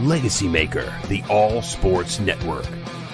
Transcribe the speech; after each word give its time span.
Legacy 0.00 0.48
Maker, 0.48 0.92
the 1.08 1.22
All 1.28 1.60
Sports 1.62 2.20
Network, 2.20 2.64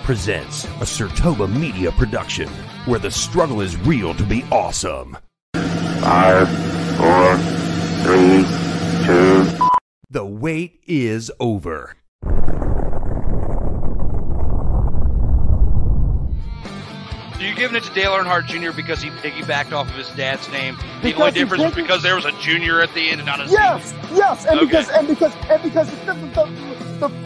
presents 0.04 0.64
a 0.64 0.84
SIRTOBA 0.84 1.52
Media 1.58 1.90
production 1.92 2.48
where 2.84 3.00
the 3.00 3.10
struggle 3.10 3.60
is 3.60 3.76
real 3.78 4.14
to 4.14 4.22
be 4.22 4.44
awesome. 4.52 5.16
Five, 5.54 6.48
four, 6.96 7.36
three, 8.04 8.44
two. 9.04 9.46
The 10.10 10.24
wait 10.24 10.80
is 10.86 11.32
over. 11.40 11.96
So 17.34 17.42
you're 17.42 17.54
giving 17.54 17.76
it 17.76 17.82
to 17.84 17.92
Dale 17.92 18.12
Earnhardt 18.12 18.46
Jr. 18.46 18.74
because 18.74 19.02
he 19.02 19.10
piggybacked 19.10 19.72
off 19.72 19.88
of 19.90 19.94
his 19.94 20.08
dad's 20.10 20.48
name. 20.50 20.74
The 21.02 21.08
Because 21.10 21.20
only 21.20 21.32
difference 21.32 21.62
was 21.64 21.72
piggy- 21.74 21.82
because 21.82 22.02
there 22.02 22.14
was 22.16 22.24
a 22.24 22.32
junior 22.40 22.80
at 22.80 22.92
the 22.94 23.10
end 23.10 23.20
and 23.20 23.26
not 23.26 23.40
a 23.40 23.44
Yes, 23.50 23.92
yes, 24.14 24.46
and 24.46 24.58
Okay. 24.60 24.66
because 24.66 24.88
and 24.88 25.06
because 25.06 25.32
and 25.50 25.62
because 25.62 25.90
the, 25.90 26.14
the, 26.14 26.14
the 26.14 26.75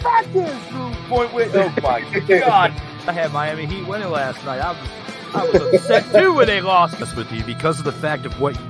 fact 0.00 0.28
is, 0.34 0.68
Drew, 0.68 0.90
point 1.08 1.32
with. 1.34 1.54
Oh 1.54 1.68
my 1.82 2.00
God! 2.26 2.70
I 3.06 3.12
had 3.12 3.32
Miami 3.32 3.66
Heat 3.66 3.86
winning 3.86 4.10
last 4.10 4.44
night. 4.44 4.60
I 4.60 4.72
was, 4.72 4.90
I 5.34 5.44
was 5.46 5.74
upset 5.74 6.12
too 6.12 6.34
when 6.34 6.46
they 6.46 6.60
lost. 6.60 6.98
This 6.98 7.14
with 7.14 7.30
you 7.32 7.42
because 7.44 7.78
of 7.78 7.84
the 7.84 7.92
fact 7.92 8.26
of 8.26 8.38
what 8.40 8.58
you. 8.58 8.66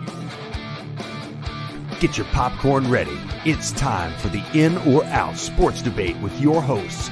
Get 2.01 2.17
your 2.17 2.27
popcorn 2.29 2.89
ready. 2.91 3.19
It's 3.45 3.73
time 3.73 4.13
for 4.19 4.29
the 4.29 4.43
in 4.55 4.79
or 4.79 5.05
out 5.07 5.37
sports 5.37 5.83
debate 5.83 6.17
with 6.19 6.39
your 6.41 6.63
hosts, 6.63 7.11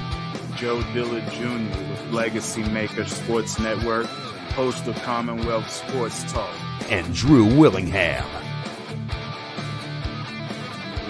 Joe 0.55 0.81
Dillard 0.93 1.23
Jr. 1.31 1.47
with 1.89 2.09
Legacy 2.11 2.63
Maker 2.69 3.05
Sports 3.05 3.59
Network, 3.59 4.07
host 4.55 4.87
of 4.87 4.95
Commonwealth 5.03 5.69
Sports 5.69 6.23
Talk. 6.31 6.53
and 6.89 7.13
Drew 7.13 7.45
Willingham. 7.55 8.25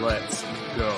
Let's 0.02 0.44
go. 0.76 0.98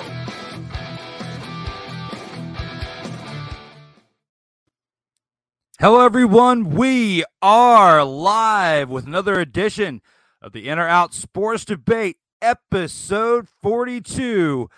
Hello, 5.82 6.04
everyone. 6.04 6.70
We 6.76 7.24
are 7.42 8.04
live 8.04 8.88
with 8.88 9.04
another 9.04 9.40
edition 9.40 10.00
of 10.40 10.52
the 10.52 10.68
In 10.68 10.78
or 10.78 10.86
Out 10.86 11.12
Sports 11.12 11.64
Debate, 11.64 12.18
episode 12.40 13.48
42. 13.64 14.70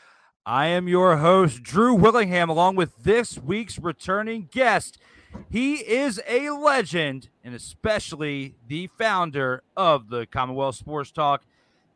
I 0.46 0.68
am 0.68 0.88
your 0.88 1.18
host, 1.18 1.62
Drew 1.62 1.92
Willingham, 1.92 2.48
along 2.48 2.76
with 2.76 3.04
this 3.04 3.36
week's 3.36 3.78
returning 3.78 4.48
guest. 4.50 4.96
He 5.50 5.74
is 5.74 6.22
a 6.26 6.48
legend 6.48 7.28
and 7.44 7.54
especially 7.54 8.54
the 8.66 8.86
founder 8.98 9.62
of 9.76 10.08
the 10.08 10.24
Commonwealth 10.24 10.76
Sports 10.76 11.12
Talk, 11.12 11.44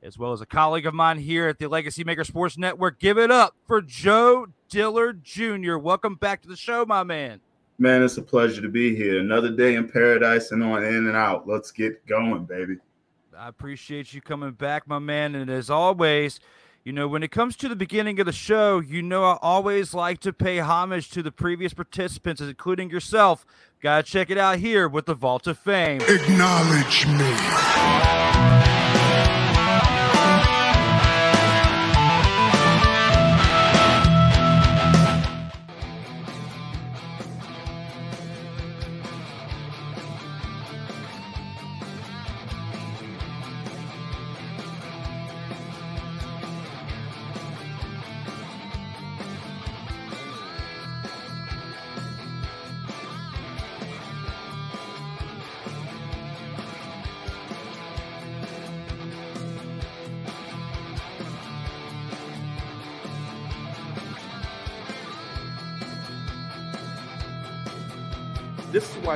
as 0.02 0.18
well 0.18 0.34
as 0.34 0.42
a 0.42 0.46
colleague 0.46 0.84
of 0.84 0.92
mine 0.92 1.16
here 1.16 1.48
at 1.48 1.58
the 1.58 1.68
Legacy 1.68 2.04
Maker 2.04 2.24
Sports 2.24 2.58
Network. 2.58 3.00
Give 3.00 3.16
it 3.16 3.30
up 3.30 3.56
for 3.66 3.80
Joe 3.80 4.48
Dillard 4.68 5.24
Jr. 5.24 5.78
Welcome 5.78 6.16
back 6.16 6.42
to 6.42 6.48
the 6.48 6.56
show, 6.56 6.84
my 6.84 7.04
man. 7.04 7.40
Man, 7.80 8.02
it's 8.02 8.16
a 8.16 8.22
pleasure 8.22 8.60
to 8.60 8.68
be 8.68 8.96
here. 8.96 9.20
Another 9.20 9.50
day 9.50 9.76
in 9.76 9.88
paradise 9.88 10.50
and 10.50 10.64
on 10.64 10.82
in 10.82 11.06
and 11.06 11.16
out. 11.16 11.46
Let's 11.46 11.70
get 11.70 12.04
going, 12.06 12.44
baby. 12.44 12.78
I 13.36 13.46
appreciate 13.46 14.12
you 14.12 14.20
coming 14.20 14.50
back, 14.50 14.88
my 14.88 14.98
man. 14.98 15.36
And 15.36 15.48
as 15.48 15.70
always, 15.70 16.40
you 16.82 16.92
know, 16.92 17.06
when 17.06 17.22
it 17.22 17.30
comes 17.30 17.54
to 17.58 17.68
the 17.68 17.76
beginning 17.76 18.18
of 18.18 18.26
the 18.26 18.32
show, 18.32 18.80
you 18.80 19.00
know, 19.00 19.22
I 19.22 19.38
always 19.40 19.94
like 19.94 20.18
to 20.20 20.32
pay 20.32 20.58
homage 20.58 21.10
to 21.10 21.22
the 21.22 21.30
previous 21.30 21.72
participants, 21.72 22.40
including 22.40 22.90
yourself. 22.90 23.46
Gotta 23.80 24.02
check 24.02 24.28
it 24.28 24.38
out 24.38 24.58
here 24.58 24.88
with 24.88 25.06
the 25.06 25.14
Vault 25.14 25.46
of 25.46 25.56
Fame. 25.56 26.00
Acknowledge 26.00 27.06
me. 27.06 28.57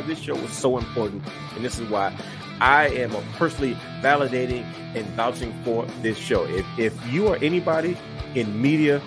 This 0.06 0.18
show 0.18 0.36
is 0.36 0.52
so 0.52 0.78
important, 0.78 1.22
and 1.54 1.64
this 1.64 1.78
is 1.78 1.88
why 1.88 2.16
I 2.60 2.88
am 2.88 3.10
personally 3.32 3.76
validating 4.00 4.64
and 4.94 5.06
vouching 5.16 5.52
for 5.64 5.84
this 6.00 6.18
show. 6.18 6.44
If 6.44 6.66
if 6.78 7.12
you 7.12 7.28
are 7.28 7.36
anybody 7.36 7.96
in 8.34 8.60
media, 8.60 9.00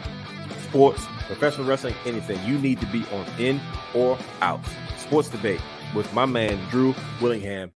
sports, 0.63 1.05
professional 1.27 1.67
wrestling, 1.67 1.95
anything, 2.05 2.43
you 2.45 2.57
need 2.57 2.79
to 2.81 2.87
be 2.87 3.05
on 3.13 3.25
in 3.39 3.61
or 3.93 4.17
out 4.41 4.61
sports 4.97 5.29
debate 5.29 5.61
with 5.95 6.11
my 6.13 6.25
man 6.25 6.59
Drew 6.69 6.95
Willingham. 7.21 7.71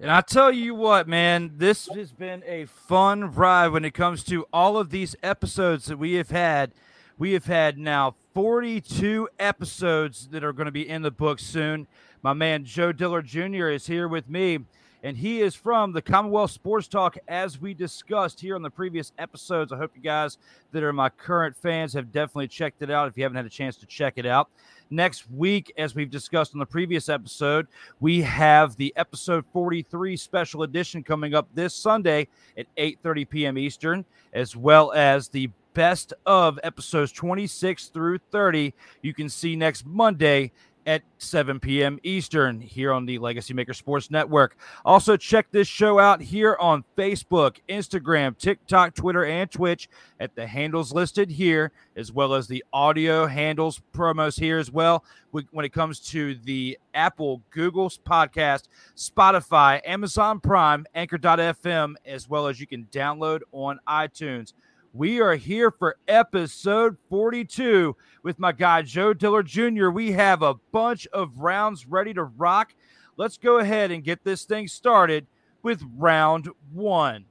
And 0.00 0.10
I 0.10 0.20
tell 0.20 0.52
you 0.52 0.74
what, 0.74 1.08
man, 1.08 1.52
this 1.56 1.88
has 1.94 2.12
been 2.12 2.42
a 2.46 2.66
fun 2.66 3.32
ride 3.32 3.68
when 3.68 3.84
it 3.84 3.94
comes 3.94 4.22
to 4.24 4.44
all 4.52 4.76
of 4.76 4.90
these 4.90 5.16
episodes 5.22 5.86
that 5.86 5.98
we 5.98 6.14
have 6.14 6.30
had. 6.30 6.74
We 7.16 7.32
have 7.34 7.46
had 7.46 7.78
now 7.78 8.16
42 8.34 9.28
episodes 9.38 10.26
that 10.32 10.42
are 10.42 10.52
going 10.52 10.66
to 10.66 10.72
be 10.72 10.88
in 10.88 11.02
the 11.02 11.12
book 11.12 11.38
soon. 11.38 11.86
My 12.22 12.32
man 12.32 12.64
Joe 12.64 12.90
Dillard 12.90 13.26
Jr. 13.26 13.68
is 13.68 13.86
here 13.86 14.08
with 14.08 14.28
me, 14.28 14.58
and 15.04 15.16
he 15.16 15.40
is 15.40 15.54
from 15.54 15.92
the 15.92 16.02
Commonwealth 16.02 16.50
Sports 16.50 16.88
Talk, 16.88 17.16
as 17.28 17.60
we 17.60 17.72
discussed 17.72 18.40
here 18.40 18.56
on 18.56 18.62
the 18.62 18.70
previous 18.70 19.12
episodes. 19.16 19.72
I 19.72 19.76
hope 19.76 19.92
you 19.94 20.02
guys 20.02 20.38
that 20.72 20.82
are 20.82 20.92
my 20.92 21.08
current 21.08 21.56
fans 21.56 21.92
have 21.92 22.10
definitely 22.10 22.48
checked 22.48 22.82
it 22.82 22.90
out 22.90 23.06
if 23.06 23.16
you 23.16 23.22
haven't 23.22 23.36
had 23.36 23.46
a 23.46 23.50
chance 23.50 23.76
to 23.76 23.86
check 23.86 24.14
it 24.16 24.26
out. 24.26 24.48
Next 24.90 25.30
week, 25.30 25.72
as 25.78 25.94
we've 25.94 26.10
discussed 26.10 26.52
on 26.52 26.58
the 26.58 26.66
previous 26.66 27.08
episode, 27.08 27.68
we 28.00 28.22
have 28.22 28.74
the 28.74 28.92
episode 28.96 29.44
43 29.52 30.16
special 30.16 30.64
edition 30.64 31.04
coming 31.04 31.32
up 31.32 31.46
this 31.54 31.76
Sunday 31.76 32.26
at 32.58 32.66
8:30 32.76 33.28
p.m. 33.28 33.56
Eastern, 33.56 34.04
as 34.32 34.56
well 34.56 34.90
as 34.92 35.28
the 35.28 35.48
best 35.74 36.14
of 36.24 36.58
episodes 36.62 37.12
26 37.12 37.88
through 37.88 38.18
30. 38.30 38.72
You 39.02 39.12
can 39.12 39.28
see 39.28 39.56
next 39.56 39.84
Monday 39.86 40.52
at 40.86 41.02
7 41.18 41.60
p.m. 41.60 41.98
Eastern 42.02 42.60
here 42.60 42.92
on 42.92 43.06
the 43.06 43.18
Legacy 43.18 43.54
Maker 43.54 43.72
Sports 43.72 44.10
Network. 44.10 44.56
Also, 44.84 45.16
check 45.16 45.46
this 45.50 45.68
show 45.68 45.98
out 45.98 46.20
here 46.20 46.56
on 46.60 46.84
Facebook, 46.96 47.56
Instagram, 47.68 48.36
TikTok, 48.36 48.94
Twitter, 48.94 49.24
and 49.24 49.50
Twitch 49.50 49.88
at 50.20 50.34
the 50.34 50.46
handles 50.46 50.92
listed 50.92 51.30
here, 51.30 51.72
as 51.96 52.12
well 52.12 52.34
as 52.34 52.46
the 52.46 52.62
audio 52.72 53.26
handles 53.26 53.80
promos 53.94 54.38
here 54.38 54.58
as 54.58 54.70
well. 54.70 55.04
When 55.50 55.64
it 55.64 55.72
comes 55.72 56.00
to 56.10 56.34
the 56.36 56.78
Apple, 56.92 57.40
Google's 57.50 57.98
podcast, 57.98 58.68
Spotify, 58.96 59.80
Amazon 59.84 60.38
Prime, 60.38 60.86
Anchor.fm, 60.94 61.94
as 62.04 62.28
well 62.28 62.46
as 62.46 62.60
you 62.60 62.66
can 62.66 62.84
download 62.92 63.40
on 63.52 63.80
iTunes. 63.88 64.52
We 64.96 65.20
are 65.20 65.34
here 65.34 65.72
for 65.72 65.96
episode 66.06 66.98
42 67.08 67.96
with 68.22 68.38
my 68.38 68.52
guy 68.52 68.82
Joe 68.82 69.12
Dillard 69.12 69.46
Jr. 69.46 69.88
We 69.88 70.12
have 70.12 70.40
a 70.40 70.54
bunch 70.70 71.08
of 71.08 71.40
rounds 71.40 71.84
ready 71.84 72.14
to 72.14 72.22
rock. 72.22 72.76
Let's 73.16 73.36
go 73.36 73.58
ahead 73.58 73.90
and 73.90 74.04
get 74.04 74.22
this 74.22 74.44
thing 74.44 74.68
started 74.68 75.26
with 75.64 75.82
round 75.96 76.48
one. 76.72 77.24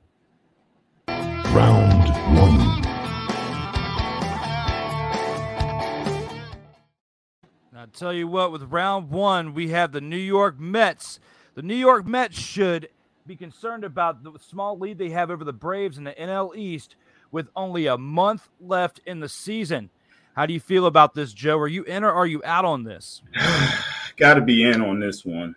Round 1.08 2.10
one. 2.38 2.60
I 7.74 7.86
tell 7.94 8.12
you 8.12 8.28
what, 8.28 8.52
with 8.52 8.64
round 8.64 9.10
one, 9.10 9.54
we 9.54 9.70
have 9.70 9.94
the 9.94 10.02
New 10.02 10.18
York 10.18 10.60
Mets. 10.60 11.22
The 11.56 11.62
New 11.62 11.76
York 11.76 12.06
Mets 12.06 12.38
should 12.38 12.90
be 13.26 13.38
concerned 13.38 13.86
about 13.86 14.22
the 14.22 14.38
small 14.38 14.78
lead 14.78 14.98
they 14.98 15.12
have 15.12 15.32
over 15.32 15.46
the 15.46 15.54
Braves 15.54 15.98
in 15.98 16.04
the 16.04 16.12
NL 16.12 16.58
East 16.58 16.98
with 17.34 17.50
only 17.56 17.88
a 17.88 17.98
month 17.98 18.48
left 18.62 19.02
in 19.06 19.20
the 19.20 19.28
season. 19.28 19.90
How 20.36 20.46
do 20.46 20.54
you 20.54 20.60
feel 20.60 20.86
about 20.86 21.16
this, 21.16 21.34
Joe? 21.34 21.58
Are 21.58 21.68
you 21.68 21.84
in 21.84 22.04
or 22.04 22.12
are 22.12 22.28
you 22.28 22.42
out 22.46 22.64
on 22.64 22.84
this? 22.84 23.24
Got 24.18 24.36
to 24.36 24.42
be 24.42 24.64
in 24.64 24.82
on 24.82 25.00
this 25.00 25.26
one. 25.26 25.56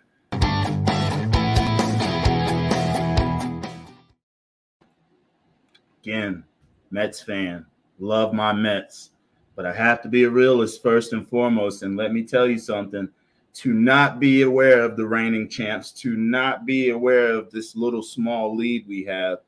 Again, 6.03 6.43
Mets 6.89 7.21
fan. 7.21 7.65
Love 7.99 8.33
my 8.33 8.51
Mets. 8.53 9.11
But 9.55 9.65
I 9.65 9.73
have 9.73 10.01
to 10.01 10.09
be 10.09 10.23
a 10.23 10.29
realist 10.29 10.81
first 10.81 11.13
and 11.13 11.27
foremost. 11.27 11.83
And 11.83 11.95
let 11.95 12.11
me 12.11 12.23
tell 12.23 12.47
you 12.47 12.57
something 12.57 13.07
to 13.55 13.73
not 13.73 14.19
be 14.19 14.43
aware 14.43 14.83
of 14.83 14.97
the 14.97 15.05
reigning 15.05 15.49
champs, 15.49 15.91
to 15.91 16.15
not 16.15 16.65
be 16.65 16.89
aware 16.89 17.33
of 17.33 17.51
this 17.51 17.75
little 17.75 18.03
small 18.03 18.55
lead 18.55 18.87
we 18.87 19.03
have, 19.03 19.39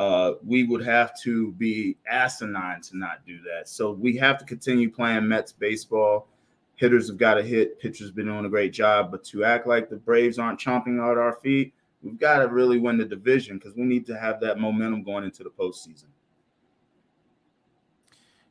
uh, 0.00 0.36
we 0.46 0.64
would 0.64 0.82
have 0.82 1.12
to 1.20 1.52
be 1.52 1.94
asinine 2.10 2.80
to 2.80 2.96
not 2.96 3.18
do 3.26 3.38
that. 3.42 3.68
So 3.68 3.90
we 3.90 4.16
have 4.16 4.38
to 4.38 4.46
continue 4.46 4.90
playing 4.90 5.28
Mets 5.28 5.52
baseball. 5.52 6.26
Hitters 6.76 7.08
have 7.08 7.18
got 7.18 7.34
to 7.34 7.42
hit. 7.42 7.78
Pitchers 7.78 8.10
been 8.10 8.24
doing 8.24 8.46
a 8.46 8.48
great 8.48 8.72
job, 8.72 9.10
but 9.10 9.22
to 9.24 9.44
act 9.44 9.66
like 9.66 9.90
the 9.90 9.96
Braves 9.96 10.38
aren't 10.38 10.58
chomping 10.58 10.96
at 10.96 11.18
our 11.18 11.34
feet, 11.42 11.74
we've 12.02 12.18
got 12.18 12.38
to 12.38 12.48
really 12.48 12.78
win 12.78 12.96
the 12.96 13.04
division 13.04 13.58
because 13.58 13.76
we 13.76 13.82
need 13.82 14.06
to 14.06 14.18
have 14.18 14.40
that 14.40 14.58
momentum 14.58 15.02
going 15.02 15.24
into 15.24 15.44
the 15.44 15.50
postseason. 15.50 16.06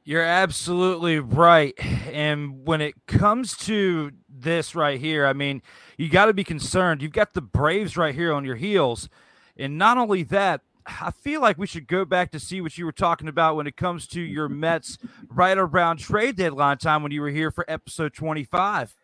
You're 0.04 0.22
absolutely 0.22 1.18
right. 1.18 1.74
And 2.14 2.64
when 2.64 2.80
it 2.80 2.94
comes 3.08 3.58
to 3.66 4.12
this 4.30 4.76
right 4.76 5.00
here, 5.00 5.26
I 5.26 5.34
mean, 5.34 5.64
you 5.98 6.10
got 6.10 6.28
to 6.28 6.34
be 6.34 6.44
concerned. 6.44 7.02
You've 7.02 7.12
got 7.12 7.34
the 7.34 7.42
Braves 7.42 7.98
right 7.98 8.14
here 8.14 8.34
on 8.34 8.46
your 8.46 8.56
heels. 8.56 9.10
And 9.58 9.80
not 9.80 9.98
only 9.98 10.22
that, 10.24 10.62
I 11.02 11.12
feel 11.12 11.42
like 11.42 11.58
we 11.58 11.68
should 11.68 11.88
go 11.88 12.06
back 12.06 12.32
to 12.32 12.40
see 12.40 12.62
what 12.62 12.78
you 12.78 12.86
were 12.86 12.92
talking 12.92 13.28
about 13.28 13.56
when 13.56 13.68
it 13.68 13.78
comes 13.78 14.08
to 14.08 14.22
your 14.22 14.50
Mets 14.50 14.98
right 15.30 15.58
around 15.58 15.98
trade 15.98 16.36
deadline 16.36 16.78
time 16.78 17.04
when 17.04 17.12
you 17.12 17.22
were 17.22 17.30
here 17.30 17.52
for 17.52 17.66
episode 17.68 18.14
25. 18.14 18.96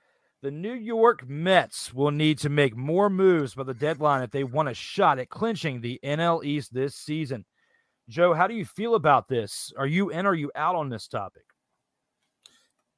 The 0.42 0.52
New 0.52 0.74
York 0.74 1.28
Mets 1.28 1.94
will 1.94 2.12
need 2.12 2.38
to 2.40 2.50
make 2.50 2.76
more 2.76 3.10
moves 3.10 3.56
by 3.56 3.64
the 3.64 3.74
deadline 3.74 4.22
if 4.22 4.32
they 4.32 4.44
want 4.44 4.70
a 4.70 4.74
shot 4.74 5.20
at 5.20 5.30
clinching 5.30 5.82
the 5.82 6.00
NL 6.04 6.44
East 6.44 6.74
this 6.74 6.96
season. 6.96 7.46
Joe, 8.10 8.34
how 8.34 8.48
do 8.48 8.54
you 8.54 8.66
feel 8.66 8.96
about 8.96 9.28
this? 9.28 9.74
Are 9.78 9.88
you 9.88 10.10
in 10.10 10.26
or 10.26 10.30
are 10.30 10.36
you 10.36 10.52
out 10.56 10.76
on 10.76 10.90
this 10.90 11.08
topic? 11.08 11.44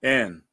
In. 0.02 0.44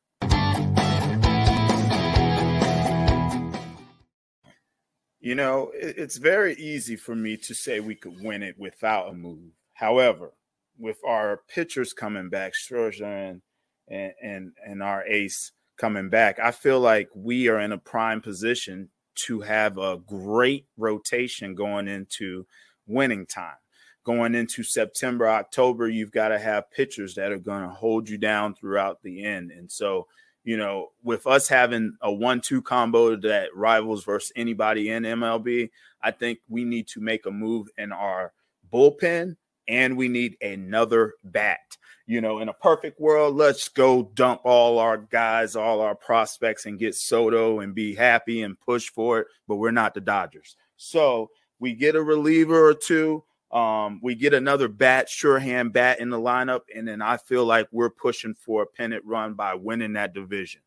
You 5.25 5.35
know, 5.35 5.71
it's 5.73 6.19
very 6.19 6.53
easy 6.57 6.97
for 6.97 7.17
me 7.17 7.39
to 7.39 7.55
say 7.55 7.81
we 7.81 7.95
could 7.95 8.23
win 8.23 8.43
it 8.43 8.59
without 8.59 9.09
a 9.09 9.15
move. 9.15 9.53
However, 9.73 10.33
with 10.79 10.99
our 11.03 11.41
pitchers 11.49 11.95
coming 11.95 12.29
back, 12.29 12.53
Scherzer 12.53 13.41
and, 13.89 14.13
and 14.23 14.53
and 14.63 14.83
our 14.83 15.03
ace 15.07 15.53
coming 15.79 16.11
back, 16.11 16.39
I 16.39 16.51
feel 16.51 16.79
like 16.79 17.09
we 17.15 17.49
are 17.49 17.59
in 17.59 17.73
a 17.73 17.79
prime 17.79 18.21
position 18.21 18.91
to 19.27 19.41
have 19.41 19.79
a 19.79 19.97
great 19.97 20.67
rotation 20.77 21.55
going 21.55 21.89
into 21.89 22.47
winning 22.87 23.25
time. 23.25 23.57
Going 24.05 24.35
into 24.35 24.63
September, 24.63 25.27
October, 25.27 25.89
you've 25.89 26.13
got 26.13 26.29
to 26.29 26.39
have 26.39 26.71
pitchers 26.71 27.15
that 27.15 27.33
are 27.33 27.39
going 27.39 27.63
to 27.63 27.75
hold 27.75 28.11
you 28.11 28.19
down 28.19 28.55
throughout 28.55 29.03
the 29.03 29.25
end. 29.25 29.53
And 29.53 29.73
so 29.73 30.07
you 30.45 30.59
know, 30.59 30.93
with 31.03 31.27
us 31.27 31.49
having 31.49 31.97
a 32.03 32.13
one-two 32.13 32.63
combo 32.63 33.17
that 33.17 33.55
rivals 33.55 34.05
versus 34.05 34.33
anybody 34.37 34.91
in 34.91 35.03
MLB, 35.03 35.71
I 36.03 36.11
think 36.11 36.39
we 36.49 36.65
need 36.65 36.87
to 36.89 37.01
make 37.01 37.25
a 37.27 37.31
move 37.31 37.69
in 37.79 37.93
our 37.93 38.33
bullpen 38.73 39.37
and 39.67 39.97
we 39.97 40.09
need 40.09 40.37
another 40.43 41.15
bat. 41.25 41.59
You 42.07 42.21
know, 42.21 42.41
in 42.41 42.51
a 42.51 42.55
perfect 42.55 43.01
world, 43.01 43.35
let's 43.35 43.69
go 43.71 44.11
dump 44.15 44.43
all 44.45 44.79
our 44.79 44.99
guys, 44.99 45.57
all 45.57 45.81
our 45.81 45.95
prospects, 45.95 46.67
and 46.67 46.79
get 46.79 46.95
Soto 46.95 47.61
and 47.61 47.75
be 47.75 47.95
happy 47.95 48.43
and 48.43 48.61
push 48.61 48.91
for 48.91 49.21
it. 49.21 49.29
But 49.49 49.57
we're 49.57 49.71
not 49.71 49.95
the 49.95 50.03
Dodgers. 50.03 50.57
So 50.77 51.31
we 51.59 51.73
get 51.73 51.97
a 51.97 52.03
reliever 52.03 52.69
or 52.69 52.75
two 52.75 53.25
um, 53.55 54.01
we 54.03 54.17
get 54.17 54.35
another 54.35 54.67
bat, 54.67 55.09
sure 55.09 55.39
hand 55.39 55.73
bat 55.73 56.01
in 56.01 56.11
the 56.11 56.19
lineup, 56.19 56.63
and 56.75 56.89
then 56.89 57.01
I 57.01 57.17
feel 57.17 57.45
like 57.45 57.69
we're 57.71 57.89
pushing 57.89 58.35
for 58.35 58.63
a 58.63 58.67
pennant 58.67 59.05
run 59.07 59.35
by 59.35 59.55
winning 59.55 59.93
that 59.93 60.13
division. 60.13 60.61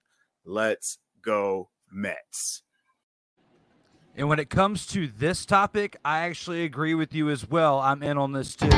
Let's 0.45 0.98
go, 1.22 1.69
Mets. 1.92 2.63
And 4.16 4.30
when 4.30 4.39
it 4.39 4.50
comes 4.50 4.88
to 4.88 5.07
this 5.07 5.45
topic, 5.45 5.98
I 6.04 6.22
actually 6.22 6.63
agree 6.63 6.95
with 6.95 7.13
you 7.13 7.30
as 7.30 7.48
well. 7.48 7.80
I'm 7.80 8.01
in 8.01 8.18
on 8.18 8.31
this 8.31 8.56
too. 8.56 8.69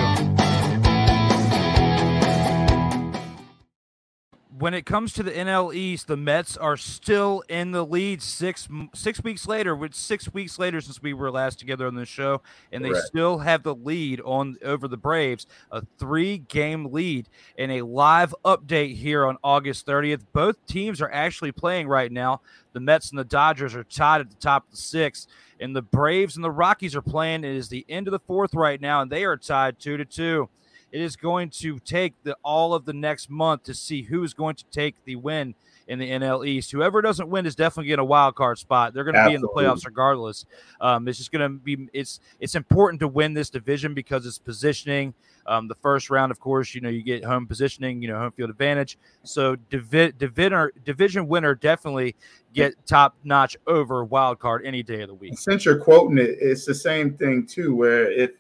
When 4.59 4.73
it 4.73 4.85
comes 4.85 5.13
to 5.13 5.23
the 5.23 5.31
NL 5.31 5.73
East, 5.73 6.07
the 6.07 6.17
Mets 6.17 6.57
are 6.57 6.75
still 6.75 7.43
in 7.47 7.71
the 7.71 7.85
lead 7.85 8.21
six 8.21 8.67
six 8.93 9.23
weeks 9.23 9.47
later. 9.47 9.73
With 9.73 9.95
six 9.95 10.33
weeks 10.33 10.59
later 10.59 10.81
since 10.81 11.01
we 11.01 11.13
were 11.13 11.31
last 11.31 11.59
together 11.59 11.87
on 11.87 11.95
the 11.95 12.05
show, 12.05 12.41
and 12.73 12.83
they 12.83 12.93
still 12.93 13.37
have 13.39 13.63
the 13.63 13.73
lead 13.73 14.19
on 14.21 14.57
over 14.61 14.89
the 14.89 14.97
Braves, 14.97 15.47
a 15.71 15.83
three 15.97 16.39
game 16.39 16.91
lead. 16.91 17.29
And 17.57 17.71
a 17.71 17.83
live 17.83 18.35
update 18.43 18.95
here 18.95 19.25
on 19.25 19.37
August 19.43 19.85
30th. 19.87 20.23
Both 20.33 20.65
teams 20.65 21.01
are 21.01 21.11
actually 21.11 21.53
playing 21.53 21.87
right 21.87 22.11
now. 22.11 22.41
The 22.73 22.81
Mets 22.81 23.11
and 23.11 23.19
the 23.19 23.23
Dodgers 23.23 23.75
are 23.75 23.83
tied 23.85 24.21
at 24.21 24.29
the 24.29 24.35
top 24.35 24.65
of 24.65 24.71
the 24.71 24.77
sixth, 24.77 25.27
and 25.59 25.73
the 25.73 25.81
Braves 25.81 26.35
and 26.35 26.43
the 26.43 26.51
Rockies 26.51 26.95
are 26.95 27.01
playing. 27.01 27.45
It 27.45 27.55
is 27.55 27.69
the 27.69 27.85
end 27.87 28.07
of 28.07 28.11
the 28.11 28.19
fourth 28.19 28.53
right 28.53 28.79
now, 28.79 29.01
and 29.01 29.09
they 29.09 29.23
are 29.23 29.37
tied 29.37 29.79
two 29.79 29.95
to 29.95 30.05
two. 30.05 30.49
It 30.91 31.01
is 31.01 31.15
going 31.15 31.49
to 31.51 31.79
take 31.79 32.13
the 32.23 32.35
all 32.43 32.73
of 32.73 32.85
the 32.85 32.93
next 32.93 33.29
month 33.29 33.63
to 33.63 33.73
see 33.73 34.03
who 34.03 34.23
is 34.23 34.33
going 34.33 34.55
to 34.55 34.65
take 34.71 34.95
the 35.05 35.15
win 35.15 35.55
in 35.89 35.97
the 35.99 36.09
NL 36.09 36.47
East. 36.47 36.71
Whoever 36.71 37.01
doesn't 37.01 37.29
win 37.29 37.45
is 37.45 37.55
definitely 37.55 37.87
getting 37.87 38.01
a 38.01 38.05
wild 38.05 38.35
card 38.35 38.59
spot. 38.59 38.93
They're 38.93 39.03
going 39.03 39.15
to 39.15 39.27
be 39.27 39.33
in 39.33 39.41
the 39.41 39.49
playoffs 39.49 39.85
regardless. 39.85 40.45
Um, 40.79 41.07
it's 41.07 41.17
just 41.17 41.31
going 41.31 41.41
to 41.41 41.57
be 41.57 41.87
it's 41.93 42.19
it's 42.39 42.55
important 42.55 42.99
to 43.01 43.07
win 43.07 43.33
this 43.33 43.49
division 43.49 43.93
because 43.93 44.25
it's 44.25 44.37
positioning. 44.37 45.13
Um, 45.47 45.67
the 45.67 45.75
first 45.75 46.11
round, 46.11 46.31
of 46.31 46.39
course, 46.39 46.75
you 46.75 46.81
know 46.81 46.89
you 46.89 47.01
get 47.01 47.25
home 47.25 47.47
positioning, 47.47 48.03
you 48.03 48.07
know 48.07 48.19
home 48.19 48.31
field 48.31 48.51
advantage. 48.51 48.99
So 49.23 49.55
divi- 49.55 50.13
division 50.17 50.69
division 50.85 51.27
winner 51.27 51.55
definitely 51.55 52.15
get 52.53 52.73
top 52.85 53.15
notch 53.23 53.57
over 53.65 54.05
wild 54.05 54.37
card 54.37 54.63
any 54.65 54.83
day 54.83 55.01
of 55.01 55.07
the 55.07 55.15
week. 55.15 55.39
Since 55.39 55.65
you're 55.65 55.79
quoting 55.79 56.19
it, 56.19 56.37
it's 56.39 56.65
the 56.65 56.75
same 56.75 57.15
thing 57.15 57.47
too. 57.47 57.75
Where 57.75 58.11
if 58.11 58.31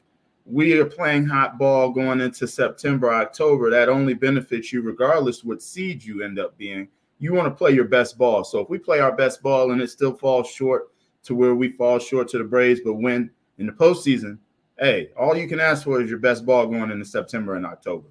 we 0.49 0.79
are 0.79 0.85
playing 0.85 1.25
hot 1.25 1.59
ball 1.59 1.91
going 1.91 2.21
into 2.21 2.47
September, 2.47 3.13
October. 3.13 3.69
That 3.69 3.89
only 3.89 4.15
benefits 4.15 4.73
you 4.73 4.81
regardless 4.81 5.43
what 5.43 5.61
seed 5.61 6.03
you 6.03 6.23
end 6.23 6.39
up 6.39 6.57
being. 6.57 6.87
You 7.19 7.33
want 7.33 7.47
to 7.47 7.55
play 7.55 7.71
your 7.71 7.85
best 7.85 8.17
ball. 8.17 8.43
So 8.43 8.59
if 8.59 8.69
we 8.69 8.79
play 8.79 8.99
our 8.99 9.15
best 9.15 9.43
ball 9.43 9.71
and 9.71 9.81
it 9.81 9.89
still 9.89 10.13
falls 10.13 10.49
short 10.49 10.89
to 11.23 11.35
where 11.35 11.53
we 11.53 11.73
fall 11.73 11.99
short 11.99 12.29
to 12.29 12.37
the 12.37 12.43
Braves, 12.43 12.81
but 12.83 12.93
win 12.93 13.29
in 13.57 13.67
the 13.67 13.73
postseason, 13.73 14.39
hey, 14.79 15.09
all 15.17 15.37
you 15.37 15.47
can 15.47 15.59
ask 15.59 15.83
for 15.83 16.01
is 16.01 16.09
your 16.09 16.19
best 16.19 16.45
ball 16.45 16.65
going 16.65 16.89
into 16.89 17.05
September 17.05 17.55
and 17.55 17.65
October. 17.65 18.07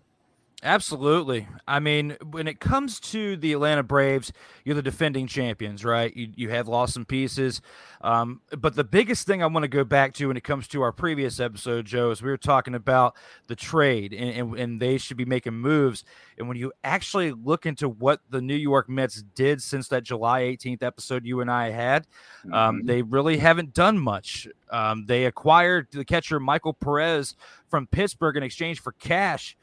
Absolutely. 0.65 1.47
I 1.69 1.79
mean, 1.79 2.17
when 2.33 2.49
it 2.49 2.59
comes 2.59 2.99
to 3.01 3.37
the 3.37 3.53
Atlanta 3.53 3.85
Braves, 3.85 4.33
you're 4.65 4.75
the 4.75 4.83
defending 4.83 5.29
champions, 5.29 5.85
right? 5.85 6.15
You, 6.17 6.33
you 6.35 6.51
have 6.51 6.67
lost 6.67 6.95
some 6.95 7.05
pieces. 7.05 7.61
Um, 8.01 8.41
but 8.59 8.75
the 8.75 8.83
biggest 8.83 9.25
thing 9.25 9.41
I 9.41 9.47
want 9.47 9.63
to 9.63 9.69
go 9.69 9.85
back 9.85 10.15
to 10.15 10.27
when 10.27 10.37
it 10.37 10.43
comes 10.43 10.67
to 10.69 10.83
our 10.83 10.91
previous 10.91 11.39
episode, 11.39 11.87
Joe, 11.87 12.11
is 12.11 12.23
we 12.23 12.31
were 12.31 12.37
talking 12.37 12.75
about 12.75 13.15
the 13.47 13.55
trade 13.55 14.13
and, 14.13 14.31
and, 14.31 14.59
and 14.59 14.83
they 14.83 14.99
should 14.99 15.17
be 15.17 15.25
making 15.25 15.55
moves. 15.55 16.03
And 16.39 16.49
when 16.49 16.57
you 16.57 16.73
actually 16.83 17.31
look 17.31 17.65
into 17.65 17.89
what 17.89 18.21
the 18.29 18.41
New 18.41 18.57
York 18.57 18.89
Mets 18.89 19.23
did 19.37 19.63
since 19.63 19.87
that 19.89 20.03
July 20.03 20.43
18th 20.43 20.83
episode 20.83 21.25
you 21.25 21.41
and 21.41 21.51
I 21.51 21.71
had, 21.71 22.09
um, 22.47 22.79
mm-hmm. 22.79 22.87
they 22.87 23.03
really 23.03 23.37
haven't 23.39 23.75
done 23.75 23.97
much. 23.97 24.49
Um, 24.71 25.07
they 25.07 25.27
acquired 25.27 25.87
the 25.93 26.05
catcher 26.05 26.41
Michael 26.41 26.75
Perez 26.75 27.37
from 27.69 27.87
Pittsburgh 27.87 28.37
in 28.37 28.43
exchange 28.43 28.81
for 28.81 28.91
cash 28.93 29.57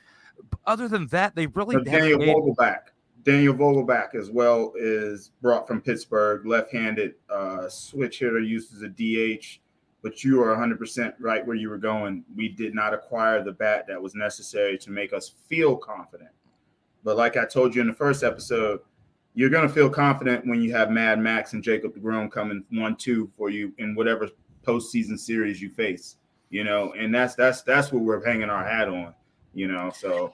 other 0.66 0.88
than 0.88 1.08
that, 1.08 1.36
they 1.36 1.48
really 1.48 1.84
Daniel 1.84 2.20
made... 2.20 2.30
Vogelbach. 2.30 2.80
Daniel 3.24 3.56
Vogelbach 3.56 4.14
as 4.14 4.30
well 4.30 4.74
is 4.76 5.32
brought 5.42 5.68
from 5.68 5.82
Pittsburgh, 5.82 6.46
left-handed 6.46 7.16
uh, 7.30 7.68
switch 7.68 8.20
hitter, 8.20 8.40
used 8.40 8.74
as 8.74 8.84
a 8.84 8.90
DH. 8.90 9.60
But 10.04 10.24
you 10.24 10.44
are 10.44 10.56
100% 10.56 11.14
right 11.20 11.46
where 11.46 11.56
you 11.56 11.70
were 11.70 11.80
going. 11.80 12.24
We 12.36 12.50
did 12.50 12.76
not 12.76 12.94
acquire 12.94 13.44
the 13.44 13.52
bat 13.52 13.88
that 13.88 14.00
was 14.00 14.14
necessary 14.14 14.78
to 14.78 14.92
make 14.92 15.14
us 15.14 15.34
feel 15.50 15.76
confident. 15.76 16.30
But 17.04 17.18
like 17.18 17.38
I 17.38 17.46
told 17.46 17.74
you 17.74 17.82
in 17.82 17.88
the 17.88 17.94
first 17.94 18.24
episode, 18.24 18.82
you're 19.34 19.50
going 19.50 19.68
to 19.68 19.74
feel 19.74 19.90
confident 19.90 20.46
when 20.46 20.62
you 20.62 20.72
have 20.74 20.92
Mad 20.92 21.20
Max 21.20 21.54
and 21.54 21.64
Jacob 21.64 21.96
DeGrom 21.96 22.32
coming 22.32 22.64
one-two 22.70 23.32
for 23.36 23.50
you 23.50 23.74
in 23.80 23.96
whatever 23.96 24.30
postseason 24.64 25.18
series 25.18 25.60
you 25.60 25.72
face. 25.72 26.18
You 26.52 26.64
know, 26.64 26.94
and 26.94 27.14
that's 27.14 27.34
that's 27.34 27.64
that's 27.64 27.92
what 27.92 28.04
we're 28.04 28.24
hanging 28.24 28.52
our 28.52 28.64
hat 28.64 28.88
on 28.88 29.16
you 29.56 29.68
know. 29.68 29.92
So, 29.96 30.34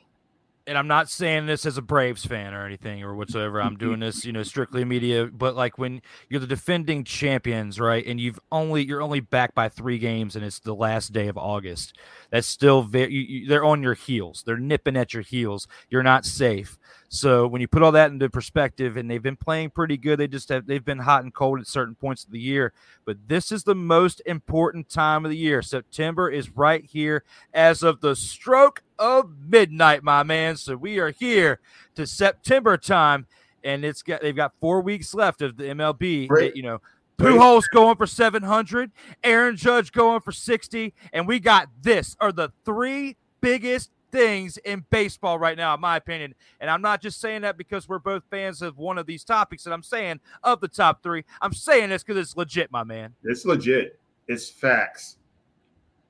and 0.68 0.78
I'm 0.78 0.88
not 0.88 1.10
saying 1.10 1.46
this 1.46 1.66
as 1.66 1.78
a 1.78 1.82
Braves 1.82 2.26
fan 2.26 2.54
or 2.54 2.66
anything 2.66 3.04
or 3.04 3.16
whatsoever. 3.16 3.62
I'm 3.62 3.78
doing 3.78 4.00
this, 4.00 4.26
you 4.26 4.32
know, 4.32 4.44
strictly 4.44 4.84
media. 4.84 5.28
But 5.28 5.56
like 5.56 5.78
when 5.78 6.02
you're 6.30 6.40
the 6.40 6.48
defending 6.48 7.04
champions, 7.04 7.80
right, 7.80 8.06
and 8.06 8.20
you've 8.20 8.40
only 8.52 8.84
you're 8.84 9.02
only 9.02 9.22
back 9.22 9.56
by 9.56 9.70
three 9.70 9.98
games, 9.98 10.36
and 10.36 10.44
it's 10.44 10.60
the 10.60 10.76
last 10.76 11.14
day 11.14 11.28
of 11.28 11.38
August. 11.38 11.96
That's 12.32 12.48
still 12.48 12.82
very. 12.84 13.14
You, 13.14 13.22
you, 13.22 13.48
they're 13.48 13.64
on 13.64 13.82
your 13.82 13.94
heels. 13.94 14.44
They're 14.46 14.58
nipping 14.58 14.98
at 14.98 15.14
your 15.14 15.24
heels. 15.24 15.68
You're 15.90 16.04
not 16.04 16.26
safe. 16.26 16.78
So 17.14 17.46
when 17.46 17.60
you 17.60 17.68
put 17.68 17.84
all 17.84 17.92
that 17.92 18.10
into 18.10 18.30
perspective, 18.30 18.96
and 18.96 19.12
they've 19.12 19.22
been 19.22 19.36
playing 19.36 19.72
pretty 19.72 19.98
good, 19.98 20.18
they 20.18 20.30
just 20.30 20.48
have 20.48 20.66
they've 20.66 20.84
been 20.84 21.00
hot 21.00 21.26
and 21.26 21.34
cold 21.34 21.60
at 21.60 21.68
certain 21.68 21.94
points 21.94 22.24
of 22.24 22.32
the 22.32 22.40
year. 22.40 22.72
But 23.04 23.18
this 23.28 23.52
is 23.52 23.66
the 23.66 23.76
most 23.76 24.22
important 24.26 24.88
time 24.88 25.26
of 25.26 25.32
the 25.32 25.38
year. 25.38 25.62
September 25.62 26.30
is 26.30 26.56
right 26.56 26.86
here 26.86 27.26
as 27.54 27.84
of 27.84 28.00
the 28.00 28.16
stroke 28.16 28.82
of 28.98 29.30
midnight, 29.46 30.04
my 30.04 30.24
man. 30.24 30.56
So 30.56 30.78
we 30.78 31.00
are 31.00 31.12
here 31.12 31.60
to 31.96 32.08
September 32.08 32.78
time, 32.78 33.28
and 33.62 33.84
it's 33.84 34.04
got 34.04 34.22
they've 34.22 34.34
got 34.34 34.54
four 34.62 34.80
weeks 34.80 35.14
left 35.14 35.42
of 35.42 35.58
the 35.58 35.66
MLB. 35.66 36.30
They, 36.54 36.54
you 36.56 36.64
know, 36.64 36.80
Pujols 37.18 37.66
going 37.74 37.98
for 37.98 38.08
700, 38.08 38.90
Aaron 39.22 39.58
Judge 39.58 39.92
going 39.92 40.22
for 40.22 40.32
60, 40.32 40.94
and 41.12 41.28
we 41.28 41.42
got 41.42 41.68
this 41.82 42.16
are 42.22 42.32
the 42.32 42.54
three 42.64 43.18
biggest 43.42 43.92
things 44.12 44.58
in 44.58 44.86
baseball 44.90 45.40
right 45.40 45.58
now, 45.58 45.74
in 45.74 45.82
my 45.82 45.98
opinion. 45.98 46.36
And 46.60 46.70
I'm 46.70 46.82
not 46.82 47.02
just 47.02 47.20
saying 47.20 47.42
that 47.42 47.58
because 47.58 47.88
we're 47.88 48.00
both 48.00 48.24
fans 48.30 48.62
of 48.62 48.78
one 48.78 48.98
of 48.98 49.06
these 49.06 49.24
topics, 49.24 49.66
and 49.66 49.74
I'm 49.74 49.84
saying 49.84 50.20
of 50.44 50.62
the 50.62 50.68
top 50.68 51.02
three. 51.02 51.24
I'm 51.42 51.54
saying 51.54 51.90
this 51.90 52.04
because 52.04 52.22
it's 52.22 52.38
legit, 52.38 52.72
my 52.72 52.84
man. 52.84 53.16
It's 53.24 53.46
legit. 53.46 54.00
It's 54.28 54.50
facts. 54.50 55.18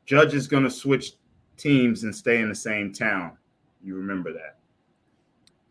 Judge 0.06 0.34
is 0.34 0.48
going 0.48 0.64
to 0.64 0.72
switch 0.72 1.14
teams 1.58 2.04
and 2.04 2.14
stay 2.14 2.42
in 2.42 2.50
the 2.50 2.56
same 2.56 2.92
town. 2.92 3.38
You 3.84 3.96
remember 3.96 4.34
that. 4.34 4.58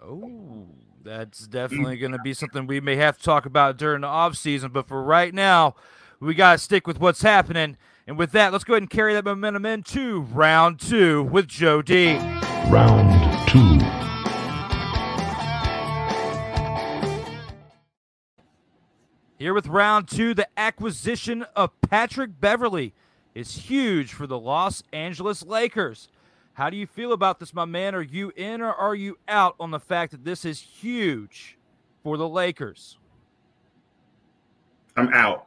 Oh, 0.02 0.66
that's 1.02 1.46
definitely 1.46 1.96
going 1.98 2.12
to 2.12 2.18
be 2.18 2.34
something 2.34 2.66
we 2.66 2.80
may 2.80 2.96
have 2.96 3.18
to 3.18 3.22
talk 3.22 3.46
about 3.46 3.76
during 3.76 4.00
the 4.00 4.06
offseason. 4.06 4.72
But 4.72 4.88
for 4.88 5.02
right 5.02 5.34
now, 5.34 5.74
we 6.20 6.34
got 6.34 6.52
to 6.52 6.58
stick 6.58 6.86
with 6.86 7.00
what's 7.00 7.22
happening. 7.22 7.76
And 8.10 8.18
with 8.18 8.32
that, 8.32 8.50
let's 8.50 8.64
go 8.64 8.72
ahead 8.72 8.82
and 8.82 8.90
carry 8.90 9.14
that 9.14 9.24
momentum 9.24 9.64
into 9.64 10.22
round 10.22 10.80
two 10.80 11.22
with 11.22 11.46
Joe 11.46 11.80
D. 11.80 12.16
Round 12.66 13.48
two. 13.48 13.78
Here 19.38 19.54
with 19.54 19.68
round 19.68 20.08
two, 20.08 20.34
the 20.34 20.48
acquisition 20.56 21.46
of 21.54 21.70
Patrick 21.82 22.40
Beverley 22.40 22.94
is 23.32 23.56
huge 23.56 24.12
for 24.12 24.26
the 24.26 24.40
Los 24.40 24.82
Angeles 24.92 25.44
Lakers. 25.44 26.08
How 26.54 26.68
do 26.68 26.76
you 26.76 26.88
feel 26.88 27.12
about 27.12 27.38
this, 27.38 27.54
my 27.54 27.64
man? 27.64 27.94
Are 27.94 28.02
you 28.02 28.32
in 28.34 28.60
or 28.60 28.74
are 28.74 28.96
you 28.96 29.18
out 29.28 29.54
on 29.60 29.70
the 29.70 29.78
fact 29.78 30.10
that 30.10 30.24
this 30.24 30.44
is 30.44 30.60
huge 30.60 31.56
for 32.02 32.16
the 32.16 32.28
Lakers? 32.28 32.98
I'm 34.96 35.12
out. 35.12 35.46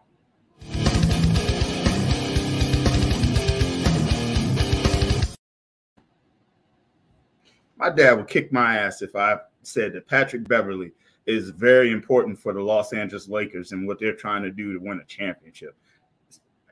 My 7.84 7.90
dad 7.90 8.14
would 8.14 8.30
kick 8.30 8.54
my 8.54 8.78
ass 8.78 9.02
if 9.02 9.14
I 9.14 9.36
said 9.62 9.92
that 9.92 10.08
Patrick 10.08 10.48
Beverley 10.48 10.94
is 11.26 11.50
very 11.50 11.92
important 11.92 12.40
for 12.40 12.54
the 12.54 12.62
Los 12.62 12.94
Angeles 12.94 13.28
Lakers 13.28 13.74
and 13.74 13.86
what 13.86 14.00
they're 14.00 14.16
trying 14.16 14.42
to 14.44 14.52
do 14.52 14.72
to 14.72 14.80
win 14.80 15.02
a 15.02 15.04
championship. 15.04 15.76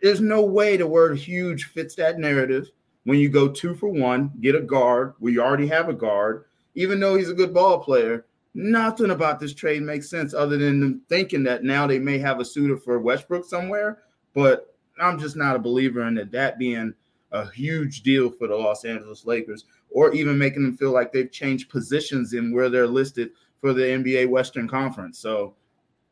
There's 0.01 0.21
no 0.21 0.41
way 0.41 0.77
the 0.77 0.87
word 0.87 1.17
huge 1.17 1.65
fits 1.65 1.95
that 1.95 2.17
narrative 2.17 2.71
when 3.03 3.19
you 3.19 3.27
go 3.27 3.49
two 3.49 3.75
for 3.75 3.89
one, 3.89 4.31
get 4.39 4.55
a 4.55 4.61
guard 4.61 5.15
where 5.19 5.33
you 5.33 5.41
already 5.41 5.67
have 5.67 5.89
a 5.89 5.93
guard, 5.93 6.45
even 6.75 7.01
though 7.01 7.17
he's 7.17 7.29
a 7.29 7.33
good 7.33 7.53
ball 7.53 7.79
player. 7.79 8.25
Nothing 8.53 9.11
about 9.11 9.41
this 9.41 9.53
trade 9.53 9.81
makes 9.81 10.09
sense 10.09 10.33
other 10.33 10.57
than 10.57 10.79
them 10.79 11.01
thinking 11.09 11.43
that 11.43 11.65
now 11.65 11.87
they 11.87 11.99
may 11.99 12.19
have 12.19 12.39
a 12.39 12.45
suitor 12.45 12.77
for 12.77 12.99
Westbrook 12.99 13.43
somewhere. 13.43 14.03
But 14.33 14.73
I'm 14.97 15.19
just 15.19 15.35
not 15.35 15.57
a 15.57 15.59
believer 15.59 16.03
in 16.03 16.13
that, 16.15 16.31
that 16.31 16.57
being 16.57 16.93
a 17.33 17.49
huge 17.51 18.01
deal 18.03 18.29
for 18.29 18.47
the 18.47 18.55
Los 18.55 18.85
Angeles 18.85 19.25
Lakers 19.25 19.65
or 19.91 20.13
even 20.13 20.37
making 20.37 20.63
them 20.63 20.77
feel 20.77 20.91
like 20.91 21.11
they've 21.11 21.31
changed 21.31 21.69
positions 21.69 22.33
in 22.33 22.53
where 22.53 22.69
they're 22.69 22.87
listed 22.87 23.31
for 23.59 23.73
the 23.73 23.83
NBA 23.83 24.29
Western 24.29 24.67
Conference. 24.67 25.19
So 25.19 25.53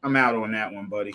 I'm 0.04 0.16
out 0.16 0.36
on 0.36 0.52
that 0.52 0.72
one, 0.72 0.88
buddy. 0.88 1.14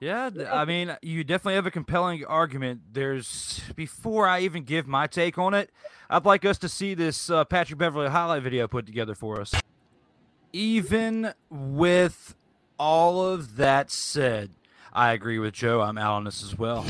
Yeah, 0.00 0.30
I 0.50 0.64
mean, 0.64 0.96
you 1.02 1.24
definitely 1.24 1.56
have 1.56 1.66
a 1.66 1.70
compelling 1.70 2.24
argument. 2.24 2.80
There's 2.90 3.60
before 3.76 4.26
I 4.26 4.40
even 4.40 4.64
give 4.64 4.86
my 4.86 5.06
take 5.06 5.36
on 5.36 5.52
it, 5.52 5.70
I'd 6.08 6.24
like 6.24 6.46
us 6.46 6.56
to 6.58 6.70
see 6.70 6.94
this 6.94 7.28
uh, 7.28 7.44
Patrick 7.44 7.78
Beverley 7.78 8.08
highlight 8.08 8.42
video 8.42 8.66
put 8.66 8.86
together 8.86 9.14
for 9.14 9.42
us. 9.42 9.54
Even 10.54 11.34
with 11.50 12.34
all 12.78 13.22
of 13.22 13.56
that 13.56 13.90
said, 13.90 14.52
I 14.90 15.12
agree 15.12 15.38
with 15.38 15.52
Joe. 15.52 15.82
I'm 15.82 15.98
out 15.98 16.14
on 16.14 16.24
this 16.24 16.42
as 16.42 16.58
well. 16.58 16.86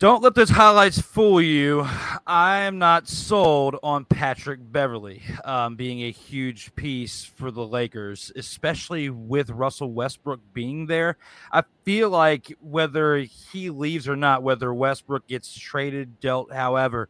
Don't 0.00 0.24
let 0.24 0.34
those 0.34 0.50
highlights 0.50 1.00
fool 1.00 1.40
you. 1.40 1.86
I 2.26 2.62
am 2.62 2.78
not 2.78 3.06
sold 3.06 3.76
on 3.80 4.04
Patrick 4.04 4.58
Beverley 4.60 5.22
um, 5.44 5.76
being 5.76 6.02
a 6.02 6.10
huge 6.10 6.74
piece 6.74 7.24
for 7.24 7.52
the 7.52 7.64
Lakers, 7.64 8.32
especially 8.34 9.08
with 9.08 9.50
Russell 9.50 9.92
Westbrook 9.92 10.40
being 10.52 10.86
there. 10.86 11.16
I 11.52 11.62
feel 11.84 12.10
like 12.10 12.52
whether 12.60 13.18
he 13.18 13.70
leaves 13.70 14.08
or 14.08 14.16
not, 14.16 14.42
whether 14.42 14.74
Westbrook 14.74 15.28
gets 15.28 15.56
traded, 15.56 16.18
dealt, 16.18 16.52
however, 16.52 17.08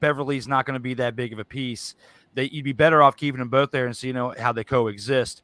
Beverley's 0.00 0.48
not 0.48 0.64
going 0.64 0.74
to 0.74 0.80
be 0.80 0.94
that 0.94 1.14
big 1.14 1.34
of 1.34 1.38
a 1.38 1.44
piece. 1.44 1.94
That 2.34 2.54
you'd 2.54 2.64
be 2.64 2.72
better 2.72 3.02
off 3.02 3.18
keeping 3.18 3.38
them 3.38 3.50
both 3.50 3.70
there 3.70 3.84
and 3.84 3.94
see 3.94 4.06
you 4.06 4.12
know 4.14 4.34
how 4.38 4.52
they 4.52 4.64
coexist. 4.64 5.42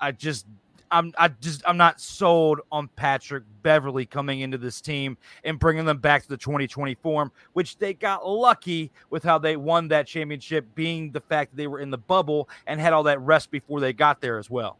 I 0.00 0.10
just 0.10 0.46
I'm 0.92 1.12
I 1.18 1.28
just 1.28 1.62
I'm 1.66 1.76
not 1.76 2.00
sold 2.00 2.60
on 2.70 2.88
Patrick 2.94 3.44
Beverley 3.62 4.06
coming 4.06 4.40
into 4.40 4.58
this 4.58 4.80
team 4.80 5.16
and 5.42 5.58
bringing 5.58 5.86
them 5.86 5.98
back 5.98 6.22
to 6.22 6.28
the 6.28 6.36
2020 6.36 6.94
form, 6.96 7.32
which 7.54 7.78
they 7.78 7.94
got 7.94 8.28
lucky 8.28 8.92
with 9.10 9.24
how 9.24 9.38
they 9.38 9.56
won 9.56 9.88
that 9.88 10.06
championship, 10.06 10.66
being 10.74 11.10
the 11.10 11.20
fact 11.20 11.52
that 11.52 11.56
they 11.56 11.66
were 11.66 11.80
in 11.80 11.90
the 11.90 11.98
bubble 11.98 12.48
and 12.66 12.78
had 12.78 12.92
all 12.92 13.02
that 13.04 13.20
rest 13.20 13.50
before 13.50 13.80
they 13.80 13.92
got 13.92 14.20
there 14.20 14.38
as 14.38 14.50
well. 14.50 14.78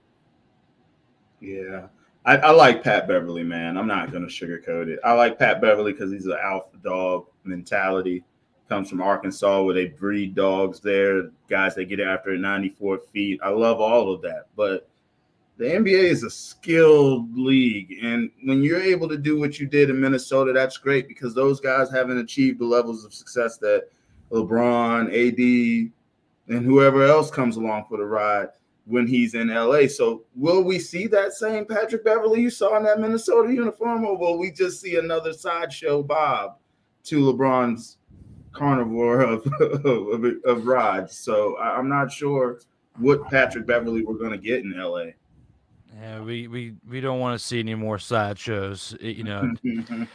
Yeah. 1.41 1.87
I, 2.25 2.37
I 2.37 2.51
like 2.51 2.85
Pat 2.85 3.09
Beverley, 3.09 3.43
man. 3.43 3.77
I'm 3.77 3.89
not 3.89 4.13
to 4.13 4.21
sugarcoat 4.21 4.87
it. 4.87 5.01
I 5.03 5.13
like 5.13 5.39
Pat 5.39 5.61
Beverley 5.61 5.93
because 5.93 6.13
he's 6.13 6.27
an 6.27 6.39
alpha 6.41 6.77
dog 6.85 7.27
mentality. 7.43 8.23
Comes 8.69 8.89
from 8.89 9.03
Arkansas 9.03 9.63
where 9.63 9.75
they 9.75 9.87
breed 9.87 10.35
dogs 10.37 10.79
there, 10.79 11.31
guys 11.49 11.75
that 11.75 11.87
get 11.87 11.99
after 11.99 12.37
94 12.37 13.01
feet. 13.13 13.41
I 13.43 13.49
love 13.49 13.81
all 13.81 14.13
of 14.13 14.23
that. 14.23 14.47
But 14.57 14.89
the 15.59 15.65
NBA 15.65 16.05
is 16.05 16.23
a 16.23 16.31
skilled 16.31 17.37
league. 17.37 17.99
And 18.03 18.31
when 18.45 18.63
you're 18.63 18.81
able 18.81 19.09
to 19.09 19.19
do 19.19 19.39
what 19.39 19.59
you 19.61 19.67
did 19.67 19.91
in 19.91 20.01
Minnesota, 20.01 20.53
that's 20.53 20.77
great 20.77 21.09
because 21.09 21.35
those 21.35 21.61
guys 21.61 21.91
haven't 21.91 22.19
achieved 22.19 22.59
the 22.59 22.65
levels 22.65 23.05
of 23.05 23.15
success 23.15 23.59
that 23.59 23.89
LeBron, 24.31 25.07
AD, 25.09 25.93
and 26.49 26.65
whoever 26.65 27.05
else 27.05 27.31
comes 27.31 27.57
along 27.57 27.85
for 27.89 27.99
the 27.99 28.05
ride 28.05 28.49
when 28.87 29.07
he's 29.07 29.35
in 29.35 29.49
LA. 29.49 29.87
So 29.87 30.25
will 30.35 30.65
we 30.65 30.79
see 30.79 31.07
that 31.09 31.33
same 31.33 31.67
Patrick 31.67 32.05
Beverley 32.05 32.41
you 32.41 32.51
saw 32.51 32.77
in 32.77 32.83
that 32.85 33.01
Minnesota 33.01 33.53
uniform, 33.53 34.05
or 34.05 34.17
will 34.17 34.39
we 34.39 34.51
just 34.51 34.81
see 34.81 34.97
another 34.97 35.33
sideshow 35.33 36.03
Bob 36.03 36.57
to 37.05 37.21
LeBron's 37.21 37.99
carnivore 38.53 39.21
of, 39.21 39.47
of, 39.61 40.25
of 40.45 40.67
rides? 40.67 41.17
So 41.17 41.59
I'm 41.59 41.89
not 41.89 42.11
sure 42.11 42.61
what 42.99 43.29
Patrick 43.31 43.67
Beverley 43.67 44.05
we're 44.05 44.19
going 44.19 44.33
to 44.33 44.39
get 44.39 44.65
in 44.65 44.73
LA. 44.77 45.13
Yeah, 46.01 46.23
we, 46.23 46.49
we, 46.49 46.75
we 46.89 47.01
don't 47.01 47.21
want 47.21 47.39
to 47.39 47.45
see 47.45 47.61
any 47.61 47.75
more 47.75 47.99
sideshows. 47.99 48.97
You 49.01 49.25
know, 49.25 49.53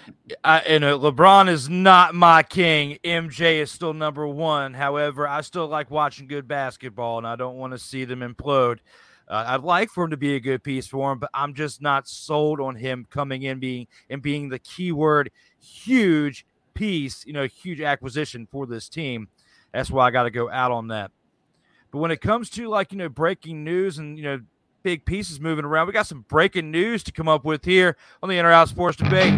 I, 0.43 0.59
and 0.59 0.83
uh, 0.83 0.97
LeBron 0.97 1.49
is 1.49 1.69
not 1.69 2.15
my 2.15 2.41
king. 2.41 2.97
MJ 3.03 3.61
is 3.61 3.71
still 3.71 3.93
number 3.93 4.27
one. 4.27 4.73
However, 4.73 5.27
I 5.27 5.41
still 5.41 5.67
like 5.67 5.91
watching 5.91 6.27
good 6.27 6.47
basketball, 6.47 7.19
and 7.19 7.27
I 7.27 7.35
don't 7.35 7.57
want 7.57 7.73
to 7.73 7.79
see 7.79 8.05
them 8.05 8.21
implode. 8.21 8.79
Uh, 9.27 9.43
I'd 9.47 9.61
like 9.61 9.89
for 9.91 10.05
him 10.05 10.11
to 10.11 10.17
be 10.17 10.35
a 10.35 10.39
good 10.39 10.63
piece 10.63 10.87
for 10.87 11.11
him, 11.11 11.19
but 11.19 11.29
I'm 11.33 11.53
just 11.53 11.81
not 11.81 12.07
sold 12.07 12.59
on 12.59 12.75
him 12.75 13.05
coming 13.09 13.43
in 13.43 13.59
being 13.59 13.87
and 14.09 14.21
being 14.21 14.49
the 14.49 14.59
keyword 14.59 15.31
huge 15.59 16.45
piece. 16.73 17.23
You 17.25 17.33
know, 17.33 17.45
huge 17.45 17.81
acquisition 17.81 18.47
for 18.49 18.65
this 18.65 18.89
team. 18.89 19.27
That's 19.73 19.91
why 19.91 20.07
I 20.07 20.11
got 20.11 20.23
to 20.23 20.31
go 20.31 20.49
out 20.49 20.71
on 20.71 20.87
that. 20.87 21.11
But 21.91 21.99
when 21.99 22.11
it 22.11 22.21
comes 22.21 22.49
to 22.51 22.67
like 22.67 22.91
you 22.91 22.97
know 22.97 23.09
breaking 23.09 23.63
news 23.63 23.99
and 23.99 24.17
you 24.17 24.23
know 24.23 24.39
big 24.87 25.03
pieces 25.03 25.37
moving 25.41 25.65
around. 25.65 25.85
We 25.85 25.91
got 25.91 26.07
some 26.07 26.21
breaking 26.29 26.71
news 26.71 27.03
to 27.03 27.11
come 27.11 27.27
up 27.27 27.43
with 27.43 27.65
here 27.65 27.97
on 28.23 28.29
the 28.29 28.37
In 28.37 28.45
or 28.45 28.53
Out 28.53 28.69
Sports 28.69 28.95
Debate. 28.95 29.33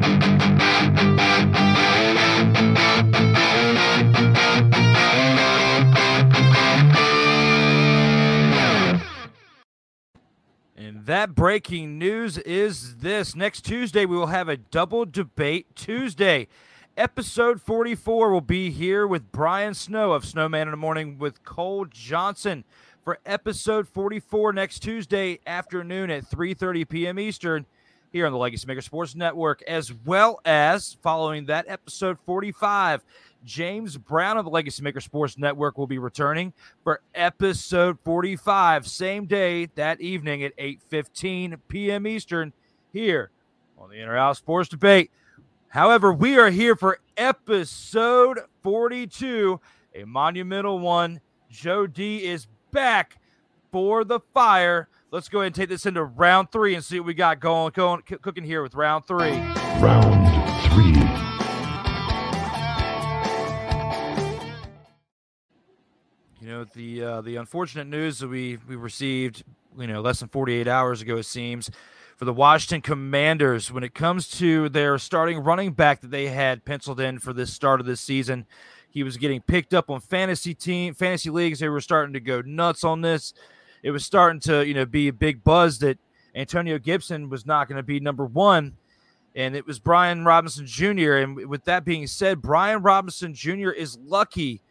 And 10.78 11.08
that 11.08 11.34
breaking 11.34 11.98
news 11.98 12.38
is 12.38 12.98
this. 12.98 13.36
Next 13.36 13.62
Tuesday, 13.62 14.06
we 14.06 14.16
will 14.16 14.28
have 14.28 14.50
a 14.50 14.58
double 14.58 15.06
debate 15.06 15.76
Tuesday. 15.76 16.48
Episode 16.96 17.60
44 17.60 18.32
will 18.32 18.42
be 18.42 18.70
here 18.70 19.08
with 19.08 19.32
Brian 19.32 19.74
Snow 19.74 20.12
of 20.12 20.26
Snowman 20.26 20.68
in 20.68 20.72
the 20.72 20.78
Morning 20.78 21.18
with 21.18 21.44
Cole 21.44 21.86
Johnson 21.86 22.66
for 23.10 23.18
episode 23.26 23.88
44 23.88 24.54
next 24.54 24.82
Tuesday 24.82 25.40
afternoon 25.48 26.12
at 26.12 26.30
3:30 26.30 26.88
p.m. 26.88 27.18
Eastern 27.18 27.66
here 28.12 28.28
on 28.28 28.32
the 28.32 28.38
Legacy 28.38 28.68
Maker 28.68 28.82
Sports 28.82 29.16
Network, 29.16 29.64
as 29.64 29.92
well 30.06 30.40
as 30.46 30.96
following 31.02 31.48
that 31.48 31.66
episode 31.68 32.20
45. 32.28 33.04
James 33.44 33.98
Brown 33.98 34.38
of 34.38 34.46
the 34.46 34.52
Legacy 34.52 34.84
Maker 34.84 35.02
Sports 35.02 35.40
Network 35.40 35.80
will 35.80 35.88
be 35.88 35.98
returning 35.98 36.54
for 36.84 37.02
episode 37.16 37.98
45, 38.06 38.86
same 38.86 39.26
day 39.26 39.66
that 39.74 40.00
evening 40.02 40.44
at 40.44 40.56
8:15 40.58 41.58
p.m. 41.68 42.06
Eastern 42.06 42.54
here 42.94 43.32
on 43.80 43.90
the 43.90 44.00
In 44.00 44.08
or 44.08 44.18
Out 44.18 44.38
Sports 44.38 44.70
Debate. 44.70 45.10
However, 45.70 46.14
we 46.14 46.38
are 46.38 46.52
here 46.52 46.76
for 46.76 47.00
episode 47.18 48.38
42, 48.62 49.60
a 49.96 50.06
monumental 50.06 50.78
one. 50.78 51.22
Joe 51.50 51.88
D 51.88 52.24
is 52.24 52.46
back 52.72 53.20
for 53.72 54.04
the 54.04 54.20
fire. 54.34 54.88
Let's 55.12 55.30
go 55.30 55.40
ahead 55.40 55.48
and 55.48 55.56
take 55.56 55.70
this 55.70 55.86
into 55.86 56.04
round 56.04 56.52
three 56.52 56.76
and 56.76 56.84
see 56.84 57.00
what 57.00 57.08
we 57.08 57.14
got 57.14 57.40
going, 57.40 57.72
going 57.72 58.02
cooking 58.04 58.44
here 58.44 58.62
with 58.62 58.76
round 58.76 59.06
three. 59.06 59.38
Round 59.80 60.14
three. 60.74 60.94
You 66.42 66.48
know 66.48 66.64
the 66.64 67.04
uh, 67.04 67.22
the 67.22 67.36
unfortunate 67.36 67.88
news 67.88 68.20
that 68.20 68.28
we 68.28 68.60
we 68.68 68.76
received, 68.76 69.44
you 69.78 69.88
know, 69.88 70.02
less 70.02 70.20
than 70.20 70.30
48 70.30 70.68
hours 70.68 71.02
ago, 71.02 71.18
it 71.18 71.24
seems, 71.24 71.70
for 72.16 72.26
the 72.26 72.34
Washington 72.34 72.82
Commanders 72.82 73.72
when 73.72 73.84
it 73.84 73.94
comes 73.94 74.28
to 74.40 74.70
their 74.70 74.98
starting 74.98 75.40
running 75.40 75.74
back 75.74 76.02
that 76.02 76.12
they 76.12 76.28
had 76.28 76.66
penciled 76.66 77.00
in 77.00 77.20
for 77.20 77.34
this 77.34 77.52
start 77.52 77.80
of 77.80 77.86
this 77.86 78.00
season. 78.02 78.46
He 78.92 79.04
was 79.04 79.18
getting 79.18 79.42
picked 79.42 79.74
up 79.74 79.90
on 79.90 80.00
fantasy 80.02 80.54
team 80.54 80.94
fantasy 80.94 81.30
leagues. 81.30 81.60
They 81.60 81.70
were 81.70 81.82
starting 81.82 82.14
to 82.14 82.20
go 82.20 82.42
nuts 82.42 82.84
on 82.84 83.02
this. 83.02 83.34
It 83.84 83.92
was 83.92 84.06
starting 84.06 84.40
to 84.42 84.66
you 84.66 84.74
know 84.74 84.86
be 84.86 85.08
a 85.08 85.14
big 85.14 85.44
buzz 85.44 85.80
that 85.80 85.98
Antonio 86.36 86.80
Gibson 86.80 87.30
was 87.30 87.46
not 87.46 87.68
going 87.68 87.78
to 87.78 87.84
be 87.84 88.00
number 88.00 88.26
one, 88.26 88.78
and 89.36 89.56
it 89.56 89.66
was 89.66 89.80
Brian 89.80 90.26
Robinson 90.26 90.66
Jr. 90.66 91.14
And 91.16 91.48
with 91.48 91.64
that 91.66 91.86
being 91.86 92.08
said, 92.08 92.42
Brian 92.42 92.82
Robinson 92.82 93.34
Jr. 93.34 93.72
is 93.72 93.98
lucky 93.98 94.62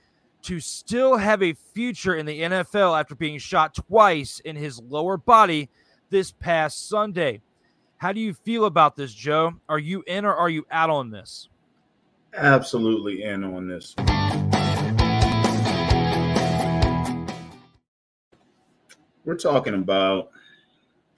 to 0.42 0.60
still 0.60 1.16
have 1.16 1.42
a 1.42 1.52
future 1.52 2.14
in 2.14 2.26
the 2.26 2.42
NFL 2.42 2.98
after 2.98 3.14
being 3.14 3.38
shot 3.38 3.74
twice 3.74 4.40
in 4.40 4.56
his 4.56 4.80
lower 4.80 5.16
body 5.16 5.68
this 6.10 6.32
past 6.32 6.88
Sunday. 6.88 7.40
How 7.96 8.12
do 8.12 8.20
you 8.20 8.32
feel 8.32 8.64
about 8.64 8.94
this, 8.94 9.12
Joe? 9.12 9.54
Are 9.68 9.78
you 9.78 10.04
in 10.06 10.24
or 10.24 10.34
are 10.34 10.48
you 10.48 10.64
out 10.70 10.90
on 10.90 11.10
this? 11.10 11.48
Absolutely 12.40 13.24
in 13.24 13.42
on 13.42 13.66
this. 13.66 13.96
We're 19.24 19.34
talking 19.34 19.74
about 19.74 20.30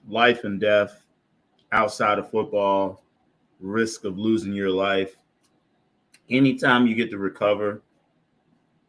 life 0.07 0.45
and 0.45 0.59
death 0.59 1.05
outside 1.71 2.17
of 2.17 2.31
football, 2.31 3.03
risk 3.59 4.03
of 4.03 4.17
losing 4.17 4.53
your 4.53 4.71
life. 4.71 5.15
Anytime 6.31 6.87
you 6.87 6.95
get 6.95 7.11
to 7.11 7.19
recover 7.19 7.83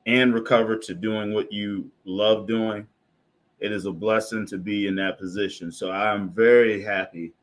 and 0.07 0.33
recover 0.33 0.79
to 0.79 0.95
doing 0.95 1.35
what 1.35 1.53
you 1.53 1.91
love 2.07 2.47
doing, 2.47 2.87
it 3.61 3.73
is 3.73 3.85
a 3.85 3.93
blessing 3.93 4.47
to 4.47 4.57
be 4.57 4.87
in 4.87 4.95
that 4.97 5.19
position. 5.19 5.71
So 5.71 5.93
I'm 5.93 6.31
very 6.31 6.83
happy 6.83 7.35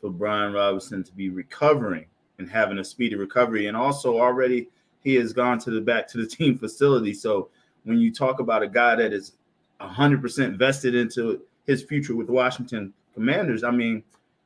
for 0.00 0.08
Brian 0.08 0.54
Robinson 0.54 1.04
to 1.04 1.12
be 1.12 1.28
recovering 1.28 2.06
and 2.38 2.50
having 2.50 2.78
a 2.78 2.84
speedy 2.84 3.16
recovery. 3.16 3.66
And 3.66 3.76
also 3.76 4.18
already 4.18 4.68
he 5.02 5.14
has 5.16 5.32
gone 5.32 5.58
to 5.60 5.70
the 5.70 5.80
back 5.80 6.08
to 6.08 6.18
the 6.18 6.26
team 6.36 6.58
facility. 6.58 7.14
So 7.14 7.48
when 7.84 7.98
you 7.98 8.12
talk 8.12 8.40
about 8.40 8.62
a 8.62 8.68
guy 8.68 8.96
that 8.96 9.12
is 9.12 9.32
100% 9.80 10.56
vested 10.56 10.94
into 10.94 11.42
his 11.66 11.82
future 11.82 12.16
with 12.16 12.28
Washington 12.28 12.92
Commanders, 13.14 13.64
I 13.64 13.70
mean, 13.70 14.02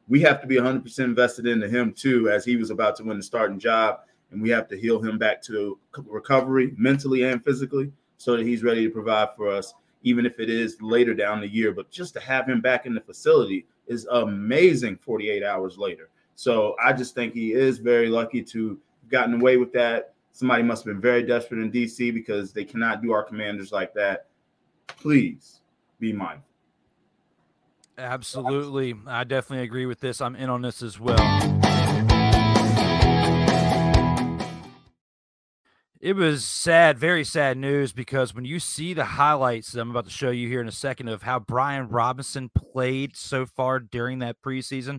we 0.09 0.21
have 0.23 0.41
to 0.41 0.47
be 0.47 0.57
100% 0.57 0.99
invested 0.99 1.47
into 1.47 1.69
him 1.69 1.93
too, 1.93 2.29
as 2.29 2.45
he 2.45 2.57
was 2.57 2.71
about 2.71 2.97
to 2.97 3.05
win 3.05 3.17
the 3.17 3.23
starting 3.23 3.59
job. 3.59 4.01
And 4.31 4.43
we 4.43 4.51
have 4.51 4.69
to 4.69 4.79
heal 4.79 5.01
him 5.01 5.19
back 5.19 5.43
to 5.43 5.79
recovery 6.07 6.73
mentally 6.77 7.25
and 7.25 7.45
physically 7.45 7.93
so 8.17 8.37
that 8.37 8.47
he's 8.47 8.63
ready 8.63 8.85
to 8.85 8.91
provide 8.91 9.29
for 9.37 9.49
us, 9.49 9.75
even 10.03 10.25
if 10.25 10.41
it 10.41 10.49
is 10.49 10.81
later 10.81 11.13
down 11.13 11.41
the 11.41 11.49
year. 11.49 11.73
But 11.73 11.91
just 11.91 12.15
to 12.15 12.21
have 12.21 12.49
him 12.49 12.61
back 12.61 12.87
in 12.87 12.95
the 12.95 13.01
facility 13.01 13.67
is 13.87 14.07
amazing 14.11 14.97
48 14.97 15.43
hours 15.43 15.77
later. 15.77 16.09
So 16.35 16.77
I 16.83 16.93
just 16.93 17.15
think 17.15 17.35
he 17.35 17.53
is 17.53 17.79
very 17.79 18.09
lucky 18.09 18.43
to 18.43 18.69
have 18.71 19.11
gotten 19.11 19.41
away 19.41 19.57
with 19.57 19.73
that. 19.73 20.15
Somebody 20.33 20.63
must 20.63 20.85
have 20.85 20.95
been 20.95 21.01
very 21.01 21.23
desperate 21.23 21.61
in 21.61 21.71
DC 21.71 22.13
because 22.15 22.53
they 22.53 22.65
cannot 22.65 23.03
do 23.03 23.13
our 23.13 23.23
commanders 23.23 23.71
like 23.71 23.93
that. 23.95 24.27
Please 24.87 25.61
be 26.01 26.13
mindful. 26.13 26.47
Absolutely. 27.99 28.95
I 29.07 29.25
definitely 29.25 29.65
agree 29.65 29.87
with 29.87 30.01
this. 30.01 30.21
I'm 30.21 30.35
in 30.35 30.49
on 30.49 30.63
this 30.63 30.83
as 30.83 30.99
well. 30.99 31.19
It 36.01 36.17
was 36.17 36.45
sad, 36.45 36.99
very 36.99 37.23
sad 37.23 37.57
news 37.57 37.93
because 37.93 38.35
when 38.35 38.45
you 38.45 38.59
see 38.59 38.93
the 38.93 39.05
highlights 39.05 39.71
that 39.71 39.81
I'm 39.81 39.93
about 39.93 40.07
to 40.07 40.11
show 40.11 40.31
you 40.31 40.49
here 40.49 40.61
in 40.61 40.67
a 40.67 40.73
second 40.73 41.07
of 41.07 41.23
how 41.23 41.39
Brian 41.39 41.89
Robinson 41.89 42.49
played 42.49 43.15
so 43.15 43.47
far 43.47 43.79
during 43.79 44.19
that 44.19 44.43
preseason, 44.43 44.99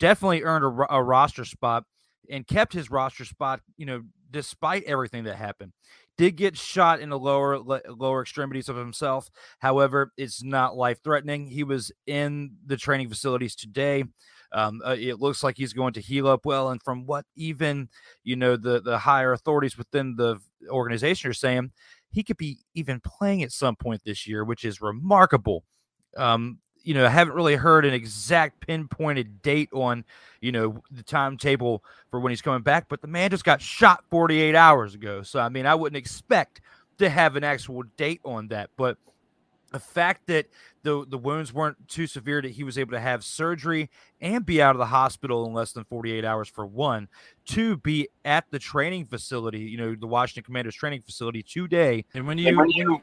definitely 0.00 0.42
earned 0.42 0.64
a, 0.64 0.94
a 0.94 1.02
roster 1.02 1.44
spot 1.44 1.84
and 2.28 2.46
kept 2.46 2.72
his 2.72 2.90
roster 2.90 3.24
spot, 3.24 3.60
you 3.76 3.86
know, 3.86 4.02
despite 4.30 4.82
everything 4.84 5.24
that 5.24 5.36
happened 5.36 5.72
did 6.20 6.36
get 6.36 6.54
shot 6.54 7.00
in 7.00 7.08
the 7.08 7.18
lower 7.18 7.58
lower 7.58 8.20
extremities 8.20 8.68
of 8.68 8.76
himself. 8.76 9.30
However, 9.58 10.12
it's 10.18 10.42
not 10.42 10.76
life 10.76 11.02
threatening. 11.02 11.46
He 11.46 11.64
was 11.64 11.90
in 12.06 12.56
the 12.66 12.76
training 12.76 13.08
facilities 13.08 13.54
today. 13.54 14.04
Um, 14.52 14.82
uh, 14.84 14.96
it 14.98 15.18
looks 15.18 15.42
like 15.42 15.56
he's 15.56 15.72
going 15.72 15.94
to 15.94 16.00
heal 16.02 16.28
up 16.28 16.44
well. 16.44 16.68
And 16.68 16.82
from 16.82 17.06
what 17.06 17.24
even 17.36 17.88
you 18.22 18.36
know 18.36 18.58
the 18.58 18.82
the 18.82 18.98
higher 18.98 19.32
authorities 19.32 19.78
within 19.78 20.16
the 20.16 20.38
organization 20.68 21.30
are 21.30 21.32
saying, 21.32 21.72
he 22.10 22.22
could 22.22 22.36
be 22.36 22.58
even 22.74 23.00
playing 23.00 23.42
at 23.42 23.50
some 23.50 23.74
point 23.74 24.02
this 24.04 24.26
year, 24.26 24.44
which 24.44 24.62
is 24.62 24.82
remarkable. 24.82 25.64
Um, 26.18 26.58
you 26.82 26.94
know, 26.94 27.04
I 27.04 27.10
haven't 27.10 27.34
really 27.34 27.56
heard 27.56 27.84
an 27.84 27.94
exact 27.94 28.66
pinpointed 28.66 29.42
date 29.42 29.68
on, 29.72 30.04
you 30.40 30.52
know, 30.52 30.82
the 30.90 31.02
timetable 31.02 31.84
for 32.10 32.20
when 32.20 32.30
he's 32.30 32.42
coming 32.42 32.62
back, 32.62 32.86
but 32.88 33.00
the 33.00 33.08
man 33.08 33.30
just 33.30 33.44
got 33.44 33.60
shot 33.60 34.04
48 34.10 34.54
hours 34.54 34.94
ago. 34.94 35.22
So, 35.22 35.40
I 35.40 35.48
mean, 35.48 35.66
I 35.66 35.74
wouldn't 35.74 35.98
expect 35.98 36.60
to 36.98 37.10
have 37.10 37.36
an 37.36 37.44
actual 37.44 37.82
date 37.96 38.20
on 38.24 38.48
that. 38.48 38.70
But 38.76 38.96
the 39.72 39.78
fact 39.78 40.26
that 40.26 40.46
the, 40.82 41.04
the 41.06 41.18
wounds 41.18 41.52
weren't 41.52 41.88
too 41.88 42.06
severe 42.06 42.42
that 42.42 42.52
he 42.52 42.64
was 42.64 42.78
able 42.78 42.92
to 42.92 43.00
have 43.00 43.22
surgery 43.22 43.90
and 44.20 44.44
be 44.44 44.62
out 44.62 44.74
of 44.74 44.78
the 44.78 44.86
hospital 44.86 45.46
in 45.46 45.52
less 45.52 45.72
than 45.72 45.84
48 45.84 46.24
hours 46.24 46.48
for 46.48 46.66
one, 46.66 47.08
to 47.46 47.76
be 47.76 48.08
at 48.24 48.44
the 48.50 48.58
training 48.58 49.04
facility, 49.04 49.60
you 49.60 49.76
know, 49.76 49.94
the 49.94 50.06
Washington 50.06 50.44
Commanders 50.44 50.74
training 50.74 51.02
facility 51.02 51.42
today. 51.42 52.04
And 52.14 52.26
when 52.26 52.38
you, 52.38 52.48
and 52.48 52.56
when 52.56 52.70
you 52.70 53.00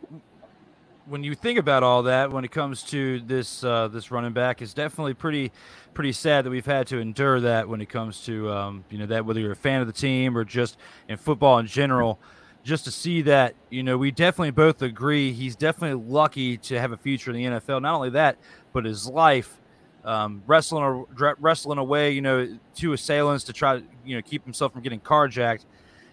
when 1.07 1.23
you 1.23 1.35
think 1.35 1.57
about 1.57 1.83
all 1.83 2.03
that, 2.03 2.31
when 2.31 2.43
it 2.43 2.51
comes 2.51 2.83
to 2.83 3.19
this 3.21 3.63
uh, 3.63 3.87
this 3.87 4.11
running 4.11 4.33
back, 4.33 4.61
it's 4.61 4.73
definitely 4.73 5.13
pretty 5.13 5.51
pretty 5.93 6.11
sad 6.11 6.45
that 6.45 6.49
we've 6.49 6.65
had 6.65 6.87
to 6.87 6.99
endure 6.99 7.39
that. 7.39 7.67
When 7.69 7.81
it 7.81 7.89
comes 7.89 8.23
to 8.25 8.51
um, 8.51 8.83
you 8.89 8.97
know 8.97 9.05
that 9.07 9.25
whether 9.25 9.39
you're 9.39 9.53
a 9.53 9.55
fan 9.55 9.81
of 9.81 9.87
the 9.87 9.93
team 9.93 10.37
or 10.37 10.43
just 10.43 10.77
in 11.07 11.17
football 11.17 11.59
in 11.59 11.67
general, 11.67 12.19
just 12.63 12.85
to 12.85 12.91
see 12.91 13.21
that 13.23 13.55
you 13.69 13.83
know 13.83 13.97
we 13.97 14.11
definitely 14.11 14.51
both 14.51 14.81
agree 14.81 15.31
he's 15.31 15.55
definitely 15.55 16.03
lucky 16.09 16.57
to 16.57 16.79
have 16.79 16.91
a 16.91 16.97
future 16.97 17.31
in 17.31 17.37
the 17.37 17.59
NFL. 17.59 17.81
Not 17.81 17.95
only 17.95 18.11
that, 18.11 18.37
but 18.73 18.85
his 18.85 19.07
life. 19.07 19.59
Um, 20.05 20.41
wrestling 20.47 21.05
wrestling 21.17 21.79
away, 21.79 22.11
you 22.11 22.21
know, 22.21 22.57
two 22.73 22.93
assailants 22.93 23.43
to 23.45 23.51
try 23.51 23.79
to 23.79 23.83
you 24.05 24.15
know 24.15 24.21
keep 24.21 24.45
himself 24.45 24.71
from 24.71 24.81
getting 24.81 25.01
carjacked 25.01 25.65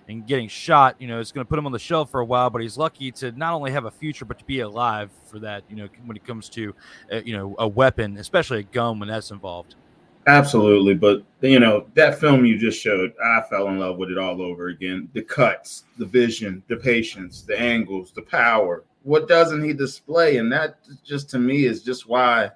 and 0.09 0.27
getting 0.27 0.49
shot, 0.49 0.97
you 0.99 1.09
know, 1.09 1.21
it's 1.21 1.33
going 1.33 1.45
to 1.45 1.49
put 1.49 1.59
him 1.59 1.67
on 1.67 1.73
the 1.73 1.79
shelf 1.79 2.11
for 2.11 2.21
a 2.21 2.25
while. 2.25 2.51
But 2.51 2.63
he's 2.63 2.77
lucky 2.77 3.11
to 3.13 3.33
not 3.33 3.55
only 3.55 3.71
have 3.73 3.85
a 3.85 3.91
future, 3.91 4.25
but 4.25 4.39
to 4.39 4.45
be 4.45 4.61
alive 4.61 5.11
for 5.31 5.39
that. 5.41 5.65
You 5.69 5.77
know, 5.77 5.89
when 6.05 6.17
it 6.17 6.27
comes 6.27 6.49
to, 6.51 6.75
uh, 7.13 7.21
you 7.25 7.37
know, 7.37 7.55
a 7.59 7.69
weapon, 7.69 8.19
especially 8.19 8.61
a 8.61 8.65
gun 8.65 8.99
when 8.99 9.09
that's 9.09 9.31
involved. 9.31 9.75
Absolutely, 10.27 10.95
but 10.95 11.23
you 11.43 11.61
know 11.61 11.87
that 11.95 12.19
film 12.19 12.47
you 12.47 12.57
just 12.57 12.81
showed, 12.81 13.13
I 13.23 13.43
fell 13.51 13.69
in 13.69 13.79
love 13.79 13.99
with 13.99 14.11
it 14.11 14.17
all 14.17 14.41
over 14.41 14.69
again. 14.69 15.09
The 15.13 15.21
cuts, 15.21 15.85
the 15.99 16.07
vision, 16.07 16.63
the 16.67 16.77
patience, 16.77 17.43
the 17.43 17.59
angles, 17.59 18.11
the 18.11 18.23
power. 18.23 18.85
What 19.03 19.29
doesn't 19.29 19.63
he 19.63 19.75
display? 19.75 20.39
And 20.39 20.51
that 20.51 20.79
just 21.05 21.29
to 21.31 21.39
me 21.39 21.67
is 21.67 21.83
just 21.83 22.09
why 22.09 22.51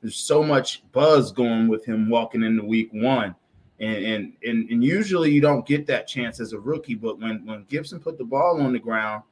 there's 0.00 0.16
so 0.16 0.42
much 0.42 0.82
buzz 0.90 1.30
going 1.30 1.68
with 1.68 1.84
him 1.84 2.10
walking 2.10 2.42
into 2.42 2.64
week 2.64 2.88
one 2.92 3.36
and, 3.82 4.04
and 4.04 4.32
and 4.44 4.70
and 4.70 4.84
usually 4.84 5.30
you 5.30 5.40
don't 5.40 5.66
get 5.66 5.86
that 5.88 6.06
chance 6.06 6.40
as 6.40 6.52
a 6.52 6.58
rookie. 6.58 6.94
But 6.94 7.18
when 7.18 7.44
when 7.44 7.64
Gibson 7.68 7.98
put 7.98 8.16
the 8.16 8.24
ball 8.24 8.62
on 8.62 8.72
the 8.72 8.78
ground, 8.78 9.24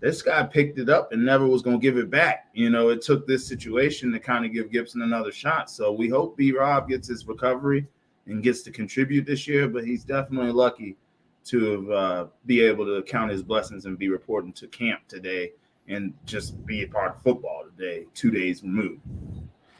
this 0.00 0.20
guy 0.20 0.42
picked 0.44 0.78
it 0.78 0.90
up 0.90 1.12
and 1.12 1.24
never 1.24 1.46
was 1.46 1.62
going 1.62 1.80
to 1.80 1.82
give 1.82 1.96
it 1.96 2.10
back. 2.10 2.48
You 2.52 2.68
know, 2.68 2.90
it 2.90 3.00
took 3.00 3.26
this 3.26 3.46
situation 3.46 4.12
to 4.12 4.20
kind 4.20 4.44
of 4.44 4.52
give 4.52 4.70
Gibson 4.70 5.02
another 5.02 5.32
shot. 5.32 5.70
So 5.70 5.90
we 5.90 6.08
hope 6.08 6.36
B 6.36 6.52
Rob 6.52 6.88
gets 6.88 7.08
his 7.08 7.26
recovery 7.26 7.86
and 8.26 8.42
gets 8.42 8.62
to 8.62 8.70
contribute 8.70 9.24
this 9.24 9.48
year. 9.48 9.68
But 9.68 9.84
he's 9.84 10.04
definitely 10.04 10.52
lucky 10.52 10.96
to 11.46 11.92
uh, 11.92 12.26
be 12.44 12.60
able 12.60 12.84
to 12.84 13.02
count 13.02 13.30
his 13.30 13.42
blessings 13.42 13.86
and 13.86 13.98
be 13.98 14.10
reporting 14.10 14.52
to 14.54 14.66
camp 14.68 15.00
today 15.08 15.52
and 15.88 16.12
just 16.26 16.64
be 16.66 16.82
a 16.82 16.86
part 16.86 17.16
of 17.16 17.22
football 17.22 17.64
today, 17.64 18.06
two 18.14 18.30
days 18.30 18.62
removed. 18.62 19.00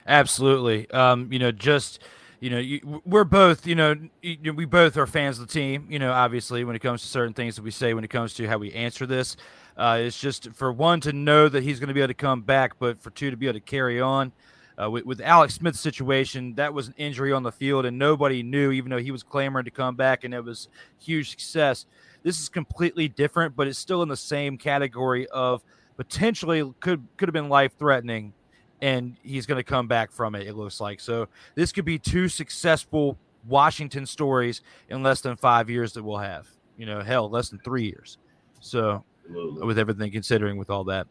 Absolutely. 0.07 0.91
Um, 0.91 1.33
you 1.33 1.39
know, 1.39 1.51
just 1.51 2.01
you 2.45 2.51
know, 2.51 2.59
you, 2.59 3.01
we're 3.07 3.25
both, 3.25 3.67
you 3.67 3.75
know, 3.75 3.97
you, 4.21 4.53
we 4.53 4.67
both 4.67 4.99
are 4.99 5.07
fans 5.07 5.39
of 5.39 5.47
the 5.47 5.53
team. 5.53 5.87
You 5.89 5.99
know, 5.99 6.13
obviously, 6.13 6.63
when 6.63 6.77
it 6.77 6.81
comes 6.81 7.01
to 7.01 7.09
certain 7.09 7.33
things 7.33 7.57
that 7.57 7.63
we 7.63 7.71
say, 7.71 7.95
when 7.95 8.05
it 8.05 8.11
comes 8.11 8.35
to 8.35 8.47
how 8.47 8.59
we 8.59 8.71
answer 8.75 9.07
this, 9.07 9.39
uh, 9.79 9.97
it's 10.03 10.21
just 10.21 10.53
for 10.53 10.71
one 10.71 11.01
to 11.01 11.15
know 11.15 11.49
that 11.49 11.63
he's 11.63 11.81
going 11.81 11.89
to 11.89 11.95
be 11.95 12.01
able 12.01 12.09
to 12.09 12.15
come 12.15 12.43
back, 12.43 12.79
but 12.79 13.01
for 13.01 13.09
two 13.09 13.31
to 13.31 13.37
be 13.39 13.47
able 13.47 13.55
to 13.55 13.61
carry 13.61 13.99
on. 13.99 14.31
Uh, 14.77 14.91
with, 14.91 15.07
with 15.07 15.23
Alex 15.23 15.55
Smith's 15.55 15.81
situation, 15.81 16.55
that 16.57 16.75
was 16.75 16.89
an 16.89 16.95
injury 16.99 17.33
on 17.33 17.45
the 17.45 17.51
field, 17.51 17.87
and 17.87 17.99
nobody 17.99 18.43
knew, 18.43 18.73
even 18.73 18.91
though 18.91 18.99
he 18.99 19.11
was 19.11 19.23
clamoring 19.23 19.65
to 19.65 19.71
come 19.71 19.97
back, 19.97 20.23
and 20.23 20.35
it 20.35 20.45
was 20.45 20.69
huge 21.01 21.31
success. 21.31 21.87
This 22.25 22.39
is 22.39 22.51
completely 22.51 23.09
different, 23.09 23.57
but 23.57 23.69
it's 23.69 23.79
still 23.79 24.03
in 24.03 24.11
the 24.11 24.19
same 24.19 24.59
category 24.59 25.27
of 25.29 25.63
potentially 25.97 26.75
could 26.81 27.07
could 27.17 27.27
have 27.27 27.33
been 27.33 27.49
life 27.49 27.73
threatening, 27.79 28.35
and 28.85 29.17
he's 29.23 29.47
going 29.47 29.57
to 29.57 29.65
come 29.65 29.89
back 29.89 30.13
from 30.13 30.35
it. 30.35 30.47
It 30.47 30.55
looks 30.55 30.79
like 30.79 31.01
so. 31.01 31.27
This 31.55 31.73
could 31.73 31.87
be 31.87 31.99
two 31.99 32.29
successful 32.29 33.17
Washington 33.49 34.05
stories 34.05 34.61
in 34.91 35.03
less 35.03 35.23
than 35.23 35.37
five 35.37 35.71
years 35.71 35.95
that 35.95 36.03
we'll 36.03 36.19
have. 36.19 36.47
You 36.77 36.85
know, 36.85 37.01
hell, 37.01 37.31
less 37.31 37.49
than 37.49 37.61
three 37.61 37.85
years. 37.85 38.19
So, 38.61 39.03
Absolutely. 39.25 39.67
with 39.67 39.79
everything 39.79 40.13
considering, 40.13 40.59
with 40.59 40.69
all 40.69 40.85
that, 40.85 41.07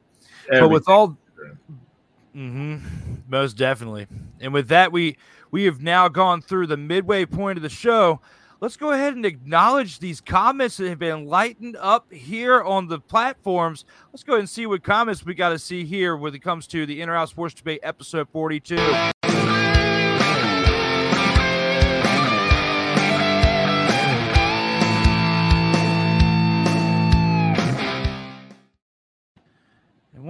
but 0.52 0.70
with 0.70 0.88
all, 0.88 1.18
mm-hmm, 2.36 2.78
most 3.28 3.58
definitely, 3.58 4.06
and 4.40 4.54
with 4.54 4.68
that, 4.68 4.92
we 4.92 5.18
we 5.50 5.64
have 5.64 5.82
now 5.82 6.08
gone 6.08 6.44
through 6.44 6.68
the 6.68 6.78
midway 6.78 7.26
point 7.26 7.58
of 7.58 7.64
the 7.64 7.70
show. 7.70 8.22
Let's 8.64 8.78
go 8.78 8.92
ahead 8.92 9.14
and 9.14 9.26
acknowledge 9.26 10.00
these 10.00 10.22
comments 10.22 10.78
that 10.78 10.88
have 10.88 10.98
been 10.98 11.26
lightened 11.26 11.76
up 11.76 12.14
here 12.14 12.64
on 12.64 12.88
the 12.88 12.98
platforms. 12.98 13.84
Let's 14.14 14.24
go 14.24 14.36
ahead 14.36 14.40
and 14.40 14.50
see 14.50 14.66
what 14.66 14.84
comments 14.84 15.26
we 15.26 15.34
got 15.34 15.50
to 15.50 15.60
see 15.60 15.84
here 15.84 16.16
when 16.16 16.34
it 16.34 16.42
comes 16.42 16.66
to 16.68 16.86
the 16.86 17.02
In 17.02 17.10
or 17.10 17.16
Out 17.18 17.28
Sports 17.28 17.56
Debate 17.56 17.82
episode 17.84 18.30
42. 18.30 18.78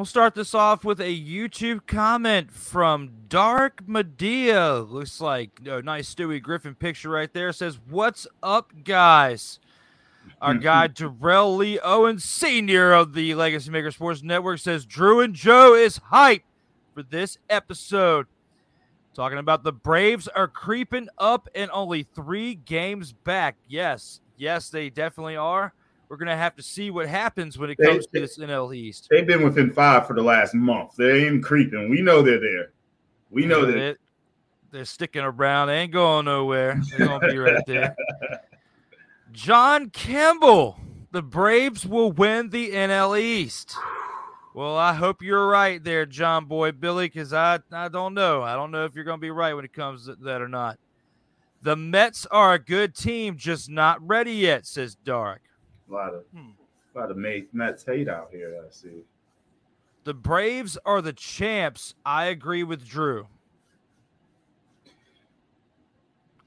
We'll 0.03 0.07
start 0.07 0.35
this 0.35 0.53
off 0.53 0.83
with 0.83 0.99
a 0.99 1.17
YouTube 1.17 1.87
comment 1.87 2.51
from 2.51 3.09
Dark 3.29 3.87
Medea. 3.87 4.79
Looks 4.79 5.21
like 5.21 5.61
a 5.65 5.81
nice 5.81 6.13
Stewie 6.13 6.41
Griffin 6.41 6.75
picture 6.75 7.07
right 7.07 7.33
there. 7.33 7.53
Says, 7.53 7.79
What's 7.89 8.27
up, 8.43 8.73
guys? 8.83 9.61
Our 10.41 10.53
guy 10.55 10.87
Darrell 10.87 11.55
Lee 11.55 11.79
Owen, 11.79 12.19
senior 12.19 12.91
of 12.91 13.13
the 13.13 13.33
Legacy 13.33 13.71
Maker 13.71 13.91
Sports 13.91 14.21
Network, 14.23 14.59
says 14.59 14.85
Drew 14.85 15.21
and 15.21 15.33
Joe 15.33 15.73
is 15.73 16.01
hype 16.09 16.43
for 16.93 17.03
this 17.03 17.37
episode. 17.49 18.27
Talking 19.13 19.37
about 19.37 19.63
the 19.63 19.71
Braves 19.71 20.27
are 20.27 20.49
creeping 20.49 21.07
up 21.17 21.47
and 21.55 21.71
only 21.71 22.03
three 22.03 22.55
games 22.55 23.13
back. 23.13 23.55
Yes, 23.69 24.19
yes, 24.35 24.67
they 24.67 24.89
definitely 24.89 25.37
are. 25.37 25.73
We're 26.13 26.17
gonna 26.17 26.37
have 26.37 26.55
to 26.57 26.61
see 26.61 26.91
what 26.91 27.07
happens 27.07 27.57
when 27.57 27.71
it 27.71 27.77
They- 27.79 27.87
comes 27.87 28.05
to 28.05 28.19
this 28.19 28.37
NL 28.37 28.71
East. 28.71 29.07
They've 29.09 29.25
been 29.25 29.43
within 29.43 29.71
five 29.71 30.05
for 30.05 30.13
the 30.13 30.21
last 30.21 30.53
month. 30.53 30.95
They 30.95 31.25
ain't 31.25 31.43
creeping. 31.43 31.89
We 31.89 32.03
know 32.03 32.21
they're 32.21 32.39
there. 32.39 32.69
We 33.31 33.47
know 33.47 33.65
that. 33.65 33.71
They- 33.73 33.95
they're 34.69 34.85
sticking 34.85 35.23
around. 35.23 35.69
They 35.69 35.79
ain't 35.79 35.91
going 35.91 36.25
nowhere. 36.25 36.79
They're 36.91 37.07
gonna 37.07 37.27
be 37.27 37.39
right 37.39 37.63
there. 37.65 37.95
John 39.31 39.89
Kimball, 39.89 40.77
the 41.11 41.23
Braves 41.23 41.83
will 41.83 42.11
win 42.11 42.51
the 42.51 42.69
NL 42.73 43.19
East. 43.19 43.75
Well, 44.53 44.77
I 44.77 44.93
hope 44.93 45.23
you're 45.23 45.47
right 45.47 45.83
there, 45.83 46.05
John 46.05 46.45
Boy 46.45 46.73
Billy, 46.73 47.07
because 47.07 47.33
I, 47.33 47.57
I 47.71 47.89
don't 47.89 48.13
know. 48.13 48.43
I 48.43 48.53
don't 48.53 48.69
know 48.69 48.85
if 48.85 48.93
you're 48.93 49.03
going 49.03 49.17
to 49.17 49.21
be 49.21 49.31
right 49.31 49.55
when 49.55 49.65
it 49.65 49.73
comes 49.73 50.05
to 50.05 50.13
that 50.17 50.43
or 50.43 50.47
not. 50.47 50.77
The 51.63 51.75
Mets 51.75 52.27
are 52.27 52.53
a 52.53 52.59
good 52.59 52.93
team, 52.93 53.35
just 53.35 53.67
not 53.67 53.97
ready 54.07 54.33
yet, 54.33 54.67
says 54.67 54.93
Dark. 54.93 55.41
A 55.93 55.95
lot 55.95 56.13
of, 56.15 56.23
Hmm. 56.35 56.49
a 56.95 56.99
lot 56.99 57.11
of 57.11 57.17
Mets 57.17 57.45
Mets 57.53 57.83
hate 57.85 58.07
out 58.09 58.29
here. 58.31 58.59
I 58.65 58.71
see. 58.71 59.03
The 60.05 60.13
Braves 60.15 60.75
are 60.85 61.03
the 61.03 61.13
champs. 61.13 61.93
I 62.03 62.25
agree 62.25 62.63
with 62.63 62.83
Drew. 62.87 63.27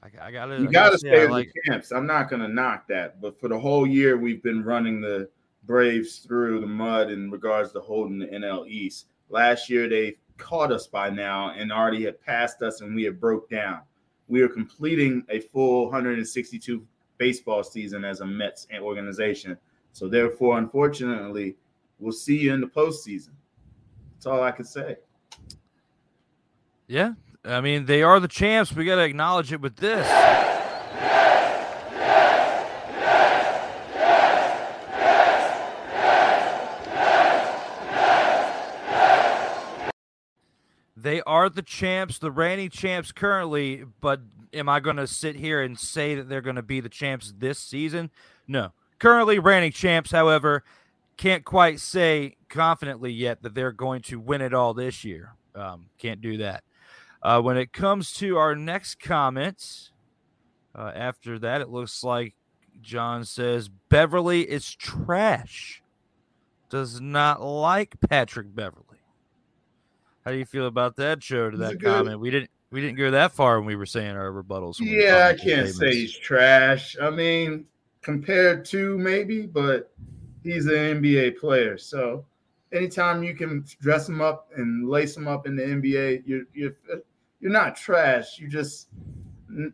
I, 0.03 0.09
I 0.27 0.31
gotta, 0.31 0.59
You 0.59 0.69
got 0.69 0.89
to 0.91 0.97
stay 0.97 1.21
with 1.21 1.31
like- 1.31 1.51
the 1.53 1.71
champs. 1.71 1.91
I'm 1.91 2.05
not 2.05 2.29
going 2.29 2.41
to 2.41 2.47
knock 2.49 2.87
that, 2.89 3.21
but 3.21 3.39
for 3.39 3.47
the 3.47 3.57
whole 3.57 3.87
year, 3.87 4.17
we've 4.17 4.43
been 4.43 4.63
running 4.63 4.99
the 4.99 5.29
Braves 5.63 6.19
through 6.19 6.59
the 6.61 6.67
mud 6.67 7.09
in 7.09 7.31
regards 7.31 7.71
to 7.71 7.79
holding 7.79 8.19
the 8.19 8.27
NL 8.27 8.67
East. 8.67 9.07
Last 9.29 9.69
year, 9.69 9.87
they 9.89 10.17
caught 10.37 10.71
us 10.73 10.87
by 10.87 11.09
now 11.09 11.51
and 11.51 11.71
already 11.71 12.03
had 12.03 12.21
passed 12.21 12.61
us, 12.61 12.81
and 12.81 12.93
we 12.93 13.03
had 13.03 13.19
broke 13.19 13.49
down. 13.49 13.79
We 14.27 14.41
are 14.41 14.47
completing 14.49 15.23
a 15.29 15.39
full 15.39 15.85
162 15.85 16.85
baseball 17.17 17.63
season 17.63 18.03
as 18.05 18.21
a 18.21 18.25
Mets 18.25 18.67
organization. 18.79 19.57
So 19.93 20.07
therefore, 20.07 20.57
unfortunately, 20.57 21.55
we'll 21.99 22.11
see 22.11 22.37
you 22.37 22.53
in 22.53 22.61
the 22.61 22.67
postseason. 22.67 23.31
That's 24.13 24.25
all 24.25 24.43
I 24.43 24.51
can 24.51 24.65
say. 24.65 24.97
Yeah, 26.87 27.13
I 27.43 27.61
mean 27.61 27.85
they 27.85 28.03
are 28.03 28.19
the 28.19 28.27
champs. 28.27 28.73
We 28.73 28.85
got 28.85 28.95
to 28.95 29.03
acknowledge 29.03 29.51
it 29.51 29.61
with 29.61 29.75
this. 29.75 30.07
They 41.07 41.21
are 41.37 41.49
the 41.49 41.61
champs, 41.61 42.17
the 42.17 42.31
reigning 42.31 42.69
champs 42.69 43.11
currently, 43.11 43.85
but 44.01 44.21
am 44.53 44.67
I 44.67 44.79
going 44.79 44.95
to 44.97 45.05
sit 45.05 45.35
here 45.35 45.61
and 45.61 45.77
say 45.77 46.15
that 46.15 46.27
they're 46.27 46.41
going 46.41 46.55
to 46.55 46.63
be 46.63 46.79
the 46.79 46.89
champs 46.89 47.33
this 47.37 47.59
season? 47.59 48.09
No. 48.47 48.71
Currently 48.97 49.37
reigning 49.37 49.71
champs, 49.71 50.11
however, 50.11 50.63
can't 51.15 51.45
quite 51.45 51.79
say 51.79 52.37
confidently 52.49 53.11
yet 53.11 53.43
that 53.43 53.53
they're 53.53 53.71
going 53.71 54.01
to 54.03 54.19
win 54.19 54.41
it 54.41 54.53
all 54.53 54.73
this 54.73 55.03
year. 55.03 55.33
Um, 55.53 55.87
can't 55.99 56.21
do 56.21 56.37
that. 56.37 56.63
Uh, 57.21 57.41
when 57.41 57.57
it 57.57 57.71
comes 57.71 58.13
to 58.13 58.37
our 58.37 58.55
next 58.55 58.99
comment, 58.99 59.91
uh, 60.75 60.91
after 60.95 61.37
that, 61.39 61.61
it 61.61 61.69
looks 61.69 62.03
like 62.03 62.35
John 62.81 63.25
says 63.25 63.69
Beverley 63.89 64.41
is 64.41 64.73
trash. 64.73 65.83
Does 66.69 66.99
not 66.99 67.41
like 67.41 67.95
Patrick 68.09 68.53
Beverley. 68.53 68.86
How 70.27 70.33
do 70.33 70.39
you 70.39 70.45
feel 70.45 70.67
about 70.67 70.97
that, 70.97 71.23
show? 71.23 71.49
To 71.49 71.55
that 71.55 71.79
good- 71.79 71.83
comment, 71.83 72.19
we 72.19 72.29
didn't 72.29 72.49
we 72.69 72.81
didn't 72.81 72.97
go 72.97 73.11
that 73.11 73.31
far 73.31 73.59
when 73.59 73.65
we 73.65 73.77
were 73.77 73.85
saying 73.85 74.17
our 74.17 74.29
rebuttals. 74.29 74.77
when 74.77 74.89
we 74.89 75.01
Yeah, 75.05 75.31
I 75.33 75.41
can't 75.41 75.69
say 75.69 75.93
he's 75.93 76.17
trash. 76.17 76.97
I 77.01 77.09
mean, 77.09 77.65
compared 78.01 78.65
to 78.65 78.97
maybe, 78.97 79.45
but 79.45 79.89
he's 80.43 80.65
an 80.65 81.01
NBA 81.01 81.39
player. 81.39 81.77
So 81.77 82.25
anytime 82.73 83.23
you 83.23 83.35
can 83.35 83.63
dress 83.79 84.09
him 84.09 84.19
up 84.19 84.49
and 84.57 84.89
lace 84.89 85.15
him 85.15 85.29
up 85.29 85.47
in 85.47 85.55
the 85.55 85.63
NBA, 85.63 86.23
you're 86.25 86.43
you're 86.53 86.75
you're 87.39 87.49
not 87.49 87.77
trash. 87.77 88.37
You 88.37 88.49
just 88.49 88.89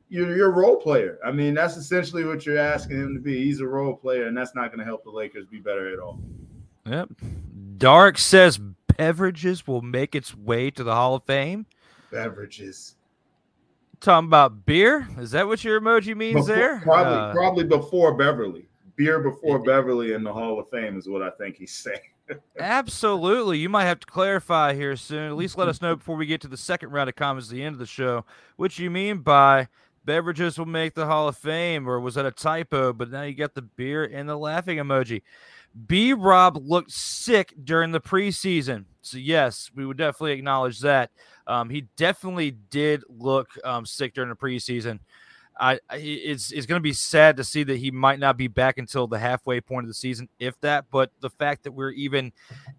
you're 0.10 0.38
you're 0.38 0.52
a 0.52 0.56
role 0.56 0.76
player. 0.76 1.18
I 1.26 1.32
mean, 1.32 1.56
that's 1.56 1.78
essentially 1.78 2.26
what 2.26 2.46
you're 2.46 2.60
asking 2.60 2.98
him 2.98 3.16
to 3.16 3.20
be. 3.20 3.44
He's 3.44 3.60
a 3.60 3.66
role 3.66 3.96
player, 3.96 4.28
and 4.28 4.38
that's 4.38 4.54
not 4.54 4.68
going 4.68 4.82
to 4.82 4.86
help 4.86 5.04
the 5.04 5.10
Lakers 5.10 5.48
be 5.48 5.58
better 5.58 5.92
at 5.92 5.98
all. 5.98 6.20
Yep. 6.86 7.10
Dark 7.80 8.20
says 8.20 8.60
beverages 8.98 9.66
will 9.68 9.82
make 9.82 10.16
its 10.16 10.36
way 10.36 10.70
to 10.72 10.84
the 10.84 10.94
Hall 10.96 11.16
of 11.16 11.24
Fame. 11.26 11.66
Beverages. 12.12 12.96
Talking 14.00 14.28
about 14.28 14.66
beer? 14.66 15.08
Is 15.18 15.32
that 15.32 15.48
what 15.48 15.64
your 15.64 15.80
emoji 15.80 16.16
means 16.16 16.36
Before- 16.48 16.56
there? 16.56 16.80
Probably 16.82 17.14
Uh, 17.14 17.32
probably 17.34 17.64
before 17.64 18.14
Beverley. 18.16 18.68
Beer 18.96 19.20
before 19.20 19.58
Yeah. 19.60 19.64
Beverley 19.66 20.14
in 20.14 20.24
the 20.24 20.34
Hall 20.34 20.60
of 20.60 20.70
Fame 20.70 20.98
is 20.98 21.08
what 21.08 21.22
I 21.22 21.30
think 21.32 21.56
he's 21.56 21.74
saying. 21.74 22.00
Absolutely. 22.60 23.58
You 23.60 23.70
might 23.70 23.86
have 23.86 24.00
to 24.02 24.08
clarify 24.08 24.74
here 24.74 24.96
soon. 24.96 25.30
At 25.30 25.36
least 25.36 25.58
let 25.58 25.68
us 25.68 25.82
know 25.82 25.96
before 25.96 26.16
we 26.16 26.26
get 26.26 26.42
to 26.42 26.48
the 26.48 26.58
second 26.58 26.92
round 26.92 27.10
of 27.10 27.16
comments 27.16 27.50
at 27.50 27.56
the 27.56 27.64
end 27.64 27.74
of 27.74 27.80
the 27.80 27.86
show, 27.86 28.26
what 28.56 28.78
you 28.80 28.90
mean 28.90 29.20
by 29.20 29.68
beverages 30.06 30.58
will 30.58 30.66
make 30.66 30.94
the 30.96 31.06
Hall 31.06 31.28
of 31.28 31.38
Fame, 31.38 31.88
or 31.88 32.00
was 32.00 32.16
that 32.16 32.26
a 32.26 32.32
typo? 32.32 32.94
But 32.94 33.10
now 33.10 33.24
you 33.24 33.34
got 33.34 33.54
the 33.56 33.62
beer 33.62 34.04
and 34.04 34.28
the 34.30 34.38
laughing 34.38 34.78
emoji. 34.78 35.22
B 35.88 36.14
Rob 36.14 36.58
looked 36.58 36.92
sick 36.92 37.54
during 37.64 37.92
the 37.92 38.02
preseason. 38.02 38.86
So, 39.02 39.18
yes, 39.18 39.72
we 39.76 39.86
would 39.86 39.98
definitely 39.98 40.34
acknowledge 40.34 40.80
that. 40.82 41.12
Um, 41.48 41.70
he 41.70 41.88
definitely 41.98 42.52
did 42.52 43.04
look 43.10 43.50
um, 43.64 43.86
sick 43.86 44.14
during 44.14 44.30
the 44.30 44.36
preseason. 44.36 45.00
I, 45.60 45.80
I 45.90 45.98
it's 45.98 46.52
it's 46.52 46.66
going 46.66 46.80
to 46.80 46.84
be 46.84 46.94
sad 46.94 47.38
to 47.38 47.44
see 47.44 47.64
that 47.64 47.78
he 47.78 47.92
might 47.92 48.20
not 48.20 48.38
be 48.38 48.48
back 48.48 48.78
until 48.78 49.06
the 49.06 49.20
halfway 49.20 49.62
point 49.62 49.84
of 49.84 49.88
the 49.88 49.94
season, 49.94 50.28
if 50.40 50.60
that. 50.62 50.86
But 50.92 51.12
the 51.20 51.30
fact 51.30 51.64
that 51.64 51.74
we're 51.74 51.92
even 51.92 52.32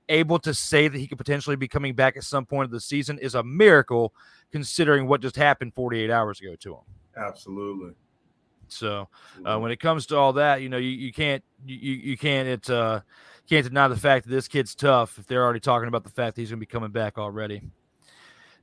able 0.09 0.38
to 0.40 0.52
say 0.52 0.88
that 0.88 0.98
he 0.98 1.07
could 1.07 1.18
potentially 1.18 1.57
be 1.57 1.68
coming 1.68 1.94
back 1.94 2.16
at 2.16 2.24
some 2.24 2.46
point 2.46 2.64
of 2.64 2.70
the 2.72 2.80
season 2.80 3.18
is 3.18 3.35
a 3.35 3.42
miracle, 3.44 4.12
considering 4.50 5.07
what 5.07 5.20
just 5.20 5.37
happened 5.37 5.74
48 5.74 6.11
hours 6.11 6.40
ago 6.40 6.57
to 6.57 6.74
him. 6.74 6.80
Absolutely. 7.16 7.92
So 8.74 9.08
uh, 9.44 9.58
when 9.58 9.72
it 9.72 9.80
comes 9.80 10.06
to 10.06 10.16
all 10.16 10.34
that, 10.34 10.62
you 10.62 10.68
know, 10.68 10.76
you, 10.76 10.90
you 10.90 11.12
can't 11.12 11.42
you, 11.66 11.92
you 11.92 12.18
can't 12.18 12.48
it 12.48 12.70
uh 12.70 13.00
can't 13.48 13.66
deny 13.66 13.88
the 13.88 13.96
fact 13.96 14.26
that 14.26 14.30
this 14.30 14.48
kid's 14.48 14.74
tough 14.74 15.18
if 15.18 15.26
they're 15.26 15.44
already 15.44 15.60
talking 15.60 15.88
about 15.88 16.04
the 16.04 16.10
fact 16.10 16.37
that 16.37 16.42
he's 16.42 16.50
gonna 16.50 16.60
be 16.60 16.66
coming 16.66 16.90
back 16.90 17.18
already. 17.18 17.62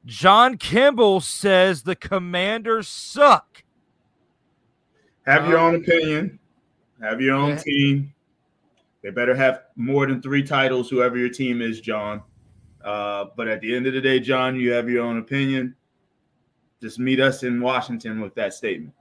John 0.06 0.58
Kimball 0.58 1.22
says 1.22 1.84
the 1.84 1.96
commanders 1.96 2.88
suck. 2.88 3.64
Have 5.26 5.48
your 5.48 5.60
own 5.60 5.76
opinion. 5.76 6.40
Have 7.02 7.22
your 7.22 7.36
own 7.36 7.50
yeah. 7.50 7.58
team. 7.58 8.14
They 9.04 9.10
better 9.10 9.36
have 9.36 9.64
more 9.76 10.06
than 10.08 10.22
three 10.22 10.44
titles, 10.44 10.90
whoever 10.90 11.18
your 11.18 11.30
team 11.30 11.62
is, 11.62 11.82
John. 11.82 12.22
Uh, 12.84 13.26
but 13.36 13.48
at 13.48 13.62
the 13.62 13.76
end 13.76 13.88
of 13.88 13.94
the 13.94 14.02
day, 14.02 14.20
John, 14.20 14.56
you 14.56 14.72
have 14.72 14.90
your 14.90 15.04
own 15.04 15.18
opinion. 15.18 15.76
Just 16.82 16.98
meet 16.98 17.20
us 17.20 17.44
in 17.44 17.62
Washington 17.62 18.22
with 18.22 18.34
that 18.36 18.54
statement. 18.54 18.94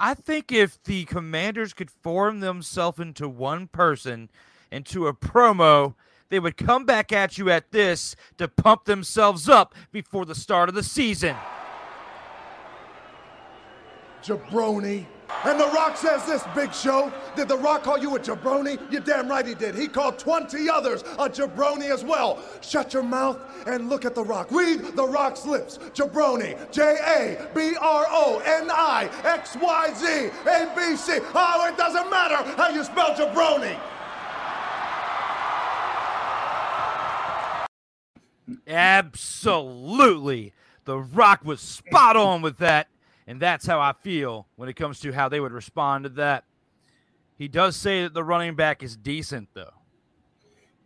I 0.00 0.14
think 0.14 0.52
if 0.52 0.82
the 0.82 1.04
commanders 1.04 1.72
could 1.72 1.90
form 1.90 2.40
themselves 2.40 2.98
into 2.98 3.28
one 3.28 3.66
person, 3.68 4.30
into 4.70 5.06
a 5.06 5.14
promo, 5.14 5.94
they 6.30 6.38
would 6.38 6.56
come 6.56 6.84
back 6.84 7.12
at 7.12 7.38
you 7.38 7.50
at 7.50 7.72
this 7.72 8.14
to 8.36 8.48
pump 8.48 8.84
themselves 8.84 9.48
up 9.48 9.74
before 9.92 10.24
the 10.24 10.34
start 10.34 10.68
of 10.68 10.74
the 10.74 10.82
season. 10.82 11.36
Jabroni. 14.22 15.06
And 15.44 15.60
The 15.60 15.66
Rock 15.66 15.96
says 15.96 16.24
this, 16.24 16.42
Big 16.54 16.72
Show. 16.72 17.12
Did 17.36 17.48
The 17.48 17.56
Rock 17.56 17.82
call 17.84 17.98
you 17.98 18.16
a 18.16 18.18
jabroni? 18.18 18.80
You 18.90 19.00
damn 19.00 19.28
right 19.28 19.46
he 19.46 19.54
did. 19.54 19.74
He 19.74 19.86
called 19.86 20.18
20 20.18 20.68
others 20.68 21.02
a 21.02 21.28
jabroni 21.28 21.92
as 21.92 22.02
well. 22.02 22.42
Shut 22.60 22.92
your 22.92 23.02
mouth 23.02 23.38
and 23.66 23.88
look 23.88 24.04
at 24.04 24.14
The 24.14 24.24
Rock. 24.24 24.50
Read 24.50 24.80
The 24.96 25.06
Rock's 25.06 25.46
lips. 25.46 25.78
Jabroni. 25.92 26.56
J 26.72 26.82
A 26.82 27.54
B 27.54 27.76
R 27.80 28.06
O 28.08 28.42
N 28.44 28.70
I 28.70 29.10
X 29.24 29.56
Y 29.60 29.92
Z 29.94 30.30
A 30.48 30.72
B 30.74 30.96
C. 30.96 31.18
Oh, 31.34 31.68
it 31.68 31.76
doesn't 31.76 32.10
matter 32.10 32.36
how 32.56 32.70
you 32.70 32.82
spell 32.82 33.14
jabroni. 33.14 33.78
Absolutely. 38.66 40.52
The 40.84 40.98
Rock 40.98 41.44
was 41.44 41.60
spot 41.60 42.16
on 42.16 42.40
with 42.40 42.58
that. 42.58 42.88
And 43.28 43.38
that's 43.38 43.66
how 43.66 43.78
I 43.78 43.92
feel 43.92 44.48
when 44.56 44.70
it 44.70 44.74
comes 44.74 45.00
to 45.00 45.12
how 45.12 45.28
they 45.28 45.38
would 45.38 45.52
respond 45.52 46.04
to 46.04 46.08
that. 46.10 46.44
He 47.36 47.46
does 47.46 47.76
say 47.76 48.02
that 48.04 48.14
the 48.14 48.24
running 48.24 48.56
back 48.56 48.82
is 48.82 48.96
decent, 48.96 49.50
though. 49.52 49.74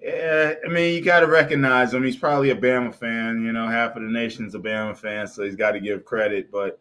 Yeah, 0.02 0.54
I 0.66 0.68
mean, 0.68 0.92
you 0.92 1.02
got 1.02 1.20
to 1.20 1.28
recognize 1.28 1.94
him. 1.94 2.02
He's 2.02 2.16
probably 2.16 2.50
a 2.50 2.56
Bama 2.56 2.92
fan. 2.92 3.44
You 3.44 3.52
know, 3.52 3.68
half 3.68 3.94
of 3.94 4.02
the 4.02 4.08
nation's 4.08 4.56
a 4.56 4.58
Bama 4.58 4.96
fan, 4.96 5.28
so 5.28 5.44
he's 5.44 5.54
got 5.54 5.70
to 5.70 5.80
give 5.80 6.04
credit. 6.04 6.50
But 6.50 6.80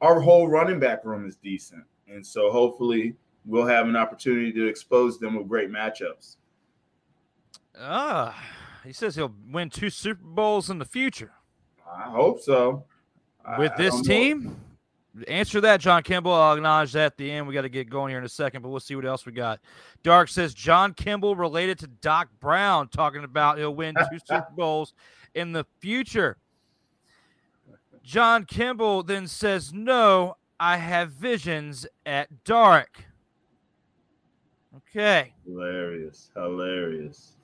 our 0.00 0.20
whole 0.20 0.46
running 0.46 0.78
back 0.78 1.04
room 1.04 1.26
is 1.26 1.34
decent. 1.34 1.82
And 2.06 2.24
so 2.24 2.52
hopefully 2.52 3.16
we'll 3.44 3.66
have 3.66 3.88
an 3.88 3.96
opportunity 3.96 4.52
to 4.52 4.66
expose 4.68 5.18
them 5.18 5.34
with 5.34 5.48
great 5.48 5.70
matchups. 5.70 6.36
Ah, 7.80 8.40
he 8.84 8.92
says 8.92 9.16
he'll 9.16 9.34
win 9.50 9.70
two 9.70 9.90
Super 9.90 10.22
Bowls 10.22 10.70
in 10.70 10.78
the 10.78 10.84
future. 10.84 11.32
I 11.84 12.02
hope 12.02 12.40
so. 12.40 12.84
With 13.58 13.72
I 13.72 13.76
this 13.76 14.00
don't 14.00 14.44
know. 14.44 14.56
Answer 15.28 15.60
that, 15.60 15.80
John 15.80 16.02
Kimball. 16.02 16.32
I'll 16.32 16.56
acknowledge 16.56 16.92
that 16.92 17.06
at 17.06 17.16
the 17.16 17.30
end. 17.30 17.46
We 17.46 17.54
got 17.54 17.62
to 17.62 17.68
get 17.68 17.88
going 17.88 18.10
here 18.10 18.18
in 18.18 18.24
a 18.24 18.28
second, 18.28 18.62
but 18.62 18.70
we'll 18.70 18.80
see 18.80 18.96
what 18.96 19.04
else 19.04 19.24
we 19.24 19.32
got. 19.32 19.60
Dark 20.02 20.28
says 20.28 20.54
John 20.54 20.92
Kimball 20.92 21.36
related 21.36 21.78
to 21.80 21.86
Doc 21.86 22.28
Brown, 22.40 22.88
talking 22.88 23.22
about 23.22 23.58
he'll 23.58 23.74
win 23.74 23.94
two 23.94 24.18
Super 24.26 24.48
Bowls 24.56 24.92
in 25.34 25.52
the 25.52 25.64
future. 25.78 26.36
John 28.02 28.44
Kimball 28.44 29.04
then 29.04 29.28
says, 29.28 29.72
No, 29.72 30.36
I 30.58 30.78
have 30.78 31.12
visions 31.12 31.86
at 32.04 32.44
dark. 32.44 33.04
Okay. 34.76 35.32
Hilarious. 35.46 36.30
Hilarious. 36.34 37.36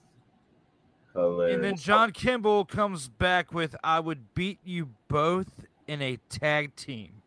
Hilarious. 1.14 1.54
And 1.54 1.64
then 1.64 1.76
John 1.76 2.12
Kimball 2.12 2.64
comes 2.64 3.08
back 3.08 3.52
with, 3.52 3.76
I 3.82 4.00
would 4.00 4.34
beat 4.34 4.58
you 4.64 4.90
both 5.08 5.48
in 5.86 6.02
a 6.02 6.18
tag 6.28 6.76
team. 6.76 7.19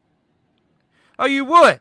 Oh, 1.19 1.26
you 1.26 1.45
would? 1.45 1.80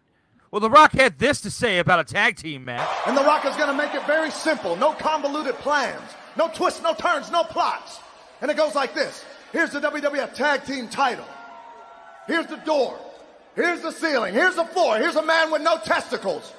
Well, 0.51 0.61
The 0.61 0.71
Rock 0.71 0.93
had 0.93 1.19
this 1.19 1.41
to 1.43 1.51
say 1.51 1.79
about 1.79 2.01
a 2.01 2.05
tag 2.05 2.37
team 2.37 2.65
match. 2.65 2.89
And 3.07 3.17
The 3.17 3.23
Rock 3.23 3.47
is 3.47 3.57
going 3.57 3.69
to 3.69 3.75
make 3.75 3.95
it 3.95 4.07
very 4.07 4.31
simple. 4.31 4.77
No 4.77 4.93
convoluted 4.93 5.55
plans. 5.57 6.03
No 6.37 6.49
twists, 6.49 6.83
no 6.83 6.95
turns, 6.95 7.31
no 7.31 7.43
plots. 7.43 8.01
And 8.41 8.51
it 8.51 8.57
goes 8.57 8.75
like 8.75 8.95
this. 8.95 9.25
Here's 9.53 9.71
the 9.71 9.81
WWF 9.81 10.35
Tag 10.35 10.65
Team 10.65 10.89
title. 10.89 11.27
Here's 12.27 12.47
the 12.47 12.57
door. 12.57 12.99
Here's 13.55 13.81
the 13.81 13.93
ceiling. 13.93 14.35
Here's 14.35 14.57
the 14.57 14.65
floor. 14.65 14.99
Here's 14.99 15.17
a 15.17 15.25
man 15.25 15.51
with 15.51 15.63
no 15.63 15.79
testicles. 15.79 16.53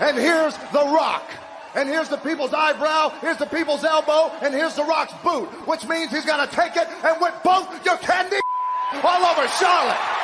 And 0.00 0.16
here's 0.16 0.56
The 0.72 0.84
Rock. 0.92 1.28
And 1.74 1.88
here's 1.88 2.08
the 2.08 2.16
people's 2.16 2.52
eyebrow. 2.52 3.10
Here's 3.20 3.36
the 3.36 3.46
people's 3.46 3.84
elbow. 3.84 4.32
And 4.42 4.52
here's 4.52 4.74
The 4.74 4.84
Rock's 4.84 5.14
boot. 5.22 5.46
Which 5.68 5.86
means 5.86 6.10
he's 6.10 6.24
going 6.24 6.46
to 6.48 6.54
take 6.54 6.76
it 6.76 6.88
and 7.04 7.20
whip 7.20 7.34
both 7.44 7.84
your 7.84 7.96
candy 7.98 8.36
all 9.02 9.24
over 9.24 9.46
Charlotte. 9.48 10.19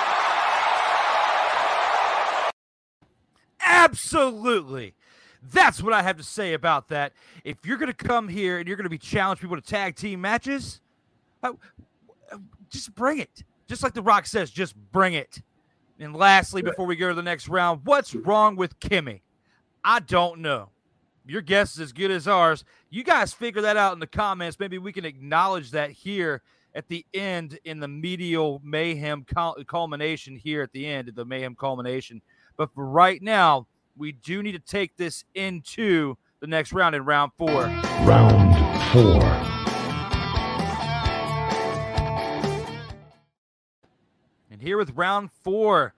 Absolutely. 3.66 4.94
That's 5.42 5.82
what 5.82 5.92
I 5.92 6.02
have 6.02 6.16
to 6.16 6.22
say 6.22 6.54
about 6.54 6.88
that. 6.88 7.12
If 7.44 7.58
you're 7.64 7.76
going 7.76 7.92
to 7.92 7.94
come 7.94 8.28
here 8.28 8.58
and 8.58 8.66
you're 8.66 8.76
going 8.76 8.84
to 8.84 8.90
be 8.90 8.98
challenged 8.98 9.42
people 9.42 9.56
to 9.56 9.62
tag 9.62 9.96
team 9.96 10.20
matches, 10.20 10.80
uh, 11.42 11.52
uh, 12.32 12.38
just 12.70 12.94
bring 12.94 13.18
it. 13.18 13.44
Just 13.68 13.82
like 13.82 13.94
The 13.94 14.02
Rock 14.02 14.26
says, 14.26 14.50
just 14.50 14.74
bring 14.92 15.14
it. 15.14 15.42
And 15.98 16.14
lastly, 16.14 16.62
before 16.62 16.86
we 16.86 16.96
go 16.96 17.08
to 17.08 17.14
the 17.14 17.22
next 17.22 17.48
round, 17.48 17.80
what's 17.84 18.14
wrong 18.14 18.56
with 18.56 18.78
Kimmy? 18.80 19.20
I 19.84 20.00
don't 20.00 20.40
know. 20.40 20.70
Your 21.26 21.42
guess 21.42 21.74
is 21.74 21.80
as 21.80 21.92
good 21.92 22.10
as 22.10 22.28
ours. 22.28 22.64
You 22.90 23.02
guys 23.02 23.32
figure 23.32 23.62
that 23.62 23.76
out 23.76 23.92
in 23.94 23.98
the 23.98 24.06
comments. 24.06 24.60
Maybe 24.60 24.78
we 24.78 24.92
can 24.92 25.04
acknowledge 25.04 25.72
that 25.72 25.90
here 25.90 26.42
at 26.74 26.86
the 26.88 27.04
end 27.14 27.58
in 27.64 27.80
the 27.80 27.88
medial 27.88 28.60
mayhem 28.62 29.24
culmination 29.66 30.36
here 30.36 30.62
at 30.62 30.72
the 30.72 30.86
end 30.86 31.08
of 31.08 31.14
the 31.14 31.24
mayhem 31.24 31.56
culmination. 31.56 32.20
But 32.56 32.74
for 32.74 32.86
right 32.86 33.20
now, 33.20 33.66
we 33.96 34.12
do 34.12 34.42
need 34.42 34.52
to 34.52 34.58
take 34.58 34.96
this 34.96 35.24
into 35.34 36.16
the 36.40 36.46
next 36.46 36.72
round 36.72 36.94
in 36.94 37.04
round 37.04 37.32
four. 37.36 37.64
Round 38.04 38.92
four. 38.92 39.22
And 44.50 44.62
here 44.62 44.78
with 44.78 44.90
round 44.96 45.30
four, 45.30 45.94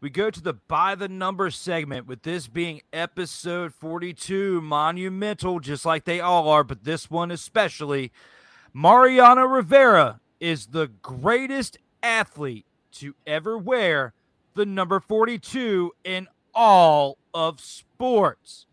we 0.00 0.10
go 0.10 0.30
to 0.30 0.40
the 0.40 0.52
by 0.52 0.94
the 0.94 1.08
number 1.08 1.50
segment, 1.50 2.06
with 2.06 2.22
this 2.22 2.46
being 2.46 2.82
episode 2.92 3.74
42, 3.74 4.60
monumental, 4.60 5.58
just 5.58 5.84
like 5.84 6.04
they 6.04 6.20
all 6.20 6.48
are, 6.48 6.62
but 6.62 6.84
this 6.84 7.10
one 7.10 7.30
especially. 7.32 8.12
Mariano 8.72 9.42
Rivera 9.42 10.20
is 10.38 10.66
the 10.68 10.88
greatest 11.02 11.78
athlete 12.02 12.66
to 12.92 13.14
ever 13.26 13.58
wear 13.58 14.12
the 14.56 14.66
number 14.66 14.98
42 14.98 15.92
in 16.02 16.26
all 16.54 17.18
of 17.34 17.60
sports. 17.60 18.66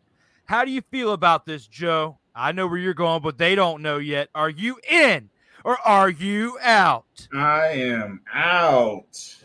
How 0.45 0.63
do 0.63 0.71
you 0.71 0.81
feel 0.81 1.11
about 1.11 1.45
this, 1.45 1.67
Joe? 1.67 2.17
I 2.33 2.53
know 2.53 2.67
where 2.67 2.79
you're 2.79 2.93
going, 2.93 3.21
but 3.21 3.37
they 3.37 3.53
don't 3.53 3.81
know 3.81 3.97
yet. 3.97 4.29
Are 4.33 4.49
you 4.49 4.79
in 4.89 5.29
or 5.65 5.77
are 5.85 6.09
you 6.09 6.57
out? 6.61 7.27
I 7.35 7.67
am 7.67 8.21
out. 8.33 9.35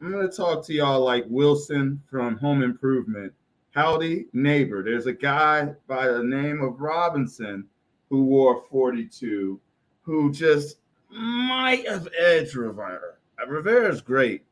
I'm 0.00 0.12
going 0.12 0.30
to 0.30 0.36
talk 0.36 0.64
to 0.66 0.72
y'all 0.72 1.00
like 1.00 1.24
Wilson 1.28 2.00
from 2.08 2.38
Home 2.38 2.62
Improvement. 2.62 3.32
Howdy, 3.72 4.26
neighbor. 4.32 4.84
There's 4.84 5.06
a 5.06 5.12
guy 5.12 5.74
by 5.88 6.06
the 6.06 6.22
name 6.22 6.62
of 6.62 6.80
Robinson 6.80 7.66
who 8.08 8.26
wore 8.26 8.62
42 8.70 9.60
who 10.06 10.30
just 10.30 10.78
might 11.10 11.86
have 11.88 12.08
edged 12.16 12.54
Rivera. 12.54 13.14
Uh, 13.42 13.46
Rivera 13.48 13.92
is 13.92 14.00
great. 14.00 14.44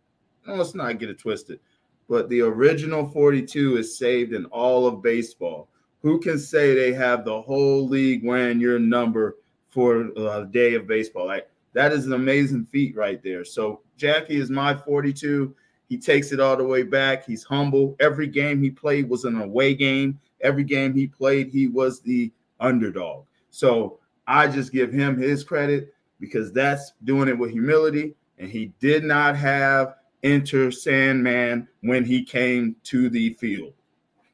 No, 0.47 0.57
let's 0.57 0.75
not 0.75 0.99
get 0.99 1.09
it 1.09 1.19
twisted. 1.19 1.61
But 2.09 2.29
the 2.29 2.43
original 2.43 3.09
42 3.09 3.79
is 3.79 3.97
saved 3.97 4.35
in 4.35 4.45
all 4.47 4.87
of 4.87 5.03
baseball. 5.03 5.69
Who 6.03 6.21
can 6.21 6.39
say 6.39 6.75
they 6.75 6.93
have 6.93 7.25
the 7.25 7.41
whole 7.41 7.89
league 7.89 8.25
wearing 8.25 8.61
your 8.61 8.79
number 8.79 9.37
for 9.71 10.11
a 10.17 10.47
day 10.51 10.75
of 10.75 10.87
baseball? 10.87 11.27
Like 11.27 11.49
that 11.73 11.93
is 11.93 12.05
an 12.05 12.13
amazing 12.13 12.67
feat 12.67 12.95
right 12.95 13.23
there. 13.23 13.45
So 13.45 13.81
Jackie 13.97 14.37
is 14.37 14.51
my 14.51 14.75
42. 14.75 15.55
He 15.89 15.97
takes 15.97 16.33
it 16.33 16.41
all 16.41 16.57
the 16.57 16.65
way 16.65 16.83
back. 16.83 17.25
He's 17.25 17.45
humble. 17.45 17.97
Every 18.01 18.27
game 18.27 18.63
he 18.63 18.71
played 18.71 19.09
was 19.09 19.25
an 19.25 19.41
away 19.41 19.75
game. 19.75 20.19
Every 20.43 20.65
game 20.65 20.95
he 20.95 21.07
played, 21.07 21.49
he 21.49 21.69
was 21.69 22.01
the 22.01 22.31
underdog. 22.61 23.25
So 23.51 23.99
I 24.27 24.49
just 24.49 24.73
give 24.73 24.93
him 24.93 25.19
his 25.19 25.45
credit 25.45 25.95
because 26.21 26.53
that's 26.53 26.93
doing 27.05 27.29
it 27.29 27.39
with 27.39 27.51
humility. 27.51 28.15
And 28.39 28.51
he 28.51 28.73
did 28.81 29.05
not 29.05 29.37
have 29.37 29.97
enter 30.23 30.71
Sandman 30.71 31.69
when 31.83 32.05
he 32.05 32.25
came 32.25 32.77
to 32.85 33.09
the 33.09 33.35
field. 33.35 33.75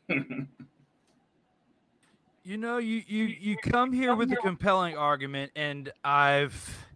You 2.42 2.57
know, 2.57 2.79
you 2.79 3.03
you 3.07 3.24
you 3.26 3.57
come 3.59 3.92
here 3.92 4.16
with 4.16 4.33
a 4.33 4.37
compelling 4.37 4.96
argument, 4.96 5.53
and 5.55 5.92
I've 6.03 6.87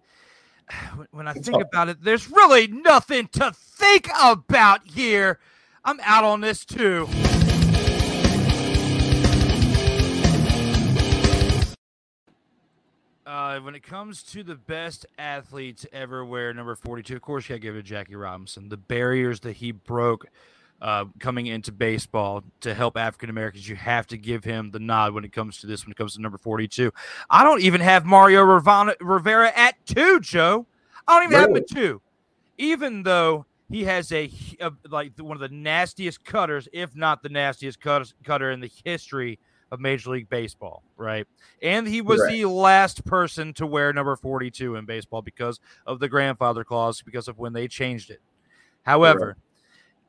when 1.12 1.28
I 1.28 1.34
think 1.34 1.62
about 1.62 1.88
it, 1.88 2.02
there's 2.02 2.28
really 2.28 2.66
nothing 2.66 3.28
to 3.34 3.52
think 3.52 4.08
about 4.20 4.80
here. 4.84 5.38
I'm 5.84 6.00
out 6.02 6.24
on 6.24 6.40
this 6.40 6.64
too. 6.64 7.06
Uh, 13.34 13.58
when 13.58 13.74
it 13.74 13.82
comes 13.82 14.22
to 14.22 14.44
the 14.44 14.54
best 14.54 15.06
athletes 15.18 15.84
ever 15.92 16.24
wear 16.24 16.54
number 16.54 16.76
42, 16.76 17.16
of 17.16 17.20
course, 17.20 17.48
you 17.48 17.48
got 17.48 17.56
to 17.56 17.58
give 17.58 17.74
it 17.74 17.78
to 17.78 17.82
Jackie 17.82 18.14
Robinson. 18.14 18.68
The 18.68 18.76
barriers 18.76 19.40
that 19.40 19.56
he 19.56 19.72
broke 19.72 20.26
uh, 20.80 21.06
coming 21.18 21.48
into 21.48 21.72
baseball 21.72 22.44
to 22.60 22.74
help 22.74 22.96
African 22.96 23.30
Americans, 23.30 23.68
you 23.68 23.74
have 23.74 24.06
to 24.06 24.16
give 24.16 24.44
him 24.44 24.70
the 24.70 24.78
nod 24.78 25.14
when 25.14 25.24
it 25.24 25.32
comes 25.32 25.58
to 25.62 25.66
this, 25.66 25.84
when 25.84 25.90
it 25.90 25.96
comes 25.96 26.14
to 26.14 26.22
number 26.22 26.38
42. 26.38 26.92
I 27.28 27.42
don't 27.42 27.60
even 27.60 27.80
have 27.80 28.04
Mario 28.04 28.44
Rivana, 28.44 28.94
Rivera 29.00 29.50
at 29.56 29.84
two, 29.84 30.20
Joe. 30.20 30.68
I 31.08 31.18
don't 31.18 31.32
even 31.32 31.40
have 31.40 31.50
him 31.50 31.56
at 31.56 31.66
two, 31.66 32.02
even 32.56 33.02
though 33.02 33.46
he 33.68 33.82
has 33.82 34.12
a, 34.12 34.30
a 34.60 34.70
like 34.88 35.18
one 35.18 35.36
of 35.36 35.40
the 35.40 35.48
nastiest 35.48 36.24
cutters, 36.24 36.68
if 36.72 36.94
not 36.94 37.24
the 37.24 37.30
nastiest 37.30 37.80
cutter, 37.80 38.04
cutter 38.22 38.52
in 38.52 38.60
the 38.60 38.70
history 38.84 39.40
of 39.74 39.80
Major 39.80 40.10
League 40.10 40.28
Baseball, 40.28 40.82
right? 40.96 41.26
And 41.60 41.86
he 41.86 42.00
was 42.00 42.26
the 42.28 42.46
last 42.46 43.04
person 43.04 43.52
to 43.54 43.66
wear 43.66 43.92
number 43.92 44.16
42 44.16 44.76
in 44.76 44.86
baseball 44.86 45.20
because 45.20 45.60
of 45.86 45.98
the 45.98 46.08
grandfather 46.08 46.64
clause, 46.64 47.02
because 47.02 47.28
of 47.28 47.38
when 47.38 47.52
they 47.52 47.68
changed 47.68 48.10
it. 48.10 48.20
However, 48.84 49.36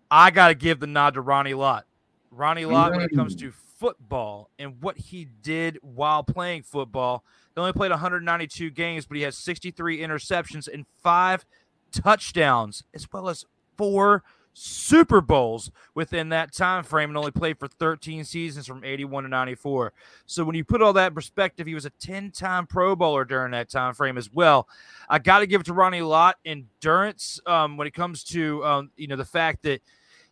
I 0.10 0.32
got 0.32 0.50
to 0.50 0.56
give 0.56 0.80
the 0.80 0.88
nod 0.88 1.16
to 1.16 1.22
Ronnie 1.22 1.56
Lott. 1.56 1.86
Ronnie 2.32 2.66
Lott, 2.66 2.92
when 2.92 3.02
it 3.02 3.16
comes 3.16 3.36
mm. 3.36 3.40
to 3.40 3.52
football 3.52 4.50
and 4.60 4.82
what 4.82 4.98
he 4.98 5.28
did 5.42 5.80
while 5.82 6.24
playing 6.24 6.64
football, 6.64 7.24
he 7.56 7.60
only 7.60 7.74
played 7.74 7.92
192 7.92 8.70
games, 8.70 9.06
but 9.06 9.18
he 9.18 9.24
has 9.24 9.38
63 9.38 10.00
interceptions 10.00 10.72
and 10.72 10.86
five 11.02 11.46
touchdowns, 11.92 12.84
as 12.94 13.08
well 13.12 13.30
as 13.30 13.46
four 13.78 14.24
Super 14.58 15.20
Bowls 15.20 15.70
within 15.94 16.30
that 16.30 16.54
time 16.54 16.84
frame 16.84 17.10
and 17.10 17.18
only 17.18 17.32
played 17.32 17.60
for 17.60 17.68
13 17.68 18.24
seasons 18.24 18.66
from 18.66 18.84
81 18.84 19.24
to 19.24 19.30
94. 19.30 19.92
So 20.26 20.46
when 20.46 20.56
you 20.56 20.64
put 20.64 20.82
all 20.82 20.94
that 20.94 21.08
in 21.08 21.14
perspective, 21.14 21.68
he 21.68 21.76
was 21.76 21.86
a 21.86 21.92
10-time 21.92 22.66
Pro 22.66 22.96
Bowler 22.96 23.26
during 23.26 23.52
that 23.52 23.70
time 23.70 23.94
frame 23.94 24.18
as 24.18 24.32
well. 24.32 24.68
I 25.10 25.20
got 25.20 25.40
to 25.40 25.48
give 25.48 25.62
it 25.62 25.66
to 25.66 25.74
Ronnie 25.74 26.02
Lott 26.02 26.38
endurance 26.46 27.40
um, 27.46 27.76
when 27.76 27.86
it 27.86 27.94
comes 27.94 28.24
to 28.26 28.64
um, 28.64 28.92
you 28.96 29.08
know 29.08 29.18
the 29.18 29.26
fact 29.26 29.64
that 29.64 29.82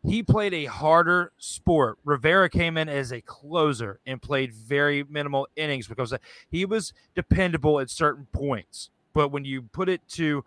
he 0.05 0.23
played 0.23 0.53
a 0.53 0.65
harder 0.65 1.33
sport. 1.37 1.97
Rivera 2.05 2.49
came 2.49 2.77
in 2.77 2.89
as 2.89 3.11
a 3.11 3.21
closer 3.21 3.99
and 4.05 4.21
played 4.21 4.53
very 4.53 5.03
minimal 5.03 5.47
innings 5.55 5.87
because 5.87 6.13
he 6.49 6.65
was 6.65 6.93
dependable 7.15 7.79
at 7.79 7.89
certain 7.89 8.27
points. 8.31 8.89
But 9.13 9.29
when 9.29 9.45
you 9.45 9.61
put 9.61 9.89
it 9.89 10.01
to 10.13 10.43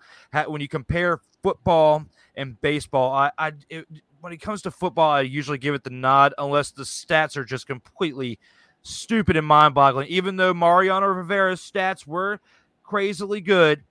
when 0.46 0.60
you 0.60 0.68
compare 0.68 1.20
football 1.46 2.04
and 2.34 2.60
baseball, 2.60 3.12
I, 3.12 3.30
I 3.38 3.52
it, 3.70 3.86
when 4.20 4.32
it 4.32 4.38
comes 4.38 4.62
to 4.62 4.72
football, 4.72 5.12
I 5.12 5.20
usually 5.20 5.58
give 5.58 5.76
it 5.76 5.84
the 5.84 5.90
nod 5.90 6.34
unless 6.38 6.72
the 6.72 6.82
stats 6.82 7.36
are 7.36 7.44
just 7.44 7.68
completely 7.68 8.40
stupid 8.82 9.36
and 9.36 9.46
mind-boggling. 9.46 10.08
Even 10.08 10.34
though 10.34 10.52
Mariano 10.52 11.06
Rivera's 11.06 11.60
stats 11.60 12.04
were 12.04 12.40
crazily 12.82 13.40
good, 13.40 13.84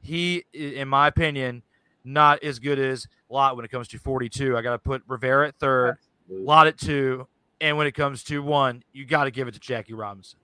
he, 0.00 0.44
in 0.54 0.88
my 0.88 1.06
opinion, 1.06 1.62
not 2.02 2.42
as 2.42 2.58
good 2.58 2.78
as 2.78 3.06
Lott 3.28 3.56
when 3.56 3.66
it 3.66 3.70
comes 3.70 3.88
to 3.88 3.98
42. 3.98 4.56
I 4.56 4.62
got 4.62 4.72
to 4.72 4.78
put 4.78 5.02
Rivera 5.06 5.48
at 5.48 5.56
third, 5.56 5.98
Absolutely. 6.22 6.46
Lott 6.46 6.66
at 6.66 6.78
two, 6.78 7.28
and 7.60 7.76
when 7.76 7.86
it 7.86 7.92
comes 7.92 8.24
to 8.24 8.42
one, 8.42 8.82
you 8.94 9.04
got 9.04 9.24
to 9.24 9.30
give 9.30 9.48
it 9.48 9.52
to 9.52 9.60
Jackie 9.60 9.92
Robinson. 9.92 10.38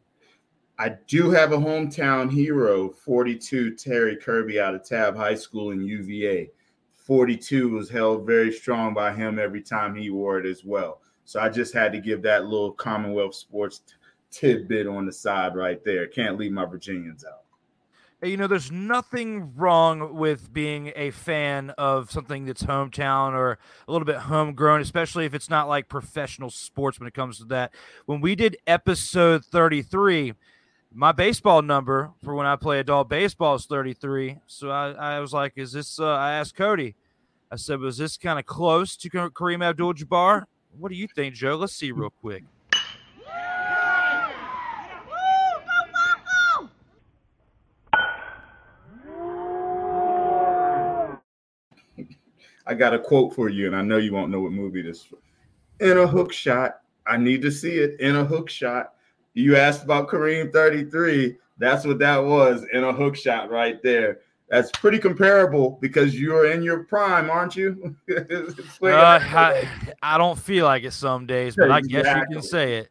I 0.79 0.91
do 1.09 1.31
have 1.31 1.53
a 1.53 1.57
hometown 1.57 2.31
hero, 2.31 2.91
42 2.91 3.75
Terry 3.77 4.17
Kirby 4.17 4.61
out 4.61 4.75
of 4.75 4.85
Tabb 4.85 5.17
High 5.17 5.35
School 5.35 5.71
in 5.71 5.83
UVA. 5.83 6.51
42 7.09 7.71
was 7.71 7.89
held 7.89 8.27
very 8.27 8.53
strong 8.53 8.93
by 8.93 9.15
him 9.15 9.39
every 9.39 9.63
time 9.63 9.97
he 9.97 10.11
wore 10.11 10.39
it 10.39 10.45
as 10.45 10.63
well. 10.63 11.01
So 11.25 11.41
I 11.41 11.49
just 11.49 11.73
had 11.73 11.91
to 11.93 12.01
give 12.01 12.21
that 12.23 12.45
little 12.45 12.71
Commonwealth 12.71 13.35
sports 13.35 13.79
t- 13.79 13.95
tidbit 14.31 14.87
on 14.87 15.07
the 15.07 15.13
side 15.13 15.57
right 15.57 15.83
there. 15.87 16.07
Can't 16.07 16.37
leave 16.37 16.53
my 16.53 16.67
Virginians 16.67 17.25
out. 17.25 17.45
You 18.21 18.37
know, 18.37 18.47
there's 18.47 18.71
nothing 18.71 19.55
wrong 19.55 20.17
with 20.17 20.53
being 20.53 20.93
a 20.97 21.11
fan 21.13 21.71
of 21.79 22.11
something 22.11 22.45
that's 22.45 22.65
hometown 22.65 23.33
or 23.33 23.59
a 23.87 23.93
little 23.93 24.05
bit 24.05 24.17
homegrown, 24.17 24.83
especially 24.83 25.25
if 25.25 25.33
it's 25.33 25.49
not 25.49 25.67
like 25.67 25.89
professional 25.89 26.51
sports 26.51 27.01
when 27.01 27.07
it 27.07 27.15
comes 27.15 27.39
to 27.39 27.45
that. 27.47 27.73
When 28.05 28.21
we 28.21 28.35
did 28.35 28.59
episode 28.67 29.47
33, 29.47 30.35
my 30.93 31.13
baseball 31.13 31.63
number 31.63 32.13
for 32.25 32.35
when 32.35 32.47
I 32.47 32.57
play 32.57 32.81
adult 32.81 33.09
baseball 33.09 33.55
is 33.55 33.67
33. 33.67 34.39
So 34.47 34.71
I, 34.71 34.91
I 34.93 35.21
was 35.21 35.33
like, 35.33 35.53
is 35.57 35.73
this, 35.73 36.01
uh, 36.01 36.07
I 36.07 36.33
asked 36.35 36.57
Cody, 36.57 36.95
I 37.51 37.57
said, 37.57 37.81
was 37.81 37.99
this 37.99 38.17
kind 38.17 38.39
of 38.39 38.47
close 38.47 38.97
to 38.97 39.11
Kareem 39.11 39.65
Abdul 39.65 39.95
Jabbar? 39.95 40.45
What 40.79 40.91
do 40.91 40.97
you 40.97 41.09
think, 41.09 41.35
Joe? 41.35 41.57
Let's 41.57 41.75
see 41.75 41.93
real 41.93 42.11
quick. 42.11 42.45
I 52.67 52.75
got 52.75 52.93
a 52.93 52.99
quote 52.99 53.35
for 53.35 53.49
you, 53.49 53.67
and 53.67 53.75
I 53.75 53.81
know 53.81 53.97
you 53.97 54.13
won't 54.13 54.31
know 54.31 54.43
what 54.43 54.53
movie 54.53 54.83
this 54.83 54.99
is. 54.99 55.13
In 55.81 55.97
a 55.97 56.07
hook 56.07 56.35
shot, 56.35 56.81
I 57.07 57.17
need 57.17 57.41
to 57.43 57.51
see 57.51 57.79
it. 57.79 57.99
In 57.99 58.17
a 58.17 58.25
hook 58.25 58.51
shot, 58.51 58.93
you 59.39 59.57
asked 59.57 59.85
about 59.85 60.09
Kareem 60.09 60.53
33. 60.53 61.37
That's 61.59 61.85
what 61.85 61.99
that 62.01 62.19
was 62.19 62.65
in 62.73 62.85
a 62.85 62.93
hook 62.93 63.17
shot 63.17 63.51
right 63.51 63.83
there. 63.83 64.21
That's 64.49 64.71
pretty 64.73 64.99
comparable 64.99 65.79
because 65.81 66.19
you're 66.19 66.51
in 66.51 66.63
your 66.63 66.85
prime, 66.85 67.31
aren't 67.31 67.55
you? 67.55 67.95
uh, 68.11 68.17
I, 68.83 69.69
I, 70.03 70.17
don't 70.17 70.39
feel 70.39 70.65
like 70.65 70.85
it 70.85 70.93
some 70.93 71.27
days, 71.27 71.55
but 71.55 71.65
exactly. 71.65 71.99
I 71.99 72.03
guess 72.03 72.17
you 72.29 72.35
can 72.37 72.43
say 72.43 72.77
it. 72.79 72.91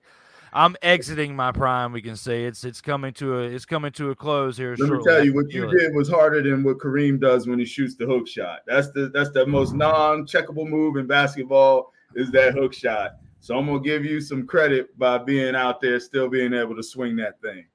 I'm 0.53 0.75
exiting 0.81 1.35
my 1.35 1.51
prime. 1.51 1.91
We 1.91 2.01
can 2.01 2.15
say 2.15 2.45
it's 2.45 2.63
it's 2.63 2.79
coming 2.79 3.13
to 3.15 3.39
a 3.39 3.41
it's 3.43 3.65
coming 3.65 3.91
to 3.93 4.11
a 4.11 4.15
close 4.15 4.55
here. 4.55 4.71
Let 4.71 4.87
shortly. 4.87 4.97
me 4.97 5.03
tell 5.03 5.25
you, 5.25 5.33
what 5.33 5.51
you 5.51 5.69
did 5.69 5.93
was 5.93 6.09
harder 6.09 6.41
than 6.41 6.63
what 6.63 6.77
Kareem 6.77 7.19
does 7.19 7.47
when 7.47 7.59
he 7.59 7.65
shoots 7.65 7.95
the 7.95 8.05
hook 8.05 8.27
shot. 8.27 8.59
That's 8.65 8.91
the 8.91 9.09
that's 9.09 9.31
the 9.31 9.45
most 9.45 9.73
non-checkable 9.73 10.67
move 10.67 10.95
in 10.97 11.05
basketball 11.07 11.91
is 12.15 12.31
that 12.31 12.53
hook 12.53 12.73
shot. 12.73 13.17
So 13.47 13.57
I'm 13.57 13.65
gonna 13.65 13.79
give 13.79 14.03
you 14.03 14.19
some 14.19 14.45
credit 14.45 14.99
by 14.99 15.19
being 15.19 15.55
out 15.55 15.79
there, 15.79 16.01
still 16.01 16.27
being 16.27 16.53
able 16.53 16.75
to 16.75 16.83
swing 16.83 17.15
that 17.15 17.39
thing. 17.39 17.65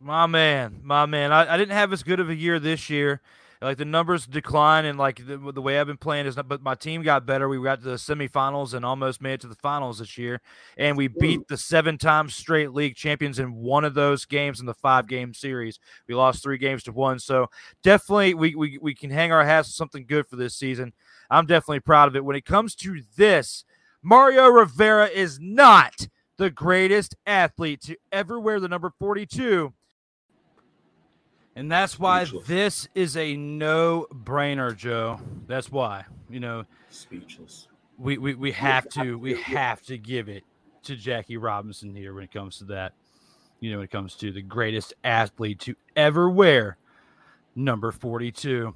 My 0.00 0.24
man, 0.24 0.80
my 0.82 1.04
man. 1.04 1.32
I, 1.32 1.52
I 1.52 1.58
didn't 1.58 1.74
have 1.74 1.92
as 1.92 2.02
good 2.02 2.18
of 2.18 2.30
a 2.30 2.34
year 2.34 2.58
this 2.58 2.88
year. 2.88 3.20
Like 3.60 3.76
the 3.76 3.84
numbers 3.84 4.26
decline, 4.26 4.86
and 4.86 4.98
like 4.98 5.26
the, 5.26 5.36
the 5.52 5.60
way 5.60 5.78
I've 5.78 5.86
been 5.86 5.98
playing 5.98 6.24
is 6.24 6.36
not. 6.36 6.48
But 6.48 6.62
my 6.62 6.74
team 6.74 7.02
got 7.02 7.26
better. 7.26 7.46
We 7.46 7.62
got 7.62 7.82
to 7.82 7.90
the 7.90 7.96
semifinals 7.96 8.72
and 8.72 8.86
almost 8.86 9.20
made 9.20 9.34
it 9.34 9.40
to 9.42 9.48
the 9.48 9.54
finals 9.56 9.98
this 9.98 10.16
year, 10.16 10.40
and 10.78 10.96
we 10.96 11.08
beat 11.08 11.46
the 11.46 11.58
seven 11.58 11.98
times 11.98 12.34
straight 12.34 12.72
league 12.72 12.96
champions 12.96 13.38
in 13.38 13.54
one 13.54 13.84
of 13.84 13.92
those 13.92 14.24
games 14.24 14.60
in 14.60 14.64
the 14.64 14.72
five 14.72 15.08
game 15.08 15.34
series. 15.34 15.78
We 16.06 16.14
lost 16.14 16.42
three 16.42 16.56
games 16.56 16.84
to 16.84 16.92
one, 16.92 17.18
so 17.18 17.50
definitely 17.82 18.32
we 18.32 18.54
we 18.54 18.78
we 18.80 18.94
can 18.94 19.10
hang 19.10 19.30
our 19.30 19.44
hats 19.44 19.68
on 19.68 19.72
something 19.72 20.06
good 20.06 20.26
for 20.26 20.36
this 20.36 20.54
season. 20.54 20.94
I'm 21.28 21.44
definitely 21.44 21.80
proud 21.80 22.08
of 22.08 22.16
it. 22.16 22.24
When 22.24 22.34
it 22.34 22.46
comes 22.46 22.74
to 22.76 23.02
this, 23.18 23.66
Mario 24.02 24.48
Rivera 24.48 25.06
is 25.06 25.38
not 25.40 26.08
the 26.36 26.50
greatest 26.50 27.16
athlete 27.26 27.80
to 27.82 27.96
ever 28.12 28.38
wear 28.38 28.60
the 28.60 28.68
number 28.68 28.92
42. 28.98 29.72
And 31.56 31.70
that's 31.70 31.98
why 31.98 32.24
Speechless. 32.24 32.46
this 32.46 32.88
is 32.94 33.16
a 33.16 33.36
no 33.36 34.06
brainer, 34.12 34.76
Joe. 34.76 35.18
That's 35.48 35.72
why, 35.72 36.04
you 36.30 36.38
know, 36.38 36.64
speechless. 36.88 37.66
We, 37.98 38.16
we, 38.16 38.34
we 38.34 38.52
have 38.52 38.88
to 38.90 39.18
we 39.18 39.34
have 39.42 39.82
to 39.86 39.98
give 39.98 40.28
it 40.28 40.44
to 40.84 40.94
Jackie 40.94 41.36
Robinson 41.36 41.96
here 41.96 42.14
when 42.14 42.22
it 42.22 42.32
comes 42.32 42.58
to 42.58 42.64
that. 42.66 42.92
You 43.58 43.72
know, 43.72 43.78
when 43.78 43.86
it 43.86 43.90
comes 43.90 44.14
to 44.16 44.30
the 44.30 44.40
greatest 44.40 44.94
athlete 45.02 45.58
to 45.60 45.74
ever 45.96 46.30
wear 46.30 46.78
number 47.56 47.90
42. 47.90 48.72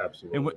Absolutely. 0.00 0.38
And, 0.38 0.52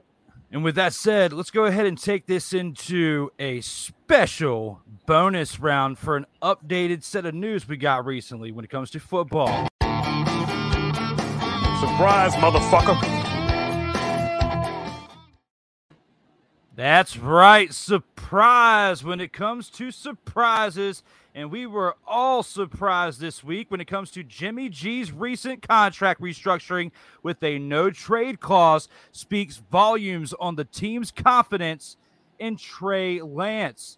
and 0.56 0.63
with 0.63 0.76
that 0.76 0.94
said, 0.94 1.34
let's 1.34 1.52
go 1.52 1.65
ahead 1.65 1.86
and 1.86 1.98
take 1.98 2.28
this 2.28 2.54
into 2.54 3.30
a 3.38 3.60
special 3.60 4.80
bonus 5.06 5.60
round 5.60 6.00
for 6.00 6.15
an 6.15 6.26
updated 6.41 7.04
set 7.04 7.26
of 7.26 7.36
news 7.36 7.68
we 7.68 7.76
got 7.76 8.06
recently 8.06 8.54
when 8.54 8.63
it 8.63 8.72
comes 8.72 8.89
to 8.91 9.02
football. 9.02 9.68
Surprise, 11.82 12.32
motherfucker. 12.36 12.96
That's 16.74 17.18
right, 17.18 17.74
surprise 17.74 19.04
when 19.04 19.20
it 19.20 19.34
comes 19.34 19.70
to 19.72 19.91
surprises. 19.91 21.04
And 21.38 21.52
we 21.52 21.65
were 21.65 21.98
all 22.08 22.43
surprised 22.43 23.19
this 23.19 23.43
week 23.43 23.69
when 23.69 23.82
it 23.82 23.88
comes 23.88 24.10
to 24.12 24.24
Jimmy 24.24 24.69
G's 24.69 25.12
recent 25.12 25.67
contract 25.67 26.21
restructuring 26.21 26.91
with 27.24 27.43
a 27.43 27.60
no 27.60 27.89
trade 27.89 28.39
clause 28.39 28.88
speaks 29.12 29.58
volumes 29.69 30.34
on 30.39 30.56
the 30.56 30.63
team's 30.63 31.12
confidence 31.12 31.98
in 32.39 32.56
Trey 32.56 33.21
Lance. 33.21 33.98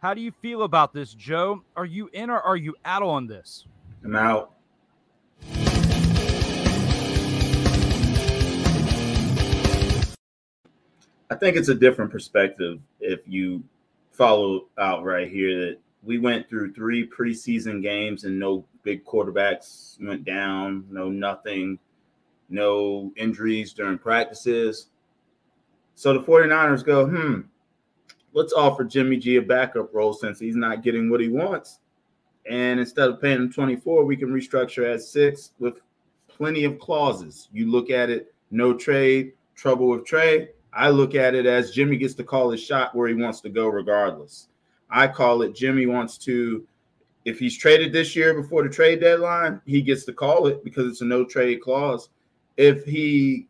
How 0.00 0.14
do 0.14 0.22
you 0.22 0.32
feel 0.32 0.62
about 0.62 0.94
this, 0.94 1.12
Joe? 1.12 1.62
Are 1.76 1.84
you 1.84 2.08
in 2.14 2.30
or 2.30 2.40
are 2.40 2.56
you 2.56 2.74
out 2.86 3.02
on 3.02 3.26
this? 3.26 3.66
I'm 4.02 4.16
out. 4.16 4.54
I 11.30 11.34
think 11.34 11.58
it's 11.58 11.68
a 11.68 11.74
different 11.74 12.10
perspective 12.10 12.80
if 12.98 13.20
you 13.26 13.62
follow 14.10 14.68
out 14.78 15.04
right 15.04 15.30
here 15.30 15.66
that 15.66 15.78
we 16.02 16.18
went 16.18 16.48
through 16.48 16.72
three 16.72 17.06
preseason 17.08 17.82
games 17.82 18.24
and 18.24 18.38
no 18.38 18.64
big 18.82 19.04
quarterbacks 19.04 20.00
went 20.00 20.24
down, 20.24 20.84
no 20.90 21.08
nothing, 21.08 21.78
no 22.48 23.12
injuries 23.16 23.72
during 23.72 23.98
practices. 23.98 24.88
So 25.94 26.12
the 26.12 26.20
49ers 26.20 26.84
go, 26.84 27.06
hmm, 27.06 27.40
let's 28.32 28.52
offer 28.52 28.84
Jimmy 28.84 29.16
G 29.16 29.36
a 29.36 29.42
backup 29.42 29.92
role 29.92 30.12
since 30.12 30.38
he's 30.38 30.56
not 30.56 30.82
getting 30.82 31.10
what 31.10 31.20
he 31.20 31.28
wants. 31.28 31.80
And 32.48 32.80
instead 32.80 33.08
of 33.08 33.20
paying 33.20 33.38
him 33.38 33.52
24, 33.52 34.04
we 34.04 34.16
can 34.16 34.28
restructure 34.28 34.92
at 34.94 35.02
six 35.02 35.52
with 35.58 35.80
plenty 36.28 36.64
of 36.64 36.78
clauses. 36.78 37.48
You 37.52 37.70
look 37.70 37.90
at 37.90 38.08
it, 38.08 38.32
no 38.50 38.72
trade, 38.72 39.32
trouble 39.54 39.88
with 39.88 40.06
trade, 40.06 40.50
I 40.72 40.90
look 40.90 41.14
at 41.14 41.34
it 41.34 41.46
as 41.46 41.72
Jimmy 41.72 41.96
gets 41.96 42.14
to 42.14 42.24
call 42.24 42.50
his 42.50 42.62
shot 42.62 42.94
where 42.94 43.08
he 43.08 43.14
wants 43.14 43.40
to 43.40 43.48
go, 43.48 43.66
regardless. 43.66 44.48
I 44.90 45.08
call 45.08 45.42
it 45.42 45.54
Jimmy 45.54 45.86
wants 45.86 46.18
to, 46.18 46.66
if 47.24 47.38
he's 47.38 47.56
traded 47.56 47.92
this 47.92 48.16
year 48.16 48.34
before 48.34 48.62
the 48.62 48.68
trade 48.68 49.00
deadline, 49.00 49.60
he 49.66 49.82
gets 49.82 50.04
to 50.04 50.12
call 50.12 50.46
it 50.46 50.64
because 50.64 50.86
it's 50.90 51.00
a 51.00 51.04
no 51.04 51.24
trade 51.24 51.60
clause. 51.60 52.08
If 52.56 52.84
he 52.84 53.46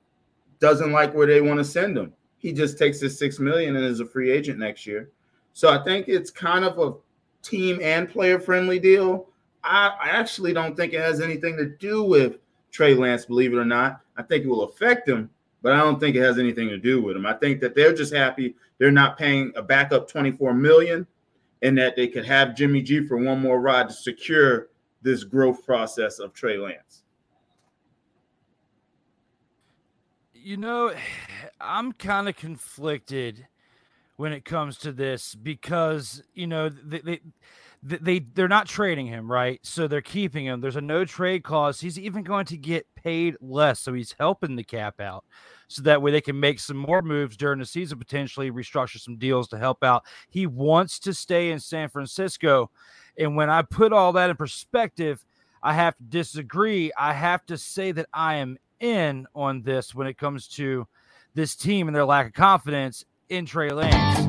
doesn't 0.61 0.93
like 0.93 1.15
where 1.15 1.27
they 1.27 1.41
want 1.41 1.59
to 1.59 1.65
send 1.65 1.97
him, 1.97 2.13
he 2.39 2.53
just 2.53 2.79
takes 2.79 3.01
his 3.01 3.19
six 3.19 3.39
million 3.39 3.77
and 3.77 3.85
is 3.85 4.01
a 4.01 4.07
free 4.07 4.31
agent 4.31 4.59
next 4.59 4.87
year. 4.87 5.11
So 5.53 5.69
I 5.69 5.83
think 5.83 6.09
it's 6.09 6.31
kind 6.31 6.65
of 6.65 6.79
a 6.79 6.95
team 7.43 7.79
and 7.83 8.09
player 8.09 8.39
friendly 8.39 8.79
deal. 8.79 9.29
I, 9.65 9.93
I 10.01 10.09
actually 10.11 10.53
don't 10.53 10.77
think 10.77 10.93
it 10.93 11.01
has 11.01 11.21
anything 11.21 11.57
to 11.57 11.67
do 11.67 12.03
with 12.03 12.37
Trey 12.71 12.95
Lance, 12.95 13.25
believe 13.25 13.53
it 13.53 13.59
or 13.59 13.65
not. 13.65 14.01
I 14.17 14.23
think 14.23 14.45
it 14.45 14.49
will 14.49 14.65
affect 14.65 15.09
him, 15.09 15.31
but 15.63 15.73
I 15.73 15.79
don't 15.79 15.99
think 15.99 16.17
it 16.17 16.23
has 16.23 16.39
anything 16.39 16.69
to 16.69 16.79
do 16.79 17.03
with 17.03 17.17
him. 17.17 17.27
I 17.27 17.35
think 17.35 17.61
that 17.61 17.75
they're 17.75 17.95
just 17.95 18.13
happy 18.13 18.55
they're 18.79 18.93
not 18.93 19.19
paying 19.19 19.53
a 19.57 19.63
backup 19.63 20.09
24 20.09 20.55
million 20.55 21.07
and 21.63 21.77
that 21.79 21.97
they 21.97 22.09
could 22.09 22.25
have 22.25 22.57
Jimmy 22.57 22.83
G 22.83 23.07
for 23.07 23.17
one 23.17 23.41
more 23.41 23.61
ride 23.61 23.89
to 23.89 23.95
secure 23.95 24.69
this 25.03 25.25
growth 25.25 25.65
process 25.65 26.19
of 26.19 26.33
Trey 26.33 26.57
Lance. 26.57 27.05
You 30.33 30.57
know, 30.57 30.93
I'm 31.61 31.93
kind 31.93 32.29
of 32.29 32.37
conflicted 32.37 33.47
when 34.17 34.33
it 34.33 34.45
comes 34.45 34.79
to 34.79 34.93
this 34.93 35.35
because, 35.35 36.23
you 36.35 36.47
know, 36.47 36.69
they, 36.69 37.01
they 37.01 37.21
they 37.83 38.19
they're 38.19 38.49
not 38.49 38.67
trading 38.67 39.07
him, 39.07 39.31
right? 39.31 39.61
So 39.63 39.87
they're 39.87 40.01
keeping 40.01 40.45
him. 40.45 40.61
There's 40.61 40.77
a 40.77 40.81
no 40.81 41.05
trade 41.05 41.45
clause. 41.45 41.81
He's 41.81 41.99
even 41.99 42.25
going 42.25 42.47
to 42.47 42.57
get 42.57 42.87
paid 42.97 43.37
less, 43.41 43.81
so 43.81 43.95
he's 43.95 44.17
helping 44.19 44.57
the 44.57 44.65
cap 44.65 45.01
out. 45.01 45.25
So 45.69 45.83
that 45.83 46.01
way 46.03 46.11
they 46.11 46.21
can 46.21 46.41
make 46.41 46.61
some 46.61 46.79
more 46.79 47.03
moves 47.03 47.37
during 47.37 47.59
the 47.59 47.67
season, 47.67 47.99
potentially 47.99 48.51
restructure 48.51 48.99
some 48.99 49.17
deals 49.17 49.49
to 49.49 49.59
help 49.59 49.85
out. 49.85 50.05
He 50.31 50.47
wants 50.47 50.99
to 51.01 51.15
stay 51.15 51.51
in 51.51 51.61
San 51.61 51.89
Francisco. 51.91 52.71
And 53.19 53.37
when 53.37 53.51
I 53.51 53.63
put 53.63 53.93
all 53.93 54.13
that 54.15 54.31
in 54.31 54.37
perspective, 54.37 55.25
I 55.63 55.75
have 55.75 55.97
to 55.97 56.03
disagree. 56.05 56.91
I 56.97 57.13
have 57.13 57.45
to 57.47 57.59
say 57.59 57.93
that 57.93 58.07
I 58.13 58.37
am 58.37 58.59
in 58.81 59.27
on 59.35 59.63
this 59.63 59.95
when 59.95 60.07
it 60.07 60.17
comes 60.17 60.49
to 60.49 60.87
this 61.35 61.55
team 61.55 61.89
and 61.89 61.95
their 61.95 62.05
lack 62.05 62.27
of 62.27 62.33
confidence 62.33 63.05
in 63.29 63.45
Trey 63.45 63.71
Lance. 63.71 64.29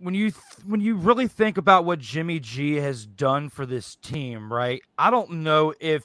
when 0.00 0.14
you 0.14 0.30
th- 0.30 0.42
when 0.66 0.80
you 0.80 0.96
really 0.96 1.28
think 1.28 1.58
about 1.58 1.84
what 1.84 1.98
Jimmy 1.98 2.40
G 2.40 2.76
has 2.76 3.04
done 3.06 3.50
for 3.50 3.66
this 3.66 3.96
team, 3.96 4.52
right? 4.52 4.82
I 4.98 5.10
don't 5.10 5.30
know 5.42 5.74
if 5.78 6.04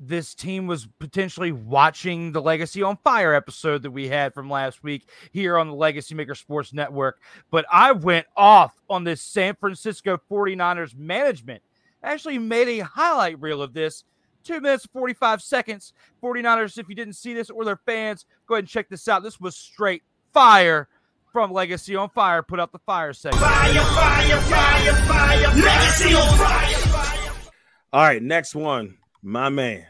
this 0.00 0.34
team 0.34 0.66
was 0.66 0.86
potentially 0.98 1.52
watching 1.52 2.32
the 2.32 2.40
Legacy 2.40 2.82
on 2.82 2.96
Fire 2.98 3.34
episode 3.34 3.82
that 3.82 3.90
we 3.90 4.08
had 4.08 4.32
from 4.34 4.48
last 4.48 4.82
week 4.82 5.08
here 5.32 5.58
on 5.58 5.68
the 5.68 5.74
Legacy 5.74 6.14
Maker 6.14 6.34
Sports 6.34 6.72
Network, 6.72 7.20
but 7.50 7.64
I 7.72 7.92
went 7.92 8.26
off 8.36 8.80
on 8.88 9.04
this 9.04 9.20
San 9.20 9.54
Francisco 9.56 10.20
49ers 10.30 10.96
management. 10.96 11.62
I 12.02 12.12
actually 12.12 12.38
made 12.38 12.68
a 12.68 12.84
highlight 12.84 13.40
reel 13.40 13.60
of 13.60 13.72
this. 13.72 14.04
Two 14.44 14.60
minutes 14.60 14.86
45 14.92 15.42
seconds. 15.42 15.92
49ers, 16.22 16.78
if 16.78 16.88
you 16.88 16.94
didn't 16.94 17.14
see 17.14 17.34
this 17.34 17.50
or 17.50 17.64
their 17.64 17.76
fans, 17.76 18.24
go 18.46 18.54
ahead 18.54 18.62
and 18.62 18.68
check 18.68 18.88
this 18.88 19.08
out. 19.08 19.22
This 19.22 19.40
was 19.40 19.56
straight 19.56 20.02
fire 20.32 20.88
from 21.32 21.52
Legacy 21.52 21.96
on 21.96 22.08
Fire. 22.10 22.42
Put 22.42 22.60
out 22.60 22.72
the 22.72 22.78
fire 22.78 23.12
segment. 23.12 23.42
Fire, 23.42 23.74
fire, 23.74 24.40
fire, 24.42 24.94
fire. 24.94 25.54
Legacy 25.56 26.14
on 26.14 26.38
fire. 26.38 27.50
All 27.92 28.02
right, 28.02 28.22
next 28.22 28.54
one. 28.54 28.96
My 29.22 29.48
man. 29.48 29.86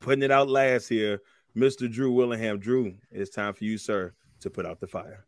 Putting 0.00 0.22
it 0.22 0.30
out 0.30 0.48
last 0.48 0.88
here, 0.88 1.20
Mr. 1.56 1.90
Drew 1.90 2.12
Willingham. 2.12 2.58
Drew, 2.58 2.94
it's 3.10 3.30
time 3.30 3.54
for 3.54 3.64
you, 3.64 3.78
sir, 3.78 4.14
to 4.40 4.50
put 4.50 4.66
out 4.66 4.80
the 4.80 4.86
fire. 4.86 5.26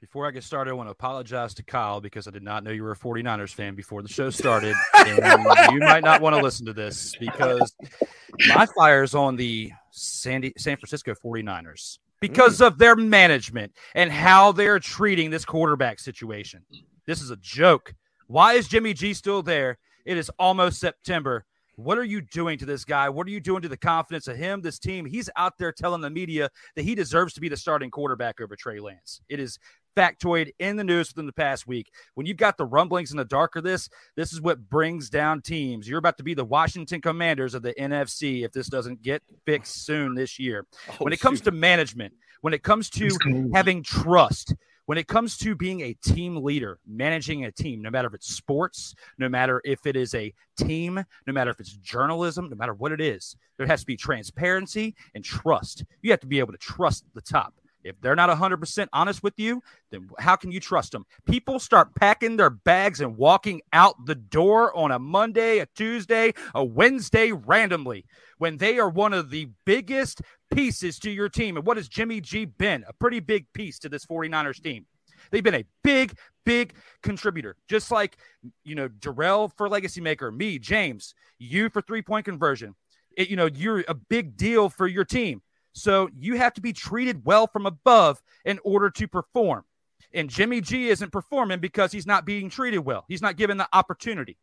Before 0.00 0.28
I 0.28 0.30
get 0.30 0.44
started, 0.44 0.70
I 0.70 0.74
want 0.74 0.86
to 0.86 0.92
apologize 0.92 1.54
to 1.54 1.64
Kyle 1.64 2.00
because 2.00 2.28
I 2.28 2.30
did 2.30 2.42
not 2.44 2.62
know 2.62 2.70
you 2.70 2.84
were 2.84 2.92
a 2.92 2.96
49ers 2.96 3.52
fan 3.52 3.74
before 3.74 4.00
the 4.02 4.08
show 4.08 4.30
started. 4.30 4.76
and 4.96 5.72
you 5.72 5.80
might 5.80 6.04
not 6.04 6.20
want 6.20 6.36
to 6.36 6.42
listen 6.42 6.66
to 6.66 6.72
this 6.72 7.16
because 7.18 7.74
my 8.54 8.66
fire 8.66 9.02
is 9.02 9.14
on 9.14 9.34
the 9.34 9.72
San, 9.90 10.52
San 10.56 10.76
Francisco 10.76 11.14
49ers 11.14 11.98
because 12.20 12.58
mm. 12.58 12.66
of 12.66 12.78
their 12.78 12.94
management 12.94 13.72
and 13.94 14.12
how 14.12 14.52
they're 14.52 14.78
treating 14.78 15.30
this 15.30 15.44
quarterback 15.44 15.98
situation. 15.98 16.62
This 17.06 17.20
is 17.20 17.30
a 17.30 17.36
joke. 17.36 17.94
Why 18.28 18.54
is 18.54 18.68
Jimmy 18.68 18.94
G 18.94 19.14
still 19.14 19.42
there? 19.42 19.78
It 20.04 20.16
is 20.16 20.30
almost 20.38 20.78
September. 20.78 21.44
What 21.78 21.96
are 21.96 22.04
you 22.04 22.20
doing 22.20 22.58
to 22.58 22.66
this 22.66 22.84
guy? 22.84 23.08
What 23.08 23.28
are 23.28 23.30
you 23.30 23.38
doing 23.38 23.62
to 23.62 23.68
the 23.68 23.76
confidence 23.76 24.26
of 24.26 24.36
him, 24.36 24.62
this 24.62 24.80
team? 24.80 25.06
He's 25.06 25.30
out 25.36 25.58
there 25.58 25.70
telling 25.70 26.00
the 26.00 26.10
media 26.10 26.50
that 26.74 26.82
he 26.82 26.96
deserves 26.96 27.34
to 27.34 27.40
be 27.40 27.48
the 27.48 27.56
starting 27.56 27.88
quarterback 27.88 28.40
over 28.40 28.56
Trey 28.56 28.80
Lance. 28.80 29.20
It 29.28 29.38
is 29.38 29.60
factoid 29.96 30.50
in 30.58 30.74
the 30.74 30.82
news 30.82 31.10
within 31.10 31.26
the 31.26 31.32
past 31.32 31.68
week. 31.68 31.92
When 32.14 32.26
you've 32.26 32.36
got 32.36 32.56
the 32.56 32.66
rumblings 32.66 33.12
in 33.12 33.16
the 33.16 33.24
dark 33.24 33.54
of 33.54 33.62
this, 33.62 33.88
this 34.16 34.32
is 34.32 34.40
what 34.40 34.68
brings 34.68 35.08
down 35.08 35.40
teams. 35.40 35.88
You're 35.88 36.00
about 36.00 36.16
to 36.16 36.24
be 36.24 36.34
the 36.34 36.44
Washington 36.44 37.00
Commanders 37.00 37.54
of 37.54 37.62
the 37.62 37.74
NFC 37.74 38.44
if 38.44 38.50
this 38.50 38.66
doesn't 38.66 39.00
get 39.00 39.22
fixed 39.46 39.86
soon 39.86 40.16
this 40.16 40.36
year. 40.36 40.66
Oh, 40.90 40.94
when 41.04 41.12
it 41.12 41.20
comes 41.20 41.38
shoot. 41.38 41.44
to 41.44 41.52
management, 41.52 42.12
when 42.40 42.54
it 42.54 42.64
comes 42.64 42.90
to 42.90 43.08
having 43.54 43.84
trust, 43.84 44.52
when 44.88 44.96
it 44.96 45.06
comes 45.06 45.36
to 45.36 45.54
being 45.54 45.82
a 45.82 45.92
team 45.92 46.42
leader, 46.42 46.78
managing 46.86 47.44
a 47.44 47.52
team, 47.52 47.82
no 47.82 47.90
matter 47.90 48.08
if 48.08 48.14
it's 48.14 48.34
sports, 48.34 48.94
no 49.18 49.28
matter 49.28 49.60
if 49.62 49.84
it 49.84 49.96
is 49.96 50.14
a 50.14 50.32
team, 50.56 51.04
no 51.26 51.32
matter 51.34 51.50
if 51.50 51.60
it's 51.60 51.76
journalism, 51.76 52.48
no 52.48 52.56
matter 52.56 52.72
what 52.72 52.90
it 52.90 52.98
is, 52.98 53.36
there 53.58 53.66
has 53.66 53.80
to 53.80 53.86
be 53.86 53.98
transparency 53.98 54.94
and 55.14 55.22
trust. 55.22 55.84
You 56.00 56.10
have 56.10 56.20
to 56.20 56.26
be 56.26 56.38
able 56.38 56.52
to 56.52 56.58
trust 56.58 57.04
the 57.12 57.20
top. 57.20 57.52
If 57.84 58.00
they're 58.00 58.16
not 58.16 58.30
100% 58.30 58.88
honest 58.94 59.22
with 59.22 59.34
you, 59.36 59.62
then 59.90 60.08
how 60.18 60.36
can 60.36 60.50
you 60.50 60.58
trust 60.58 60.92
them? 60.92 61.04
People 61.26 61.58
start 61.58 61.94
packing 61.94 62.38
their 62.38 62.50
bags 62.50 63.02
and 63.02 63.16
walking 63.16 63.60
out 63.74 64.06
the 64.06 64.14
door 64.14 64.74
on 64.74 64.90
a 64.90 64.98
Monday, 64.98 65.58
a 65.58 65.66
Tuesday, 65.74 66.32
a 66.54 66.64
Wednesday 66.64 67.32
randomly 67.32 68.06
when 68.38 68.56
they 68.56 68.78
are 68.78 68.88
one 68.88 69.12
of 69.12 69.30
the 69.30 69.48
biggest 69.64 70.22
pieces 70.50 70.98
to 71.00 71.10
your 71.10 71.28
team. 71.28 71.56
And 71.56 71.66
what 71.66 71.76
has 71.76 71.88
Jimmy 71.88 72.20
G 72.20 72.44
been? 72.44 72.84
A 72.88 72.92
pretty 72.92 73.20
big 73.20 73.46
piece 73.52 73.78
to 73.80 73.88
this 73.88 74.06
49ers 74.06 74.62
team. 74.62 74.86
They've 75.30 75.44
been 75.44 75.54
a 75.54 75.64
big, 75.82 76.16
big 76.44 76.74
contributor, 77.02 77.56
just 77.68 77.90
like, 77.90 78.16
you 78.64 78.74
know, 78.74 78.88
Darrell 78.88 79.48
for 79.56 79.68
Legacy 79.68 80.00
Maker, 80.00 80.30
me, 80.30 80.58
James, 80.58 81.14
you 81.38 81.68
for 81.70 81.82
three 81.82 82.02
point 82.02 82.24
conversion. 82.24 82.74
It, 83.16 83.28
you 83.28 83.36
know, 83.36 83.46
you're 83.46 83.84
a 83.88 83.94
big 83.94 84.36
deal 84.36 84.68
for 84.68 84.86
your 84.86 85.04
team. 85.04 85.42
So 85.72 86.08
you 86.16 86.36
have 86.36 86.54
to 86.54 86.60
be 86.60 86.72
treated 86.72 87.24
well 87.24 87.46
from 87.46 87.66
above 87.66 88.22
in 88.44 88.58
order 88.64 88.90
to 88.90 89.08
perform. 89.08 89.64
And 90.12 90.30
Jimmy 90.30 90.60
G 90.60 90.88
isn't 90.88 91.12
performing 91.12 91.60
because 91.60 91.92
he's 91.92 92.06
not 92.06 92.24
being 92.24 92.48
treated 92.48 92.78
well. 92.78 93.04
He's 93.08 93.22
not 93.22 93.36
given 93.36 93.58
the 93.58 93.68
opportunity. 93.72 94.38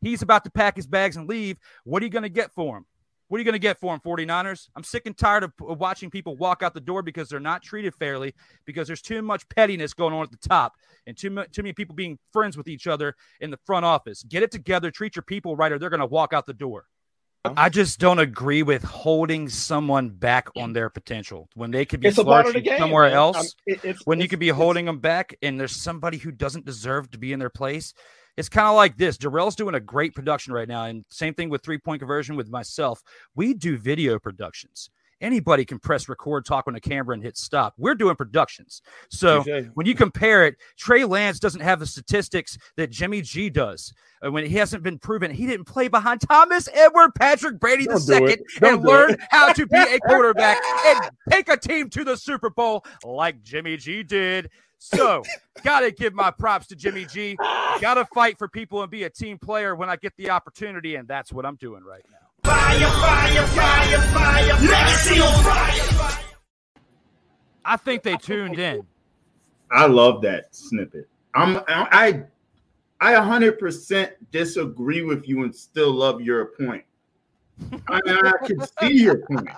He's 0.00 0.22
about 0.22 0.44
to 0.44 0.50
pack 0.50 0.76
his 0.76 0.86
bags 0.86 1.16
and 1.16 1.28
leave. 1.28 1.58
What 1.84 2.02
are 2.02 2.06
you 2.06 2.10
going 2.10 2.22
to 2.22 2.28
get 2.28 2.52
for 2.52 2.76
him? 2.78 2.86
What 3.28 3.36
are 3.36 3.40
you 3.40 3.44
going 3.44 3.52
to 3.52 3.58
get 3.58 3.78
for 3.78 3.94
him, 3.94 4.00
49ers? 4.00 4.68
I'm 4.74 4.82
sick 4.82 5.04
and 5.06 5.16
tired 5.16 5.44
of 5.44 5.52
watching 5.58 6.10
people 6.10 6.36
walk 6.36 6.62
out 6.62 6.72
the 6.72 6.80
door 6.80 7.02
because 7.02 7.28
they're 7.28 7.40
not 7.40 7.62
treated 7.62 7.94
fairly, 7.94 8.34
because 8.64 8.86
there's 8.86 9.02
too 9.02 9.20
much 9.20 9.48
pettiness 9.50 9.92
going 9.92 10.14
on 10.14 10.22
at 10.22 10.30
the 10.30 10.48
top 10.48 10.74
and 11.06 11.16
too, 11.16 11.30
much, 11.30 11.52
too 11.52 11.62
many 11.62 11.74
people 11.74 11.94
being 11.94 12.18
friends 12.32 12.56
with 12.56 12.68
each 12.68 12.86
other 12.86 13.14
in 13.40 13.50
the 13.50 13.58
front 13.66 13.84
office. 13.84 14.22
Get 14.22 14.42
it 14.42 14.50
together, 14.50 14.90
treat 14.90 15.14
your 15.14 15.22
people 15.22 15.56
right, 15.56 15.70
or 15.70 15.78
they're 15.78 15.90
going 15.90 16.00
to 16.00 16.06
walk 16.06 16.32
out 16.32 16.46
the 16.46 16.54
door. 16.54 16.86
I 17.44 17.68
just 17.68 18.00
don't 18.00 18.18
agree 18.18 18.62
with 18.62 18.82
holding 18.82 19.48
someone 19.48 20.10
back 20.10 20.48
on 20.56 20.72
their 20.72 20.90
potential 20.90 21.48
when 21.54 21.70
they 21.70 21.84
could 21.84 22.00
be 22.00 22.10
flourishing 22.10 22.64
somewhere 22.76 23.04
man. 23.04 23.12
else. 23.12 23.54
It, 23.64 23.96
when 24.04 24.20
you 24.20 24.28
could 24.28 24.40
be 24.40 24.48
holding 24.48 24.84
them 24.84 24.98
back, 24.98 25.34
and 25.40 25.58
there's 25.58 25.76
somebody 25.76 26.18
who 26.18 26.30
doesn't 26.30 26.66
deserve 26.66 27.10
to 27.12 27.18
be 27.18 27.32
in 27.32 27.38
their 27.38 27.50
place. 27.50 27.94
It's 28.38 28.48
kind 28.48 28.68
of 28.68 28.76
like 28.76 28.96
this. 28.96 29.18
Darrell's 29.18 29.56
doing 29.56 29.74
a 29.74 29.80
great 29.80 30.14
production 30.14 30.52
right 30.52 30.68
now, 30.68 30.84
and 30.84 31.04
same 31.10 31.34
thing 31.34 31.50
with 31.50 31.62
three 31.62 31.78
point 31.78 32.00
conversion 32.00 32.36
with 32.36 32.48
myself. 32.48 33.02
We 33.34 33.52
do 33.52 33.76
video 33.76 34.18
productions 34.18 34.90
anybody 35.20 35.64
can 35.64 35.78
press 35.78 36.08
record, 36.08 36.44
talk 36.44 36.66
on 36.66 36.74
a 36.74 36.80
camera, 36.80 37.14
and 37.14 37.22
hit 37.22 37.36
stop. 37.36 37.74
We're 37.76 37.94
doing 37.94 38.16
productions. 38.16 38.82
So 39.10 39.44
when 39.74 39.86
you 39.86 39.94
compare 39.94 40.46
it, 40.46 40.56
Trey 40.76 41.04
Lance 41.04 41.38
doesn't 41.38 41.60
have 41.60 41.80
the 41.80 41.86
statistics 41.86 42.58
that 42.76 42.90
Jimmy 42.90 43.22
G 43.22 43.50
does. 43.50 43.92
Uh, 44.24 44.32
when 44.32 44.44
he 44.44 44.56
hasn't 44.56 44.82
been 44.82 44.98
proven, 44.98 45.30
he 45.30 45.46
didn't 45.46 45.66
play 45.66 45.86
behind 45.88 46.20
Thomas 46.20 46.68
Edward 46.72 47.14
Patrick 47.14 47.60
Brady 47.60 47.86
the 47.86 48.00
second 48.00 48.38
and 48.62 48.82
learn 48.82 49.16
how 49.30 49.52
to 49.52 49.66
be 49.66 49.78
a 49.78 49.98
quarterback 50.06 50.58
and 50.86 51.10
take 51.30 51.48
a 51.48 51.56
team 51.56 51.88
to 51.90 52.04
the 52.04 52.16
Super 52.16 52.50
Bowl 52.50 52.84
like 53.04 53.42
Jimmy 53.42 53.76
G 53.76 54.02
did. 54.02 54.50
So, 54.78 55.22
gotta 55.64 55.90
give 55.90 56.14
my 56.14 56.30
props 56.30 56.66
to 56.68 56.76
Jimmy 56.76 57.04
G. 57.04 57.36
Gotta 57.80 58.04
fight 58.14 58.38
for 58.38 58.48
people 58.48 58.82
and 58.82 58.90
be 58.90 59.04
a 59.04 59.10
team 59.10 59.38
player 59.38 59.74
when 59.74 59.90
I 59.90 59.96
get 59.96 60.12
the 60.16 60.30
opportunity, 60.30 60.94
and 60.94 61.06
that's 61.06 61.32
what 61.32 61.44
I'm 61.44 61.56
doing 61.56 61.82
right 61.82 62.04
now. 62.10 62.18
Fire, 62.44 62.78
fire, 62.78 63.46
fire, 63.48 64.00
fire. 64.12 64.68
Legacy 64.68 65.20
on 65.20 65.44
fire. 65.44 66.24
I 67.64 67.76
think 67.76 68.02
they 68.02 68.16
tuned 68.16 68.58
in. 68.58 68.86
I 69.70 69.86
love 69.86 70.22
that 70.22 70.54
snippet. 70.54 71.08
I'm 71.34 71.60
I 71.66 72.22
I 73.00 73.12
100% 73.14 74.10
disagree 74.32 75.02
with 75.02 75.28
you 75.28 75.42
and 75.44 75.54
still 75.54 75.92
love 75.92 76.20
your 76.20 76.46
point. 76.46 76.84
I 77.88 78.00
mean, 78.04 78.18
I 78.24 78.46
can 78.46 78.60
see 78.80 79.02
your 79.02 79.18
point. 79.26 79.48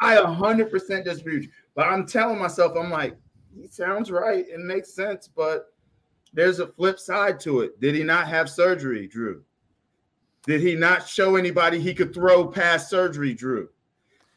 I 0.00 0.16
100% 0.16 1.04
disagree 1.04 1.34
with 1.34 1.44
you. 1.44 1.50
But 1.74 1.86
I'm 1.86 2.06
telling 2.06 2.38
myself, 2.38 2.76
I'm 2.76 2.90
like, 2.90 3.16
he 3.54 3.66
sounds 3.68 4.10
right. 4.10 4.46
It 4.48 4.60
makes 4.60 4.94
sense. 4.94 5.28
But 5.28 5.72
there's 6.32 6.58
a 6.60 6.66
flip 6.66 6.98
side 6.98 7.40
to 7.40 7.60
it. 7.60 7.80
Did 7.80 7.94
he 7.94 8.02
not 8.04 8.28
have 8.28 8.48
surgery, 8.48 9.06
Drew? 9.06 9.42
Did 10.46 10.60
he 10.60 10.74
not 10.74 11.06
show 11.06 11.36
anybody 11.36 11.80
he 11.80 11.94
could 11.94 12.14
throw 12.14 12.46
past 12.46 12.88
surgery, 12.88 13.34
Drew? 13.34 13.68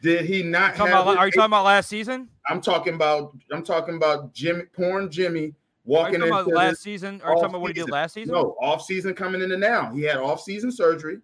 Did 0.01 0.25
he 0.25 0.43
not 0.43 0.75
about- 0.75 1.17
are 1.17 1.27
you 1.27 1.31
talking 1.31 1.45
about 1.45 1.63
last 1.63 1.87
season? 1.87 2.27
I'm 2.49 2.59
talking 2.59 2.93
about 2.95 3.37
I'm 3.51 3.63
talking 3.63 3.95
about 3.95 4.33
Jimmy 4.33 4.63
porn 4.75 5.09
Jimmy 5.09 5.39
Are 5.39 5.43
you 5.45 5.55
walking 5.85 6.15
talking 6.19 6.27
about 6.29 6.45
into 6.47 6.55
last 6.57 6.81
season? 6.81 7.21
Are 7.23 7.29
you 7.31 7.35
talking 7.35 7.49
about 7.51 7.61
what 7.61 7.69
he 7.69 7.73
did 7.73 7.89
last 7.89 8.13
season? 8.13 8.33
No, 8.33 8.57
off 8.61 8.83
season 8.83 9.13
coming 9.13 9.41
into 9.41 9.55
now. 9.55 9.93
He 9.93 10.01
had 10.01 10.17
off 10.17 10.41
season 10.41 10.71
surgery. 10.73 11.19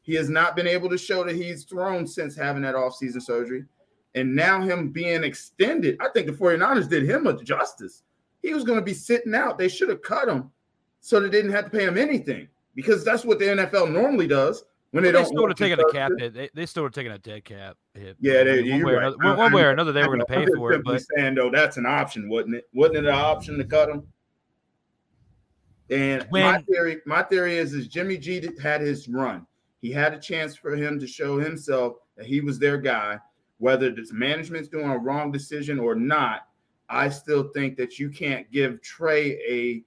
He 0.00 0.14
has 0.14 0.30
not 0.30 0.56
been 0.56 0.66
able 0.66 0.88
to 0.88 0.96
show 0.98 1.24
that 1.24 1.36
he's 1.36 1.64
thrown 1.64 2.06
since 2.06 2.34
having 2.34 2.62
that 2.62 2.74
off 2.74 2.96
season 2.96 3.20
surgery. 3.20 3.64
And 4.14 4.34
now 4.34 4.60
him 4.60 4.90
being 4.90 5.24
extended, 5.24 5.96
I 6.00 6.08
think 6.08 6.26
the 6.26 6.32
49ers 6.32 6.88
did 6.88 7.04
him 7.04 7.26
a 7.26 7.42
justice. 7.42 8.02
He 8.42 8.52
was 8.52 8.64
going 8.64 8.78
to 8.78 8.84
be 8.84 8.94
sitting 8.94 9.34
out. 9.34 9.56
They 9.56 9.68
should 9.68 9.88
have 9.88 10.02
cut 10.02 10.28
him 10.28 10.50
so 11.00 11.18
they 11.20 11.30
didn't 11.30 11.52
have 11.52 11.64
to 11.64 11.70
pay 11.70 11.84
him 11.84 11.96
anything 11.96 12.48
because 12.74 13.04
that's 13.04 13.24
what 13.24 13.38
the 13.38 13.46
NFL 13.46 13.90
normally 13.90 14.26
does 14.26 14.64
when 14.90 15.04
they 15.04 15.12
Well, 15.12 15.22
don't. 15.22 15.28
still 15.28 15.42
would 15.42 15.50
have 15.50 15.58
taken 15.58 15.80
a 15.80 15.90
cap 15.92 16.12
hit. 16.18 16.34
They, 16.34 16.50
they 16.52 16.66
still 16.66 16.82
would 16.82 16.94
have 16.94 17.04
taken 17.04 17.12
a 17.12 17.18
dead 17.18 17.44
cap 17.44 17.76
hit. 17.94 18.16
Yeah, 18.20 18.44
they, 18.44 18.70
one, 18.70 18.84
way 18.84 18.92
or 18.92 18.96
right. 18.96 19.02
another, 19.06 19.16
one- 19.24 19.36
one 19.38 19.52
way 19.52 19.62
or 19.62 19.70
another, 19.70 19.92
they 19.92 20.02
were 20.02 20.08
going 20.08 20.20
to 20.20 20.26
pay 20.26 20.46
for 20.56 20.72
it. 20.72 20.82
But 20.84 21.02
saying 21.16 21.34
though, 21.36 21.50
that's 21.50 21.78
an 21.78 21.86
option, 21.86 22.28
wasn't 22.28 22.56
it? 22.56 22.68
Wasn't 22.74 22.96
it 22.98 23.04
an 23.04 23.14
option 23.14 23.56
to 23.58 23.64
cut 23.64 23.88
him? 23.88 24.02
And 25.90 26.26
my 26.30 26.58
theory, 26.62 27.00
my 27.06 27.22
theory 27.22 27.56
is, 27.58 27.74
is 27.74 27.86
Jimmy 27.86 28.16
G 28.16 28.48
had 28.62 28.80
his 28.80 29.08
run. 29.08 29.46
He 29.80 29.90
had 29.90 30.14
a 30.14 30.18
chance 30.18 30.54
for 30.56 30.74
him 30.76 30.98
to 31.00 31.06
show 31.06 31.38
himself 31.38 31.94
that 32.16 32.24
he 32.26 32.40
was 32.40 32.58
their 32.58 32.78
guy. 32.78 33.18
Whether 33.62 33.92
this 33.92 34.12
management's 34.12 34.68
doing 34.68 34.90
a 34.90 34.98
wrong 34.98 35.30
decision 35.30 35.78
or 35.78 35.94
not, 35.94 36.48
I 36.88 37.08
still 37.08 37.52
think 37.54 37.76
that 37.76 37.96
you 37.96 38.10
can't 38.10 38.50
give 38.50 38.82
Trey 38.82 39.38
a 39.48 39.84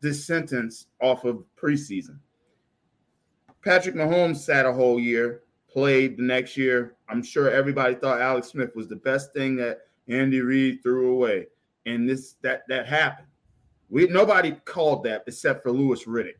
this 0.00 0.26
sentence 0.26 0.86
off 0.98 1.26
of 1.26 1.44
preseason. 1.54 2.16
Patrick 3.62 3.94
Mahomes 3.94 4.38
sat 4.38 4.64
a 4.64 4.72
whole 4.72 4.98
year, 4.98 5.42
played 5.68 6.16
the 6.16 6.22
next 6.22 6.56
year. 6.56 6.96
I'm 7.10 7.22
sure 7.22 7.50
everybody 7.50 7.94
thought 7.94 8.22
Alex 8.22 8.48
Smith 8.48 8.74
was 8.74 8.88
the 8.88 8.96
best 8.96 9.34
thing 9.34 9.54
that 9.56 9.80
Andy 10.08 10.40
Reid 10.40 10.82
threw 10.82 11.12
away, 11.12 11.48
and 11.84 12.08
this 12.08 12.36
that 12.40 12.62
that 12.70 12.86
happened. 12.86 13.28
We 13.90 14.06
nobody 14.06 14.52
called 14.64 15.04
that 15.04 15.24
except 15.26 15.62
for 15.62 15.72
Louis 15.72 16.02
Riddick. 16.06 16.38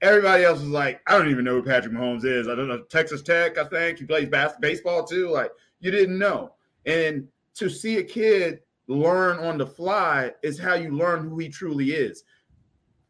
Everybody 0.00 0.44
else 0.44 0.60
was 0.60 0.70
like, 0.70 1.02
I 1.06 1.18
don't 1.18 1.28
even 1.28 1.44
know 1.44 1.56
who 1.56 1.62
Patrick 1.62 1.92
Mahomes 1.92 2.24
is. 2.24 2.48
I 2.48 2.54
don't 2.54 2.68
know 2.68 2.84
Texas 2.84 3.20
Tech. 3.20 3.58
I 3.58 3.64
think 3.64 3.98
he 3.98 4.06
plays 4.06 4.30
bas- 4.30 4.56
baseball 4.60 5.04
too. 5.04 5.28
Like 5.28 5.50
you 5.84 5.90
didn't 5.90 6.18
know, 6.18 6.52
and 6.86 7.28
to 7.54 7.68
see 7.68 7.98
a 7.98 8.02
kid 8.02 8.60
learn 8.86 9.38
on 9.38 9.58
the 9.58 9.66
fly 9.66 10.32
is 10.42 10.58
how 10.58 10.74
you 10.74 10.90
learn 10.96 11.28
who 11.28 11.38
he 11.38 11.48
truly 11.48 11.92
is. 11.92 12.24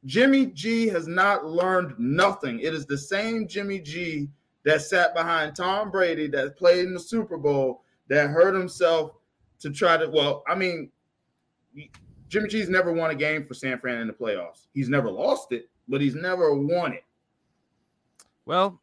Jimmy 0.04 0.46
G 0.46 0.88
has 0.88 1.06
not 1.06 1.46
learned 1.46 1.94
nothing. 1.98 2.58
It 2.60 2.74
is 2.74 2.84
the 2.84 2.98
same 2.98 3.46
Jimmy 3.46 3.78
G 3.78 4.28
that 4.64 4.82
sat 4.82 5.14
behind 5.14 5.54
Tom 5.54 5.90
Brady, 5.90 6.26
that 6.28 6.56
played 6.56 6.86
in 6.86 6.94
the 6.94 7.00
Super 7.00 7.38
Bowl, 7.38 7.84
that 8.08 8.28
hurt 8.28 8.54
himself 8.54 9.12
to 9.60 9.70
try 9.70 9.96
to. 9.96 10.08
Well, 10.08 10.42
I 10.48 10.56
mean, 10.56 10.90
Jimmy 12.28 12.48
G's 12.48 12.68
never 12.68 12.92
won 12.92 13.10
a 13.10 13.14
game 13.14 13.46
for 13.46 13.54
San 13.54 13.78
Fran 13.78 14.00
in 14.00 14.08
the 14.08 14.12
playoffs. 14.12 14.66
He's 14.74 14.88
never 14.88 15.10
lost 15.10 15.52
it, 15.52 15.70
but 15.88 16.00
he's 16.00 16.16
never 16.16 16.54
won 16.54 16.92
it. 16.92 17.04
Well, 18.46 18.80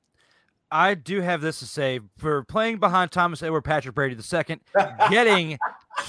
I 0.72 0.94
do 0.96 1.22
have 1.22 1.42
this 1.42 1.60
to 1.60 1.66
say 1.66 2.00
for 2.18 2.44
playing 2.46 2.78
behind 2.80 3.12
Thomas 3.12 3.44
Edward 3.44 3.64
Patrick 3.64 3.94
Brady 3.94 4.16
II, 4.16 4.60
getting 5.10 5.58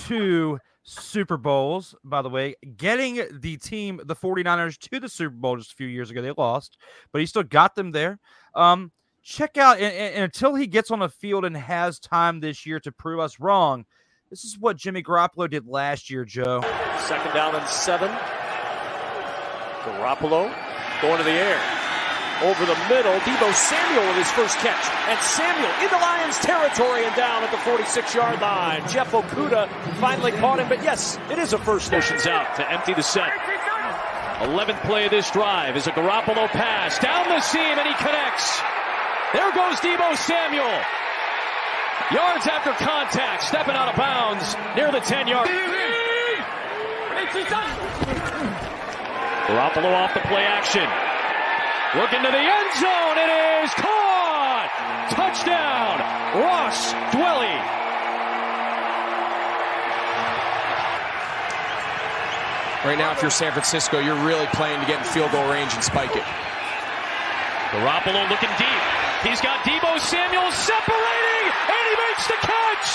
two 0.04 0.58
Super 0.84 1.36
Bowls, 1.36 1.94
by 2.04 2.22
the 2.22 2.28
way, 2.30 2.54
getting 2.76 3.22
the 3.32 3.56
team, 3.56 4.00
the 4.04 4.14
49ers, 4.16 4.78
to 4.78 5.00
the 5.00 5.08
Super 5.08 5.34
Bowl 5.34 5.56
just 5.56 5.72
a 5.72 5.74
few 5.74 5.86
years 5.88 6.10
ago. 6.10 6.22
They 6.22 6.32
lost, 6.36 6.76
but 7.12 7.20
he 7.20 7.26
still 7.26 7.42
got 7.42 7.74
them 7.74 7.90
there. 7.92 8.18
Um, 8.54 8.92
check 9.22 9.56
out, 9.56 9.76
and, 9.78 9.92
and- 9.94 10.14
and 10.14 10.24
until 10.24 10.54
he 10.54 10.66
gets 10.66 10.90
on 10.90 11.00
the 11.00 11.08
field 11.08 11.44
and 11.44 11.56
has 11.56 11.98
time 11.98 12.40
this 12.40 12.64
year 12.66 12.78
to 12.80 12.92
prove 12.92 13.20
us 13.20 13.40
wrong, 13.40 13.84
this 14.30 14.44
is 14.44 14.58
what 14.58 14.76
Jimmy 14.76 15.02
Garoppolo 15.02 15.48
did 15.50 15.66
last 15.66 16.08
year, 16.08 16.24
Joe. 16.24 16.62
Second 17.06 17.32
down 17.34 17.54
and 17.54 17.66
seven. 17.68 18.10
Garoppolo 19.82 20.52
going 21.02 21.18
to 21.18 21.24
the 21.24 21.30
air. 21.30 21.81
Over 22.42 22.66
the 22.66 22.74
middle, 22.88 23.14
Deebo 23.22 23.54
Samuel 23.54 24.04
with 24.08 24.16
his 24.16 24.30
first 24.32 24.58
catch. 24.58 24.82
And 25.06 25.18
Samuel 25.20 25.70
in 25.78 25.90
the 25.90 26.02
Lions 26.02 26.38
territory 26.38 27.04
and 27.06 27.14
down 27.14 27.44
at 27.44 27.52
the 27.52 27.58
46 27.58 28.14
yard 28.16 28.40
line. 28.40 28.82
Jeff 28.88 29.12
Okudah 29.12 29.68
finally 30.00 30.32
caught 30.32 30.58
him, 30.58 30.68
but 30.68 30.82
yes, 30.82 31.18
it 31.30 31.38
is 31.38 31.52
a 31.52 31.58
first 31.58 31.92
motions 31.92 32.26
out 32.26 32.56
to 32.56 32.68
empty 32.68 32.94
the 32.94 33.02
set. 33.02 33.30
11th 34.42 34.82
play 34.82 35.04
of 35.04 35.12
this 35.12 35.30
drive 35.30 35.76
is 35.76 35.86
a 35.86 35.92
Garoppolo 35.92 36.48
pass 36.48 36.98
down 36.98 37.28
the 37.28 37.40
seam 37.40 37.78
and 37.78 37.86
he 37.86 37.94
connects. 37.94 38.60
There 39.32 39.52
goes 39.52 39.78
Deebo 39.78 40.16
Samuel. 40.16 40.82
Yards 42.10 42.46
after 42.48 42.72
contact, 42.84 43.44
stepping 43.44 43.76
out 43.76 43.88
of 43.88 43.94
bounds 43.94 44.56
near 44.74 44.90
the 44.90 44.98
10 44.98 45.28
yard. 45.28 45.46
Garoppolo 49.46 49.94
off 49.94 50.12
the 50.12 50.20
play 50.26 50.42
action. 50.42 51.11
Looking 51.92 52.24
to 52.24 52.32
the 52.32 52.40
end 52.40 52.70
zone. 52.80 53.16
It 53.20 53.28
is 53.28 53.70
caught. 53.76 54.72
Touchdown. 55.12 56.00
Ross 56.40 56.96
Dwelley. 57.12 57.52
Right 62.88 62.96
now, 62.96 63.12
if 63.12 63.20
you're 63.20 63.30
San 63.30 63.52
Francisco, 63.52 64.00
you're 64.00 64.16
really 64.24 64.46
playing 64.56 64.80
to 64.80 64.86
get 64.86 65.04
in 65.04 65.04
field 65.04 65.32
goal 65.32 65.44
range 65.52 65.74
and 65.74 65.84
spike 65.84 66.16
it. 66.16 66.24
Garoppolo 67.76 68.24
looking 68.32 68.50
deep. 68.56 68.82
He's 69.20 69.44
got 69.44 69.60
Deebo 69.60 70.00
Samuel 70.00 70.48
separating, 70.50 71.44
and 71.44 71.82
he 71.92 71.94
makes 72.08 72.24
the 72.24 72.40
catch 72.40 72.88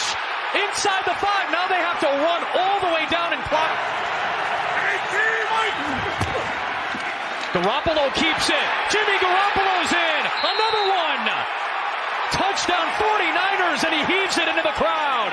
inside 0.57 1.05
the 1.05 1.13
five. 1.21 1.53
Now 1.53 1.69
they 1.69 1.77
have 1.85 2.01
to 2.01 2.09
run 2.09 2.41
all 2.57 2.81
the 2.81 2.91
way 2.97 3.05
down 3.13 3.31
and 3.31 3.41
clock. 3.45 3.96
Garoppolo 7.55 8.13
keeps 8.13 8.49
it. 8.49 8.67
Jimmy 8.91 9.17
Garoppolo's 9.23 9.91
in. 9.93 10.21
Another 10.43 10.83
one. 10.91 11.25
Touchdown 12.31 12.87
49ers, 12.99 13.83
and 13.87 13.93
he 13.95 14.03
heaves 14.03 14.37
it 14.37 14.47
into 14.47 14.61
the 14.61 14.75
crowd. 14.75 15.31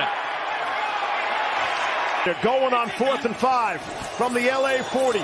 They're 2.23 2.41
going 2.41 2.73
on 2.73 2.89
fourth 2.89 3.25
and 3.25 3.35
five 3.35 3.81
from 4.17 4.33
the 4.33 4.41
LA 4.41 4.81
40. 4.81 5.19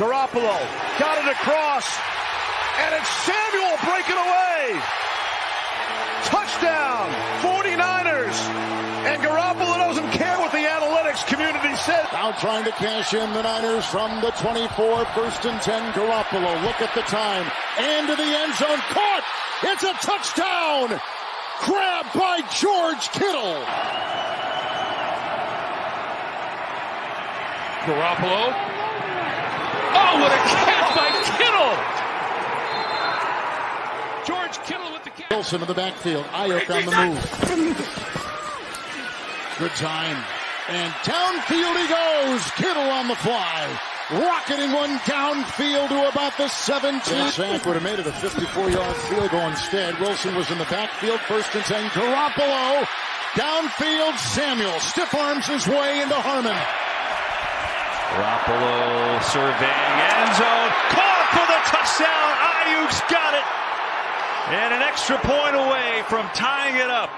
Garoppolo 0.00 0.58
got 0.98 1.18
it 1.22 1.30
across, 1.30 1.86
and 2.80 2.94
it's 2.94 3.08
Samuel 3.22 3.76
breaking 3.84 4.16
away. 4.16 4.80
Touchdown, 6.24 7.12
49ers. 7.42 7.95
Analytics 11.16 11.26
community 11.26 11.76
says. 11.76 12.06
Now 12.12 12.32
trying 12.32 12.64
to 12.64 12.72
cash 12.72 13.14
in 13.14 13.32
the 13.32 13.42
Niners 13.42 13.86
from 13.86 14.20
the 14.20 14.30
24, 14.32 15.04
first 15.06 15.44
and 15.46 15.60
10. 15.62 15.92
Garoppolo, 15.92 16.62
look 16.62 16.80
at 16.82 16.94
the 16.94 17.02
time. 17.02 17.50
And 17.78 18.06
to 18.08 18.16
the 18.16 18.22
end 18.22 18.54
zone, 18.54 18.78
caught. 18.90 19.24
It's 19.62 19.82
a 19.82 19.94
touchdown. 19.94 21.00
Grabbed 21.64 22.12
by 22.12 22.40
George 22.52 23.08
Kittle. 23.12 23.64
Garoppolo. 27.86 28.52
Oh, 29.98 30.20
what 30.20 30.32
a 30.32 30.36
catch 30.36 30.94
by 30.96 31.08
Kittle! 31.38 31.76
George 34.26 34.58
Kittle 34.66 34.92
with 34.92 35.04
the 35.04 35.10
catch. 35.10 35.30
Wilson 35.30 35.62
in 35.62 35.68
the 35.68 35.74
backfield. 35.74 36.26
Aiyuk 36.26 36.68
on 36.70 36.84
the 36.84 36.92
move. 37.06 37.86
Good 39.58 39.74
time. 39.76 40.22
And 40.68 40.92
downfield 41.06 41.76
he 41.78 41.86
goes. 41.86 42.50
Kittle 42.52 42.90
on 42.90 43.06
the 43.06 43.14
fly. 43.16 43.78
Rocketing 44.10 44.72
one 44.72 44.98
downfield 45.06 45.88
to 45.88 46.08
about 46.08 46.36
the 46.36 46.48
17. 46.48 47.30
Sack 47.30 47.64
would 47.66 47.74
have 47.74 47.82
made 47.82 47.98
it 47.98 48.06
a 48.06 48.10
54-yard 48.10 48.96
field 48.96 49.30
goal 49.30 49.46
instead. 49.46 49.98
Wilson 50.00 50.34
was 50.34 50.50
in 50.50 50.58
the 50.58 50.64
backfield. 50.64 51.20
First 51.20 51.54
and 51.54 51.64
10. 51.64 51.90
Garoppolo. 51.90 52.86
Downfield. 53.34 54.18
Samuel 54.18 54.78
stiff 54.80 55.14
arms 55.14 55.46
his 55.46 55.66
way 55.68 56.02
into 56.02 56.14
Harmon. 56.14 56.56
Garoppolo 58.14 59.22
surveying 59.22 59.98
end 60.02 60.34
zone. 60.34 60.70
Caught 60.90 61.26
for 61.30 61.46
the 61.46 61.60
touchdown. 61.70 62.30
Aiyuk's 62.42 63.00
got 63.06 63.34
it. 63.34 63.46
And 64.50 64.74
an 64.74 64.82
extra 64.82 65.18
point 65.18 65.54
away 65.54 66.02
from 66.08 66.26
tying 66.34 66.76
it 66.76 66.90
up. 66.90 67.10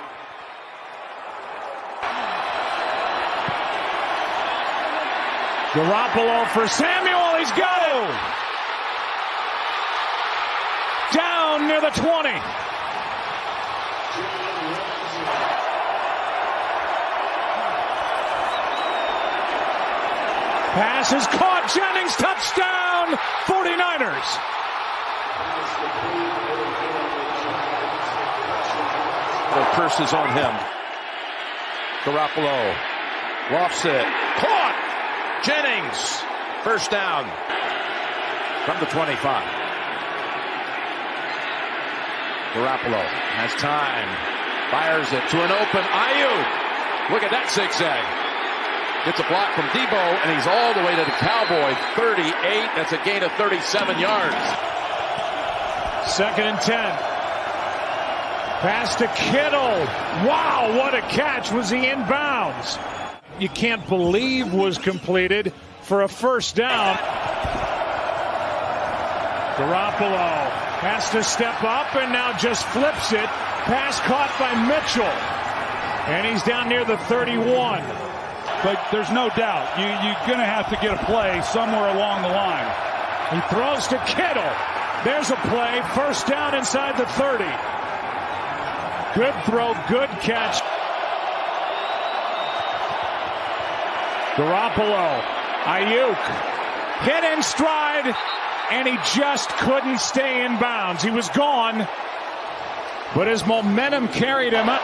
Garoppolo 5.72 6.46
for 6.48 6.66
Samuel. 6.66 7.36
He's 7.36 7.52
got 7.52 7.82
it. 7.84 8.38
Down 11.14 11.68
near 11.68 11.80
the 11.82 11.90
20. 11.90 12.30
Pass 20.72 21.12
is 21.12 21.26
caught. 21.26 21.68
Jennings 21.74 22.16
touchdown. 22.16 23.18
49ers. 23.44 24.28
The 29.54 29.64
curse 29.76 30.00
is 30.00 30.14
on 30.14 30.28
him. 30.32 30.52
Garoppolo 32.04 32.74
lofts 33.52 33.84
it. 33.84 34.06
Caught. 34.38 34.87
Jennings. 35.44 36.22
First 36.64 36.90
down 36.90 37.24
from 38.66 38.80
the 38.80 38.86
25. 38.86 39.18
Garoppolo 42.52 43.04
has 43.38 43.52
time. 43.60 44.08
Fires 44.70 45.08
it 45.12 45.24
to 45.30 45.38
an 45.40 45.52
open 45.52 45.84
Aiyuk. 45.84 47.12
Look 47.12 47.22
at 47.22 47.30
that 47.30 47.48
zigzag. 47.48 48.04
Gets 49.06 49.20
a 49.20 49.28
block 49.30 49.54
from 49.54 49.64
Deebo, 49.72 49.96
and 49.96 50.28
he's 50.34 50.44
all 50.44 50.74
the 50.74 50.84
way 50.84 50.92
to 50.92 51.04
the 51.06 51.16
Cowboy. 51.22 51.72
38. 51.96 52.34
That's 52.76 52.92
a 52.92 53.00
gain 53.04 53.22
of 53.22 53.32
37 53.40 53.98
yards. 53.98 54.36
Second 56.12 56.52
and 56.52 56.60
10. 56.60 56.74
Pass 58.60 58.96
to 58.96 59.06
Kittle. 59.14 59.86
Wow, 60.26 60.74
what 60.76 60.94
a 60.94 61.00
catch. 61.02 61.52
Was 61.52 61.70
he 61.70 61.86
in 61.86 62.04
bounds? 62.08 62.76
You 63.38 63.48
can't 63.48 63.86
believe 63.88 64.52
was 64.52 64.78
completed 64.78 65.52
for 65.82 66.02
a 66.02 66.08
first 66.08 66.56
down. 66.56 66.96
Garoppolo 69.54 70.50
has 70.82 71.10
to 71.10 71.22
step 71.22 71.62
up 71.62 71.94
and 71.94 72.12
now 72.12 72.36
just 72.36 72.66
flips 72.66 73.12
it. 73.12 73.26
Pass 73.66 74.00
caught 74.00 74.34
by 74.38 74.54
Mitchell. 74.66 75.14
And 76.14 76.26
he's 76.26 76.42
down 76.42 76.68
near 76.68 76.84
the 76.84 76.96
31. 77.06 77.82
But 78.64 78.84
there's 78.90 79.10
no 79.10 79.28
doubt 79.30 79.78
you, 79.78 79.86
you're 79.86 80.26
going 80.26 80.42
to 80.42 80.50
have 80.50 80.68
to 80.70 80.76
get 80.82 81.00
a 81.00 81.04
play 81.04 81.40
somewhere 81.52 81.94
along 81.94 82.22
the 82.22 82.28
line. 82.28 82.66
He 83.30 83.40
throws 83.54 83.86
to 83.88 83.98
Kittle. 84.06 84.50
There's 85.04 85.30
a 85.30 85.36
play. 85.46 85.80
First 85.94 86.26
down 86.26 86.56
inside 86.56 86.98
the 86.98 87.06
30. 87.14 87.44
Good 89.14 89.34
throw, 89.44 89.74
good 89.88 90.10
catch. 90.22 90.60
Garoppolo, 94.38 95.20
Aiyuk, 95.64 97.02
hit 97.02 97.24
in 97.24 97.42
stride, 97.42 98.14
and 98.70 98.86
he 98.86 98.96
just 99.16 99.48
couldn't 99.58 99.98
stay 99.98 100.44
in 100.44 100.56
bounds. 100.60 101.02
He 101.02 101.10
was 101.10 101.28
gone, 101.30 101.88
but 103.16 103.26
his 103.26 103.44
momentum 103.44 104.06
carried 104.06 104.52
him 104.52 104.68
up. 104.68 104.82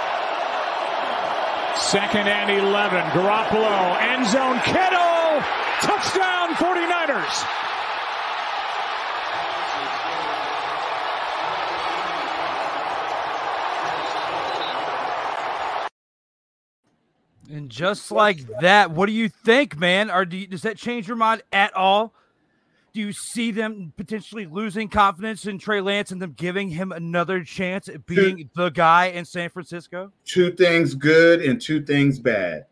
Second 1.78 2.26
and 2.26 2.50
11. 2.50 2.98
Garoppolo, 3.10 3.96
end 4.02 4.26
zone, 4.26 4.58
Kittle, 4.64 5.38
touchdown 5.82 6.54
49ers. 6.58 7.46
And 17.64 17.70
just 17.70 18.12
like 18.12 18.46
that, 18.60 18.90
what 18.90 19.06
do 19.06 19.12
you 19.12 19.30
think, 19.30 19.78
man? 19.78 20.10
Or 20.10 20.26
do 20.26 20.36
you, 20.36 20.46
does 20.46 20.60
that 20.62 20.76
change 20.76 21.08
your 21.08 21.16
mind 21.16 21.40
at 21.50 21.74
all? 21.74 22.12
Do 22.92 23.00
you 23.00 23.10
see 23.10 23.52
them 23.52 23.90
potentially 23.96 24.44
losing 24.44 24.86
confidence 24.86 25.46
in 25.46 25.58
Trey 25.58 25.80
Lance 25.80 26.10
and 26.10 26.20
them 26.20 26.34
giving 26.36 26.68
him 26.68 26.92
another 26.92 27.42
chance 27.42 27.88
at 27.88 28.04
being 28.04 28.50
the 28.54 28.68
guy 28.68 29.06
in 29.06 29.24
San 29.24 29.48
Francisco? 29.48 30.12
Two 30.26 30.52
things 30.52 30.94
good 30.94 31.40
and 31.40 31.58
two 31.58 31.82
things 31.82 32.18
bad. 32.18 32.66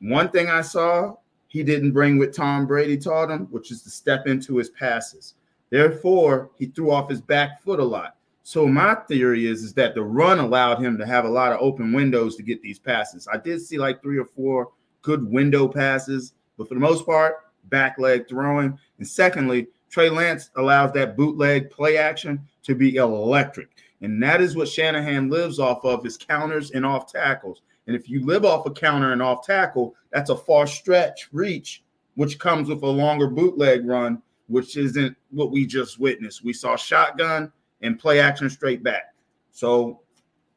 One 0.00 0.28
thing 0.28 0.50
I 0.50 0.60
saw, 0.60 1.14
he 1.48 1.62
didn't 1.62 1.92
bring 1.92 2.18
what 2.18 2.34
Tom 2.34 2.66
Brady 2.66 2.98
taught 2.98 3.30
him, 3.30 3.46
which 3.46 3.70
is 3.70 3.80
to 3.84 3.90
step 3.90 4.26
into 4.26 4.58
his 4.58 4.68
passes. 4.68 5.32
Therefore, 5.70 6.50
he 6.58 6.66
threw 6.66 6.90
off 6.90 7.08
his 7.08 7.22
back 7.22 7.62
foot 7.62 7.80
a 7.80 7.84
lot. 7.84 8.16
So 8.50 8.66
my 8.66 8.96
theory 9.06 9.46
is, 9.46 9.62
is 9.62 9.74
that 9.74 9.94
the 9.94 10.02
run 10.02 10.40
allowed 10.40 10.82
him 10.82 10.98
to 10.98 11.06
have 11.06 11.24
a 11.24 11.28
lot 11.28 11.52
of 11.52 11.60
open 11.60 11.92
windows 11.92 12.34
to 12.34 12.42
get 12.42 12.60
these 12.60 12.80
passes. 12.80 13.28
I 13.32 13.36
did 13.36 13.60
see 13.60 13.78
like 13.78 14.02
three 14.02 14.18
or 14.18 14.24
four 14.24 14.72
good 15.02 15.30
window 15.30 15.68
passes, 15.68 16.32
but 16.58 16.66
for 16.66 16.74
the 16.74 16.80
most 16.80 17.06
part, 17.06 17.34
back 17.66 17.96
leg 17.96 18.28
throwing. 18.28 18.76
And 18.98 19.06
secondly, 19.06 19.68
Trey 19.88 20.10
Lance 20.10 20.50
allows 20.56 20.92
that 20.94 21.16
bootleg 21.16 21.70
play 21.70 21.96
action 21.96 22.40
to 22.64 22.74
be 22.74 22.96
electric. 22.96 23.68
And 24.00 24.20
that 24.24 24.40
is 24.40 24.56
what 24.56 24.66
Shanahan 24.68 25.30
lives 25.30 25.60
off 25.60 25.84
of 25.84 26.04
is 26.04 26.16
counters 26.16 26.72
and 26.72 26.84
off 26.84 27.06
tackles. 27.06 27.62
And 27.86 27.94
if 27.94 28.08
you 28.08 28.26
live 28.26 28.44
off 28.44 28.66
a 28.66 28.72
counter 28.72 29.12
and 29.12 29.22
off 29.22 29.46
tackle, 29.46 29.94
that's 30.12 30.30
a 30.30 30.36
far 30.36 30.66
stretch 30.66 31.28
reach, 31.30 31.84
which 32.16 32.40
comes 32.40 32.68
with 32.68 32.82
a 32.82 32.86
longer 32.88 33.28
bootleg 33.28 33.86
run, 33.86 34.20
which 34.48 34.76
isn't 34.76 35.16
what 35.30 35.52
we 35.52 35.66
just 35.66 36.00
witnessed. 36.00 36.42
We 36.42 36.52
saw 36.52 36.74
shotgun 36.74 37.52
and 37.82 37.98
play 37.98 38.20
action 38.20 38.50
straight 38.50 38.82
back. 38.82 39.14
So 39.50 40.00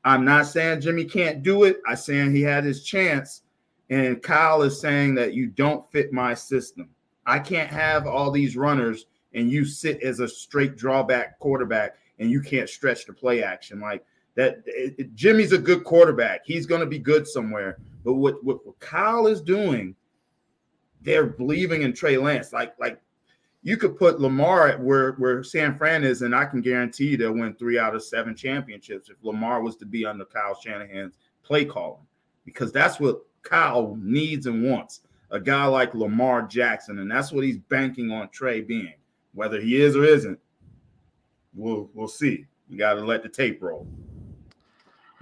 I'm 0.03 0.25
not 0.25 0.47
saying 0.47 0.81
Jimmy 0.81 1.05
can't 1.05 1.43
do 1.43 1.63
it. 1.63 1.81
I'm 1.87 1.95
saying 1.95 2.33
he 2.33 2.41
had 2.41 2.63
his 2.63 2.83
chance. 2.83 3.43
And 3.89 4.21
Kyle 4.21 4.61
is 4.63 4.79
saying 4.79 5.15
that 5.15 5.33
you 5.33 5.47
don't 5.47 5.89
fit 5.91 6.11
my 6.11 6.33
system. 6.33 6.89
I 7.25 7.39
can't 7.39 7.69
have 7.69 8.07
all 8.07 8.31
these 8.31 8.57
runners 8.57 9.05
and 9.33 9.51
you 9.51 9.65
sit 9.65 10.01
as 10.01 10.19
a 10.19 10.27
straight 10.27 10.75
drawback 10.75 11.39
quarterback 11.39 11.97
and 12.19 12.29
you 12.29 12.41
can't 12.41 12.69
stretch 12.69 13.05
the 13.05 13.13
play 13.13 13.43
action 13.43 13.79
like 13.79 14.03
that. 14.35 14.61
It, 14.65 14.95
it, 14.97 15.15
Jimmy's 15.15 15.51
a 15.51 15.57
good 15.57 15.83
quarterback. 15.83 16.41
He's 16.45 16.65
going 16.65 16.81
to 16.81 16.87
be 16.87 16.99
good 16.99 17.27
somewhere. 17.27 17.77
But 18.03 18.13
what, 18.15 18.43
what, 18.43 18.65
what 18.65 18.79
Kyle 18.79 19.27
is 19.27 19.41
doing, 19.41 19.95
they're 21.01 21.25
believing 21.25 21.83
in 21.83 21.93
Trey 21.93 22.17
Lance. 22.17 22.51
Like 22.53 22.73
like 22.79 22.99
you 23.63 23.77
could 23.77 23.97
put 23.97 24.19
Lamar 24.19 24.67
at 24.67 24.79
where 24.79 25.13
where 25.13 25.43
San 25.43 25.77
Fran 25.77 26.03
is, 26.03 26.21
and 26.21 26.35
I 26.35 26.45
can 26.45 26.61
guarantee 26.61 27.15
they'll 27.15 27.33
win 27.33 27.55
three 27.55 27.79
out 27.79 27.95
of 27.95 28.03
seven 28.03 28.35
championships 28.35 29.09
if 29.09 29.15
Lamar 29.23 29.61
was 29.61 29.77
to 29.77 29.85
be 29.85 30.05
under 30.05 30.25
Kyle 30.25 30.59
Shanahan's 30.59 31.17
play 31.43 31.63
calling, 31.65 32.05
because 32.45 32.71
that's 32.71 32.99
what 32.99 33.21
Kyle 33.41 33.97
needs 33.99 34.45
and 34.45 34.69
wants 34.69 35.01
a 35.31 35.39
guy 35.39 35.65
like 35.65 35.95
Lamar 35.95 36.43
Jackson, 36.43 36.99
and 36.99 37.09
that's 37.09 37.31
what 37.31 37.43
he's 37.43 37.57
banking 37.57 38.11
on 38.11 38.29
Trey 38.29 38.61
being. 38.61 38.93
Whether 39.33 39.59
he 39.59 39.81
is 39.81 39.95
or 39.95 40.05
isn't, 40.05 40.39
we'll 41.55 41.89
we'll 41.93 42.07
see. 42.07 42.45
You 42.69 42.77
got 42.77 42.93
to 42.93 43.01
let 43.01 43.23
the 43.23 43.29
tape 43.29 43.61
roll. 43.61 43.87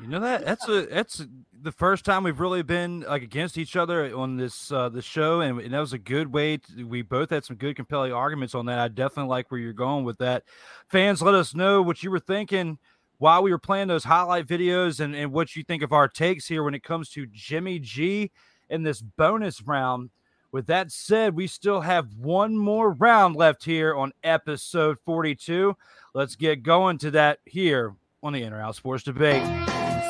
You 0.01 0.07
know 0.07 0.19
that 0.19 0.45
that's 0.45 0.67
a 0.67 0.87
that's 0.87 1.25
the 1.61 1.71
first 1.71 2.05
time 2.05 2.23
we've 2.23 2.39
really 2.39 2.63
been 2.63 3.01
like 3.01 3.21
against 3.21 3.57
each 3.57 3.75
other 3.75 4.15
on 4.15 4.37
this 4.37 4.71
uh 4.71 4.89
the 4.89 5.01
show, 5.01 5.41
and, 5.41 5.59
and 5.59 5.73
that 5.73 5.79
was 5.79 5.93
a 5.93 5.97
good 5.97 6.33
way. 6.33 6.57
To, 6.57 6.83
we 6.83 7.01
both 7.01 7.29
had 7.29 7.45
some 7.45 7.55
good 7.55 7.75
compelling 7.75 8.13
arguments 8.13 8.55
on 8.55 8.65
that. 8.65 8.79
I 8.79 8.87
definitely 8.87 9.29
like 9.29 9.51
where 9.51 9.59
you're 9.59 9.73
going 9.73 10.05
with 10.05 10.17
that. 10.19 10.43
Fans, 10.87 11.21
let 11.21 11.35
us 11.35 11.55
know 11.55 11.81
what 11.81 12.03
you 12.03 12.11
were 12.11 12.19
thinking 12.19 12.79
while 13.17 13.43
we 13.43 13.51
were 13.51 13.59
playing 13.59 13.87
those 13.87 14.03
highlight 14.03 14.47
videos, 14.47 14.99
and 14.99 15.15
and 15.15 15.31
what 15.31 15.55
you 15.55 15.63
think 15.63 15.83
of 15.83 15.93
our 15.93 16.07
takes 16.07 16.47
here 16.47 16.63
when 16.63 16.73
it 16.73 16.83
comes 16.83 17.09
to 17.11 17.27
Jimmy 17.27 17.79
G 17.79 18.31
in 18.69 18.83
this 18.83 19.01
bonus 19.01 19.61
round. 19.61 20.09
With 20.51 20.67
that 20.67 20.91
said, 20.91 21.35
we 21.35 21.47
still 21.47 21.81
have 21.81 22.13
one 22.17 22.57
more 22.57 22.91
round 22.91 23.37
left 23.37 23.63
here 23.63 23.95
on 23.95 24.11
episode 24.21 24.97
42. 25.05 25.77
Let's 26.13 26.35
get 26.35 26.63
going 26.63 26.97
to 26.99 27.11
that 27.11 27.39
here 27.45 27.95
on 28.21 28.33
the 28.33 28.43
In 28.43 28.51
or 28.51 28.61
Out 28.61 28.75
Sports 28.75 29.03
Debate. 29.03 29.43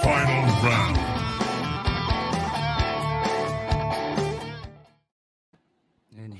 Final 0.01 0.45
round. 0.63 1.10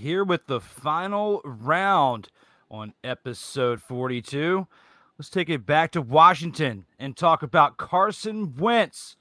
Here 0.01 0.23
with 0.23 0.47
the 0.47 0.59
final 0.59 1.41
round 1.45 2.27
on 2.71 2.91
episode 3.03 3.79
42, 3.79 4.65
let's 5.19 5.29
take 5.29 5.47
it 5.47 5.63
back 5.63 5.91
to 5.91 6.01
Washington 6.01 6.85
and 6.97 7.15
talk 7.15 7.43
about 7.43 7.77
Carson 7.77 8.55
Wentz. 8.55 9.15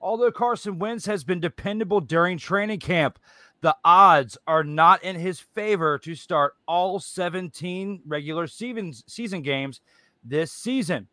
Although 0.00 0.32
Carson 0.32 0.80
Wentz 0.80 1.06
has 1.06 1.22
been 1.22 1.38
dependable 1.38 2.00
during 2.00 2.36
training 2.36 2.80
camp, 2.80 3.20
the 3.60 3.76
odds 3.84 4.36
are 4.44 4.64
not 4.64 5.04
in 5.04 5.14
his 5.14 5.38
favor 5.38 5.98
to 5.98 6.16
start 6.16 6.54
all 6.66 6.98
17 6.98 8.02
regular 8.04 8.48
season, 8.48 9.42
games 9.42 9.80
this 10.24 10.50
season. 10.50 11.06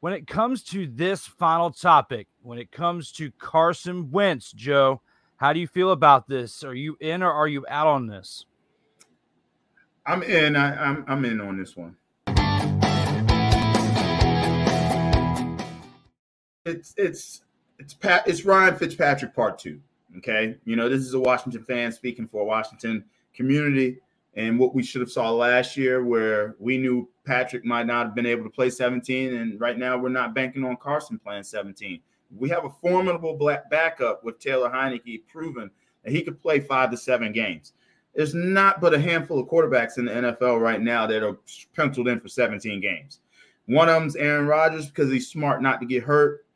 When 0.00 0.14
it 0.14 0.26
comes 0.26 0.62
to 0.64 0.86
this 0.86 1.26
final 1.26 1.70
topic, 1.70 2.26
when 2.40 2.58
it 2.58 2.72
comes 2.72 3.12
to 3.12 3.32
Carson 3.32 4.10
Wentz, 4.10 4.50
Joe, 4.50 5.02
how 5.36 5.52
do 5.52 5.60
you 5.60 5.66
feel 5.66 5.92
about 5.92 6.26
this? 6.26 6.64
Are 6.64 6.74
you 6.74 6.96
in 7.00 7.22
or 7.22 7.30
are 7.30 7.48
you 7.48 7.66
out 7.68 7.86
on 7.86 8.06
this? 8.06 8.46
I'm 10.04 10.22
in. 10.22 10.56
I, 10.56 10.74
I'm 10.84 11.04
I'm 11.06 11.24
in 11.24 11.40
on 11.40 11.56
this 11.56 11.76
one. 11.76 11.96
It's 16.64 16.94
it's 16.96 17.42
it's 17.78 17.94
Pat. 17.94 18.26
It's 18.26 18.44
Ryan 18.44 18.76
Fitzpatrick 18.76 19.34
part 19.34 19.58
two. 19.58 19.80
Okay, 20.18 20.56
you 20.64 20.76
know 20.76 20.88
this 20.88 21.00
is 21.00 21.14
a 21.14 21.20
Washington 21.20 21.62
fan 21.62 21.92
speaking 21.92 22.26
for 22.26 22.42
a 22.42 22.44
Washington 22.44 23.04
community. 23.34 23.98
and 24.34 24.58
what 24.58 24.74
we 24.74 24.82
should 24.82 25.02
have 25.02 25.10
saw 25.10 25.30
last 25.30 25.76
year, 25.76 26.04
where 26.04 26.56
we 26.58 26.78
knew 26.78 27.08
Patrick 27.24 27.64
might 27.64 27.86
not 27.86 28.06
have 28.06 28.14
been 28.14 28.26
able 28.26 28.44
to 28.44 28.50
play 28.50 28.70
17, 28.70 29.34
and 29.34 29.60
right 29.60 29.78
now 29.78 29.96
we're 29.96 30.08
not 30.08 30.34
banking 30.34 30.64
on 30.64 30.76
Carson 30.78 31.18
playing 31.18 31.42
17. 31.42 32.00
We 32.34 32.48
have 32.48 32.64
a 32.64 32.70
formidable 32.70 33.36
black 33.36 33.68
backup 33.70 34.24
with 34.24 34.38
Taylor 34.38 34.70
Heinicke, 34.70 35.26
proven 35.28 35.70
that 36.02 36.12
he 36.12 36.22
could 36.22 36.40
play 36.40 36.60
five 36.60 36.90
to 36.90 36.96
seven 36.96 37.32
games. 37.32 37.74
There's 38.14 38.34
not 38.34 38.80
but 38.80 38.94
a 38.94 39.00
handful 39.00 39.38
of 39.38 39.48
quarterbacks 39.48 39.98
in 39.98 40.04
the 40.04 40.12
NFL 40.12 40.60
right 40.60 40.80
now 40.80 41.06
that 41.06 41.22
are 41.22 41.38
penciled 41.74 42.08
in 42.08 42.20
for 42.20 42.28
17 42.28 42.80
games. 42.80 43.20
One 43.66 43.88
of 43.88 43.94
them's 43.94 44.16
Aaron 44.16 44.46
Rodgers 44.46 44.88
because 44.88 45.10
he's 45.10 45.28
smart 45.28 45.62
not 45.62 45.80
to 45.80 45.86
get 45.86 46.02
hurt. 46.02 46.46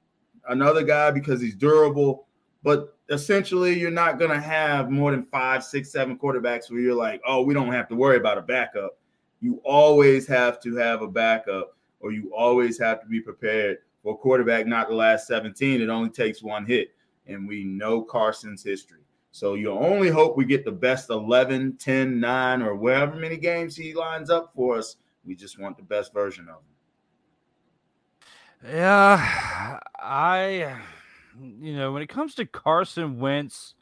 Another 0.48 0.82
guy 0.82 1.10
because 1.10 1.40
he's 1.40 1.54
durable. 1.54 2.26
But 2.62 2.96
essentially, 3.10 3.78
you're 3.78 3.90
not 3.90 4.18
going 4.18 4.32
to 4.32 4.40
have 4.40 4.90
more 4.90 5.12
than 5.12 5.24
five, 5.26 5.64
six, 5.64 5.90
seven 5.90 6.18
quarterbacks 6.18 6.70
where 6.70 6.80
you're 6.80 6.94
like, 6.94 7.22
oh, 7.26 7.42
we 7.42 7.54
don't 7.54 7.72
have 7.72 7.88
to 7.88 7.94
worry 7.94 8.16
about 8.16 8.38
a 8.38 8.42
backup. 8.42 8.98
You 9.40 9.60
always 9.64 10.26
have 10.26 10.60
to 10.62 10.76
have 10.76 11.02
a 11.02 11.08
backup, 11.08 11.76
or 12.00 12.10
you 12.10 12.32
always 12.36 12.78
have 12.78 13.00
to 13.02 13.06
be 13.06 13.20
prepared 13.20 13.78
for 14.02 14.14
a 14.14 14.16
quarterback 14.16 14.66
not 14.66 14.88
the 14.88 14.94
last 14.94 15.26
17. 15.26 15.80
It 15.80 15.88
only 15.88 16.10
takes 16.10 16.42
one 16.42 16.66
hit. 16.66 16.92
And 17.28 17.46
we 17.46 17.64
know 17.64 18.02
Carson's 18.02 18.62
history. 18.62 19.00
So 19.36 19.52
you 19.52 19.70
only 19.70 20.08
hope 20.08 20.34
we 20.34 20.46
get 20.46 20.64
the 20.64 20.72
best 20.72 21.10
11, 21.10 21.76
10, 21.76 22.18
9, 22.18 22.62
or 22.62 22.74
wherever 22.74 23.14
many 23.16 23.36
games 23.36 23.76
he 23.76 23.92
lines 23.92 24.30
up 24.30 24.50
for 24.56 24.78
us. 24.78 24.96
We 25.26 25.34
just 25.34 25.58
want 25.58 25.76
the 25.76 25.82
best 25.82 26.14
version 26.14 26.48
of 26.48 26.62
him. 28.62 28.74
Yeah, 28.74 29.78
I 30.00 30.78
you 31.38 31.76
know, 31.76 31.92
when 31.92 32.00
it 32.00 32.08
comes 32.08 32.34
to 32.36 32.46
Carson 32.46 33.20
Wentz 33.20 33.74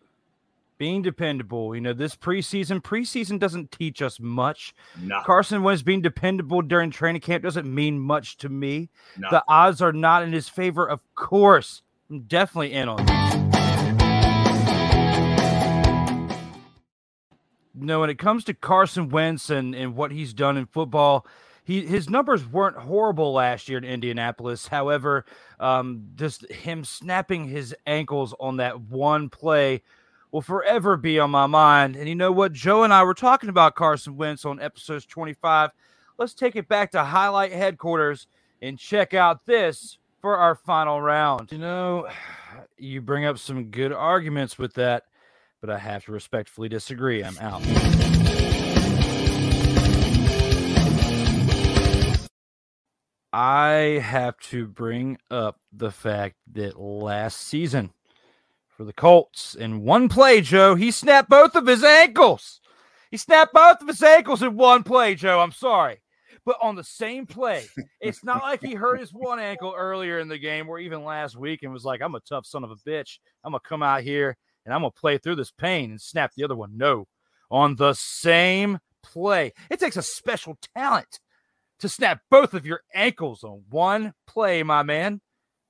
being 0.76 1.02
dependable, 1.02 1.76
you 1.76 1.80
know, 1.80 1.92
this 1.92 2.16
preseason, 2.16 2.82
preseason 2.82 3.38
doesn't 3.38 3.70
teach 3.70 4.02
us 4.02 4.18
much. 4.18 4.74
Carson 5.24 5.62
Wentz 5.62 5.82
being 5.82 6.02
dependable 6.02 6.62
during 6.62 6.90
training 6.90 7.20
camp 7.20 7.44
doesn't 7.44 7.72
mean 7.72 8.00
much 8.00 8.38
to 8.38 8.48
me. 8.48 8.90
The 9.30 9.44
odds 9.46 9.80
are 9.80 9.92
not 9.92 10.24
in 10.24 10.32
his 10.32 10.48
favor, 10.48 10.84
of 10.84 10.98
course. 11.14 11.84
I'm 12.10 12.22
definitely 12.22 12.72
in 12.72 12.88
on 12.88 13.06
this. 13.06 13.43
Know, 17.74 18.00
when 18.00 18.10
it 18.10 18.18
comes 18.18 18.44
to 18.44 18.54
Carson 18.54 19.08
Wentz 19.08 19.50
and, 19.50 19.74
and 19.74 19.96
what 19.96 20.12
he's 20.12 20.32
done 20.32 20.56
in 20.56 20.66
football, 20.66 21.26
he 21.64 21.84
his 21.84 22.08
numbers 22.08 22.46
weren't 22.46 22.76
horrible 22.76 23.32
last 23.32 23.68
year 23.68 23.78
in 23.78 23.84
Indianapolis. 23.84 24.66
However, 24.68 25.24
um, 25.58 26.04
just 26.14 26.50
him 26.50 26.84
snapping 26.84 27.48
his 27.48 27.74
ankles 27.86 28.34
on 28.38 28.58
that 28.58 28.80
one 28.80 29.28
play 29.28 29.82
will 30.30 30.42
forever 30.42 30.96
be 30.96 31.18
on 31.18 31.30
my 31.30 31.46
mind. 31.46 31.96
And 31.96 32.08
you 32.08 32.14
know 32.14 32.32
what? 32.32 32.52
Joe 32.52 32.82
and 32.82 32.92
I 32.92 33.04
were 33.04 33.14
talking 33.14 33.48
about 33.48 33.76
Carson 33.76 34.16
Wentz 34.16 34.44
on 34.44 34.60
episodes 34.60 35.06
25. 35.06 35.70
Let's 36.18 36.34
take 36.34 36.56
it 36.56 36.68
back 36.68 36.90
to 36.92 37.04
highlight 37.04 37.52
headquarters 37.52 38.26
and 38.60 38.78
check 38.78 39.14
out 39.14 39.46
this 39.46 39.98
for 40.20 40.36
our 40.36 40.54
final 40.54 41.00
round. 41.00 41.52
You 41.52 41.58
know, 41.58 42.08
you 42.78 43.00
bring 43.00 43.24
up 43.24 43.38
some 43.38 43.66
good 43.66 43.92
arguments 43.92 44.58
with 44.58 44.74
that, 44.74 45.04
but 45.64 45.74
I 45.74 45.78
have 45.78 46.04
to 46.04 46.12
respectfully 46.12 46.68
disagree. 46.68 47.24
I'm 47.24 47.38
out. 47.38 47.62
I 53.32 53.98
have 54.02 54.38
to 54.50 54.66
bring 54.66 55.16
up 55.30 55.58
the 55.72 55.90
fact 55.90 56.36
that 56.52 56.78
last 56.78 57.40
season 57.40 57.94
for 58.76 58.84
the 58.84 58.92
Colts, 58.92 59.54
in 59.54 59.84
one 59.84 60.10
play, 60.10 60.42
Joe, 60.42 60.74
he 60.74 60.90
snapped 60.90 61.30
both 61.30 61.56
of 61.56 61.66
his 61.66 61.82
ankles. 61.82 62.60
He 63.10 63.16
snapped 63.16 63.54
both 63.54 63.80
of 63.80 63.88
his 63.88 64.02
ankles 64.02 64.42
in 64.42 64.58
one 64.58 64.82
play, 64.82 65.14
Joe. 65.14 65.40
I'm 65.40 65.50
sorry. 65.50 66.02
But 66.44 66.58
on 66.60 66.76
the 66.76 66.84
same 66.84 67.24
play, 67.24 67.64
it's 68.02 68.22
not 68.22 68.42
like 68.42 68.60
he 68.60 68.74
hurt 68.74 69.00
his 69.00 69.14
one 69.14 69.40
ankle 69.40 69.72
earlier 69.74 70.18
in 70.18 70.28
the 70.28 70.36
game 70.36 70.68
or 70.68 70.78
even 70.78 71.04
last 71.04 71.38
week 71.38 71.62
and 71.62 71.72
was 71.72 71.86
like, 71.86 72.02
I'm 72.02 72.16
a 72.16 72.20
tough 72.20 72.44
son 72.44 72.64
of 72.64 72.70
a 72.70 72.76
bitch. 72.76 73.18
I'm 73.42 73.52
going 73.52 73.62
to 73.62 73.66
come 73.66 73.82
out 73.82 74.02
here 74.02 74.36
and 74.64 74.74
I'm 74.74 74.80
going 74.80 74.92
to 74.92 75.00
play 75.00 75.18
through 75.18 75.36
this 75.36 75.50
pain 75.50 75.90
and 75.90 76.00
snap 76.00 76.32
the 76.36 76.44
other 76.44 76.56
one. 76.56 76.76
No. 76.76 77.06
On 77.50 77.76
the 77.76 77.94
same 77.94 78.78
play, 79.02 79.52
it 79.70 79.78
takes 79.78 79.96
a 79.96 80.02
special 80.02 80.58
talent 80.76 81.20
to 81.80 81.88
snap 81.88 82.20
both 82.30 82.54
of 82.54 82.66
your 82.66 82.80
ankles 82.94 83.44
on 83.44 83.62
one 83.70 84.14
play, 84.26 84.62
my 84.62 84.82
man. 84.82 85.20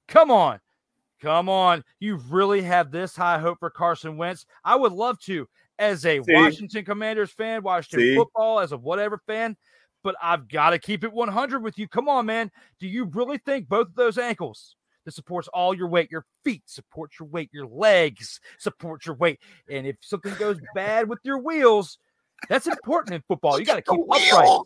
Come 0.09 0.31
on. 0.31 0.61
Come 1.21 1.49
on. 1.49 1.83
You 2.01 2.17
really 2.17 2.63
have 2.63 2.91
this 2.91 3.17
high 3.17 3.39
hope 3.39 3.59
for 3.59 3.71
Carson 3.71 4.17
Wentz? 4.17 4.47
I 4.65 4.77
would 4.77 4.93
love 4.93 5.19
to, 5.21 5.49
as 5.79 6.05
a 6.05 6.23
See? 6.23 6.35
Washington 6.35 6.85
Commanders 6.85 7.31
fan, 7.31 7.63
Washington 7.63 8.01
See? 8.01 8.15
football, 8.15 8.61
as 8.61 8.73
a 8.73 8.79
whatever 8.79 9.19
fan, 9.27 9.57
but 10.03 10.15
I've 10.23 10.49
got 10.49 10.71
to 10.71 10.79
keep 10.79 11.03
it 11.03 11.13
100 11.13 11.63
with 11.63 11.79
you. 11.79 11.89
Come 11.89 12.09
on, 12.09 12.27
man. 12.27 12.51
Do 12.79 12.87
you 12.87 13.07
really 13.07 13.39
think 13.39 13.69
both 13.69 13.89
of 13.89 13.95
those 13.95 14.19
ankles 14.19 14.77
that 15.05 15.13
supports 15.13 15.49
all 15.49 15.75
your 15.75 15.89
weight, 15.89 16.11
your 16.11 16.25
feet 16.45 16.63
support 16.67 17.13
your 17.19 17.29
weight, 17.29 17.51
your 17.53 17.67
legs 17.67 18.41
support 18.59 19.07
your 19.07 19.17
weight? 19.17 19.41
And 19.71 19.87
if 19.87 19.97
something 20.01 20.35
goes 20.35 20.59
bad 20.75 21.09
with 21.09 21.21
your 21.25 21.39
wheels, 21.39 21.99
that's 22.49 22.67
important 22.67 23.15
in 23.15 23.23
football. 23.27 23.59
You 23.59 23.67
got 23.67 23.77
to 23.77 23.83
keep 23.91 24.01
upright. 24.01 24.61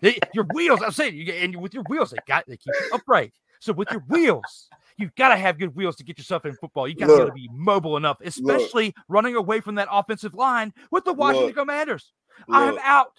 They, 0.00 0.18
your 0.32 0.46
wheels, 0.54 0.80
I'm 0.82 0.92
saying, 0.92 1.16
you, 1.16 1.32
and 1.32 1.56
with 1.56 1.74
your 1.74 1.84
wheels, 1.88 2.10
they 2.10 2.18
got 2.26 2.46
they 2.46 2.56
keep 2.56 2.74
you 2.74 2.90
upright. 2.94 3.32
So 3.60 3.74
with 3.74 3.90
your 3.90 4.02
wheels, 4.08 4.68
you've 4.96 5.14
got 5.16 5.28
to 5.28 5.36
have 5.36 5.58
good 5.58 5.76
wheels 5.76 5.96
to 5.96 6.04
get 6.04 6.16
yourself 6.16 6.46
in 6.46 6.54
football. 6.54 6.88
You 6.88 6.94
got 6.94 7.08
to 7.08 7.32
be 7.32 7.48
mobile 7.52 7.96
enough, 7.96 8.18
especially 8.22 8.86
look, 8.86 8.94
running 9.08 9.36
away 9.36 9.60
from 9.60 9.74
that 9.74 9.88
offensive 9.90 10.34
line 10.34 10.72
with 10.90 11.04
the 11.04 11.12
Washington 11.12 11.48
look, 11.48 11.56
Commanders. 11.56 12.12
Look. 12.48 12.56
I 12.56 12.68
am 12.68 12.78
out. 12.82 13.12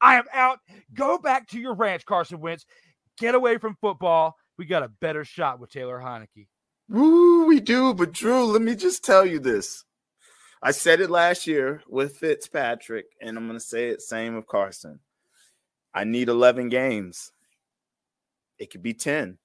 I 0.00 0.16
am 0.16 0.24
out. 0.32 0.58
Go 0.92 1.16
back 1.18 1.48
to 1.48 1.58
your 1.58 1.74
ranch, 1.74 2.04
Carson 2.04 2.40
Wentz. 2.40 2.66
Get 3.18 3.34
away 3.34 3.56
from 3.56 3.76
football. 3.80 4.36
We 4.58 4.64
got 4.64 4.82
a 4.82 4.88
better 4.88 5.24
shot 5.24 5.60
with 5.60 5.70
Taylor 5.70 5.98
Heinicke. 5.98 6.48
Woo, 6.88 7.46
we 7.46 7.60
do. 7.60 7.94
But 7.94 8.12
Drew, 8.12 8.44
let 8.44 8.62
me 8.62 8.74
just 8.74 9.04
tell 9.04 9.26
you 9.26 9.38
this. 9.38 9.84
I 10.62 10.70
said 10.70 11.00
it 11.00 11.10
last 11.10 11.46
year 11.46 11.82
with 11.88 12.16
Fitzpatrick, 12.16 13.06
and 13.20 13.36
I'm 13.36 13.46
going 13.46 13.58
to 13.58 13.64
say 13.64 13.90
it 13.90 14.02
same 14.02 14.36
with 14.36 14.46
Carson. 14.46 15.00
I 15.94 16.04
need 16.04 16.28
11 16.28 16.68
games. 16.68 17.32
It 18.58 18.70
could 18.70 18.82
be 18.82 18.94
10. 18.94 19.38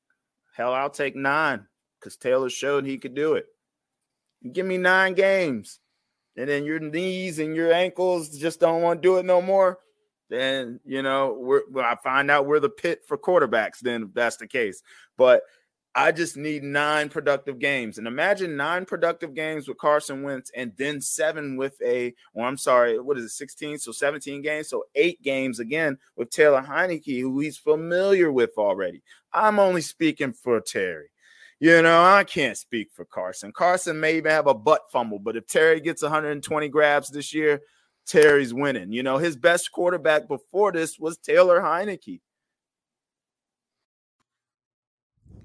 Hell, 0.55 0.73
I'll 0.73 0.89
take 0.89 1.15
nine 1.15 1.67
because 1.99 2.15
Taylor 2.15 2.49
showed 2.49 2.85
he 2.85 2.97
could 2.97 3.13
do 3.13 3.33
it. 3.33 3.45
Give 4.51 4.65
me 4.65 4.77
nine 4.77 5.13
games. 5.13 5.79
And 6.37 6.49
then 6.49 6.63
your 6.63 6.79
knees 6.79 7.39
and 7.39 7.55
your 7.55 7.73
ankles 7.73 8.29
just 8.37 8.59
don't 8.59 8.81
want 8.81 9.01
to 9.01 9.07
do 9.07 9.17
it 9.17 9.25
no 9.25 9.41
more. 9.41 9.79
Then, 10.31 10.79
you 10.85 11.01
know, 11.01 11.35
we're, 11.37 11.83
I 11.83 11.97
find 12.01 12.31
out 12.31 12.45
we're 12.45 12.61
the 12.61 12.69
pit 12.69 13.01
for 13.05 13.17
quarterbacks, 13.17 13.79
then 13.81 14.03
if 14.03 14.13
that's 14.13 14.37
the 14.37 14.47
case. 14.47 14.81
But 15.17 15.41
I 15.93 16.13
just 16.13 16.37
need 16.37 16.63
nine 16.63 17.09
productive 17.09 17.59
games. 17.59 17.97
And 17.97 18.07
imagine 18.07 18.55
nine 18.55 18.85
productive 18.85 19.35
games 19.35 19.67
with 19.67 19.77
Carson 19.77 20.23
Wentz 20.23 20.49
and 20.55 20.71
then 20.77 21.01
seven 21.01 21.57
with 21.57 21.75
a, 21.81 22.15
or 22.33 22.47
I'm 22.47 22.55
sorry, 22.55 22.97
what 22.97 23.17
is 23.17 23.25
it, 23.25 23.31
16? 23.31 23.79
So 23.79 23.91
17 23.91 24.41
games. 24.41 24.69
So 24.69 24.85
eight 24.95 25.21
games 25.21 25.59
again 25.59 25.97
with 26.15 26.29
Taylor 26.29 26.61
Heinicke, 26.61 27.19
who 27.19 27.41
he's 27.41 27.57
familiar 27.57 28.31
with 28.31 28.51
already. 28.57 29.03
I'm 29.33 29.59
only 29.59 29.81
speaking 29.81 30.31
for 30.31 30.61
Terry. 30.61 31.09
You 31.59 31.81
know, 31.81 32.01
I 32.01 32.23
can't 32.23 32.57
speak 32.57 32.89
for 32.93 33.03
Carson. 33.03 33.51
Carson 33.51 33.99
may 33.99 34.15
even 34.15 34.31
have 34.31 34.47
a 34.47 34.53
butt 34.53 34.89
fumble, 34.91 35.19
but 35.19 35.35
if 35.35 35.45
Terry 35.45 35.81
gets 35.81 36.01
120 36.01 36.69
grabs 36.69 37.09
this 37.09 37.33
year, 37.33 37.61
Terry's 38.05 38.53
winning. 38.53 38.91
You 38.91 39.03
know, 39.03 39.17
his 39.17 39.35
best 39.35 39.71
quarterback 39.71 40.27
before 40.27 40.71
this 40.71 40.99
was 40.99 41.17
Taylor 41.17 41.61
Heinicke. 41.61 42.21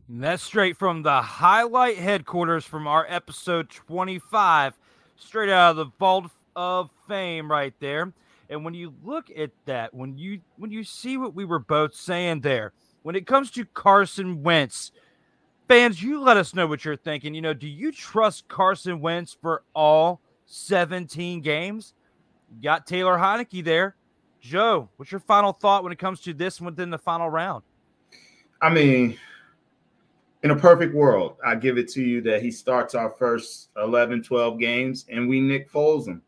And 0.09 0.23
that's 0.23 0.43
straight 0.43 0.77
from 0.77 1.03
the 1.03 1.21
highlight 1.21 1.99
headquarters 1.99 2.65
from 2.65 2.87
our 2.87 3.07
episode 3.09 3.71
25, 3.71 4.75
straight 5.17 5.51
out 5.51 5.73
of 5.73 5.77
the 5.77 5.91
vault 5.99 6.31
of 6.55 6.91
fame 7.09 7.51
right 7.51 7.75
there. 7.81 8.13
And 8.49 8.65
when 8.65 8.75
you 8.75 8.95
look 9.03 9.31
at 9.37 9.51
that, 9.65 9.93
when 9.93 10.17
you 10.17 10.41
when 10.57 10.71
you 10.71 10.85
see 10.85 11.17
what 11.17 11.35
we 11.35 11.45
were 11.45 11.59
both 11.59 11.95
saying 11.95 12.41
there, 12.43 12.73
when 13.03 13.17
it 13.17 13.27
comes 13.27 13.51
to 13.53 13.65
Carson 13.65 14.45
Wentz, 14.45 14.93
fans, 15.67 16.01
you 16.01 16.21
let 16.21 16.37
us 16.37 16.55
know 16.55 16.69
what 16.69 16.85
you're 16.85 16.97
thinking. 16.97 17.35
You 17.35 17.43
know, 17.43 17.55
do 17.55 17.67
you 17.67 17.91
trust 17.91 18.47
Carson 18.47 19.01
Wentz 19.01 19.37
for 19.41 19.65
all 19.75 20.21
17 20.47 21.41
games? 21.41 21.95
Got 22.63 22.87
Taylor 22.87 23.17
Heinicke 23.17 23.65
there. 23.65 23.97
Joe, 24.41 24.89
what's 24.97 25.11
your 25.11 25.21
final 25.21 25.53
thought 25.53 25.83
when 25.83 25.93
it 25.93 25.99
comes 25.99 26.21
to 26.21 26.33
this 26.33 26.61
within 26.61 26.91
the 26.91 26.99
final 26.99 27.29
round? 27.29 27.65
I 28.63 28.71
mean, 28.71 29.19
in 30.43 30.51
a 30.51 30.57
perfect 30.57 30.95
world, 30.95 31.37
I 31.45 31.57
give 31.57 31.79
it 31.79 31.89
to 31.91 32.03
you 32.03 32.21
that 32.23 32.43
he 32.43 32.51
starts 32.51 32.95
our 32.95 33.11
first 33.11 33.71
11, 33.77 34.23
12 34.23 34.59
games 34.59 35.05
and 35.11 35.29
we 35.29 35.41
Nick 35.41 35.71
Foles 35.71 36.07
him. 36.07 36.23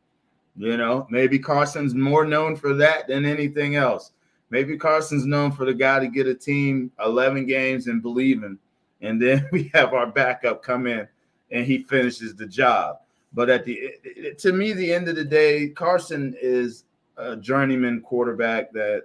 You 0.56 0.76
know, 0.76 1.06
maybe 1.08 1.38
Carson's 1.38 1.94
more 1.94 2.24
known 2.24 2.56
for 2.56 2.74
that 2.74 3.06
than 3.06 3.24
anything 3.24 3.76
else. 3.76 4.10
Maybe 4.50 4.76
Carson's 4.76 5.24
known 5.24 5.52
for 5.52 5.64
the 5.64 5.74
guy 5.74 6.00
to 6.00 6.08
get 6.08 6.26
a 6.26 6.34
team 6.34 6.90
11 7.04 7.46
games 7.46 7.86
and 7.86 8.02
believe. 8.02 8.42
And 9.00 9.22
then 9.22 9.48
we 9.52 9.70
have 9.74 9.94
our 9.94 10.08
backup 10.08 10.62
come 10.62 10.86
in 10.86 11.06
and 11.52 11.64
he 11.64 11.84
finishes 11.84 12.34
the 12.34 12.46
job. 12.46 12.98
But 13.32 13.50
at 13.50 13.64
the 13.64 13.94
to 14.38 14.52
me, 14.52 14.72
the 14.72 14.92
end 14.92 15.08
of 15.08 15.16
the 15.16 15.24
day, 15.24 15.68
Carson 15.68 16.34
is 16.40 16.84
a 17.16 17.36
journeyman 17.36 18.00
quarterback 18.00 18.72
that 18.72 19.04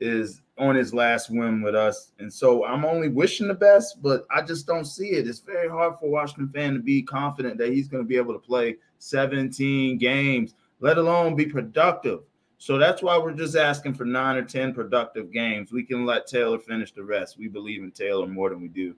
is 0.00 0.42
on 0.58 0.74
his 0.74 0.92
last 0.92 1.30
win 1.30 1.62
with 1.62 1.74
us. 1.74 2.12
And 2.18 2.32
so 2.32 2.64
I'm 2.64 2.84
only 2.84 3.08
wishing 3.08 3.48
the 3.48 3.54
best, 3.54 4.02
but 4.02 4.24
I 4.30 4.42
just 4.42 4.66
don't 4.66 4.84
see 4.84 5.10
it. 5.10 5.26
It's 5.26 5.40
very 5.40 5.68
hard 5.68 5.94
for 5.98 6.06
a 6.06 6.10
Washington 6.10 6.50
fan 6.52 6.74
to 6.74 6.80
be 6.80 7.02
confident 7.02 7.58
that 7.58 7.72
he's 7.72 7.88
going 7.88 8.02
to 8.02 8.08
be 8.08 8.16
able 8.16 8.32
to 8.32 8.38
play 8.38 8.76
17 8.98 9.98
games, 9.98 10.54
let 10.80 10.98
alone 10.98 11.34
be 11.34 11.46
productive. 11.46 12.20
So 12.58 12.78
that's 12.78 13.02
why 13.02 13.18
we're 13.18 13.32
just 13.32 13.56
asking 13.56 13.94
for 13.94 14.04
nine 14.04 14.36
or 14.36 14.44
10 14.44 14.72
productive 14.74 15.32
games. 15.32 15.72
We 15.72 15.82
can 15.82 16.06
let 16.06 16.26
Taylor 16.26 16.58
finish 16.58 16.92
the 16.92 17.02
rest. 17.02 17.38
We 17.38 17.48
believe 17.48 17.82
in 17.82 17.90
Taylor 17.90 18.26
more 18.26 18.50
than 18.50 18.60
we 18.60 18.68
do. 18.68 18.94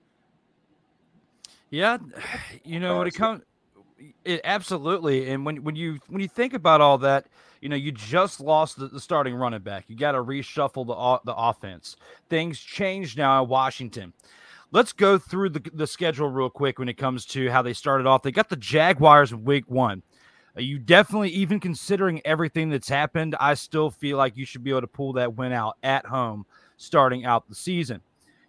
Yeah, 1.71 1.97
you 2.63 2.79
know, 2.79 2.99
when 2.99 3.07
it 3.07 3.15
comes 3.15 3.41
it, 4.23 4.41
absolutely. 4.43 5.29
And 5.29 5.45
when 5.45 5.63
when 5.63 5.75
you 5.75 5.99
when 6.07 6.21
you 6.21 6.27
think 6.27 6.53
about 6.53 6.81
all 6.81 6.97
that, 6.99 7.27
you 7.61 7.69
know, 7.69 7.75
you 7.75 7.91
just 7.91 8.39
lost 8.39 8.77
the, 8.77 8.87
the 8.87 8.99
starting 8.99 9.35
running 9.35 9.61
back. 9.61 9.85
You 9.87 9.95
got 9.95 10.13
to 10.13 10.19
reshuffle 10.19 10.85
the 10.85 11.31
the 11.31 11.35
offense. 11.35 11.95
Things 12.29 12.59
change 12.59 13.17
now 13.17 13.43
in 13.43 13.49
Washington. 13.49 14.13
Let's 14.71 14.91
go 14.91 15.17
through 15.17 15.49
the, 15.51 15.71
the 15.73 15.87
schedule 15.87 16.29
real 16.29 16.49
quick 16.49 16.79
when 16.79 16.89
it 16.89 16.95
comes 16.97 17.25
to 17.27 17.49
how 17.49 17.61
they 17.61 17.73
started 17.73 18.07
off. 18.07 18.23
They 18.23 18.31
got 18.31 18.49
the 18.49 18.57
Jaguars 18.57 19.31
in 19.31 19.43
week 19.45 19.69
one. 19.69 20.03
You 20.57 20.79
definitely, 20.79 21.29
even 21.31 21.59
considering 21.59 22.21
everything 22.25 22.69
that's 22.69 22.87
happened, 22.87 23.35
I 23.39 23.55
still 23.55 23.89
feel 23.91 24.17
like 24.17 24.37
you 24.37 24.45
should 24.45 24.63
be 24.63 24.71
able 24.71 24.81
to 24.81 24.87
pull 24.87 25.13
that 25.13 25.35
win 25.35 25.51
out 25.51 25.75
at 25.83 26.05
home 26.05 26.45
starting 26.77 27.25
out 27.25 27.47
the 27.47 27.55
season. 27.55 28.01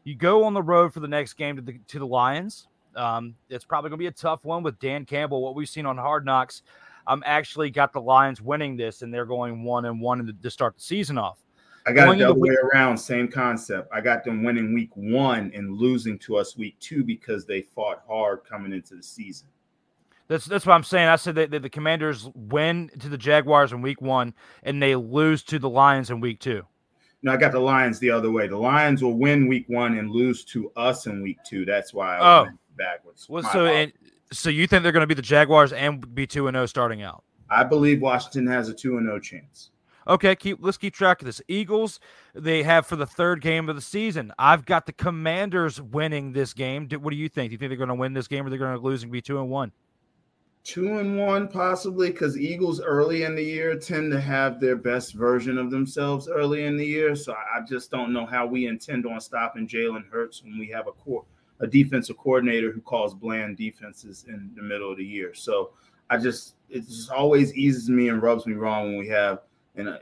You 0.05 0.15
go 0.15 0.45
on 0.45 0.55
the 0.55 0.63
road 0.63 0.93
for 0.93 1.01
the 1.01 1.09
next 1.09 1.35
game 1.35 1.57
to 1.57 1.63
the 1.63 1.79
to 1.89 1.99
the 1.99 2.07
Lions. 2.07 2.69
Um, 2.97 3.35
it's 3.49 3.65
probably 3.65 3.91
going 3.91 3.99
to 3.99 4.03
be 4.03 4.07
a 4.07 4.13
tough 4.13 4.45
one 4.45 4.63
with 4.63 4.79
Dan 4.79 5.05
Campbell. 5.05 5.43
What 5.43 5.55
we've 5.55 5.69
seen 5.69 5.87
on 5.87 5.97
Hard 5.97 6.25
Knocks, 6.25 6.63
I'm 7.07 7.23
actually 7.27 7.71
got 7.71 7.93
the 7.93 8.01
Lions 8.01 8.41
winning 8.41 8.77
this, 8.77 9.03
and 9.03 9.13
they're 9.13 9.27
going 9.27 9.63
one 9.63 9.85
and 9.85 10.01
one 10.01 10.37
to 10.43 10.51
start 10.51 10.77
the 10.77 10.83
season 10.83 11.19
off. 11.19 11.39
I 11.87 11.93
got 11.93 12.07
going 12.07 12.19
it 12.19 12.25
the 12.25 12.31
other 12.31 12.41
week- 12.41 12.51
way 12.51 12.57
around. 12.75 12.99
Same 12.99 13.29
concept. 13.29 13.89
I 13.93 14.01
got 14.01 14.25
them 14.25 14.43
winning 14.43 14.75
week 14.75 14.91
one 14.95 15.53
and 15.55 15.77
losing 15.77 16.19
to 16.21 16.37
us 16.37 16.57
week 16.57 16.77
two 16.81 17.05
because 17.05 17.47
they 17.47 17.63
fought 17.63 18.03
hard 18.09 18.41
coming 18.45 18.73
into 18.73 18.97
the 18.97 19.03
season. 19.03 19.49
That's 20.29 20.47
that's 20.47 20.67
what 20.67 20.75
I'm 20.75 20.83
saying. 20.83 21.07
I 21.07 21.15
said 21.15 21.37
that, 21.37 21.53
that 21.53 21.63
the 21.63 21.71
Commanders 21.71 22.29
win 22.35 22.91
to 22.99 23.09
the 23.09 23.17
Jaguars 23.17 23.73
in 23.73 23.81
week 23.81 24.03
one 24.03 24.35
and 24.65 24.83
they 24.83 24.97
lose 24.97 25.45
to 25.45 25.61
the 25.61 25.69
Lions 25.69 26.11
in 26.11 26.19
week 26.19 26.41
two. 26.41 26.65
No, 27.23 27.33
I 27.33 27.37
got 27.37 27.53
the 27.53 27.61
Lions 27.61 28.01
the 28.01 28.11
other 28.11 28.33
way. 28.33 28.49
The 28.49 28.57
Lions 28.57 29.03
will 29.03 29.15
win 29.15 29.47
week 29.47 29.67
one 29.69 29.97
and 29.97 30.11
lose 30.11 30.45
to 30.47 30.71
us 30.75 31.07
in 31.07 31.23
week 31.23 31.39
two. 31.47 31.65
That's 31.65 31.95
why 31.95 32.17
I 32.17 32.41
oh 32.41 32.49
backwards. 32.77 33.27
Well, 33.29 33.43
so 33.45 33.67
and, 33.67 33.93
so 34.33 34.51
you 34.51 34.67
think 34.67 34.83
they're 34.83 34.93
going 34.93 35.03
to 35.03 35.07
be 35.07 35.15
the 35.15 35.23
Jaguars 35.23 35.73
and 35.73 36.15
be 36.15 36.27
two 36.27 36.49
and 36.49 36.55
zero 36.55 36.65
oh 36.65 36.67
starting 36.67 37.03
out? 37.03 37.25
I 37.49 37.65
believe 37.65 38.03
Washington 38.03 38.47
has 38.49 38.69
a 38.69 38.75
two 38.75 38.97
and 38.99 39.07
zero 39.07 39.17
oh 39.17 39.21
chance. 39.21 39.71
Okay, 40.09 40.37
keep 40.37 40.59
let's 40.61 40.79
keep 40.79 40.95
track 40.95 41.21
of 41.21 41.27
this. 41.27 41.43
Eagles, 41.49 41.99
they 42.35 42.63
have 42.63 42.87
for 42.87 42.95
the 42.95 43.07
third 43.07 43.41
game 43.41 43.69
of 43.69 43.75
the 43.75 43.83
season. 43.83 44.33
I've 44.39 44.65
got 44.65 44.87
the 44.87 44.93
Commanders 44.93 45.81
winning 45.81 46.33
this 46.33 46.53
game. 46.53 46.89
What 46.89 47.11
do 47.11 47.17
you 47.17 47.29
think? 47.29 47.51
Do 47.51 47.53
you 47.55 47.59
think 47.59 47.71
they're 47.71 47.77
going 47.77 47.89
to 47.89 47.95
win 47.95 48.13
this 48.13 48.29
game 48.29 48.47
or 48.47 48.51
they're 48.51 48.59
going 48.59 48.77
to 48.77 48.85
lose 48.85 49.03
and 49.03 49.11
be 49.11 49.21
two 49.21 49.41
and 49.41 49.51
one? 49.51 49.73
Two 50.63 50.99
and 50.99 51.17
one, 51.17 51.47
possibly, 51.47 52.11
because 52.11 52.37
Eagles 52.37 52.81
early 52.81 53.23
in 53.23 53.37
the 53.37 53.43
year 53.43 53.77
tend 53.77 54.11
to 54.11 54.21
have 54.21 54.61
their 54.61 54.75
best 54.75 55.15
version 55.15 55.59
of 55.59 55.71
themselves 55.71 56.29
early 56.29 56.65
in 56.65 56.77
the 56.77 56.85
year. 56.85 57.15
So 57.15 57.33
I 57.33 57.65
just 57.65 57.91
don't 57.91 58.13
know 58.13 58.27
how 58.27 58.47
we 58.47 58.67
intend 58.67 59.07
on 59.07 59.21
stopping 59.21 59.69
Jalen 59.69 60.09
Hurts 60.11 60.43
when 60.43 60.59
we 60.59 60.69
have 60.69 60.89
a 60.89 60.93
core 60.93 61.25
a 61.61 61.67
defensive 61.67 62.17
coordinator 62.17 62.71
who 62.71 62.81
calls 62.81 63.15
bland 63.15 63.57
defenses 63.57 64.25
in 64.29 64.51
the 64.55 64.63
middle 64.63 64.91
of 64.91 64.99
the 64.99 65.05
year. 65.05 65.35
So 65.35 65.71
I 66.11 66.19
just 66.19 66.55
it 66.69 66.87
just 66.87 67.11
always 67.11 67.55
eases 67.55 67.89
me 67.89 68.09
and 68.09 68.23
rubs 68.23 68.47
me 68.47 68.55
wrong 68.55 68.89
when 68.89 68.99
we 68.99 69.09
have 69.09 69.41
an, 69.77 69.89
a, 69.89 69.97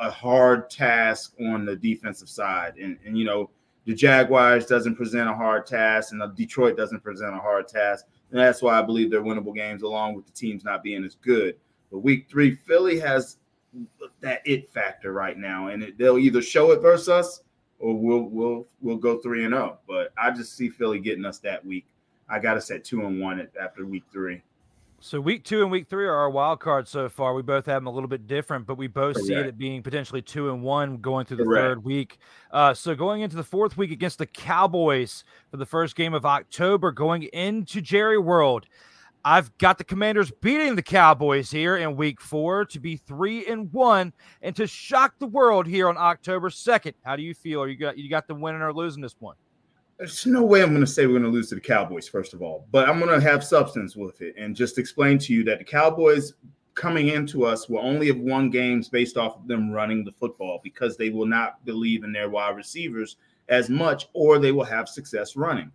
a 0.00 0.10
hard 0.10 0.70
task 0.70 1.34
on 1.40 1.64
the 1.64 1.76
defensive 1.76 2.28
side. 2.28 2.74
And, 2.76 2.98
and 3.04 3.16
you 3.16 3.24
know 3.24 3.50
the 3.84 3.94
Jaguars 3.94 4.66
doesn't 4.66 4.96
present 4.96 5.30
a 5.30 5.34
hard 5.34 5.64
task, 5.64 6.12
and 6.12 6.36
Detroit 6.36 6.76
doesn't 6.76 7.02
present 7.02 7.34
a 7.34 7.38
hard 7.38 7.68
task. 7.68 8.04
And 8.30 8.38
that's 8.38 8.60
why 8.60 8.78
I 8.78 8.82
believe 8.82 9.10
they're 9.10 9.22
winnable 9.22 9.54
games, 9.54 9.82
along 9.82 10.14
with 10.14 10.26
the 10.26 10.32
teams 10.32 10.62
not 10.62 10.82
being 10.82 11.04
as 11.04 11.14
good. 11.14 11.56
But 11.90 12.00
week 12.00 12.28
three, 12.28 12.54
Philly 12.54 12.98
has 13.00 13.38
that 14.20 14.42
it 14.44 14.70
factor 14.70 15.12
right 15.12 15.38
now, 15.38 15.68
and 15.68 15.82
it, 15.82 15.96
they'll 15.96 16.18
either 16.18 16.42
show 16.42 16.72
it 16.72 16.82
versus 16.82 17.08
us 17.08 17.40
or 17.78 17.94
we'll 17.94 18.22
we'll 18.22 18.66
we'll 18.80 18.96
go 18.96 19.18
three 19.18 19.44
and 19.44 19.54
zero. 19.54 19.78
Oh. 19.78 19.84
But 19.86 20.12
I 20.18 20.30
just 20.30 20.56
see 20.56 20.68
Philly 20.68 20.98
getting 20.98 21.24
us 21.24 21.38
that 21.40 21.64
week. 21.64 21.86
I 22.28 22.38
got 22.38 22.56
us 22.56 22.70
at 22.70 22.84
two 22.84 23.06
and 23.06 23.20
one 23.20 23.46
after 23.60 23.86
week 23.86 24.04
three. 24.12 24.42
So 25.00 25.20
week 25.20 25.44
two 25.44 25.62
and 25.62 25.70
week 25.70 25.88
three 25.88 26.06
are 26.06 26.14
our 26.14 26.28
wild 26.28 26.58
cards 26.58 26.90
so 26.90 27.08
far. 27.08 27.32
We 27.32 27.42
both 27.42 27.66
have 27.66 27.76
them 27.76 27.86
a 27.86 27.90
little 27.90 28.08
bit 28.08 28.26
different, 28.26 28.66
but 28.66 28.76
we 28.76 28.88
both 28.88 29.14
Correct. 29.14 29.28
see 29.28 29.34
it 29.34 29.56
being 29.56 29.80
potentially 29.80 30.20
two 30.22 30.50
and 30.50 30.60
one 30.60 30.96
going 30.96 31.24
through 31.24 31.36
the 31.36 31.44
Correct. 31.44 31.62
third 31.62 31.84
week. 31.84 32.18
Uh, 32.50 32.74
so 32.74 32.96
going 32.96 33.20
into 33.22 33.36
the 33.36 33.44
fourth 33.44 33.76
week 33.76 33.92
against 33.92 34.18
the 34.18 34.26
Cowboys 34.26 35.22
for 35.52 35.56
the 35.56 35.66
first 35.66 35.94
game 35.94 36.14
of 36.14 36.26
October, 36.26 36.90
going 36.90 37.22
into 37.22 37.80
Jerry 37.80 38.18
World. 38.18 38.66
I've 39.24 39.56
got 39.58 39.78
the 39.78 39.84
Commanders 39.84 40.30
beating 40.30 40.76
the 40.76 40.82
Cowboys 40.82 41.50
here 41.50 41.76
in 41.76 41.96
week 41.96 42.20
four 42.20 42.64
to 42.66 42.80
be 42.80 42.96
three 42.96 43.46
and 43.46 43.72
one 43.72 44.12
and 44.42 44.54
to 44.56 44.66
shock 44.66 45.14
the 45.18 45.26
world 45.26 45.66
here 45.66 45.88
on 45.88 45.96
October 45.96 46.50
2nd. 46.50 46.94
How 47.04 47.16
do 47.16 47.22
you 47.22 47.34
feel? 47.34 47.62
Are 47.62 47.68
you 47.68 47.76
got 47.76 47.98
you 47.98 48.08
got 48.08 48.26
the 48.26 48.34
winning 48.34 48.62
or 48.62 48.72
losing 48.72 49.02
this 49.02 49.16
one? 49.18 49.36
There's 49.98 50.26
no 50.26 50.44
way 50.44 50.62
I'm 50.62 50.70
going 50.70 50.80
to 50.80 50.86
say 50.86 51.06
we're 51.06 51.12
going 51.18 51.24
to 51.24 51.28
lose 51.28 51.48
to 51.48 51.56
the 51.56 51.60
Cowboys, 51.60 52.06
first 52.06 52.32
of 52.32 52.40
all, 52.40 52.66
but 52.70 52.88
I'm 52.88 53.00
going 53.00 53.10
to 53.10 53.20
have 53.20 53.42
substance 53.42 53.96
with 53.96 54.20
it 54.22 54.34
and 54.38 54.54
just 54.54 54.78
explain 54.78 55.18
to 55.18 55.32
you 55.32 55.42
that 55.44 55.58
the 55.58 55.64
Cowboys 55.64 56.34
coming 56.74 57.08
into 57.08 57.44
us 57.44 57.68
will 57.68 57.80
only 57.80 58.06
have 58.06 58.18
won 58.18 58.48
games 58.48 58.88
based 58.88 59.16
off 59.16 59.36
of 59.36 59.48
them 59.48 59.72
running 59.72 60.04
the 60.04 60.12
football 60.12 60.60
because 60.62 60.96
they 60.96 61.10
will 61.10 61.26
not 61.26 61.64
believe 61.64 62.04
in 62.04 62.12
their 62.12 62.30
wide 62.30 62.54
receivers 62.54 63.16
as 63.48 63.68
much 63.68 64.06
or 64.12 64.38
they 64.38 64.52
will 64.52 64.64
have 64.64 64.88
success 64.88 65.34
running. 65.34 65.72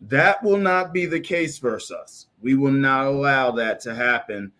That 0.00 0.42
will 0.42 0.56
not 0.56 0.92
be 0.92 1.06
the 1.06 1.20
case 1.20 1.58
versus 1.58 1.90
us. 1.90 2.26
We 2.40 2.54
will 2.54 2.72
not 2.72 3.06
allow 3.06 3.50
that 3.52 3.80
to 3.80 3.94
happen 3.94 4.52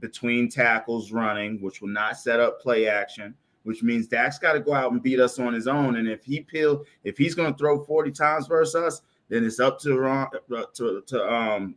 between 0.00 0.48
tackles 0.48 1.12
running, 1.12 1.60
which 1.60 1.80
will 1.80 1.88
not 1.88 2.18
set 2.18 2.40
up 2.40 2.60
play 2.60 2.86
action, 2.86 3.34
which 3.64 3.82
means 3.82 4.06
Dak's 4.06 4.38
got 4.38 4.54
to 4.54 4.60
go 4.60 4.72
out 4.72 4.92
and 4.92 5.02
beat 5.02 5.20
us 5.20 5.38
on 5.38 5.52
his 5.52 5.66
own. 5.66 5.96
And 5.96 6.08
if 6.08 6.24
he 6.24 6.40
peel, 6.40 6.84
if 7.04 7.18
he's 7.18 7.34
going 7.34 7.52
to 7.52 7.58
throw 7.58 7.84
40 7.84 8.10
times 8.12 8.46
versus 8.46 8.74
us, 8.74 9.02
then 9.28 9.44
it's 9.44 9.60
up 9.60 9.80
to 9.80 10.04
uh, 10.04 10.26
to, 10.74 11.02
to 11.06 11.32
um, 11.32 11.74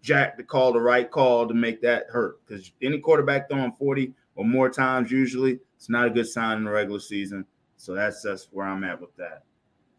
Jack 0.00 0.36
to 0.36 0.44
call 0.44 0.72
the 0.72 0.80
right 0.80 1.10
call 1.10 1.46
to 1.48 1.54
make 1.54 1.80
that 1.82 2.06
hurt. 2.08 2.44
Because 2.46 2.72
any 2.80 2.98
quarterback 2.98 3.50
throwing 3.50 3.72
40 3.72 4.12
or 4.36 4.44
more 4.44 4.70
times 4.70 5.10
usually, 5.10 5.58
it's 5.76 5.90
not 5.90 6.06
a 6.06 6.10
good 6.10 6.28
sign 6.28 6.58
in 6.58 6.64
the 6.64 6.70
regular 6.70 7.00
season. 7.00 7.44
So 7.76 7.94
that's 7.94 8.22
that's 8.22 8.48
where 8.52 8.66
I'm 8.66 8.84
at 8.84 9.00
with 9.00 9.14
that. 9.16 9.42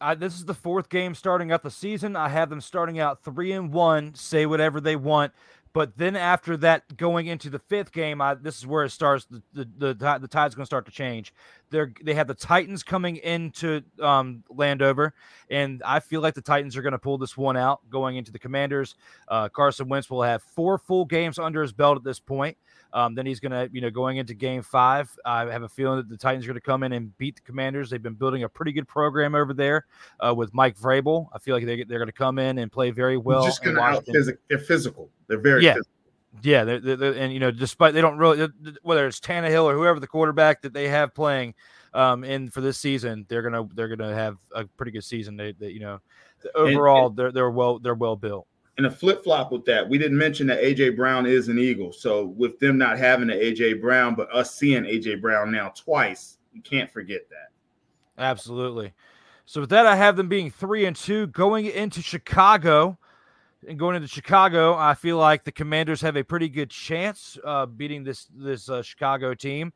I, 0.04 0.16
this 0.16 0.36
is 0.36 0.46
the 0.46 0.54
fourth 0.54 0.90
game 0.90 1.16
starting 1.16 1.52
out 1.52 1.64
the 1.64 1.72
season. 1.72 2.16
I 2.16 2.30
have 2.30 2.50
them 2.50 2.60
starting 2.62 3.00
out 3.00 3.24
three 3.24 3.54
and 3.54 3.72
one. 3.72 4.14
Say 4.16 4.46
whatever 4.46 4.82
they 4.82 4.98
want, 4.98 5.32
but 5.72 5.98
then 5.98 6.16
after 6.16 6.58
that, 6.58 6.98
going 6.98 7.26
into 7.28 7.50
the 7.50 7.58
fifth 7.58 7.92
game, 7.92 8.22
I, 8.22 8.36
this 8.36 8.58
is 8.58 8.68
where 8.68 8.84
it 8.84 8.92
starts. 8.92 9.26
The 9.26 9.42
the 9.54 9.94
the, 9.94 10.18
the 10.22 10.28
tide's 10.28 10.54
going 10.56 10.64
to 10.64 10.68
start 10.68 10.86
to 10.86 10.92
change. 10.92 11.34
They're 11.72 11.92
they 12.04 12.14
have 12.14 12.28
the 12.28 12.36
Titans 12.36 12.84
coming 12.84 13.16
into 13.18 13.82
um, 14.00 14.44
Landover, 14.50 15.14
and 15.50 15.82
I 15.84 16.00
feel 16.00 16.22
like 16.22 16.36
the 16.36 16.42
Titans 16.42 16.78
are 16.78 16.84
going 16.84 16.92
to 16.92 17.00
pull 17.00 17.18
this 17.18 17.36
one 17.36 17.58
out 17.58 17.80
going 17.90 18.18
into 18.18 18.32
the 18.32 18.40
Commanders. 18.40 18.96
Uh, 19.28 19.50
Carson 19.50 19.88
Wentz 19.88 20.10
will 20.10 20.22
have 20.22 20.44
four 20.44 20.78
full 20.78 21.06
games 21.06 21.40
under 21.40 21.62
his 21.62 21.72
belt 21.72 21.98
at 21.98 22.04
this 22.04 22.20
point. 22.20 22.58
Um, 22.94 23.16
then 23.16 23.26
he's 23.26 23.40
going 23.40 23.52
to, 23.52 23.68
you 23.74 23.82
know, 23.82 23.90
going 23.90 24.18
into 24.18 24.36
game 24.36 24.62
five, 24.62 25.10
I 25.26 25.46
have 25.46 25.64
a 25.64 25.70
feeling 25.70 25.98
that 25.98 26.10
the 26.10 26.18
Titans 26.18 26.46
are 26.46 26.50
going 26.50 26.56
to 26.56 26.62
come 26.62 26.84
in 26.84 26.94
and 26.94 27.18
beat 27.18 27.36
the 27.36 27.42
Commanders. 27.42 27.90
They've 27.90 28.02
been 28.02 28.14
building 28.14 28.44
a 28.44 28.50
pretty 28.50 28.72
good 28.72 28.88
program 28.88 29.34
over 29.34 29.52
there 29.52 29.88
uh, 30.20 30.34
with 30.36 30.54
Mike 30.54 30.78
Vrabel. 30.78 31.28
I 31.34 31.40
feel 31.40 31.56
like 31.56 31.66
they, 31.66 31.84
they're 31.84 31.98
going 31.98 32.08
to 32.08 32.12
come 32.12 32.38
in 32.38 32.60
and 32.60 32.72
play 32.72 32.92
very 32.92 33.18
well. 33.18 33.46
Just 33.46 33.64
going 33.64 33.76
to 33.76 34.02
physical. 34.12 34.42
They're 34.48 34.60
physical. 34.60 35.10
They're 35.28 35.40
very 35.40 35.64
yeah. 35.64 35.74
Physical. 35.74 35.90
Yeah, 36.42 36.64
they're, 36.64 36.80
they're, 36.80 36.96
they're, 36.96 37.14
and 37.14 37.34
you 37.34 37.40
know, 37.40 37.52
despite 37.52 37.94
they 37.94 38.02
don't 38.02 38.18
really 38.18 38.48
whether 38.82 39.06
it's 39.06 39.20
Tannehill 39.20 39.66
or 39.66 39.76
whoever 39.76 40.00
the 40.00 40.08
quarterback 40.08 40.64
that 40.64 40.74
they 40.74 40.88
have 40.88 41.14
playing 41.14 41.54
um, 41.94 42.24
in 42.24 42.50
for 42.50 42.62
this 42.62 42.80
season, 42.80 43.28
they're 43.30 43.44
gonna 43.44 43.68
they're 43.76 43.88
gonna 43.88 44.16
have 44.16 44.38
a 44.52 44.66
pretty 44.66 44.92
good 44.92 45.04
season. 45.04 45.38
They, 45.38 45.52
they 45.52 45.70
you 45.70 45.80
know, 45.80 46.00
overall 46.56 47.08
and, 47.08 47.16
they're 47.16 47.32
they're 47.32 47.52
well 47.52 47.78
they're 47.78 47.94
well 47.94 48.16
built 48.16 48.48
and 48.78 48.86
a 48.88 48.92
flip 48.92 49.24
flop 49.24 49.52
with 49.52 49.66
that. 49.66 49.88
We 49.88 49.98
didn't 49.98 50.18
mention 50.18 50.48
that 50.48 50.62
AJ 50.62 50.96
Brown 50.96 51.26
is 51.26 51.48
an 51.48 51.60
Eagle. 51.60 51.94
So 51.94 52.26
with 52.26 52.60
them 52.60 52.78
not 52.78 52.98
having 52.98 53.30
an 53.30 53.38
AJ 53.38 53.82
Brown, 53.82 54.16
but 54.16 54.34
us 54.34 54.56
seeing 54.56 54.84
AJ 54.84 55.22
Brown 55.22 55.52
now 55.52 55.70
twice, 55.70 56.38
you 56.54 56.62
can't 56.62 56.92
forget 56.92 57.30
that. 57.30 57.52
Absolutely. 58.22 58.94
So 59.46 59.62
with 59.62 59.70
that, 59.72 59.86
I 59.86 59.96
have 59.96 60.16
them 60.16 60.28
being 60.28 60.50
three 60.50 60.86
and 60.86 60.96
two 60.96 61.28
going 61.28 61.66
into 61.66 62.02
Chicago. 62.02 62.98
And 63.66 63.80
going 63.80 63.96
into 63.96 64.10
Chicago, 64.10 64.76
I 64.76 64.94
feel 64.94 65.16
like 65.16 65.46
the 65.46 65.52
Commanders 65.52 66.02
have 66.02 66.18
a 66.18 66.24
pretty 66.24 66.50
good 66.50 66.70
chance 66.70 67.38
uh, 67.46 67.66
beating 67.66 68.04
this 68.04 68.28
this 68.36 68.68
uh, 68.68 68.82
Chicago 68.82 69.34
team. 69.34 69.72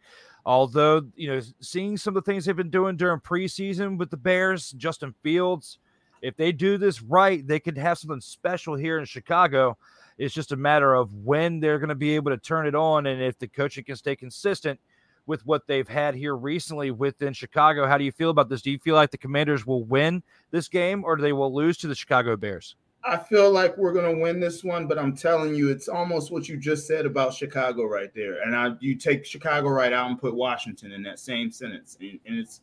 Although 0.45 1.03
you 1.15 1.29
know, 1.29 1.39
seeing 1.61 1.95
some 1.95 2.17
of 2.17 2.25
the 2.25 2.29
things 2.29 2.43
they've 2.43 2.55
been 2.55 2.69
doing 2.69 2.97
during 2.97 3.21
preseason 3.21 3.97
with 3.97 4.09
the 4.09 4.17
Bears, 4.17 4.71
Justin 4.71 5.13
Fields, 5.23 5.79
if 6.21 6.35
they 6.35 6.51
do 6.51 6.77
this 6.77 7.01
right, 7.01 7.45
they 7.45 7.59
could 7.59 7.77
have 7.77 7.97
something 7.97 8.21
special 8.21 8.75
here 8.75 8.99
in 8.99 9.05
Chicago. 9.05 9.77
It's 10.17 10.33
just 10.33 10.51
a 10.51 10.57
matter 10.57 10.95
of 10.95 11.13
when 11.13 11.59
they're 11.59 11.79
going 11.79 11.89
to 11.89 11.95
be 11.95 12.15
able 12.15 12.31
to 12.31 12.37
turn 12.37 12.65
it 12.67 12.75
on, 12.75 13.05
and 13.05 13.21
if 13.21 13.37
the 13.37 13.47
coaching 13.47 13.83
can 13.83 13.95
stay 13.95 14.15
consistent 14.15 14.79
with 15.27 15.45
what 15.45 15.67
they've 15.67 15.87
had 15.87 16.15
here 16.15 16.35
recently 16.35 16.89
within 16.89 17.33
Chicago. 17.33 17.85
How 17.85 17.97
do 17.97 18.05
you 18.05 18.11
feel 18.11 18.29
about 18.29 18.49
this? 18.49 18.61
Do 18.61 18.71
you 18.71 18.79
feel 18.79 18.95
like 18.95 19.11
the 19.11 19.17
Commanders 19.17 19.67
will 19.67 19.83
win 19.83 20.23
this 20.51 20.69
game 20.69 21.03
or 21.03 21.17
they 21.17 21.33
will 21.33 21.53
lose 21.53 21.77
to 21.79 21.87
the 21.87 21.95
Chicago 21.95 22.35
Bears? 22.37 22.75
I 23.03 23.17
feel 23.17 23.51
like 23.51 23.77
we're 23.77 23.93
gonna 23.93 24.17
win 24.17 24.39
this 24.39 24.63
one, 24.63 24.87
but 24.87 24.97
I'm 24.97 25.15
telling 25.15 25.53
you, 25.53 25.69
it's 25.69 25.87
almost 25.87 26.31
what 26.31 26.49
you 26.49 26.57
just 26.57 26.87
said 26.87 27.05
about 27.05 27.33
Chicago 27.33 27.85
right 27.85 28.13
there. 28.13 28.41
And 28.41 28.55
I, 28.55 28.71
you 28.79 28.95
take 28.95 29.25
Chicago 29.25 29.69
right 29.69 29.93
out 29.93 30.09
and 30.09 30.19
put 30.19 30.33
Washington 30.33 30.91
in 30.91 31.03
that 31.03 31.19
same 31.19 31.51
sentence, 31.51 31.97
and, 32.01 32.19
and 32.25 32.37
it's 32.37 32.61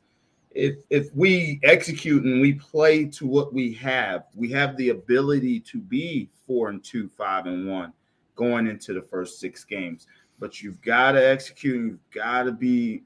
if 0.54 0.76
if 0.88 1.12
we 1.14 1.60
execute 1.62 2.24
and 2.24 2.40
we 2.40 2.54
play 2.54 3.04
to 3.06 3.26
what 3.26 3.52
we 3.52 3.72
have, 3.74 4.24
we 4.34 4.50
have 4.52 4.76
the 4.76 4.90
ability 4.90 5.60
to 5.60 5.78
be 5.78 6.30
four 6.46 6.70
and 6.70 6.82
two, 6.82 7.08
five 7.08 7.46
and 7.46 7.68
one, 7.68 7.92
going 8.36 8.66
into 8.66 8.94
the 8.94 9.02
first 9.02 9.40
six 9.40 9.64
games. 9.64 10.06
But 10.38 10.62
you've 10.62 10.80
got 10.80 11.12
to 11.12 11.26
execute. 11.26 11.76
And 11.76 11.90
you've 11.90 12.10
got 12.10 12.44
to 12.44 12.52
be, 12.52 13.02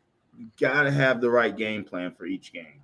got 0.61 0.83
to 0.83 0.91
have 0.91 1.21
the 1.21 1.31
right 1.31 1.57
game 1.57 1.85
plan 1.85 2.13
for 2.13 2.27
each 2.27 2.53
game. 2.53 2.83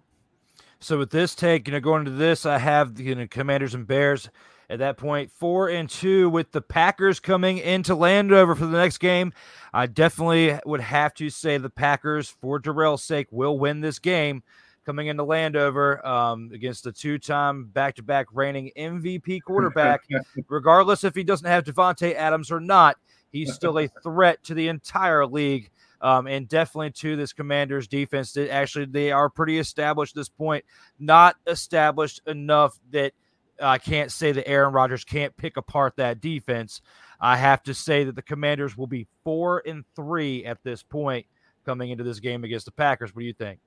So 0.81 0.99
with 0.99 1.11
this 1.11 1.35
take, 1.35 1.67
you 1.67 1.73
know, 1.73 1.81
going 1.81 2.01
into 2.01 2.13
this, 2.13 2.45
I 2.45 2.59
have 2.59 2.95
the 2.95 3.05
you 3.05 3.15
know, 3.15 3.27
Commanders 3.27 3.75
and 3.75 3.87
Bears 3.87 4.29
at 4.71 4.79
that 4.79 4.97
point, 4.97 5.31
four 5.31 5.69
and 5.69 5.89
two 5.89 6.29
with 6.31 6.53
the 6.53 6.61
Packers 6.61 7.21
coming 7.21 7.59
into 7.59 7.95
Landover 7.95 8.55
for 8.55 8.67
the 8.67 8.77
next 8.77 8.99
game. 8.99 9.33
I 9.73 9.87
definitely 9.87 10.59
would 10.65 10.81
have 10.81 11.15
to 11.15 11.31
say 11.31 11.59
the 11.59 11.71
Packers, 11.71 12.29
for 12.29 12.59
Darrell's 12.59 13.05
sake, 13.05 13.29
will 13.31 13.59
win 13.59 13.81
this 13.81 13.99
game 13.99 14.43
coming 14.85 15.07
into 15.07 15.25
Landover 15.25 16.07
um, 16.07 16.51
against 16.53 16.85
the 16.85 16.93
two-time 16.93 17.67
back-to-back 17.67 18.27
reigning 18.33 18.71
MVP 18.77 19.41
quarterback. 19.43 20.03
regardless 20.49 21.05
if 21.05 21.15
he 21.15 21.25
doesn't 21.25 21.49
have 21.49 21.65
Davante 21.65 22.15
Adams 22.15 22.51
or 22.51 22.61
not, 22.61 22.97
he's 23.31 23.55
still 23.55 23.79
a 23.79 23.89
threat 24.03 24.43
to 24.45 24.55
the 24.55 24.69
entire 24.69 25.27
league 25.27 25.71
um, 26.01 26.27
and 26.27 26.49
definitely 26.49 26.91
to 26.91 27.17
this 27.17 27.33
Commanders 27.33 27.89
defense. 27.89 28.33
That 28.33 28.51
actually 28.51 28.87
they 28.87 29.11
are 29.11 29.31
pretty 29.31 29.59
established 29.59 30.15
at 30.15 30.21
this 30.21 30.29
point, 30.29 30.65
not 30.99 31.37
established 31.47 32.21
enough 32.27 32.79
that 32.91 33.13
I 33.61 33.79
can't 33.79 34.11
say 34.11 34.33
that 34.33 34.49
Aaron 34.49 34.73
Rodgers 34.73 35.05
can't 35.05 35.37
pick 35.37 35.57
apart 35.57 35.95
that 35.97 36.21
defense. 36.21 36.81
I 37.21 37.37
have 37.37 37.63
to 37.65 37.75
say 37.75 38.05
that 38.05 38.17
the 38.17 38.23
Commanders 38.23 38.77
will 38.77 38.87
be 38.87 39.07
four 39.23 39.63
and 39.67 39.85
three 39.95 40.45
at 40.45 40.59
this 40.65 40.83
point 40.83 41.27
coming 41.65 41.91
into 41.91 42.05
this 42.05 42.21
game 42.21 42.45
against 42.45 42.67
the 42.67 42.73
Packers. 42.73 43.15
What 43.15 43.21
do 43.21 43.27
you 43.27 43.33
think? 43.33 43.61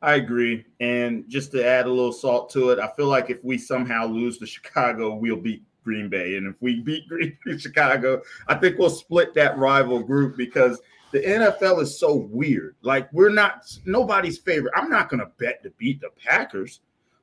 I 0.00 0.14
agree. 0.14 0.64
And 0.80 1.28
just 1.28 1.50
to 1.52 1.66
add 1.66 1.86
a 1.86 1.90
little 1.90 2.12
salt 2.12 2.50
to 2.50 2.70
it, 2.70 2.78
I 2.78 2.88
feel 2.96 3.06
like 3.06 3.30
if 3.30 3.42
we 3.42 3.58
somehow 3.58 4.06
lose 4.06 4.38
to 4.38 4.46
Chicago, 4.46 5.14
we'll 5.14 5.36
beat 5.36 5.64
Green 5.82 6.08
Bay. 6.08 6.36
And 6.36 6.46
if 6.46 6.54
we 6.60 6.80
beat 6.80 7.08
Green 7.08 7.36
Bay, 7.44 7.56
Chicago, 7.58 8.22
I 8.46 8.54
think 8.54 8.78
we'll 8.78 8.90
split 8.90 9.34
that 9.34 9.58
rival 9.58 10.00
group 10.00 10.36
because 10.36 10.80
the 11.12 11.20
NFL 11.20 11.82
is 11.82 11.98
so 11.98 12.14
weird. 12.14 12.76
Like 12.82 13.12
we're 13.12 13.30
not 13.30 13.64
nobody's 13.84 14.38
favorite. 14.38 14.74
I'm 14.76 14.90
not 14.90 15.08
going 15.08 15.20
to 15.20 15.30
bet 15.38 15.62
to 15.62 15.70
beat 15.78 16.00
the 16.00 16.10
Packers, 16.24 16.80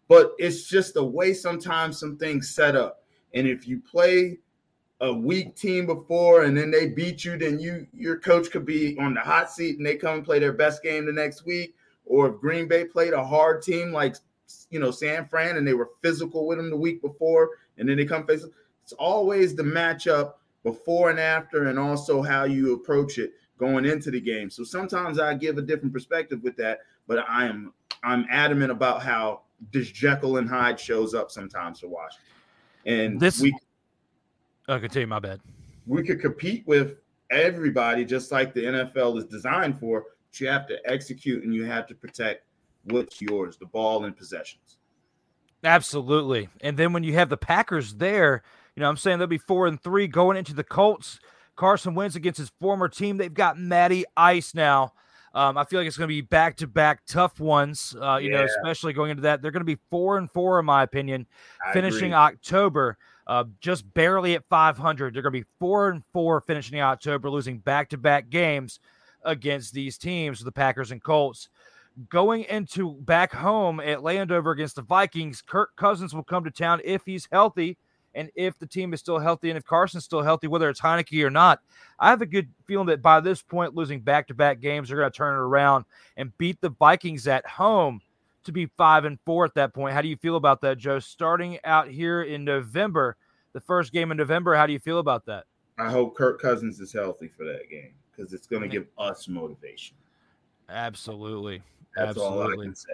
but 0.08 0.34
it's 0.38 0.68
just 0.68 0.94
the 0.94 1.04
way 1.04 1.34
sometimes 1.34 2.00
some 2.00 2.18
things 2.18 2.54
set 2.54 2.76
up. 2.76 3.04
And 3.34 3.48
if 3.48 3.68
you 3.68 3.80
play 3.80 4.40
a 5.02 5.14
weak 5.14 5.56
team 5.56 5.86
before 5.86 6.44
and 6.44 6.58
then 6.58 6.72
they 6.72 6.88
beat 6.88 7.26
you, 7.26 7.38
then 7.38 7.60
you 7.60 7.88
your 7.94 8.20
coach 8.20 8.50
could 8.50 8.66
be 8.66 8.98
on 9.00 9.14
the 9.14 9.20
hot 9.20 9.52
seat 9.52 9.78
and 9.78 9.86
they 9.86 9.96
come 9.96 10.16
and 10.16 10.26
play 10.26 10.40
their 10.40 10.54
best 10.54 10.84
game 10.84 11.06
the 11.06 11.12
next 11.12 11.46
week. 11.46 11.76
Or 12.06 12.30
if 12.30 12.40
Green 12.40 12.68
Bay 12.68 12.86
played 12.86 13.14
a 13.14 13.24
hard 13.24 13.62
team 13.62 13.92
like 13.92 14.16
you 14.70 14.80
know 14.80 14.92
San 14.92 15.28
Fran 15.28 15.58
and 15.58 15.68
they 15.68 15.74
were 15.74 15.90
physical 16.02 16.48
with 16.48 16.58
them 16.58 16.70
the 16.70 16.78
week 16.78 17.02
before, 17.02 17.50
and 17.78 17.90
then 17.90 17.98
they 17.98 18.06
come 18.06 18.26
face. 18.26 18.46
It's 18.84 18.94
always 18.94 19.56
the 19.56 19.64
matchup 19.64 20.34
before 20.64 21.10
and 21.10 21.20
after, 21.20 21.68
and 21.68 21.80
also 21.80 22.22
how 22.22 22.44
you 22.44 22.74
approach 22.74 23.18
it 23.18 23.34
going 23.58 23.86
into 23.86 24.12
the 24.12 24.22
game. 24.22 24.50
So 24.50 24.64
sometimes 24.64 25.20
I 25.20 25.34
give 25.34 25.58
a 25.58 25.62
different 25.62 25.94
perspective 25.94 26.44
with 26.44 26.56
that, 26.58 26.80
but 27.08 27.26
I 27.28 27.46
am 27.46 27.74
I'm 28.04 28.26
adamant 28.30 28.72
about 28.72 29.02
how 29.02 29.42
this 29.72 29.90
Jekyll 29.90 30.38
and 30.38 30.50
Hyde 30.50 30.80
shows 30.80 31.14
up 31.14 31.32
sometimes 31.32 31.80
for 31.80 31.88
Washington. 31.88 32.26
And 32.86 33.20
this 33.20 33.42
we 33.42 33.56
I 34.68 34.80
can 34.80 34.90
tell 34.90 35.02
you 35.02 35.08
my 35.08 35.20
bad. 35.20 35.40
We 35.88 36.04
could 36.04 36.20
compete 36.20 36.66
with 36.68 36.98
everybody 37.32 38.06
just 38.06 38.32
like 38.32 38.54
the 38.54 38.64
NFL 38.64 39.18
is 39.18 39.26
designed 39.26 39.80
for, 39.80 40.06
but 40.30 40.40
you 40.40 40.48
have 40.48 40.68
to 40.68 40.78
execute 40.86 41.44
and 41.44 41.54
you 41.54 41.66
have 41.66 41.88
to 41.88 41.96
protect 41.96 42.44
what's 42.86 43.22
yours, 43.22 43.58
the 43.58 43.66
ball 43.66 44.06
and 44.06 44.16
possessions. 44.16 44.78
Absolutely. 45.64 46.50
And 46.62 46.78
then 46.78 46.94
when 46.94 47.04
you 47.04 47.14
have 47.14 47.30
the 47.30 47.38
Packers 47.38 47.96
there, 47.96 48.44
you 48.76 48.82
know, 48.82 48.90
I'm 48.90 48.98
saying 48.98 49.20
they'll 49.20 49.28
be 49.28 49.38
four 49.38 49.68
and 49.68 49.82
three 49.82 50.08
going 50.08 50.38
into 50.38 50.54
the 50.54 50.64
Colts 50.64 51.20
Carson 51.56 51.96
Wentz 51.96 52.16
against 52.16 52.38
his 52.38 52.52
former 52.60 52.88
team. 52.88 53.18
They've 53.18 53.34
got 53.34 53.58
Matty 53.58 54.06
Ice 54.18 54.54
now. 54.54 54.94
Um, 55.36 55.58
I 55.58 55.66
feel 55.66 55.82
like 55.82 55.88
it's 55.88 55.98
going 55.98 56.08
to 56.08 56.16
be 56.16 56.22
back 56.22 56.56
to 56.58 56.68
back 56.68 57.06
tough 57.06 57.42
ones, 57.42 57.94
uh, 58.02 58.16
you 58.16 58.32
yeah. 58.32 58.38
know, 58.38 58.46
especially 58.46 58.94
going 58.94 59.12
into 59.12 59.24
that. 59.24 59.42
They're 59.42 59.52
going 59.52 59.60
to 59.60 59.66
be 59.66 59.78
four 59.92 60.18
and 60.18 60.32
four, 60.32 60.60
in 60.60 60.66
my 60.66 60.82
opinion, 60.82 61.28
I 61.64 61.74
finishing 61.74 62.14
agree. 62.14 62.14
October 62.14 62.98
uh, 63.28 63.44
just 63.60 63.92
barely 63.94 64.36
at 64.36 64.46
500. 64.50 65.14
They're 65.14 65.22
going 65.22 65.34
to 65.34 65.40
be 65.40 65.48
four 65.60 65.90
and 65.90 66.04
four 66.14 66.40
finishing 66.40 66.80
October, 66.80 67.30
losing 67.30 67.58
back 67.58 67.90
to 67.90 67.98
back 67.98 68.30
games 68.30 68.80
against 69.24 69.74
these 69.74 69.98
teams, 69.98 70.42
the 70.42 70.52
Packers 70.52 70.92
and 70.92 71.04
Colts. 71.04 71.50
Going 72.10 72.44
into 72.44 72.94
back 72.94 73.34
home 73.34 73.80
at 73.80 74.04
Landover 74.04 74.52
against 74.52 74.76
the 74.76 74.82
Vikings, 74.82 75.42
Kirk 75.42 75.76
Cousins 75.76 76.14
will 76.14 76.24
come 76.24 76.44
to 76.44 76.52
town 76.52 76.82
if 76.84 77.04
he's 77.06 77.28
healthy 77.32 77.78
and 78.16 78.32
if 78.34 78.58
the 78.58 78.66
team 78.66 78.94
is 78.94 79.02
still 79.02 79.20
healthy 79.20 79.50
and 79.50 79.58
if 79.58 79.66
Carson's 79.66 80.06
still 80.06 80.22
healthy, 80.22 80.48
whether 80.48 80.70
it's 80.70 80.82
Heinicke 80.82 81.24
or 81.24 81.30
not, 81.30 81.60
I 82.00 82.10
have 82.10 82.22
a 82.22 82.26
good 82.26 82.50
feeling 82.66 82.88
that 82.88 83.02
by 83.02 83.20
this 83.20 83.42
point, 83.42 83.76
losing 83.76 84.00
back 84.00 84.28
to 84.28 84.34
back 84.34 84.62
games, 84.62 84.88
they're 84.88 84.98
going 84.98 85.12
to 85.12 85.16
turn 85.16 85.36
it 85.36 85.40
around 85.40 85.86
and 86.18 86.36
beat 86.38 86.60
the 86.62 86.70
Vikings 86.70 87.28
at 87.28 87.46
home 87.46 88.02
to 88.46 88.52
be 88.52 88.68
five 88.78 89.06
and 89.06 89.20
four 89.26 89.46
at 89.46 89.54
that 89.56 89.74
point. 89.74 89.94
How 89.94 90.02
do 90.02 90.08
you 90.08 90.16
feel 90.16 90.38
about 90.38 90.62
that, 90.62 90.78
Joe? 90.78 91.00
Starting 91.00 91.60
out 91.66 91.90
here 91.90 92.24
in 92.24 92.46
November, 92.46 93.18
the 93.54 93.60
first 93.60 93.92
game 93.92 94.12
in 94.12 94.18
November, 94.18 94.56
how 94.56 94.66
do 94.66 94.74
you 94.74 94.80
feel 94.80 95.00
about 95.00 95.26
that? 95.26 95.46
I 95.78 95.92
hope 95.92 96.16
Kirk 96.16 96.42
Cousins 96.42 96.80
is 96.80 96.94
healthy 96.94 97.28
for 97.28 97.44
that 97.44 97.70
game 97.70 97.94
because 98.12 98.34
it's 98.34 98.48
going 98.48 98.62
to 98.62 98.70
give 98.70 98.88
us 98.98 99.28
motivation. 99.28 99.98
Absolutely. 100.70 101.62
That's 101.96 102.12
absolutely. 102.12 102.44
all 102.44 102.62
I 102.62 102.64
can 102.64 102.76
say. 102.76 102.94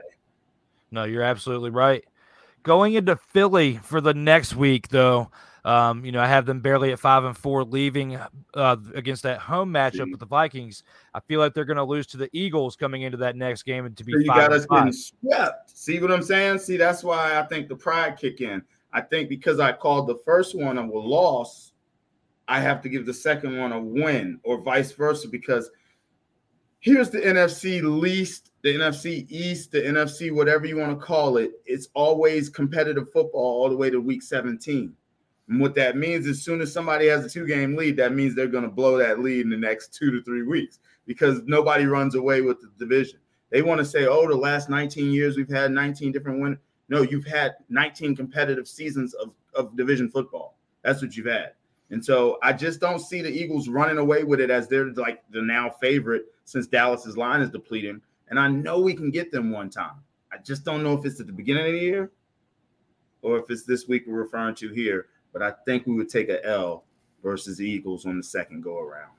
No, 0.89 1.03
you're 1.03 1.23
absolutely 1.23 1.69
right. 1.69 2.03
Going 2.63 2.93
into 2.93 3.15
Philly 3.15 3.77
for 3.77 4.01
the 4.01 4.13
next 4.13 4.55
week, 4.55 4.89
though, 4.89 5.31
um, 5.63 6.03
you 6.03 6.11
know, 6.11 6.21
I 6.21 6.27
have 6.27 6.45
them 6.45 6.59
barely 6.59 6.91
at 6.91 6.99
five 6.99 7.23
and 7.23 7.37
four, 7.37 7.63
leaving 7.63 8.17
uh, 8.53 8.77
against 8.95 9.23
that 9.23 9.39
home 9.39 9.71
matchup 9.71 10.09
with 10.09 10.19
the 10.19 10.25
Vikings. 10.25 10.83
I 11.13 11.19
feel 11.19 11.39
like 11.39 11.53
they're 11.53 11.65
going 11.65 11.77
to 11.77 11.83
lose 11.83 12.07
to 12.07 12.17
the 12.17 12.29
Eagles 12.33 12.75
coming 12.75 13.03
into 13.03 13.17
that 13.17 13.35
next 13.35 13.63
game 13.63 13.85
and 13.85 13.95
to 13.97 14.03
be. 14.03 14.13
So 14.13 14.19
you 14.19 14.25
got 14.25 14.51
us 14.51 14.65
getting 14.65 14.91
swept. 14.91 15.77
See 15.77 15.99
what 15.99 16.11
I'm 16.11 16.23
saying? 16.23 16.59
See, 16.59 16.77
that's 16.77 17.03
why 17.03 17.39
I 17.39 17.43
think 17.43 17.67
the 17.67 17.75
pride 17.75 18.17
kick 18.17 18.41
in. 18.41 18.63
I 18.93 19.01
think 19.01 19.29
because 19.29 19.59
I 19.59 19.71
called 19.71 20.07
the 20.07 20.19
first 20.25 20.57
one 20.57 20.77
a 20.77 20.85
loss, 20.85 21.73
I 22.47 22.59
have 22.59 22.81
to 22.81 22.89
give 22.89 23.05
the 23.05 23.13
second 23.13 23.57
one 23.57 23.71
a 23.71 23.79
win, 23.79 24.39
or 24.43 24.61
vice 24.61 24.91
versa, 24.91 25.27
because 25.27 25.69
here's 26.79 27.09
the 27.09 27.19
NFC 27.19 27.81
least, 27.81 28.50
the 28.63 28.75
NFC 28.75 29.25
East, 29.29 29.71
the 29.71 29.81
NFC, 29.81 30.33
whatever 30.33 30.65
you 30.65 30.77
want 30.77 30.97
to 30.97 31.05
call 31.05 31.37
it. 31.37 31.51
It's 31.65 31.87
always 31.93 32.49
competitive 32.49 33.11
football 33.11 33.61
all 33.61 33.69
the 33.69 33.77
way 33.77 33.89
to 33.89 33.99
week 33.99 34.21
17. 34.21 34.93
And 35.47 35.59
what 35.59 35.75
that 35.75 35.97
means, 35.97 36.27
as 36.27 36.41
soon 36.41 36.61
as 36.61 36.71
somebody 36.71 37.07
has 37.07 37.25
a 37.25 37.29
two 37.29 37.47
game 37.47 37.75
lead, 37.75 37.97
that 37.97 38.13
means 38.13 38.35
they're 38.35 38.47
going 38.47 38.63
to 38.63 38.69
blow 38.69 38.97
that 38.97 39.19
lead 39.19 39.41
in 39.41 39.49
the 39.49 39.57
next 39.57 39.93
two 39.93 40.11
to 40.11 40.23
three 40.23 40.43
weeks 40.43 40.79
because 41.05 41.41
nobody 41.45 41.85
runs 41.85 42.15
away 42.15 42.41
with 42.41 42.61
the 42.61 42.69
division. 42.77 43.19
They 43.49 43.61
want 43.61 43.79
to 43.79 43.85
say, 43.85 44.05
oh, 44.05 44.27
the 44.27 44.35
last 44.35 44.69
19 44.69 45.11
years 45.11 45.35
we've 45.35 45.49
had 45.49 45.71
19 45.71 46.11
different 46.11 46.39
winners. 46.39 46.59
No, 46.87 47.01
you've 47.01 47.25
had 47.25 47.55
19 47.69 48.15
competitive 48.15 48.67
seasons 48.67 49.13
of, 49.15 49.31
of 49.55 49.75
division 49.75 50.09
football. 50.09 50.55
That's 50.83 51.01
what 51.01 51.15
you've 51.15 51.25
had. 51.25 51.53
And 51.89 52.03
so 52.03 52.37
I 52.41 52.53
just 52.53 52.79
don't 52.79 52.99
see 52.99 53.21
the 53.21 53.29
Eagles 53.29 53.67
running 53.67 53.97
away 53.97 54.23
with 54.23 54.39
it 54.39 54.49
as 54.49 54.67
they're 54.67 54.93
like 54.93 55.21
the 55.31 55.41
now 55.41 55.69
favorite 55.69 56.25
since 56.45 56.67
Dallas's 56.67 57.17
line 57.17 57.41
is 57.41 57.49
depleting. 57.49 58.01
And 58.31 58.39
I 58.39 58.47
know 58.47 58.79
we 58.79 58.95
can 58.95 59.11
get 59.11 59.31
them 59.31 59.51
one 59.51 59.69
time. 59.69 59.97
I 60.33 60.37
just 60.37 60.63
don't 60.63 60.81
know 60.81 60.97
if 60.97 61.05
it's 61.05 61.19
at 61.19 61.27
the 61.27 61.33
beginning 61.33 61.67
of 61.67 61.71
the 61.73 61.79
year 61.79 62.11
or 63.21 63.37
if 63.37 63.45
it's 63.49 63.63
this 63.63 63.87
week 63.87 64.05
we're 64.07 64.23
referring 64.23 64.55
to 64.55 64.69
here. 64.69 65.07
But 65.33 65.43
I 65.43 65.51
think 65.65 65.85
we 65.85 65.93
would 65.93 66.09
take 66.09 66.29
a 66.29 66.43
L 66.45 66.85
versus 67.21 67.57
the 67.57 67.69
Eagles 67.69 68.05
on 68.05 68.17
the 68.17 68.23
second 68.23 68.63
go 68.63 68.79
around. 68.79 69.11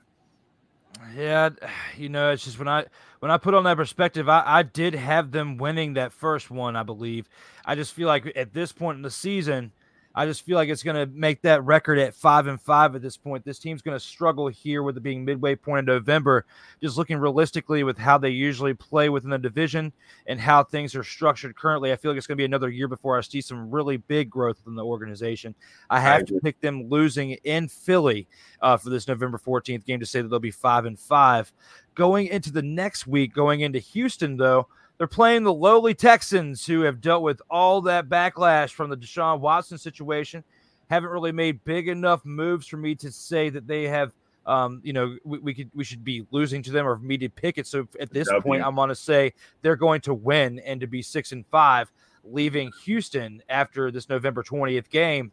Yeah, 1.16 1.50
you 1.96 2.08
know, 2.08 2.30
it's 2.30 2.44
just 2.44 2.58
when 2.58 2.68
I 2.68 2.86
when 3.20 3.30
I 3.30 3.36
put 3.36 3.54
on 3.54 3.64
that 3.64 3.76
perspective, 3.76 4.28
I, 4.28 4.42
I 4.44 4.62
did 4.62 4.94
have 4.94 5.30
them 5.30 5.56
winning 5.56 5.94
that 5.94 6.12
first 6.12 6.50
one, 6.50 6.76
I 6.76 6.82
believe. 6.82 7.28
I 7.64 7.74
just 7.74 7.92
feel 7.92 8.08
like 8.08 8.30
at 8.36 8.52
this 8.52 8.72
point 8.72 8.96
in 8.96 9.02
the 9.02 9.10
season, 9.10 9.72
I 10.14 10.26
just 10.26 10.44
feel 10.44 10.56
like 10.56 10.68
it's 10.68 10.82
going 10.82 10.96
to 10.96 11.06
make 11.14 11.42
that 11.42 11.64
record 11.64 11.98
at 11.98 12.14
five 12.14 12.46
and 12.46 12.60
five 12.60 12.94
at 12.94 13.02
this 13.02 13.16
point. 13.16 13.44
This 13.44 13.58
team's 13.58 13.82
going 13.82 13.96
to 13.96 14.04
struggle 14.04 14.48
here 14.48 14.82
with 14.82 14.96
it 14.96 15.02
being 15.02 15.24
midway 15.24 15.54
point 15.54 15.80
in 15.80 15.84
November. 15.86 16.44
Just 16.82 16.98
looking 16.98 17.18
realistically 17.18 17.82
with 17.82 17.98
how 17.98 18.18
they 18.18 18.30
usually 18.30 18.74
play 18.74 19.08
within 19.08 19.30
the 19.30 19.38
division 19.38 19.92
and 20.26 20.40
how 20.40 20.64
things 20.64 20.94
are 20.94 21.04
structured 21.04 21.56
currently, 21.56 21.92
I 21.92 21.96
feel 21.96 22.10
like 22.10 22.18
it's 22.18 22.26
going 22.26 22.36
to 22.36 22.40
be 22.40 22.44
another 22.44 22.68
year 22.68 22.88
before 22.88 23.16
I 23.16 23.22
see 23.22 23.40
some 23.40 23.70
really 23.70 23.96
big 23.96 24.28
growth 24.28 24.58
within 24.58 24.76
the 24.76 24.84
organization. 24.84 25.54
I 25.88 26.00
have 26.00 26.26
to 26.26 26.40
pick 26.40 26.60
them 26.60 26.88
losing 26.88 27.32
in 27.44 27.68
Philly 27.68 28.28
uh, 28.60 28.76
for 28.76 28.90
this 28.90 29.08
November 29.08 29.38
14th 29.38 29.84
game 29.84 30.00
to 30.00 30.06
say 30.06 30.20
that 30.20 30.28
they'll 30.28 30.38
be 30.38 30.50
five 30.50 30.84
and 30.84 30.98
five. 30.98 31.52
Going 31.94 32.28
into 32.28 32.52
the 32.52 32.62
next 32.62 33.06
week, 33.06 33.34
going 33.34 33.60
into 33.60 33.78
Houston, 33.78 34.36
though. 34.36 34.68
They're 35.02 35.08
playing 35.08 35.42
the 35.42 35.52
lowly 35.52 35.94
Texans, 35.94 36.64
who 36.64 36.82
have 36.82 37.00
dealt 37.00 37.24
with 37.24 37.42
all 37.50 37.80
that 37.80 38.08
backlash 38.08 38.70
from 38.70 38.88
the 38.88 38.96
Deshaun 38.96 39.40
Watson 39.40 39.76
situation. 39.76 40.44
Haven't 40.90 41.10
really 41.10 41.32
made 41.32 41.64
big 41.64 41.88
enough 41.88 42.24
moves 42.24 42.68
for 42.68 42.76
me 42.76 42.94
to 42.94 43.10
say 43.10 43.48
that 43.48 43.66
they 43.66 43.88
have, 43.88 44.12
um, 44.46 44.80
you 44.84 44.92
know, 44.92 45.16
we, 45.24 45.38
we, 45.40 45.54
could 45.54 45.72
we 45.74 45.82
should 45.82 46.04
be 46.04 46.24
losing 46.30 46.62
to 46.62 46.70
them 46.70 46.86
or 46.86 46.98
me 46.98 47.18
to 47.18 47.28
pick 47.28 47.58
it. 47.58 47.66
So 47.66 47.88
at 47.98 48.12
this 48.12 48.28
w. 48.28 48.40
point, 48.44 48.62
I'm 48.64 48.76
going 48.76 48.90
to 48.90 48.94
say 48.94 49.32
they're 49.60 49.74
going 49.74 50.02
to 50.02 50.14
win 50.14 50.60
and 50.60 50.80
to 50.80 50.86
be 50.86 51.02
six 51.02 51.32
and 51.32 51.44
five, 51.48 51.90
leaving 52.22 52.70
Houston 52.84 53.42
after 53.48 53.90
this 53.90 54.08
November 54.08 54.44
20th 54.44 54.88
game. 54.88 55.32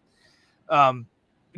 Um, 0.68 1.06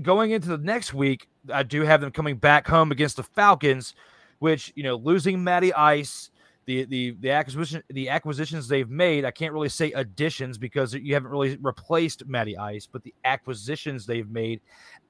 going 0.01 0.31
into 0.31 0.49
the 0.49 0.57
next 0.57 0.93
week, 0.93 1.29
I 1.49 1.63
do 1.63 1.83
have 1.83 2.01
them 2.01 2.11
coming 2.11 2.35
back 2.35 2.67
home 2.67 2.91
against 2.91 3.15
the 3.15 3.23
Falcons, 3.23 3.95
which 4.39 4.73
you 4.75 4.83
know, 4.83 4.97
losing 4.97 5.41
Matty 5.41 5.73
Ice 5.73 6.29
the 6.65 6.85
the 6.85 7.15
the 7.19 7.31
acquisition 7.31 7.83
the 7.89 8.09
acquisitions 8.09 8.67
they've 8.67 8.89
made. 8.89 9.25
I 9.25 9.31
can't 9.31 9.53
really 9.53 9.69
say 9.69 9.91
additions 9.93 10.57
because 10.57 10.93
you 10.93 11.13
haven't 11.13 11.31
really 11.31 11.57
replaced 11.61 12.27
Matty 12.27 12.57
Ice, 12.57 12.87
but 12.91 13.03
the 13.03 13.13
acquisitions 13.25 14.05
they've 14.05 14.29
made 14.29 14.61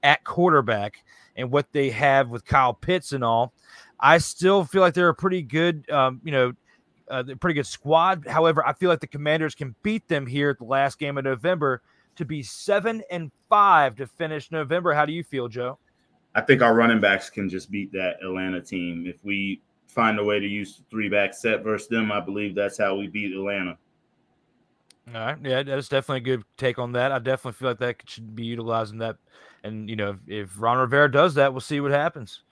at 0.03 0.23
quarterback 0.23 1.03
and 1.35 1.51
what 1.51 1.71
they 1.71 1.89
have 1.89 2.29
with 2.29 2.45
Kyle 2.45 2.73
Pitts 2.73 3.11
and 3.11 3.23
all, 3.23 3.53
I 3.99 4.17
still 4.17 4.63
feel 4.63 4.81
like 4.81 4.93
they're 4.93 5.09
a 5.09 5.15
pretty 5.15 5.41
good, 5.41 5.89
um, 5.89 6.21
you 6.23 6.31
know, 6.31 6.53
uh, 7.09 7.23
pretty 7.39 7.53
good 7.53 7.67
squad. 7.67 8.25
However, 8.27 8.65
I 8.65 8.73
feel 8.73 8.89
like 8.89 8.99
the 8.99 9.07
Commanders 9.07 9.55
can 9.55 9.75
beat 9.83 10.07
them 10.07 10.25
here 10.25 10.49
at 10.49 10.57
the 10.57 10.65
last 10.65 10.99
game 10.99 11.17
of 11.17 11.23
November 11.23 11.81
to 12.15 12.25
be 12.25 12.43
seven 12.43 13.01
and 13.11 13.31
five 13.49 13.95
to 13.97 14.07
finish 14.07 14.51
November. 14.51 14.93
How 14.93 15.05
do 15.05 15.13
you 15.13 15.23
feel, 15.23 15.47
Joe? 15.47 15.77
I 16.33 16.41
think 16.41 16.61
our 16.61 16.73
running 16.73 17.01
backs 17.01 17.29
can 17.29 17.49
just 17.49 17.69
beat 17.69 17.91
that 17.91 18.17
Atlanta 18.23 18.61
team 18.61 19.05
if 19.05 19.23
we 19.23 19.61
find 19.91 20.19
a 20.19 20.23
way 20.23 20.39
to 20.39 20.47
use 20.47 20.77
the 20.77 20.83
three 20.89 21.09
back 21.09 21.33
set 21.33 21.63
versus 21.63 21.87
them. 21.87 22.11
I 22.11 22.19
believe 22.19 22.55
that's 22.55 22.77
how 22.77 22.95
we 22.95 23.07
beat 23.07 23.33
Atlanta. 23.33 23.77
All 25.07 25.19
right, 25.19 25.37
yeah, 25.43 25.63
that's 25.63 25.89
definitely 25.89 26.31
a 26.31 26.37
good 26.37 26.45
take 26.57 26.79
on 26.79 26.93
that. 26.93 27.11
I 27.11 27.19
definitely 27.19 27.57
feel 27.57 27.69
like 27.69 27.79
that 27.79 28.01
should 28.05 28.35
be 28.35 28.45
utilizing 28.45 28.99
that, 28.99 29.17
and 29.63 29.89
you 29.89 29.95
know, 29.95 30.11
if, 30.11 30.17
if 30.27 30.61
Ron 30.61 30.77
Rivera 30.77 31.11
does 31.11 31.33
that, 31.33 31.51
we'll 31.51 31.61
see 31.61 31.81
what 31.81 31.91
happens. 31.91 32.43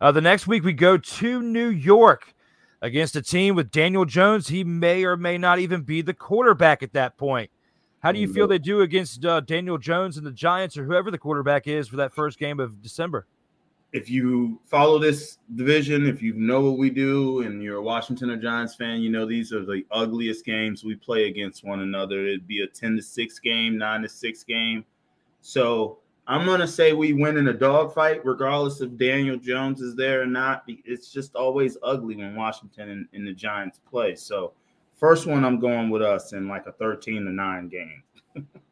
Uh, 0.00 0.10
the 0.10 0.20
next 0.20 0.46
week 0.46 0.64
we 0.64 0.72
go 0.72 0.96
to 0.96 1.42
New 1.42 1.68
York 1.68 2.34
against 2.80 3.16
a 3.16 3.22
team 3.22 3.54
with 3.54 3.70
Daniel 3.70 4.04
Jones. 4.04 4.48
He 4.48 4.64
may 4.64 5.04
or 5.04 5.16
may 5.16 5.38
not 5.38 5.58
even 5.58 5.82
be 5.82 6.02
the 6.02 6.14
quarterback 6.14 6.82
at 6.82 6.92
that 6.94 7.16
point. 7.16 7.50
How 8.00 8.12
do 8.12 8.20
you 8.20 8.32
feel 8.32 8.46
they 8.46 8.58
do 8.58 8.82
against 8.82 9.24
uh, 9.24 9.40
Daniel 9.40 9.76
Jones 9.76 10.16
and 10.16 10.26
the 10.26 10.30
Giants 10.30 10.76
or 10.76 10.84
whoever 10.84 11.10
the 11.10 11.18
quarterback 11.18 11.66
is 11.66 11.88
for 11.88 11.96
that 11.96 12.14
first 12.14 12.38
game 12.38 12.60
of 12.60 12.80
December? 12.80 13.26
If 13.92 14.10
you 14.10 14.60
follow 14.66 14.98
this 14.98 15.38
division, 15.54 16.06
if 16.06 16.20
you 16.20 16.34
know 16.34 16.60
what 16.60 16.78
we 16.78 16.90
do, 16.90 17.40
and 17.42 17.62
you're 17.62 17.78
a 17.78 17.82
Washington 17.82 18.30
or 18.30 18.36
Giants 18.36 18.74
fan, 18.74 19.00
you 19.00 19.10
know 19.10 19.24
these 19.24 19.52
are 19.52 19.64
the 19.64 19.84
ugliest 19.90 20.44
games 20.44 20.84
we 20.84 20.94
play 20.94 21.28
against 21.28 21.64
one 21.64 21.80
another. 21.80 22.26
It'd 22.26 22.46
be 22.46 22.62
a 22.62 22.66
10 22.66 22.96
to 22.96 23.02
6 23.02 23.38
game, 23.38 23.78
9 23.78 24.02
to 24.02 24.08
6 24.08 24.44
game. 24.44 24.84
So 25.40 25.98
I'm 26.26 26.44
gonna 26.44 26.66
say 26.66 26.92
we 26.92 27.14
win 27.14 27.38
in 27.38 27.48
a 27.48 27.54
dogfight, 27.54 28.24
regardless 28.26 28.82
if 28.82 28.96
Daniel 28.98 29.38
Jones 29.38 29.80
is 29.80 29.96
there 29.96 30.20
or 30.20 30.26
not. 30.26 30.64
It's 30.66 31.10
just 31.10 31.34
always 31.34 31.78
ugly 31.82 32.16
when 32.16 32.36
Washington 32.36 32.90
and, 32.90 33.08
and 33.14 33.26
the 33.26 33.32
Giants 33.32 33.80
play. 33.88 34.14
So 34.14 34.52
first 34.96 35.26
one, 35.26 35.46
I'm 35.46 35.58
going 35.58 35.88
with 35.88 36.02
us 36.02 36.34
in 36.34 36.46
like 36.46 36.66
a 36.66 36.72
13 36.72 37.24
to 37.24 37.32
9 37.32 37.68
game. 37.68 38.02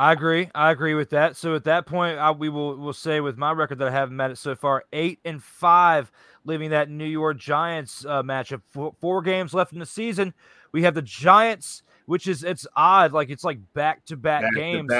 I 0.00 0.12
agree. 0.12 0.48
I 0.54 0.70
agree 0.70 0.94
with 0.94 1.10
that. 1.10 1.36
So 1.36 1.54
at 1.54 1.64
that 1.64 1.84
point, 1.84 2.18
I, 2.18 2.30
we 2.30 2.48
will 2.48 2.74
will 2.74 2.94
say 2.94 3.20
with 3.20 3.36
my 3.36 3.52
record 3.52 3.80
that 3.80 3.88
I 3.88 3.90
haven't 3.90 4.16
met 4.16 4.30
it 4.30 4.38
so 4.38 4.54
far, 4.54 4.84
eight 4.94 5.18
and 5.26 5.42
five, 5.42 6.10
leaving 6.46 6.70
that 6.70 6.88
New 6.88 7.04
York 7.04 7.36
Giants 7.36 8.06
uh, 8.06 8.22
matchup. 8.22 8.62
Four, 8.70 8.94
four 8.98 9.20
games 9.20 9.52
left 9.52 9.74
in 9.74 9.78
the 9.78 9.84
season. 9.84 10.32
We 10.72 10.84
have 10.84 10.94
the 10.94 11.02
Giants, 11.02 11.82
which 12.06 12.28
is 12.28 12.42
it's 12.44 12.66
odd, 12.74 13.12
like 13.12 13.28
it's 13.28 13.44
like 13.44 13.58
back 13.74 14.06
to 14.06 14.16
back 14.16 14.42
games. 14.54 14.90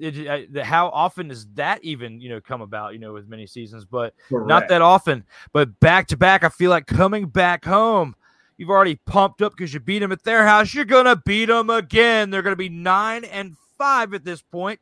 It, 0.00 0.56
uh, 0.56 0.64
how 0.64 0.88
often 0.88 1.28
does 1.28 1.46
that 1.56 1.84
even 1.84 2.18
you 2.18 2.30
know 2.30 2.40
come 2.40 2.62
about? 2.62 2.94
You 2.94 2.98
know, 2.98 3.12
with 3.12 3.28
many 3.28 3.46
seasons, 3.46 3.84
but 3.84 4.14
Correct. 4.30 4.48
not 4.48 4.68
that 4.68 4.80
often. 4.80 5.22
But 5.52 5.78
back 5.80 6.06
to 6.06 6.16
back, 6.16 6.44
I 6.44 6.48
feel 6.48 6.70
like 6.70 6.86
coming 6.86 7.26
back 7.26 7.66
home. 7.66 8.16
You've 8.56 8.70
already 8.70 8.96
pumped 9.04 9.42
up 9.42 9.52
because 9.54 9.74
you 9.74 9.80
beat 9.80 9.98
them 9.98 10.12
at 10.12 10.22
their 10.22 10.46
house. 10.46 10.72
You're 10.72 10.86
gonna 10.86 11.20
beat 11.26 11.46
them 11.46 11.68
again. 11.68 12.30
They're 12.30 12.40
gonna 12.40 12.56
be 12.56 12.70
nine 12.70 13.24
and 13.24 13.54
five 13.80 14.12
at 14.12 14.24
this 14.24 14.42
point. 14.42 14.78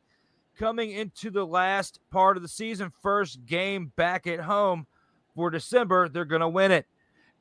Coming 0.57 0.91
into 0.91 1.29
the 1.29 1.45
last 1.45 2.01
part 2.11 2.35
of 2.35 2.43
the 2.43 2.49
season, 2.49 2.91
first 3.01 3.45
game 3.45 3.93
back 3.95 4.27
at 4.27 4.41
home 4.41 4.87
for 5.33 5.49
December, 5.49 6.09
they're 6.09 6.25
going 6.25 6.41
to 6.41 6.49
win 6.49 6.73
it. 6.73 6.85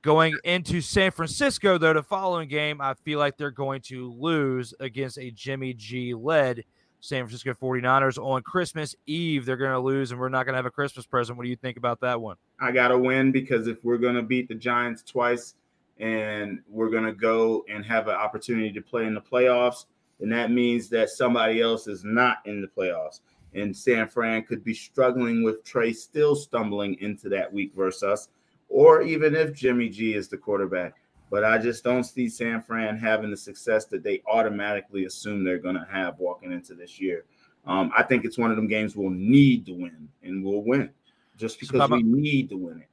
Going 0.02 0.36
into 0.44 0.80
San 0.80 1.10
Francisco, 1.10 1.76
though, 1.76 1.94
the 1.94 2.02
following 2.04 2.48
game, 2.48 2.80
I 2.80 2.94
feel 2.94 3.18
like 3.18 3.36
they're 3.36 3.50
going 3.50 3.80
to 3.86 4.12
lose 4.12 4.72
against 4.78 5.18
a 5.18 5.32
Jimmy 5.32 5.74
G 5.74 6.14
led 6.14 6.62
San 7.00 7.24
Francisco 7.24 7.54
49ers 7.54 8.18
on 8.18 8.42
Christmas 8.42 8.94
Eve. 9.06 9.44
They're 9.44 9.56
going 9.56 9.72
to 9.72 9.80
lose, 9.80 10.12
and 10.12 10.20
we're 10.20 10.28
not 10.28 10.44
going 10.44 10.52
to 10.52 10.58
have 10.58 10.66
a 10.66 10.70
Christmas 10.70 11.06
present. 11.06 11.36
What 11.36 11.42
do 11.42 11.50
you 11.50 11.56
think 11.56 11.76
about 11.76 12.00
that 12.02 12.20
one? 12.20 12.36
I 12.60 12.70
got 12.70 12.88
to 12.88 12.98
win 12.98 13.32
because 13.32 13.66
if 13.66 13.84
we're 13.84 13.98
going 13.98 14.14
to 14.14 14.22
beat 14.22 14.46
the 14.46 14.54
Giants 14.54 15.02
twice 15.02 15.54
and 15.98 16.60
we're 16.68 16.90
going 16.90 17.04
to 17.04 17.12
go 17.12 17.64
and 17.68 17.84
have 17.84 18.06
an 18.06 18.14
opportunity 18.14 18.70
to 18.70 18.80
play 18.80 19.06
in 19.06 19.14
the 19.14 19.20
playoffs, 19.20 19.86
and 20.20 20.32
that 20.32 20.50
means 20.50 20.88
that 20.90 21.10
somebody 21.10 21.60
else 21.60 21.86
is 21.86 22.04
not 22.04 22.38
in 22.44 22.60
the 22.60 22.68
playoffs. 22.68 23.20
And 23.54 23.74
San 23.74 24.08
Fran 24.08 24.42
could 24.42 24.62
be 24.62 24.74
struggling 24.74 25.42
with 25.42 25.64
Trey 25.64 25.92
still 25.92 26.36
stumbling 26.36 26.96
into 27.00 27.28
that 27.30 27.52
week 27.52 27.72
versus 27.74 28.02
us, 28.02 28.28
or 28.68 29.02
even 29.02 29.34
if 29.34 29.54
Jimmy 29.54 29.88
G 29.88 30.14
is 30.14 30.28
the 30.28 30.36
quarterback. 30.36 30.94
But 31.30 31.44
I 31.44 31.58
just 31.58 31.84
don't 31.84 32.04
see 32.04 32.28
San 32.28 32.62
Fran 32.62 32.98
having 32.98 33.30
the 33.30 33.36
success 33.36 33.84
that 33.86 34.02
they 34.02 34.22
automatically 34.30 35.04
assume 35.04 35.44
they're 35.44 35.58
going 35.58 35.74
to 35.74 35.86
have 35.90 36.18
walking 36.18 36.52
into 36.52 36.74
this 36.74 37.00
year. 37.00 37.24
Um, 37.66 37.90
I 37.96 38.02
think 38.02 38.24
it's 38.24 38.38
one 38.38 38.50
of 38.50 38.56
them 38.56 38.66
games 38.66 38.96
we'll 38.96 39.10
need 39.10 39.66
to 39.66 39.72
win, 39.72 40.08
and 40.22 40.44
we'll 40.44 40.62
win 40.62 40.90
just 41.36 41.60
because 41.60 41.88
so 41.88 41.94
we 41.94 42.02
need 42.02 42.48
to 42.50 42.56
win 42.56 42.80
it. 42.80 42.88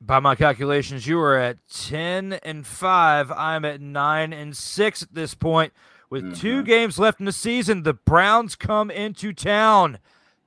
By 0.00 0.20
my 0.20 0.36
calculations, 0.36 1.06
you 1.06 1.18
are 1.20 1.36
at 1.36 1.58
10 1.68 2.34
and 2.44 2.64
5. 2.64 3.32
I'm 3.32 3.64
at 3.64 3.80
9 3.80 4.32
and 4.32 4.56
6 4.56 5.02
at 5.02 5.14
this 5.14 5.34
point. 5.34 5.72
With 6.10 6.24
mm-hmm. 6.24 6.34
two 6.34 6.62
games 6.62 6.98
left 6.98 7.20
in 7.20 7.26
the 7.26 7.32
season, 7.32 7.82
the 7.82 7.94
Browns 7.94 8.56
come 8.56 8.90
into 8.90 9.32
town 9.32 9.98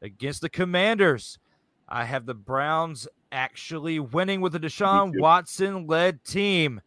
against 0.02 0.42
the 0.42 0.50
Commanders. 0.50 1.38
I 1.88 2.06
have 2.06 2.26
the 2.26 2.34
Browns 2.34 3.08
actually 3.32 4.00
winning 4.00 4.42
with 4.42 4.56
a 4.56 4.60
Deshaun 4.60 5.20
Watson 5.20 5.88
led 5.88 6.24
team. 6.24 6.82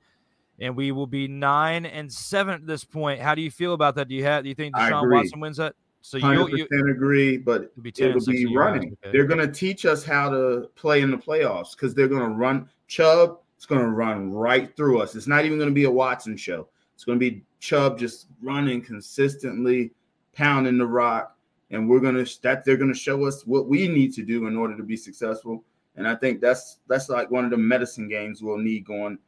And 0.60 0.76
we 0.76 0.92
will 0.92 1.06
be 1.06 1.26
nine 1.26 1.84
and 1.84 2.12
seven 2.12 2.54
at 2.54 2.66
this 2.66 2.84
point. 2.84 3.20
How 3.20 3.34
do 3.34 3.42
you 3.42 3.50
feel 3.50 3.74
about 3.74 3.96
that? 3.96 4.08
Do 4.08 4.14
you 4.14 4.24
have 4.24 4.44
do 4.44 4.48
you 4.48 4.54
think 4.54 4.74
Deshaun 4.74 5.12
Watson 5.12 5.40
wins 5.40 5.56
that? 5.56 5.74
So 6.00 6.18
you 6.18 6.48
you 6.48 6.66
agree, 6.90 7.38
but 7.38 7.72
it'll 7.78 7.82
be, 7.82 7.92
it'll 7.96 8.24
be 8.26 8.54
running. 8.54 8.96
Okay. 9.02 9.10
They're 9.10 9.24
gonna 9.24 9.50
teach 9.50 9.84
us 9.84 10.04
how 10.04 10.30
to 10.30 10.68
play 10.76 11.00
in 11.00 11.10
the 11.10 11.16
playoffs 11.16 11.72
because 11.72 11.94
they're 11.94 12.08
gonna 12.08 12.28
run 12.28 12.68
Chubb. 12.86 13.38
It's 13.56 13.66
gonna 13.66 13.88
run 13.88 14.30
right 14.30 14.76
through 14.76 15.00
us. 15.00 15.16
It's 15.16 15.26
not 15.26 15.44
even 15.44 15.58
gonna 15.58 15.70
be 15.70 15.84
a 15.84 15.90
Watson 15.90 16.36
show. 16.36 16.68
It's 17.04 17.06
gonna 17.06 17.18
be 17.18 17.44
Chubb 17.60 17.98
just 17.98 18.28
running 18.40 18.80
consistently, 18.80 19.92
pounding 20.34 20.78
the 20.78 20.86
rock, 20.86 21.36
and 21.70 21.86
we're 21.86 22.00
gonna 22.00 22.24
that 22.42 22.64
they're 22.64 22.78
gonna 22.78 22.94
show 22.94 23.26
us 23.26 23.46
what 23.46 23.68
we 23.68 23.88
need 23.88 24.14
to 24.14 24.22
do 24.22 24.46
in 24.46 24.56
order 24.56 24.74
to 24.74 24.82
be 24.82 24.96
successful. 24.96 25.62
And 25.96 26.08
I 26.08 26.14
think 26.14 26.40
that's 26.40 26.78
that's 26.88 27.10
like 27.10 27.30
one 27.30 27.44
of 27.44 27.50
the 27.50 27.58
medicine 27.58 28.08
games 28.08 28.42
we'll 28.42 28.56
need 28.56 28.86
going 28.86 29.18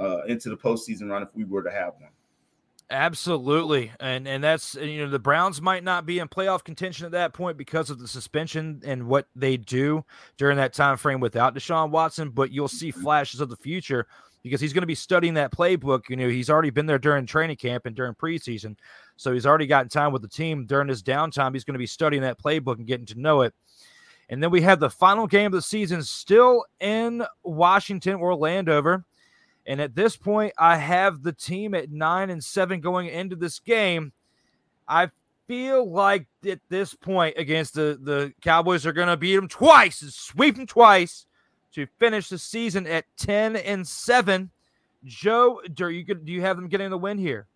uh, 0.00 0.22
into 0.22 0.48
the 0.48 0.56
postseason 0.56 1.10
run 1.10 1.22
if 1.22 1.28
we 1.34 1.44
were 1.44 1.62
to 1.62 1.70
have 1.70 1.92
one. 2.00 2.08
Absolutely, 2.88 3.92
and 4.00 4.26
and 4.26 4.42
that's 4.42 4.74
you 4.76 5.04
know 5.04 5.10
the 5.10 5.18
Browns 5.18 5.60
might 5.60 5.84
not 5.84 6.06
be 6.06 6.18
in 6.18 6.28
playoff 6.28 6.64
contention 6.64 7.04
at 7.04 7.12
that 7.12 7.34
point 7.34 7.58
because 7.58 7.90
of 7.90 7.98
the 7.98 8.08
suspension 8.08 8.80
and 8.82 9.08
what 9.08 9.26
they 9.36 9.58
do 9.58 10.06
during 10.38 10.56
that 10.56 10.72
time 10.72 10.96
frame 10.96 11.20
without 11.20 11.54
Deshaun 11.54 11.90
Watson, 11.90 12.30
but 12.30 12.50
you'll 12.50 12.66
see 12.66 12.92
mm-hmm. 12.92 13.02
flashes 13.02 13.42
of 13.42 13.50
the 13.50 13.56
future 13.56 14.06
because 14.46 14.60
he's 14.60 14.72
going 14.72 14.82
to 14.82 14.86
be 14.86 14.94
studying 14.94 15.34
that 15.34 15.50
playbook. 15.50 16.08
You 16.08 16.14
know, 16.14 16.28
he's 16.28 16.48
already 16.48 16.70
been 16.70 16.86
there 16.86 17.00
during 17.00 17.26
training 17.26 17.56
camp 17.56 17.84
and 17.84 17.96
during 17.96 18.14
preseason. 18.14 18.76
So 19.16 19.32
he's 19.32 19.44
already 19.44 19.66
gotten 19.66 19.88
time 19.88 20.12
with 20.12 20.22
the 20.22 20.28
team 20.28 20.66
during 20.66 20.86
his 20.86 21.02
downtime. 21.02 21.52
He's 21.52 21.64
going 21.64 21.74
to 21.74 21.78
be 21.78 21.86
studying 21.86 22.22
that 22.22 22.38
playbook 22.40 22.76
and 22.76 22.86
getting 22.86 23.06
to 23.06 23.20
know 23.20 23.40
it. 23.42 23.54
And 24.28 24.40
then 24.40 24.50
we 24.50 24.60
have 24.62 24.78
the 24.78 24.88
final 24.88 25.26
game 25.26 25.46
of 25.46 25.52
the 25.52 25.62
season 25.62 26.00
still 26.04 26.64
in 26.78 27.24
Washington 27.42 28.14
or 28.14 28.36
Landover. 28.36 29.04
And 29.66 29.80
at 29.80 29.96
this 29.96 30.16
point, 30.16 30.52
I 30.56 30.76
have 30.76 31.24
the 31.24 31.32
team 31.32 31.74
at 31.74 31.90
nine 31.90 32.30
and 32.30 32.42
seven 32.42 32.80
going 32.80 33.08
into 33.08 33.34
this 33.34 33.58
game. 33.58 34.12
I 34.86 35.10
feel 35.48 35.90
like 35.90 36.28
at 36.48 36.60
this 36.68 36.94
point 36.94 37.36
against 37.36 37.74
the 37.74 37.98
the 38.00 38.32
Cowboys 38.42 38.86
are 38.86 38.92
going 38.92 39.08
to 39.08 39.16
beat 39.16 39.34
them 39.34 39.48
twice 39.48 40.02
and 40.02 40.12
sweep 40.12 40.56
them 40.56 40.66
twice 40.66 41.26
to 41.76 41.86
finish 41.98 42.30
the 42.30 42.38
season 42.38 42.86
at 42.86 43.04
10 43.18 43.54
and 43.56 43.86
7. 43.86 44.50
Joe, 45.04 45.60
do 45.74 45.90
you 45.90 46.04
do 46.04 46.32
you 46.32 46.40
have 46.40 46.56
them 46.56 46.68
getting 46.68 46.88
the 46.88 46.96
win 46.96 47.18
here? 47.18 47.46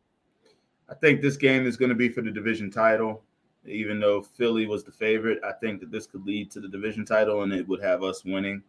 I 0.91 0.95
think 0.95 1.23
this 1.23 1.39
game 1.39 1.67
is 1.67 1.79
going 1.79 1.89
to 1.89 1.95
be 1.95 2.11
for 2.11 2.21
the 2.21 2.31
division 2.31 2.71
title. 2.71 3.23
Even 3.65 3.99
though 3.99 4.21
Philly 4.21 4.67
was 4.67 4.85
the 4.85 4.93
favorite, 4.93 5.41
I 5.43 5.53
think 5.53 5.81
that 5.81 5.91
this 5.91 6.07
could 6.07 6.27
lead 6.27 6.51
to 6.51 6.61
the 6.61 6.69
division 6.69 7.07
title 7.07 7.43
and 7.43 7.53
it 7.53 7.67
would 7.67 7.83
have 7.83 8.03
us 8.03 8.23
winning. 8.23 8.63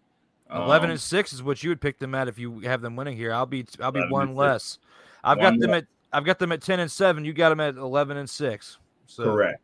Eleven 0.49 0.89
Um, 0.89 0.91
and 0.91 1.01
six 1.01 1.33
is 1.33 1.43
what 1.43 1.61
you 1.63 1.69
would 1.69 1.81
pick 1.81 1.99
them 1.99 2.15
at 2.15 2.29
if 2.29 2.39
you 2.39 2.61
have 2.61 2.81
them 2.81 2.95
winning 2.95 3.17
here. 3.17 3.33
I'll 3.33 3.45
be 3.45 3.65
I'll 3.81 3.91
be 3.91 4.07
one 4.07 4.35
less. 4.35 4.79
I've 5.21 5.37
One 5.37 5.59
got 5.59 5.67
them 5.67 5.73
at 5.73 5.85
I've 6.13 6.25
got 6.25 6.39
them 6.39 6.53
at 6.53 6.61
ten 6.61 6.79
and 6.79 6.89
seven. 6.89 7.25
You 7.25 7.33
got 7.33 7.49
them 7.49 7.59
at 7.59 7.75
eleven 7.75 8.15
and 8.15 8.29
six. 8.29 8.77
So 9.05 9.25
Correct. 9.25 9.61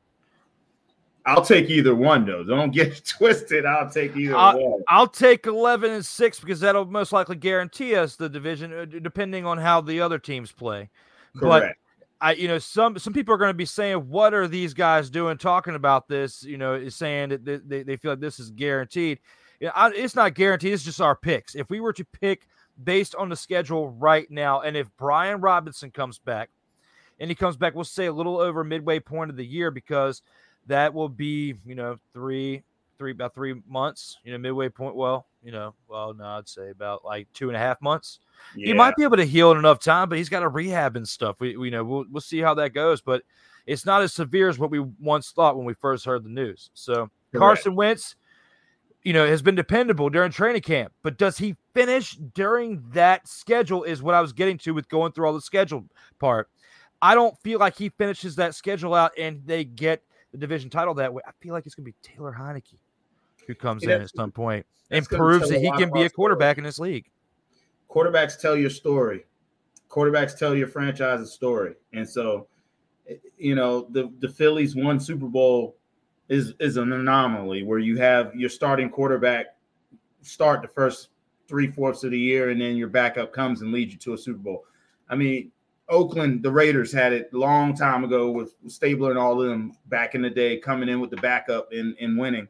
I'll 1.27 1.43
take 1.43 1.69
either 1.69 1.93
one 1.93 2.25
though. 2.25 2.43
Don't 2.43 2.71
get 2.71 3.03
twisted. 3.05 3.65
I'll 3.65 3.89
take 3.89 4.15
either 4.15 4.35
I'll, 4.35 4.57
one. 4.57 4.83
I'll 4.87 5.07
take 5.07 5.45
11 5.45 5.91
and 5.91 6.05
6 6.05 6.39
because 6.39 6.61
that'll 6.61 6.85
most 6.85 7.11
likely 7.11 7.35
guarantee 7.35 7.95
us 7.95 8.15
the 8.15 8.29
division 8.29 8.73
uh, 8.73 8.85
depending 8.85 9.45
on 9.45 9.57
how 9.57 9.81
the 9.81 9.99
other 9.99 10.19
teams 10.19 10.53
play. 10.53 10.89
But 11.35 11.59
Correct. 11.59 11.79
I 12.21 12.31
you 12.31 12.47
know 12.47 12.57
some 12.57 12.97
some 12.97 13.13
people 13.13 13.35
are 13.35 13.37
going 13.37 13.49
to 13.49 13.53
be 13.53 13.65
saying 13.65 13.97
what 14.09 14.33
are 14.33 14.47
these 14.47 14.73
guys 14.73 15.09
doing 15.09 15.37
talking 15.37 15.75
about 15.75 16.07
this, 16.07 16.43
you 16.43 16.57
know, 16.57 16.73
is 16.73 16.95
saying 16.95 17.29
that 17.29 17.45
they, 17.45 17.83
they, 17.83 17.97
feel 17.97 18.13
like 18.13 18.21
this 18.21 18.39
is 18.39 18.49
guaranteed. 18.49 19.19
Yeah, 19.59 19.71
I, 19.75 19.91
it's 19.91 20.15
not 20.15 20.33
guaranteed, 20.33 20.73
it's 20.73 20.83
just 20.83 21.01
our 21.01 21.15
picks. 21.15 21.55
If 21.55 21.69
we 21.69 21.79
were 21.79 21.93
to 21.93 22.05
pick 22.05 22.47
based 22.81 23.15
on 23.15 23.29
the 23.29 23.35
schedule 23.35 23.89
right 23.89 24.29
now 24.31 24.61
and 24.61 24.77
if 24.77 24.87
Brian 24.97 25.41
Robinson 25.41 25.91
comes 25.91 26.19
back 26.19 26.49
and 27.19 27.29
he 27.29 27.35
comes 27.35 27.57
back 27.57 27.75
we'll 27.75 27.83
say 27.83 28.05
a 28.05 28.13
little 28.13 28.39
over 28.39 28.63
midway 28.63 28.99
point 28.99 29.29
of 29.29 29.35
the 29.35 29.45
year 29.45 29.71
because 29.71 30.21
that 30.67 30.93
will 30.93 31.09
be, 31.09 31.55
you 31.65 31.75
know, 31.75 31.97
3 32.13 32.63
three 32.97 33.11
about 33.11 33.33
three 33.33 33.55
months, 33.67 34.17
you 34.23 34.31
know, 34.31 34.37
midway 34.37 34.69
point. 34.69 34.95
Well, 34.95 35.27
you 35.43 35.51
know, 35.51 35.73
well, 35.87 36.13
no, 36.13 36.25
I'd 36.25 36.47
say 36.47 36.69
about 36.69 37.05
like 37.05 37.27
two 37.33 37.49
and 37.49 37.55
a 37.55 37.59
half 37.59 37.81
months. 37.81 38.19
He 38.55 38.73
might 38.73 38.95
be 38.95 39.03
able 39.03 39.17
to 39.17 39.25
heal 39.25 39.51
in 39.51 39.57
enough 39.57 39.79
time, 39.79 40.09
but 40.09 40.17
he's 40.17 40.29
got 40.29 40.41
to 40.41 40.49
rehab 40.49 40.95
and 40.95 41.07
stuff. 41.07 41.37
We, 41.39 41.57
we 41.57 41.67
you 41.67 41.71
know, 41.71 41.83
we'll 41.83 42.05
we'll 42.11 42.21
see 42.21 42.39
how 42.39 42.53
that 42.55 42.73
goes, 42.73 43.01
but 43.01 43.23
it's 43.65 43.85
not 43.85 44.01
as 44.01 44.13
severe 44.13 44.49
as 44.49 44.59
what 44.59 44.71
we 44.71 44.79
once 44.79 45.31
thought 45.31 45.57
when 45.57 45.65
we 45.65 45.73
first 45.75 46.05
heard 46.05 46.23
the 46.23 46.29
news. 46.29 46.69
So 46.73 47.09
Carson 47.35 47.75
Wentz, 47.75 48.15
you 49.03 49.13
know, 49.13 49.27
has 49.27 49.41
been 49.41 49.55
dependable 49.55 50.09
during 50.09 50.31
training 50.31 50.61
camp, 50.61 50.93
but 51.03 51.17
does 51.17 51.37
he 51.37 51.55
finish 51.73 52.13
during 52.33 52.83
that 52.91 53.27
schedule? 53.27 53.83
Is 53.83 54.01
what 54.01 54.15
I 54.15 54.21
was 54.21 54.33
getting 54.33 54.57
to 54.59 54.73
with 54.73 54.89
going 54.89 55.11
through 55.11 55.27
all 55.27 55.33
the 55.33 55.41
schedule 55.41 55.85
part. 56.19 56.49
I 56.99 57.13
don't 57.13 57.37
feel 57.39 57.59
like 57.59 57.77
he 57.77 57.89
finishes 57.89 58.37
that 58.37 58.55
schedule 58.55 58.95
out 58.95 59.11
and 59.19 59.43
they 59.45 59.63
get 59.63 60.01
the 60.31 60.37
division 60.37 60.69
title 60.69 60.93
that 60.95 61.13
way. 61.13 61.21
I 61.27 61.31
feel 61.39 61.53
like 61.53 61.65
it's 61.65 61.75
going 61.75 61.85
to 61.85 61.91
be 61.91 61.95
Taylor 62.01 62.35
Heinicke 62.37 62.79
who 63.47 63.55
comes 63.55 63.83
in 63.83 63.89
at 63.89 64.09
some 64.13 64.31
point 64.31 64.65
and 64.91 65.07
proves 65.07 65.49
that 65.49 65.61
he 65.61 65.71
can 65.71 65.91
be 65.91 66.03
a 66.03 66.09
quarterback 66.09 66.57
in 66.57 66.63
this 66.63 66.79
league. 66.79 67.09
quarterbacks 67.89 68.39
tell 68.39 68.55
your 68.55 68.69
story. 68.69 69.25
Quarterbacks 69.89 70.37
tell 70.37 70.53
your 70.53 70.67
franchise's 70.67 71.31
story. 71.31 71.75
And 71.93 72.07
so, 72.07 72.47
eh, 73.09 73.15
you 73.37 73.55
know, 73.55 73.87
the 73.91 74.11
the 74.19 74.27
Phillies 74.27 74.75
won 74.75 74.99
Super 74.99 75.27
Bowl 75.27 75.77
is 76.27 76.53
is 76.59 76.75
an 76.75 76.91
anomaly 76.91 77.63
where 77.63 77.79
you 77.79 77.97
have 77.97 78.35
your 78.35 78.49
starting 78.49 78.89
quarterback 78.89 79.47
start 80.21 80.61
the 80.61 80.67
first 80.67 81.09
three 81.47 81.71
fourths 81.71 82.03
of 82.03 82.11
the 82.11 82.19
year, 82.19 82.49
and 82.49 82.59
then 82.59 82.75
your 82.75 82.89
backup 82.89 83.31
comes 83.31 83.61
and 83.61 83.71
leads 83.71 83.93
you 83.93 83.99
to 83.99 84.13
a 84.13 84.17
Super 84.17 84.39
Bowl. 84.39 84.65
I 85.09 85.15
mean, 85.15 85.51
Oakland, 85.89 86.43
the 86.43 86.51
Raiders 86.51 86.91
had 86.91 87.13
it 87.13 87.33
long 87.33 87.73
time 87.73 88.03
ago 88.03 88.29
with 88.29 88.55
Stabler 88.67 89.11
and 89.11 89.19
all 89.19 89.41
of 89.41 89.47
them 89.47 89.73
back 89.87 90.15
in 90.15 90.21
the 90.21 90.29
day, 90.29 90.57
coming 90.57 90.89
in 90.89 90.99
with 90.99 91.09
the 91.09 91.17
backup 91.17 91.71
and, 91.71 91.95
and 92.01 92.17
winning. 92.17 92.47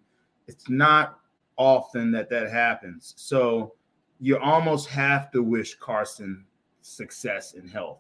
It's 0.48 0.70
not 0.70 1.20
often 1.56 2.12
that 2.12 2.30
that 2.30 2.50
happens. 2.50 3.14
So 3.18 3.74
you 4.20 4.38
almost 4.40 4.90
have 4.90 5.32
to 5.32 5.44
wish 5.44 5.76
Carson 5.76 6.46
success 6.82 7.54
and 7.54 7.70
health 7.70 8.00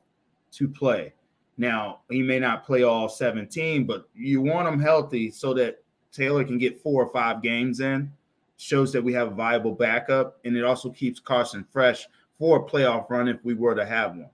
to 0.54 0.68
play. 0.68 1.14
Now, 1.58 2.02
he 2.10 2.22
may 2.22 2.40
not 2.40 2.66
play 2.66 2.84
all 2.84 3.10
17, 3.10 3.86
but 3.86 4.08
you 4.16 4.42
want 4.42 4.68
him 4.68 4.80
healthy 4.80 5.32
so 5.32 5.54
that 5.56 5.84
Taylor 6.12 6.44
can 6.44 6.58
get 6.58 6.82
four 6.82 7.04
or 7.04 7.12
five 7.12 7.42
games 7.42 7.80
in, 7.80 8.12
shows 8.58 8.92
that 8.94 9.04
we 9.04 9.14
have 9.14 9.28
a 9.28 9.36
viable 9.36 9.74
backup, 9.74 10.40
and 10.46 10.56
it 10.56 10.64
also 10.64 10.90
keeps 10.90 11.20
Carson 11.20 11.66
fresh 11.72 12.08
for 12.40 12.58
a 12.58 12.64
playoff 12.64 13.10
run 13.10 13.28
if 13.28 13.44
we 13.44 13.54
were 13.54 13.76
to 13.76 13.86
have 13.86 14.16
one. 14.16 14.30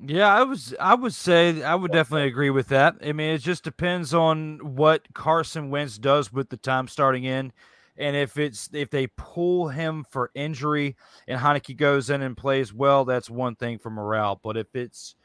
Yeah, 0.00 0.32
I 0.32 0.44
was 0.44 0.74
I 0.78 0.94
would 0.94 1.12
say 1.14 1.62
I 1.62 1.74
would 1.74 1.90
definitely 1.90 2.28
agree 2.28 2.50
with 2.50 2.68
that. 2.68 2.96
I 3.04 3.12
mean, 3.12 3.30
it 3.34 3.38
just 3.38 3.64
depends 3.64 4.14
on 4.14 4.76
what 4.76 5.12
Carson 5.12 5.70
Wentz 5.70 5.98
does 5.98 6.32
with 6.32 6.50
the 6.50 6.56
time 6.56 6.86
starting 6.86 7.24
in. 7.24 7.52
And 7.96 8.14
if 8.14 8.38
it's 8.38 8.70
if 8.72 8.90
they 8.90 9.08
pull 9.16 9.68
him 9.68 10.04
for 10.08 10.30
injury 10.34 10.96
and 11.26 11.40
Heinicke 11.40 11.76
goes 11.76 12.10
in 12.10 12.22
and 12.22 12.36
plays 12.36 12.72
well, 12.72 13.04
that's 13.04 13.28
one 13.28 13.56
thing 13.56 13.78
for 13.78 13.90
morale. 13.90 14.38
But 14.40 14.56
if 14.56 14.76
it's 14.76 15.16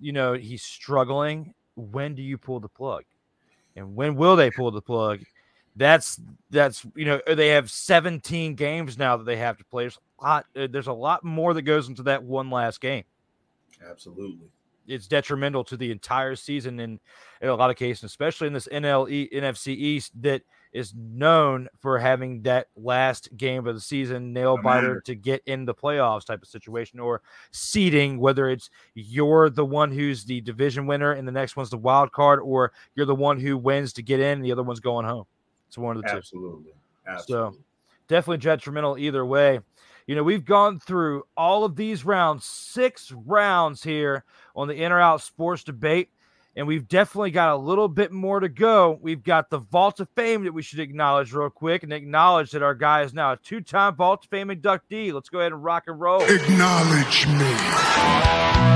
you 0.00 0.12
know 0.12 0.34
he's 0.34 0.62
struggling, 0.62 1.54
when 1.76 2.14
do 2.14 2.22
you 2.22 2.38
pull 2.38 2.60
the 2.60 2.68
plug? 2.68 3.04
And 3.76 3.96
when 3.96 4.16
will 4.16 4.36
they 4.36 4.50
pull 4.50 4.70
the 4.70 4.82
plug? 4.82 5.20
That's 5.76 6.20
that's 6.50 6.86
you 6.96 7.06
know 7.06 7.20
they 7.26 7.48
have 7.48 7.70
17 7.70 8.54
games 8.56 8.98
now 8.98 9.16
that 9.18 9.24
they 9.24 9.36
have 9.36 9.58
to 9.58 9.64
play. 9.64 9.84
There's 9.84 9.98
a 10.20 10.24
lot. 10.24 10.46
uh, 10.56 10.68
There's 10.70 10.86
a 10.88 10.92
lot 10.94 11.24
more 11.24 11.54
that 11.54 11.62
goes 11.62 11.88
into 11.88 12.04
that 12.04 12.22
one 12.24 12.50
last 12.50 12.80
game 12.80 13.04
Absolutely. 13.88 14.48
it's 14.86 15.06
detrimental 15.06 15.64
to 15.64 15.76
the 15.76 15.90
entire 15.90 16.36
season 16.36 16.78
in, 16.80 17.00
in 17.40 17.48
a 17.48 17.54
lot 17.54 17.70
of 17.70 17.76
cases, 17.76 18.04
especially 18.04 18.46
in 18.46 18.52
this 18.52 18.68
NLE 18.68 19.32
NFC 19.32 19.68
East 19.68 20.12
that 20.22 20.42
is 20.72 20.94
known 20.94 21.68
for 21.80 21.98
having 21.98 22.42
that 22.42 22.68
last 22.76 23.34
game 23.36 23.66
of 23.66 23.74
the 23.74 23.80
season 23.80 24.32
nail 24.32 24.58
biter 24.62 25.00
to 25.00 25.14
get 25.14 25.42
in 25.46 25.64
the 25.64 25.74
playoffs 25.74 26.26
type 26.26 26.42
of 26.42 26.48
situation 26.48 27.00
or 27.00 27.22
seeding, 27.50 28.18
whether 28.18 28.48
it's 28.50 28.68
you're 28.94 29.48
the 29.48 29.64
one 29.64 29.90
who's 29.90 30.24
the 30.24 30.40
division 30.42 30.86
winner 30.86 31.12
and 31.12 31.26
the 31.26 31.32
next 31.32 31.56
one's 31.56 31.70
the 31.70 31.78
wild 31.78 32.12
card, 32.12 32.40
or 32.40 32.72
you're 32.94 33.06
the 33.06 33.14
one 33.14 33.40
who 33.40 33.56
wins 33.56 33.92
to 33.94 34.02
get 34.02 34.20
in 34.20 34.38
and 34.38 34.44
the 34.44 34.52
other 34.52 34.62
one's 34.62 34.80
going 34.80 35.06
home. 35.06 35.24
It's 35.66 35.78
one 35.78 35.96
of 35.96 36.02
the 36.02 36.08
two. 36.10 36.16
Absolutely. 36.18 36.72
So 37.26 37.56
definitely 38.08 38.38
detrimental 38.38 38.98
either 38.98 39.24
way. 39.24 39.60
You 40.06 40.14
know, 40.14 40.22
we've 40.22 40.44
gone 40.44 40.78
through 40.78 41.24
all 41.36 41.64
of 41.64 41.74
these 41.74 42.04
rounds, 42.04 42.44
six 42.44 43.10
rounds 43.10 43.82
here 43.82 44.24
on 44.54 44.68
the 44.68 44.74
In 44.74 44.92
or 44.92 45.00
Out 45.00 45.20
Sports 45.20 45.64
Debate, 45.64 46.10
and 46.54 46.68
we've 46.68 46.86
definitely 46.86 47.32
got 47.32 47.50
a 47.52 47.56
little 47.56 47.88
bit 47.88 48.12
more 48.12 48.38
to 48.38 48.48
go. 48.48 48.96
We've 49.02 49.22
got 49.22 49.50
the 49.50 49.58
Vault 49.58 49.98
of 49.98 50.08
Fame 50.10 50.44
that 50.44 50.54
we 50.54 50.62
should 50.62 50.78
acknowledge 50.78 51.32
real 51.32 51.50
quick 51.50 51.82
and 51.82 51.92
acknowledge 51.92 52.52
that 52.52 52.62
our 52.62 52.74
guy 52.74 53.02
is 53.02 53.12
now 53.12 53.32
a 53.32 53.36
two 53.36 53.60
time 53.60 53.96
Vault 53.96 54.24
of 54.24 54.30
Fame 54.30 54.48
inductee. 54.48 55.12
Let's 55.12 55.28
go 55.28 55.40
ahead 55.40 55.50
and 55.52 55.64
rock 55.64 55.84
and 55.88 56.00
roll. 56.00 56.22
Acknowledge 56.22 57.26
me. 57.26 58.75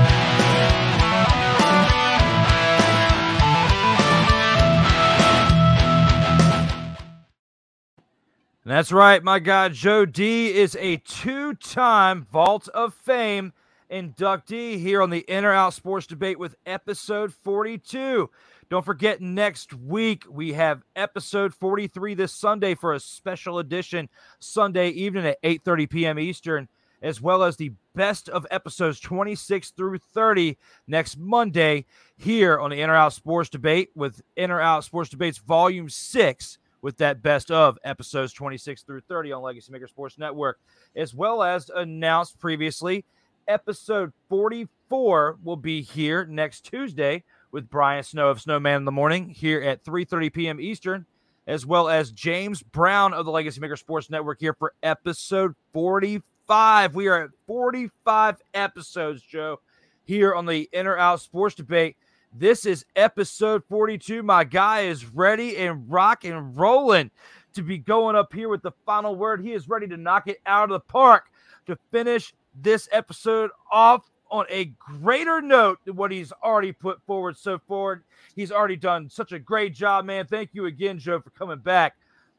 And 8.63 8.71
that's 8.71 8.91
right, 8.91 9.23
my 9.23 9.39
guy 9.39 9.69
Joe 9.69 10.05
D 10.05 10.53
is 10.53 10.77
a 10.79 10.97
two-time 10.97 12.27
Vault 12.31 12.67
of 12.67 12.93
Fame 12.93 13.53
inductee 13.91 14.77
here 14.79 15.01
on 15.01 15.09
the 15.09 15.25
In 15.27 15.45
or 15.45 15.51
Out 15.51 15.73
Sports 15.73 16.05
Debate 16.05 16.37
with 16.37 16.55
episode 16.67 17.33
42. 17.33 18.29
Don't 18.69 18.85
forget, 18.85 19.19
next 19.19 19.73
week 19.73 20.25
we 20.29 20.53
have 20.53 20.83
episode 20.95 21.55
43 21.55 22.13
this 22.13 22.33
Sunday 22.33 22.75
for 22.75 22.93
a 22.93 22.99
special 22.99 23.57
edition 23.57 24.09
Sunday 24.37 24.89
evening 24.89 25.25
at 25.25 25.41
8:30 25.41 25.89
p.m. 25.89 26.19
Eastern, 26.19 26.67
as 27.01 27.19
well 27.19 27.41
as 27.41 27.57
the 27.57 27.71
best 27.95 28.29
of 28.29 28.45
episodes 28.51 28.99
26 28.99 29.71
through 29.71 29.97
30 29.97 30.55
next 30.85 31.17
Monday 31.17 31.85
here 32.15 32.59
on 32.59 32.69
the 32.69 32.79
In 32.79 32.91
or 32.91 32.95
Out 32.95 33.13
Sports 33.13 33.49
Debate 33.49 33.89
with 33.95 34.21
In 34.37 34.51
or 34.51 34.61
Out 34.61 34.83
Sports 34.83 35.09
Debates 35.09 35.39
Volume 35.39 35.89
6 35.89 36.59
with 36.81 36.97
that 36.97 37.21
best 37.21 37.51
of 37.51 37.77
episodes 37.83 38.33
26 38.33 38.83
through 38.83 39.01
30 39.01 39.31
on 39.33 39.41
Legacy 39.41 39.71
Maker 39.71 39.87
Sports 39.87 40.17
Network, 40.17 40.59
as 40.95 41.13
well 41.13 41.43
as 41.43 41.69
announced 41.75 42.39
previously. 42.39 43.05
Episode 43.47 44.13
44 44.29 45.37
will 45.43 45.55
be 45.55 45.81
here 45.81 46.25
next 46.25 46.65
Tuesday 46.65 47.23
with 47.51 47.69
Brian 47.69 48.03
Snow 48.03 48.29
of 48.29 48.41
Snowman 48.41 48.77
in 48.77 48.85
the 48.85 48.91
Morning 48.91 49.29
here 49.29 49.61
at 49.61 49.83
3:30 49.83 50.33
p.m. 50.33 50.61
Eastern, 50.61 51.05
as 51.47 51.65
well 51.65 51.89
as 51.89 52.11
James 52.11 52.63
Brown 52.63 53.13
of 53.13 53.25
the 53.25 53.31
Legacy 53.31 53.59
Maker 53.59 53.75
Sports 53.75 54.09
Network 54.09 54.39
here 54.39 54.53
for 54.53 54.73
episode 54.83 55.53
45. 55.73 56.95
We 56.95 57.07
are 57.07 57.23
at 57.23 57.31
45 57.47 58.37
episodes, 58.53 59.21
Joe, 59.21 59.59
here 60.03 60.33
on 60.33 60.45
the 60.45 60.69
In 60.71 60.87
or 60.87 60.97
Out 60.97 61.21
Sports 61.21 61.55
Debate. 61.55 61.97
This 62.33 62.65
is 62.65 62.85
episode 62.95 63.61
42. 63.67 64.23
My 64.23 64.45
guy 64.45 64.81
is 64.81 65.05
ready 65.05 65.57
and 65.57 65.91
rock 65.91 66.23
and 66.23 66.57
rolling 66.57 67.11
to 67.53 67.61
be 67.61 67.77
going 67.77 68.15
up 68.15 68.33
here 68.33 68.47
with 68.47 68.61
the 68.61 68.71
final 68.85 69.17
word. 69.17 69.43
He 69.43 69.51
is 69.51 69.67
ready 69.67 69.85
to 69.87 69.97
knock 69.97 70.29
it 70.29 70.39
out 70.45 70.63
of 70.63 70.69
the 70.69 70.79
park 70.79 71.25
to 71.65 71.77
finish 71.91 72.33
this 72.55 72.87
episode 72.93 73.51
off 73.69 74.09
on 74.29 74.45
a 74.49 74.65
greater 74.79 75.41
note 75.41 75.79
than 75.83 75.97
what 75.97 76.09
he's 76.09 76.31
already 76.41 76.71
put 76.71 77.01
forward 77.05 77.35
so 77.35 77.59
far. 77.67 78.03
He's 78.33 78.51
already 78.51 78.77
done 78.77 79.09
such 79.09 79.33
a 79.33 79.39
great 79.39 79.75
job, 79.75 80.05
man. 80.05 80.25
Thank 80.25 80.51
you 80.53 80.67
again, 80.67 80.99
Joe, 80.99 81.19
for 81.19 81.31
coming 81.31 81.59
back. 81.59 81.97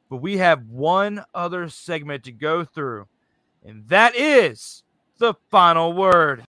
But 0.09 0.23
we 0.23 0.39
have 0.39 0.67
one 0.69 1.23
other 1.35 1.69
segment 1.69 2.25
to 2.25 2.33
go 2.33 2.65
through, 2.65 3.09
and 3.63 3.87
that 3.89 4.17
is 4.17 4.85
the 5.19 5.35
final 5.51 5.93
word. 5.93 6.45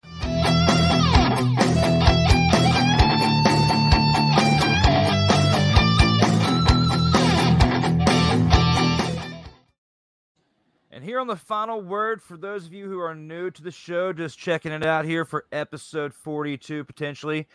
And 10.98 11.04
here 11.04 11.20
on 11.20 11.28
the 11.28 11.36
final 11.36 11.80
word, 11.80 12.20
for 12.20 12.36
those 12.36 12.66
of 12.66 12.72
you 12.72 12.90
who 12.90 12.98
are 12.98 13.14
new 13.14 13.52
to 13.52 13.62
the 13.62 13.70
show, 13.70 14.12
just 14.12 14.36
checking 14.36 14.72
it 14.72 14.84
out 14.84 15.04
here 15.04 15.24
for 15.24 15.46
episode 15.52 16.12
42 16.12 16.82
potentially. 16.82 17.46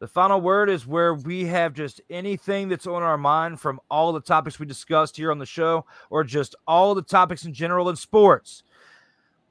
The 0.00 0.06
final 0.06 0.38
word 0.38 0.68
is 0.68 0.86
where 0.86 1.14
we 1.14 1.46
have 1.46 1.72
just 1.72 2.02
anything 2.10 2.68
that's 2.68 2.86
on 2.86 3.02
our 3.02 3.16
mind 3.16 3.58
from 3.58 3.80
all 3.90 4.12
the 4.12 4.20
topics 4.20 4.60
we 4.60 4.66
discussed 4.66 5.16
here 5.16 5.30
on 5.30 5.38
the 5.38 5.46
show, 5.46 5.86
or 6.10 6.24
just 6.24 6.54
all 6.66 6.94
the 6.94 7.00
topics 7.00 7.46
in 7.46 7.54
general 7.54 7.88
in 7.88 7.96
sports. 7.96 8.64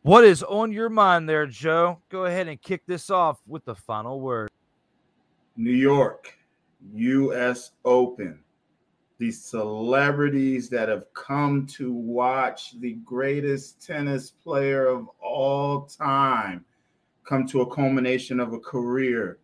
What 0.04 0.24
is 0.24 0.44
on 0.44 0.72
your 0.72 0.90
mind 0.90 1.28
there, 1.28 1.48
Joe? 1.48 2.02
Go 2.10 2.26
ahead 2.26 2.48
and 2.48 2.62
kick 2.62 2.86
this 2.86 3.10
off 3.10 3.42
with 3.48 3.66
the 3.66 3.74
final 3.74 4.22
word. 4.22 4.52
New 5.58 5.72
York, 5.72 6.38
U.S. 6.94 7.72
Open 7.84 8.44
the 9.20 9.32
celebrities 9.32 10.70
that 10.70 10.88
have 10.88 11.14
come 11.14 11.68
to 11.68 11.94
watch 11.94 12.80
the 12.80 12.94
greatest 13.06 13.86
tennis 13.86 14.32
player 14.32 14.88
of 14.88 15.10
all 15.22 15.82
time 15.82 16.64
come 17.26 17.46
to 17.46 17.62
a 17.62 17.76
culmination 17.76 18.40
of 18.40 18.54
a 18.54 18.60
career. 18.60 19.38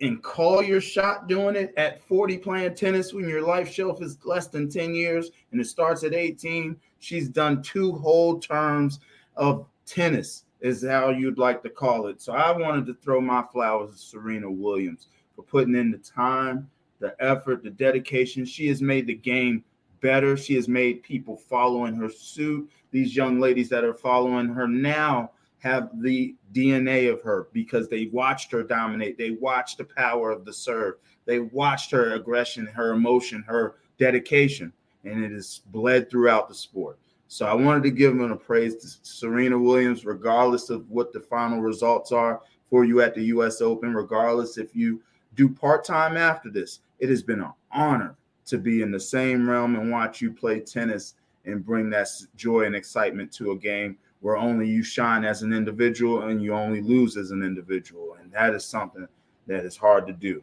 And 0.00 0.22
call 0.22 0.62
your 0.62 0.80
shot 0.80 1.26
doing 1.26 1.56
it 1.56 1.74
at 1.76 2.00
40 2.04 2.38
playing 2.38 2.76
tennis 2.76 3.12
when 3.12 3.28
your 3.28 3.42
life 3.42 3.72
shelf 3.72 4.00
is 4.00 4.16
less 4.24 4.46
than 4.46 4.70
10 4.70 4.94
years 4.94 5.32
and 5.50 5.60
it 5.60 5.66
starts 5.66 6.04
at 6.04 6.14
18 6.14 6.76
she's 7.00 7.28
done 7.28 7.60
two 7.62 7.92
whole 7.92 8.38
terms 8.38 9.00
of 9.36 9.66
tennis 9.84 10.44
is 10.60 10.86
how 10.86 11.10
you'd 11.10 11.38
like 11.38 11.64
to 11.64 11.68
call 11.68 12.06
it. 12.06 12.22
So 12.22 12.32
i 12.32 12.56
wanted 12.56 12.86
to 12.86 12.94
throw 12.94 13.20
my 13.20 13.42
flowers 13.52 13.90
to 13.90 13.98
serena 13.98 14.48
williams 14.48 15.08
for 15.34 15.42
putting 15.42 15.74
in 15.74 15.90
the 15.90 15.98
time 15.98 16.70
the 17.00 17.14
effort, 17.20 17.62
the 17.62 17.70
dedication. 17.70 18.44
She 18.44 18.66
has 18.68 18.82
made 18.82 19.06
the 19.06 19.14
game 19.14 19.64
better. 20.00 20.36
She 20.36 20.54
has 20.54 20.68
made 20.68 21.02
people 21.02 21.36
following 21.36 21.94
her 21.94 22.08
suit. 22.08 22.70
These 22.90 23.16
young 23.16 23.40
ladies 23.40 23.68
that 23.70 23.84
are 23.84 23.94
following 23.94 24.48
her 24.48 24.66
now 24.66 25.32
have 25.58 25.90
the 26.02 26.34
DNA 26.52 27.12
of 27.12 27.20
her 27.22 27.48
because 27.52 27.88
they 27.88 28.06
watched 28.06 28.52
her 28.52 28.62
dominate. 28.62 29.18
They 29.18 29.30
watched 29.30 29.78
the 29.78 29.84
power 29.84 30.30
of 30.30 30.44
the 30.44 30.52
serve. 30.52 30.94
They 31.24 31.40
watched 31.40 31.90
her 31.90 32.14
aggression, 32.14 32.66
her 32.66 32.92
emotion, 32.92 33.44
her 33.46 33.76
dedication, 33.98 34.72
and 35.04 35.24
it 35.24 35.32
has 35.32 35.60
bled 35.66 36.10
throughout 36.10 36.48
the 36.48 36.54
sport. 36.54 36.98
So 37.26 37.44
I 37.44 37.54
wanted 37.54 37.82
to 37.82 37.90
give 37.90 38.16
them 38.16 38.32
a 38.32 38.36
praise 38.36 38.76
to 38.76 38.88
Serena 39.02 39.58
Williams, 39.58 40.06
regardless 40.06 40.70
of 40.70 40.88
what 40.88 41.12
the 41.12 41.20
final 41.20 41.60
results 41.60 42.12
are 42.12 42.40
for 42.70 42.84
you 42.84 43.02
at 43.02 43.14
the 43.14 43.24
U.S. 43.24 43.60
Open, 43.60 43.92
regardless 43.92 44.56
if 44.56 44.74
you 44.74 45.02
do 45.34 45.48
part 45.48 45.84
time 45.84 46.16
after 46.16 46.50
this. 46.50 46.80
It 46.98 47.08
has 47.10 47.22
been 47.22 47.40
an 47.40 47.52
honor 47.70 48.16
to 48.46 48.58
be 48.58 48.82
in 48.82 48.90
the 48.90 49.00
same 49.00 49.48
realm 49.48 49.76
and 49.76 49.90
watch 49.90 50.20
you 50.20 50.32
play 50.32 50.60
tennis 50.60 51.14
and 51.44 51.64
bring 51.64 51.90
that 51.90 52.08
joy 52.36 52.62
and 52.62 52.74
excitement 52.74 53.32
to 53.32 53.52
a 53.52 53.56
game 53.56 53.96
where 54.20 54.36
only 54.36 54.68
you 54.68 54.82
shine 54.82 55.24
as 55.24 55.42
an 55.42 55.52
individual 55.52 56.22
and 56.22 56.42
you 56.42 56.52
only 56.52 56.80
lose 56.80 57.16
as 57.16 57.30
an 57.30 57.42
individual. 57.42 58.16
And 58.20 58.32
that 58.32 58.54
is 58.54 58.64
something 58.64 59.06
that 59.46 59.64
is 59.64 59.76
hard 59.76 60.06
to 60.06 60.12
do. 60.12 60.42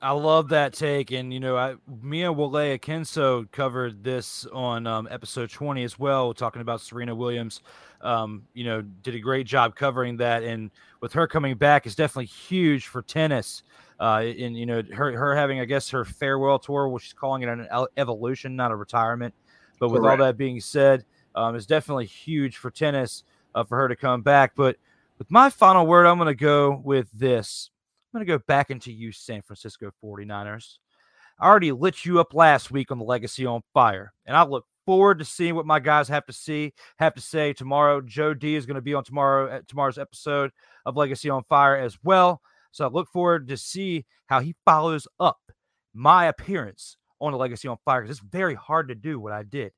I 0.00 0.10
love 0.10 0.48
that 0.48 0.72
take, 0.72 1.12
and 1.12 1.32
you 1.32 1.38
know, 1.38 1.56
I, 1.56 1.76
Mia 2.02 2.32
Wale 2.32 2.76
Akinso 2.76 3.48
covered 3.52 4.02
this 4.02 4.44
on 4.52 4.84
um, 4.84 5.06
episode 5.08 5.48
twenty 5.48 5.84
as 5.84 5.96
well, 5.96 6.34
talking 6.34 6.60
about 6.60 6.80
Serena 6.80 7.14
Williams. 7.14 7.62
Um, 8.00 8.42
you 8.52 8.64
know, 8.64 8.82
did 8.82 9.14
a 9.14 9.20
great 9.20 9.46
job 9.46 9.76
covering 9.76 10.16
that, 10.16 10.42
and 10.42 10.72
with 11.00 11.12
her 11.12 11.28
coming 11.28 11.54
back, 11.56 11.86
is 11.86 11.94
definitely 11.94 12.24
huge 12.24 12.88
for 12.88 13.00
tennis. 13.00 13.62
Uh, 14.02 14.32
and 14.36 14.56
you 14.56 14.66
know, 14.66 14.82
her 14.92 15.16
her 15.16 15.36
having, 15.36 15.60
I 15.60 15.64
guess, 15.64 15.90
her 15.90 16.04
farewell 16.04 16.58
tour, 16.58 16.88
which 16.88 17.04
she's 17.04 17.12
calling 17.12 17.42
it 17.42 17.48
an 17.48 17.68
evolution, 17.96 18.56
not 18.56 18.72
a 18.72 18.76
retirement. 18.76 19.32
But 19.78 19.90
with 19.90 20.02
Correct. 20.02 20.20
all 20.20 20.26
that 20.26 20.36
being 20.36 20.58
said, 20.60 21.04
um, 21.36 21.54
it's 21.54 21.66
definitely 21.66 22.06
huge 22.06 22.56
for 22.56 22.68
tennis 22.68 23.22
uh, 23.54 23.62
for 23.62 23.78
her 23.78 23.86
to 23.86 23.94
come 23.94 24.22
back. 24.22 24.54
But 24.56 24.76
with 25.18 25.30
my 25.30 25.50
final 25.50 25.86
word, 25.86 26.06
I'm 26.06 26.18
going 26.18 26.26
to 26.26 26.34
go 26.34 26.82
with 26.84 27.12
this. 27.12 27.70
I'm 28.12 28.18
going 28.18 28.26
to 28.26 28.38
go 28.38 28.42
back 28.48 28.72
into 28.72 28.90
you, 28.90 29.12
San 29.12 29.40
Francisco 29.40 29.92
49ers. 30.02 30.78
I 31.38 31.46
already 31.46 31.70
lit 31.70 32.04
you 32.04 32.18
up 32.18 32.34
last 32.34 32.72
week 32.72 32.90
on 32.90 32.98
the 32.98 33.04
Legacy 33.04 33.46
on 33.46 33.62
Fire, 33.72 34.12
and 34.26 34.36
I 34.36 34.42
look 34.42 34.66
forward 34.84 35.20
to 35.20 35.24
seeing 35.24 35.54
what 35.54 35.64
my 35.64 35.78
guys 35.78 36.08
have 36.08 36.26
to 36.26 36.32
see, 36.32 36.74
have 36.98 37.14
to 37.14 37.20
say 37.20 37.52
tomorrow. 37.52 38.00
Joe 38.00 38.34
D 38.34 38.56
is 38.56 38.66
going 38.66 38.74
to 38.74 38.80
be 38.80 38.94
on 38.94 39.04
tomorrow 39.04 39.48
at 39.48 39.68
tomorrow's 39.68 39.96
episode 39.96 40.50
of 40.84 40.96
Legacy 40.96 41.30
on 41.30 41.44
Fire 41.44 41.76
as 41.76 41.96
well. 42.02 42.42
So 42.72 42.86
I 42.86 42.88
look 42.88 43.08
forward 43.08 43.48
to 43.48 43.56
see 43.56 44.06
how 44.26 44.40
he 44.40 44.54
follows 44.64 45.06
up 45.20 45.38
my 45.94 46.26
appearance 46.26 46.96
on 47.20 47.32
the 47.32 47.38
Legacy 47.38 47.68
on 47.68 47.76
Fire 47.84 48.02
because 48.02 48.18
it's 48.18 48.26
very 48.28 48.54
hard 48.54 48.88
to 48.88 48.94
do 48.94 49.20
what 49.20 49.32
I 49.32 49.42
did. 49.42 49.72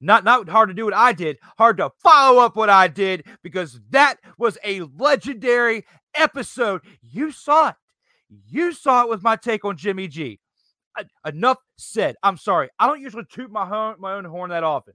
Not 0.00 0.24
not 0.24 0.48
hard 0.48 0.68
to 0.68 0.74
do 0.74 0.84
what 0.84 0.94
I 0.94 1.12
did, 1.12 1.38
hard 1.58 1.76
to 1.76 1.90
follow 2.02 2.40
up 2.40 2.56
what 2.56 2.70
I 2.70 2.88
did 2.88 3.26
because 3.42 3.80
that 3.90 4.16
was 4.38 4.56
a 4.64 4.80
legendary 4.98 5.84
episode. 6.14 6.82
You 7.02 7.30
saw 7.30 7.68
it. 7.70 7.74
You 8.48 8.72
saw 8.72 9.02
it 9.02 9.08
with 9.08 9.22
my 9.22 9.36
take 9.36 9.64
on 9.64 9.76
Jimmy 9.76 10.08
G. 10.08 10.40
enough 11.26 11.58
said. 11.76 12.16
I'm 12.22 12.36
sorry. 12.36 12.68
I 12.78 12.86
don't 12.86 13.00
usually 13.00 13.24
toot 13.30 13.50
my 13.50 13.68
own, 13.70 13.96
my 13.98 14.14
own 14.14 14.24
horn 14.24 14.50
that 14.50 14.64
often. 14.64 14.94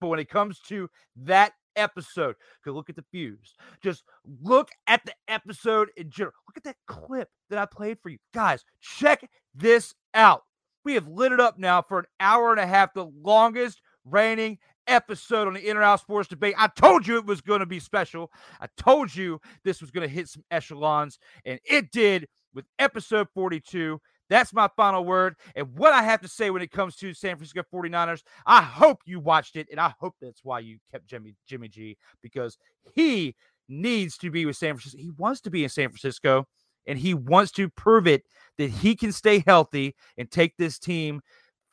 But 0.00 0.08
when 0.08 0.18
it 0.20 0.28
comes 0.28 0.60
to 0.68 0.88
that 1.16 1.52
episode, 1.76 2.36
go 2.64 2.72
look 2.72 2.90
at 2.90 2.96
the 2.96 3.04
fuse. 3.10 3.54
Just 3.82 4.04
look 4.42 4.70
at 4.86 5.04
the 5.04 5.14
episode 5.28 5.90
in 5.96 6.10
general. 6.10 6.34
Look 6.48 6.56
at 6.56 6.64
that 6.64 6.76
clip 6.86 7.28
that 7.50 7.58
I 7.58 7.66
played 7.66 7.98
for 8.02 8.08
you. 8.08 8.18
Guys, 8.32 8.64
check 8.80 9.28
this 9.54 9.94
out. 10.14 10.42
We 10.84 10.94
have 10.94 11.08
lit 11.08 11.32
it 11.32 11.40
up 11.40 11.58
now 11.58 11.82
for 11.82 11.98
an 11.98 12.06
hour 12.20 12.50
and 12.50 12.60
a 12.60 12.66
half, 12.66 12.92
the 12.94 13.06
longest 13.22 13.80
reigning 14.04 14.58
episode 14.86 15.46
on 15.46 15.54
the 15.54 15.68
In 15.68 15.76
or 15.76 15.82
Out 15.82 16.00
Sports 16.00 16.28
Debate. 16.28 16.54
I 16.58 16.68
told 16.68 17.06
you 17.06 17.16
it 17.16 17.26
was 17.26 17.40
going 17.40 17.60
to 17.60 17.66
be 17.66 17.80
special. 17.80 18.30
I 18.60 18.66
told 18.76 19.14
you 19.14 19.40
this 19.64 19.80
was 19.80 19.90
going 19.90 20.06
to 20.06 20.14
hit 20.14 20.28
some 20.28 20.44
echelons, 20.50 21.18
and 21.44 21.58
it 21.64 21.90
did 21.90 22.28
with 22.54 22.66
episode 22.78 23.28
42. 23.34 24.00
That's 24.30 24.52
my 24.52 24.68
final 24.76 25.04
word. 25.04 25.36
And 25.54 25.74
what 25.76 25.92
I 25.92 26.02
have 26.02 26.20
to 26.22 26.28
say 26.28 26.50
when 26.50 26.62
it 26.62 26.70
comes 26.70 26.96
to 26.96 27.12
San 27.14 27.36
Francisco 27.36 27.62
49ers, 27.72 28.22
I 28.46 28.62
hope 28.62 29.02
you 29.04 29.20
watched 29.20 29.56
it, 29.56 29.68
and 29.70 29.78
I 29.78 29.94
hope 30.00 30.14
that's 30.20 30.44
why 30.44 30.60
you 30.60 30.78
kept 30.90 31.06
Jimmy 31.06 31.34
Jimmy 31.46 31.68
G 31.68 31.96
because 32.22 32.56
he 32.94 33.34
needs 33.68 34.16
to 34.18 34.30
be 34.30 34.46
with 34.46 34.56
San 34.56 34.74
Francisco. 34.74 34.98
He 34.98 35.10
wants 35.16 35.40
to 35.42 35.50
be 35.50 35.62
in 35.62 35.70
San 35.70 35.88
Francisco, 35.88 36.46
and 36.86 36.98
he 36.98 37.14
wants 37.14 37.52
to 37.52 37.68
prove 37.70 38.06
it 38.06 38.22
that 38.58 38.70
he 38.70 38.96
can 38.96 39.12
stay 39.12 39.42
healthy 39.46 39.94
and 40.16 40.30
take 40.30 40.56
this 40.56 40.78
team 40.78 41.20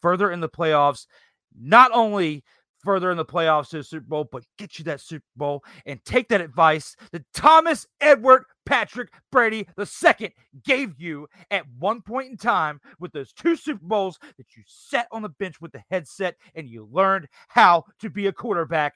further 0.01 0.31
in 0.31 0.39
the 0.39 0.49
playoffs. 0.49 1.05
Not 1.57 1.91
only 1.93 2.43
further 2.83 3.11
in 3.11 3.17
the 3.17 3.25
playoffs 3.25 3.69
to 3.69 3.77
the 3.77 3.83
Super 3.83 4.07
Bowl, 4.07 4.29
but 4.31 4.43
get 4.57 4.77
you 4.77 4.85
that 4.85 5.01
Super 5.01 5.25
Bowl 5.35 5.63
and 5.85 6.03
take 6.05 6.29
that 6.29 6.41
advice 6.41 6.95
that 7.11 7.23
Thomas 7.33 7.87
Edward 7.99 8.43
Patrick 8.65 9.09
Brady 9.31 9.67
II 9.77 10.33
gave 10.63 10.99
you 10.99 11.27
at 11.49 11.65
one 11.79 12.01
point 12.01 12.31
in 12.31 12.37
time 12.37 12.79
with 12.99 13.11
those 13.11 13.33
two 13.33 13.55
Super 13.55 13.83
Bowls 13.83 14.19
that 14.37 14.47
you 14.55 14.63
sat 14.65 15.07
on 15.11 15.21
the 15.21 15.29
bench 15.29 15.59
with 15.59 15.71
the 15.71 15.83
headset 15.89 16.35
and 16.55 16.69
you 16.69 16.87
learned 16.91 17.27
how 17.49 17.85
to 17.99 18.09
be 18.09 18.27
a 18.27 18.33
quarterback. 18.33 18.95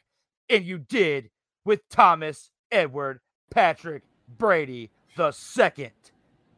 And 0.49 0.63
you 0.63 0.77
did 0.77 1.29
with 1.65 1.81
Thomas 1.89 2.51
Edward 2.71 3.19
Patrick 3.49 4.03
Brady 4.37 4.91
II. 5.17 5.91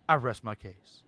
I 0.10 0.16
rest 0.16 0.44
my 0.44 0.56
case. 0.56 1.04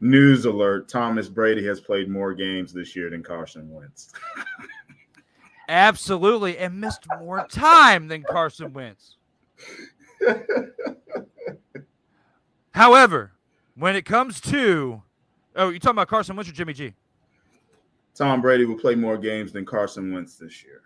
News 0.00 0.44
alert 0.44 0.88
Thomas 0.88 1.28
Brady 1.28 1.64
has 1.66 1.80
played 1.80 2.08
more 2.08 2.32
games 2.32 2.72
this 2.72 2.94
year 2.94 3.10
than 3.10 3.22
Carson 3.22 3.68
Wentz. 3.70 4.12
Absolutely. 5.68 6.56
And 6.58 6.80
missed 6.80 7.04
more 7.20 7.46
time 7.48 8.08
than 8.08 8.22
Carson 8.22 8.72
Wentz. 8.72 9.16
However, 12.70 13.32
when 13.74 13.96
it 13.96 14.04
comes 14.04 14.40
to 14.42 15.02
oh, 15.56 15.70
you 15.70 15.78
talking 15.78 15.96
about 15.96 16.08
Carson 16.08 16.36
Wentz 16.36 16.48
or 16.50 16.54
Jimmy 16.54 16.72
G? 16.72 16.94
Tom 18.14 18.40
Brady 18.40 18.64
will 18.64 18.78
play 18.78 18.94
more 18.94 19.18
games 19.18 19.52
than 19.52 19.64
Carson 19.64 20.12
Wentz 20.12 20.36
this 20.36 20.64
year. 20.64 20.82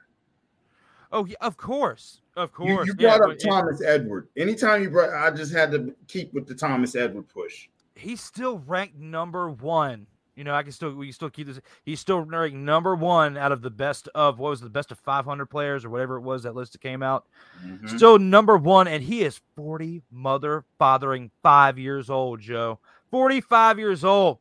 Oh, 1.13 1.27
yeah, 1.27 1.37
of 1.43 1.59
course, 1.59 2.23
of 2.37 2.53
course. 2.53 2.87
You, 2.87 2.93
you 2.93 2.95
brought 2.95 3.21
yeah, 3.27 3.33
up 3.33 3.39
Thomas 3.39 3.83
Edward. 3.83 4.29
Anytime 4.37 4.83
you 4.83 4.91
brought, 4.91 5.11
I 5.11 5.31
just 5.35 5.53
had 5.53 5.71
to 5.73 5.95
keep 6.09 6.33
with 6.33 6.47
the 6.47 6.55
Thomas 6.55 6.95
Edward 6.95 7.29
push 7.29 7.69
he's 7.95 8.21
still 8.21 8.59
ranked 8.67 8.97
number 8.97 9.51
one 9.51 10.07
You 10.35 10.45
know, 10.45 10.55
I 10.55 10.63
can 10.63 10.73
still 10.73 10.95
we 10.95 11.07
can 11.09 11.13
still 11.13 11.29
keep 11.31 11.47
this. 11.47 11.61
He's 11.85 12.01
still 12.01 12.21
ranked 12.21 12.57
number 12.57 12.95
one 12.95 13.37
out 13.37 13.53
of 13.53 13.61
the 13.61 13.71
best 13.71 14.09
of 14.15 14.39
what 14.39 14.49
was 14.51 14.61
the 14.63 14.71
best 14.71 14.91
of 14.91 14.99
500 14.99 15.45
players 15.47 15.85
or 15.85 15.91
whatever 15.91 16.17
it 16.17 16.23
was 16.23 16.43
that 16.45 16.55
list 16.55 16.73
that 16.73 16.81
came 16.81 17.03
out. 17.03 17.27
Mhm. 17.65 17.89
Still 17.97 18.19
number 18.19 18.57
one, 18.57 18.89
and 18.89 19.03
he 19.03 19.23
is 19.25 19.41
40 19.57 20.03
mother 20.11 20.65
fathering 20.79 21.31
five 21.43 21.79
years 21.79 22.09
old. 22.09 22.41
Joe, 22.41 22.79
45 23.11 23.79
years 23.79 24.05
old. 24.05 24.39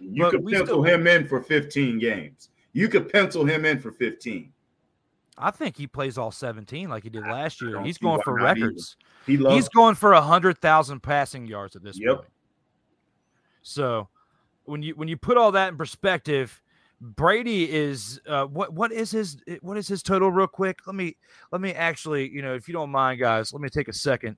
You 0.00 0.22
But 0.24 0.30
could 0.30 0.46
pencil 0.46 0.66
still- 0.66 0.82
him 0.82 1.06
in 1.06 1.28
for 1.28 1.42
15 1.42 1.98
games. 1.98 2.48
You 2.72 2.88
could 2.88 3.12
pencil 3.12 3.44
him 3.44 3.66
in 3.66 3.78
for 3.80 3.92
15. 3.92 4.50
I 5.36 5.50
think 5.50 5.76
he 5.76 5.86
plays 5.86 6.16
all 6.18 6.30
17 6.32 6.88
like 6.88 7.02
he 7.02 7.10
did 7.10 7.22
last 7.26 7.60
year. 7.60 7.82
He's 7.82 7.98
going 7.98 8.22
for 8.22 8.40
either. 8.40 8.60
records. 8.62 8.96
He 9.26 9.36
loves 9.36 9.56
He's 9.56 9.68
going 9.68 9.94
for 9.94 10.12
a 10.14 10.20
hundred 10.22 10.58
thousand 10.58 11.00
passing 11.02 11.46
yards 11.46 11.76
at 11.76 11.82
this 11.82 11.98
Yep. 12.00 12.16
point. 12.16 12.28
So 13.62 14.08
when 14.64 14.82
you 14.82 14.94
when 14.94 15.08
you 15.08 15.16
put 15.16 15.36
all 15.36 15.52
that 15.52 15.68
in 15.68 15.76
perspective, 15.76 16.60
Brady 17.00 17.70
is 17.70 18.20
uh, 18.28 18.44
what 18.44 18.72
what 18.72 18.92
is 18.92 19.10
his 19.10 19.36
what 19.60 19.76
is 19.76 19.88
his 19.88 20.02
total 20.02 20.30
real 20.30 20.46
quick? 20.46 20.80
Let 20.86 20.94
me 20.94 21.16
let 21.50 21.60
me 21.60 21.72
actually 21.72 22.28
you 22.28 22.42
know 22.42 22.54
if 22.54 22.68
you 22.68 22.74
don't 22.74 22.90
mind 22.90 23.20
guys, 23.20 23.52
let 23.52 23.60
me 23.62 23.68
take 23.68 23.88
a 23.88 23.92
second 23.92 24.36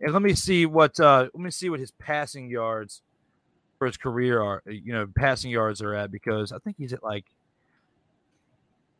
and 0.00 0.12
let 0.12 0.22
me 0.22 0.34
see 0.34 0.66
what 0.66 0.98
uh, 1.00 1.28
let 1.34 1.42
me 1.42 1.50
see 1.50 1.70
what 1.70 1.80
his 1.80 1.90
passing 1.92 2.48
yards 2.48 3.02
for 3.78 3.86
his 3.86 3.96
career 3.96 4.42
are. 4.42 4.62
You 4.66 4.92
know, 4.92 5.06
passing 5.16 5.50
yards 5.50 5.82
are 5.82 5.94
at 5.94 6.10
because 6.10 6.52
I 6.52 6.58
think 6.58 6.76
he's 6.78 6.92
at 6.92 7.02
like 7.02 7.24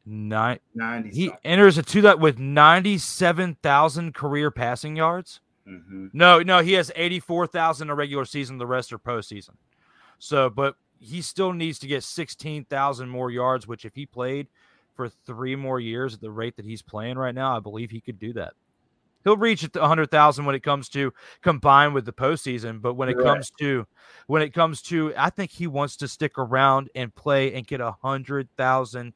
nine. 0.05 0.59
90 0.75 1.11
He 1.11 1.33
enters 1.45 1.79
a 1.79 1.83
two 1.83 2.03
that 2.03 2.19
with 2.19 2.39
ninety 2.39 2.99
seven 2.99 3.57
thousand 3.63 4.15
career 4.15 4.51
passing 4.51 4.97
yards. 4.97 5.41
Mhm. 5.67 6.13
No, 6.13 6.41
no, 6.41 6.61
he 6.61 6.73
has 6.75 6.93
84,000 6.97 7.91
a 7.91 7.95
regular 7.95 8.25
season, 8.25 8.59
the 8.59 8.67
rest 8.67 8.93
are 8.93 8.99
postseason. 8.99 9.57
So, 10.19 10.51
but 10.51 10.77
he 11.01 11.23
still 11.23 11.53
needs 11.53 11.79
to 11.81 11.87
get 11.89 12.05
16,000 12.05 13.09
more 13.11 13.31
yards, 13.31 13.67
which 13.69 13.85
if 13.85 13.95
he 13.95 14.07
played 14.07 14.49
for 14.95 15.09
three 15.09 15.57
more 15.57 15.81
years 15.81 16.15
at 16.15 16.21
the 16.23 16.31
rate 16.33 16.57
that 16.57 16.67
he's 16.67 16.83
playing 16.83 17.19
right 17.19 17.35
now, 17.35 17.57
I 17.57 17.61
believe 17.61 17.91
he 17.91 18.01
could 18.01 18.19
do 18.19 18.33
that. 18.35 18.55
He'll 19.25 19.37
reach 19.39 19.65
at 19.65 19.73
the 19.75 19.83
100,000 19.83 20.47
when 20.47 20.55
it 20.55 20.63
comes 20.65 20.89
to 20.91 21.13
combined 21.43 21.95
with 21.95 22.07
the 22.07 22.13
postseason, 22.13 22.81
but 22.83 22.95
when 22.95 23.09
it 23.09 23.19
Correct. 23.19 23.21
comes 23.21 23.51
to 23.61 23.87
when 24.29 24.43
it 24.43 24.55
comes 24.55 24.83
to 24.85 25.13
I 25.17 25.31
think 25.31 25.51
he 25.53 25.67
wants 25.67 25.97
to 25.99 26.09
stick 26.09 26.39
around 26.39 26.91
and 26.95 27.15
play 27.15 27.55
and 27.55 27.67
get 27.67 27.81
a 27.81 27.93
100,000 27.93 29.15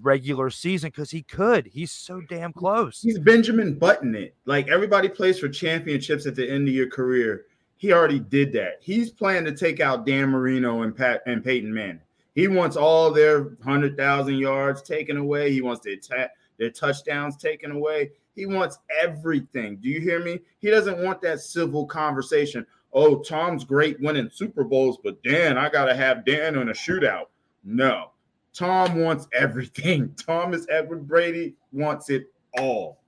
regular 0.00 0.50
season 0.50 0.90
cuz 0.90 1.10
he 1.10 1.22
could. 1.22 1.66
He's 1.66 1.92
so 1.92 2.20
damn 2.20 2.52
close. 2.52 3.00
He's 3.02 3.18
Benjamin 3.18 3.74
Button 3.74 4.14
it. 4.14 4.34
Like 4.46 4.68
everybody 4.68 5.08
plays 5.08 5.38
for 5.38 5.48
championships 5.48 6.26
at 6.26 6.34
the 6.34 6.48
end 6.48 6.68
of 6.68 6.74
your 6.74 6.88
career. 6.88 7.46
He 7.76 7.92
already 7.92 8.20
did 8.20 8.52
that. 8.52 8.78
He's 8.80 9.10
planning 9.10 9.44
to 9.44 9.58
take 9.58 9.80
out 9.80 10.06
Dan 10.06 10.28
Marino 10.30 10.82
and 10.82 10.96
Pat 10.96 11.22
and 11.26 11.42
Peyton 11.42 11.74
Manning. 11.74 12.00
He 12.34 12.48
wants 12.48 12.76
all 12.76 13.10
their 13.10 13.56
hundred 13.62 13.96
thousand 13.96 14.38
yards 14.38 14.82
taken 14.82 15.16
away. 15.16 15.52
He 15.52 15.60
wants 15.60 15.84
their 15.84 15.96
ta- 15.96 16.32
their 16.58 16.70
touchdowns 16.70 17.36
taken 17.36 17.72
away. 17.72 18.12
He 18.34 18.46
wants 18.46 18.78
everything. 19.00 19.76
Do 19.76 19.88
you 19.88 20.00
hear 20.00 20.22
me? 20.22 20.40
He 20.60 20.70
doesn't 20.70 21.02
want 21.02 21.20
that 21.22 21.40
civil 21.40 21.84
conversation. 21.84 22.64
Oh, 22.92 23.18
Tom's 23.20 23.64
great 23.64 24.00
winning 24.00 24.30
Super 24.32 24.64
Bowls, 24.64 24.98
but 25.02 25.22
Dan, 25.22 25.58
I 25.58 25.68
gotta 25.68 25.94
have 25.94 26.24
Dan 26.24 26.56
in 26.56 26.68
a 26.68 26.72
shootout. 26.72 27.26
No, 27.64 28.11
Tom 28.54 29.00
wants 29.00 29.28
everything. 29.32 30.14
Thomas 30.26 30.66
Edward 30.70 31.06
Brady 31.06 31.54
wants 31.72 32.10
it 32.10 32.26
all. 32.58 33.02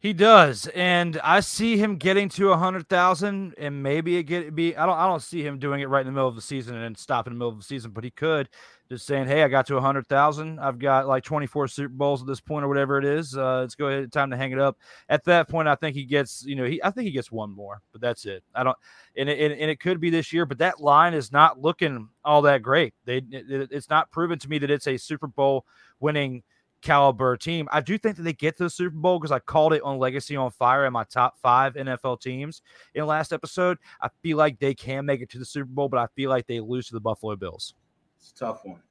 He 0.00 0.12
does, 0.12 0.68
and 0.76 1.20
I 1.24 1.40
see 1.40 1.76
him 1.76 1.96
getting 1.96 2.28
to 2.30 2.52
a 2.52 2.56
hundred 2.56 2.88
thousand, 2.88 3.54
and 3.58 3.82
maybe 3.82 4.16
it 4.16 4.24
get 4.24 4.54
be. 4.54 4.76
I 4.76 4.86
don't. 4.86 4.96
I 4.96 5.08
don't 5.08 5.22
see 5.22 5.42
him 5.42 5.58
doing 5.58 5.80
it 5.80 5.88
right 5.88 6.02
in 6.02 6.06
the 6.06 6.12
middle 6.12 6.28
of 6.28 6.36
the 6.36 6.40
season 6.40 6.76
and 6.76 6.84
then 6.84 6.94
stop 6.94 7.26
in 7.26 7.32
the 7.32 7.36
middle 7.36 7.50
of 7.50 7.58
the 7.58 7.64
season, 7.64 7.90
but 7.90 8.04
he 8.04 8.10
could 8.10 8.48
just 8.88 9.06
saying, 9.06 9.26
"Hey, 9.26 9.42
I 9.42 9.48
got 9.48 9.66
to 9.66 9.76
a 9.76 9.80
hundred 9.80 10.06
thousand. 10.06 10.58
I've 10.58 10.78
got 10.78 11.06
like 11.06 11.22
twenty 11.22 11.46
four 11.46 11.68
Super 11.68 11.92
Bowls 11.92 12.22
at 12.22 12.26
this 12.26 12.40
point, 12.40 12.64
or 12.64 12.68
whatever 12.68 12.98
it 12.98 13.04
is. 13.04 13.36
Uh, 13.36 13.60
let's 13.60 13.74
go 13.74 13.88
ahead. 13.88 14.10
Time 14.12 14.30
to 14.30 14.36
hang 14.36 14.52
it 14.52 14.58
up." 14.58 14.78
At 15.08 15.24
that 15.24 15.48
point, 15.48 15.68
I 15.68 15.74
think 15.74 15.94
he 15.94 16.04
gets. 16.04 16.44
You 16.44 16.56
know, 16.56 16.64
he. 16.64 16.82
I 16.82 16.90
think 16.90 17.06
he 17.06 17.12
gets 17.12 17.30
one 17.30 17.50
more, 17.50 17.82
but 17.92 18.00
that's 18.00 18.24
it. 18.24 18.42
I 18.54 18.64
don't. 18.64 18.76
And 19.16 19.28
it, 19.28 19.38
and, 19.38 19.60
and 19.60 19.70
it 19.70 19.80
could 19.80 20.00
be 20.00 20.10
this 20.10 20.32
year, 20.32 20.46
but 20.46 20.58
that 20.58 20.80
line 20.80 21.14
is 21.14 21.32
not 21.32 21.60
looking 21.60 22.08
all 22.24 22.42
that 22.42 22.62
great. 22.62 22.94
They. 23.04 23.18
It, 23.18 23.68
it's 23.70 23.90
not 23.90 24.10
proven 24.10 24.38
to 24.38 24.48
me 24.48 24.58
that 24.58 24.70
it's 24.70 24.86
a 24.86 24.96
Super 24.96 25.26
Bowl 25.26 25.66
winning 26.00 26.42
caliber 26.80 27.36
team. 27.36 27.68
I 27.70 27.80
do 27.80 27.98
think 27.98 28.16
that 28.16 28.22
they 28.22 28.32
get 28.32 28.56
to 28.58 28.64
the 28.64 28.70
Super 28.70 28.96
Bowl 28.96 29.18
because 29.18 29.32
I 29.32 29.38
called 29.40 29.74
it 29.74 29.82
on 29.82 29.98
Legacy 29.98 30.36
on 30.36 30.50
Fire 30.50 30.86
in 30.86 30.92
my 30.92 31.04
top 31.04 31.36
five 31.38 31.74
NFL 31.74 32.20
teams 32.20 32.62
in 32.94 33.04
last 33.04 33.32
episode. 33.32 33.78
I 34.00 34.08
feel 34.22 34.38
like 34.38 34.58
they 34.58 34.74
can 34.74 35.04
make 35.04 35.20
it 35.20 35.30
to 35.30 35.38
the 35.38 35.44
Super 35.44 35.66
Bowl, 35.70 35.88
but 35.88 35.98
I 35.98 36.06
feel 36.14 36.30
like 36.30 36.46
they 36.46 36.60
lose 36.60 36.86
to 36.88 36.94
the 36.94 37.00
Buffalo 37.00 37.36
Bills. 37.36 37.74
It's 38.20 38.30
a 38.30 38.34
tough 38.34 38.64
one. 38.64 38.82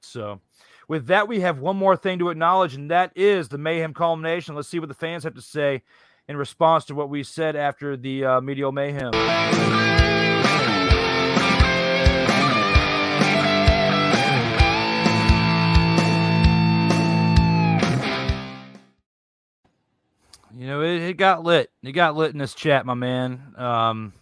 So, 0.00 0.40
with 0.86 1.06
that, 1.08 1.28
we 1.28 1.40
have 1.40 1.58
one 1.58 1.76
more 1.76 1.96
thing 1.96 2.18
to 2.20 2.30
acknowledge, 2.30 2.74
and 2.74 2.90
that 2.90 3.12
is 3.14 3.48
the 3.48 3.58
Mayhem 3.58 3.92
culmination. 3.92 4.54
Let's 4.54 4.68
see 4.68 4.78
what 4.78 4.88
the 4.88 4.94
fans 4.94 5.24
have 5.24 5.34
to 5.34 5.42
say 5.42 5.82
in 6.28 6.36
response 6.36 6.84
to 6.86 6.94
what 6.94 7.10
we 7.10 7.22
said 7.22 7.56
after 7.56 7.96
the 7.96 8.24
uh, 8.24 8.40
Medial 8.40 8.72
Mayhem. 8.72 9.12
You 20.56 20.66
know, 20.66 20.82
it, 20.82 21.02
it 21.02 21.16
got 21.16 21.44
lit. 21.44 21.70
It 21.82 21.92
got 21.92 22.16
lit 22.16 22.32
in 22.32 22.38
this 22.38 22.54
chat, 22.54 22.84
my 22.84 22.94
man. 22.94 23.54
Um, 23.56 24.12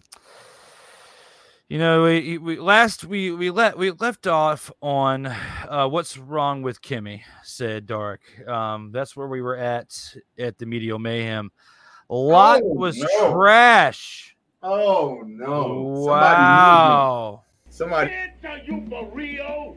you 1.68 1.78
know, 1.78 2.04
we, 2.04 2.38
we 2.38 2.58
last 2.58 3.04
we 3.04 3.30
we 3.32 3.50
let 3.50 3.76
we 3.76 3.90
left 3.90 4.26
off 4.26 4.70
on 4.80 5.26
uh, 5.26 5.88
what's 5.88 6.16
wrong 6.16 6.62
with 6.62 6.80
Kimmy, 6.80 7.22
said 7.42 7.86
Dark. 7.86 8.20
Um, 8.46 8.92
that's 8.92 9.16
where 9.16 9.26
we 9.26 9.42
were 9.42 9.56
at 9.56 10.14
at 10.38 10.58
the 10.58 10.66
Medial 10.66 10.98
Mayhem. 10.98 11.50
A 12.08 12.14
lot 12.14 12.60
Oh, 12.62 12.74
was 12.74 12.98
no. 12.98 13.32
trash. 13.32 14.36
Oh 14.62 15.22
no! 15.26 15.92
Wow. 16.06 17.42
Somebody. 17.68 18.12
you 18.64 18.86
for 18.88 19.10
real? 19.12 19.76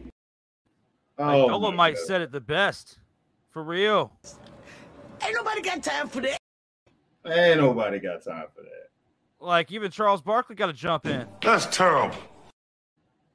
Like 1.17 1.43
Oh, 1.43 1.47
Dolomite 1.49 1.75
my 1.75 1.91
God. 1.91 1.99
said 2.05 2.21
it 2.21 2.31
the 2.31 2.39
best. 2.39 2.99
For 3.49 3.63
real. 3.63 4.13
Ain't 5.23 5.33
nobody 5.35 5.61
got 5.61 5.83
time 5.83 6.07
for 6.07 6.21
that. 6.21 6.37
Ain't 7.25 7.59
nobody 7.59 7.99
got 7.99 8.23
time 8.23 8.45
for 8.55 8.61
that. 8.61 8.88
Like 9.39 9.71
even 9.71 9.89
Charles 9.91 10.21
Barkley 10.21 10.55
got 10.55 10.67
to 10.67 10.73
jump 10.73 11.05
in. 11.05 11.27
That's 11.41 11.65
terrible. 11.65 12.17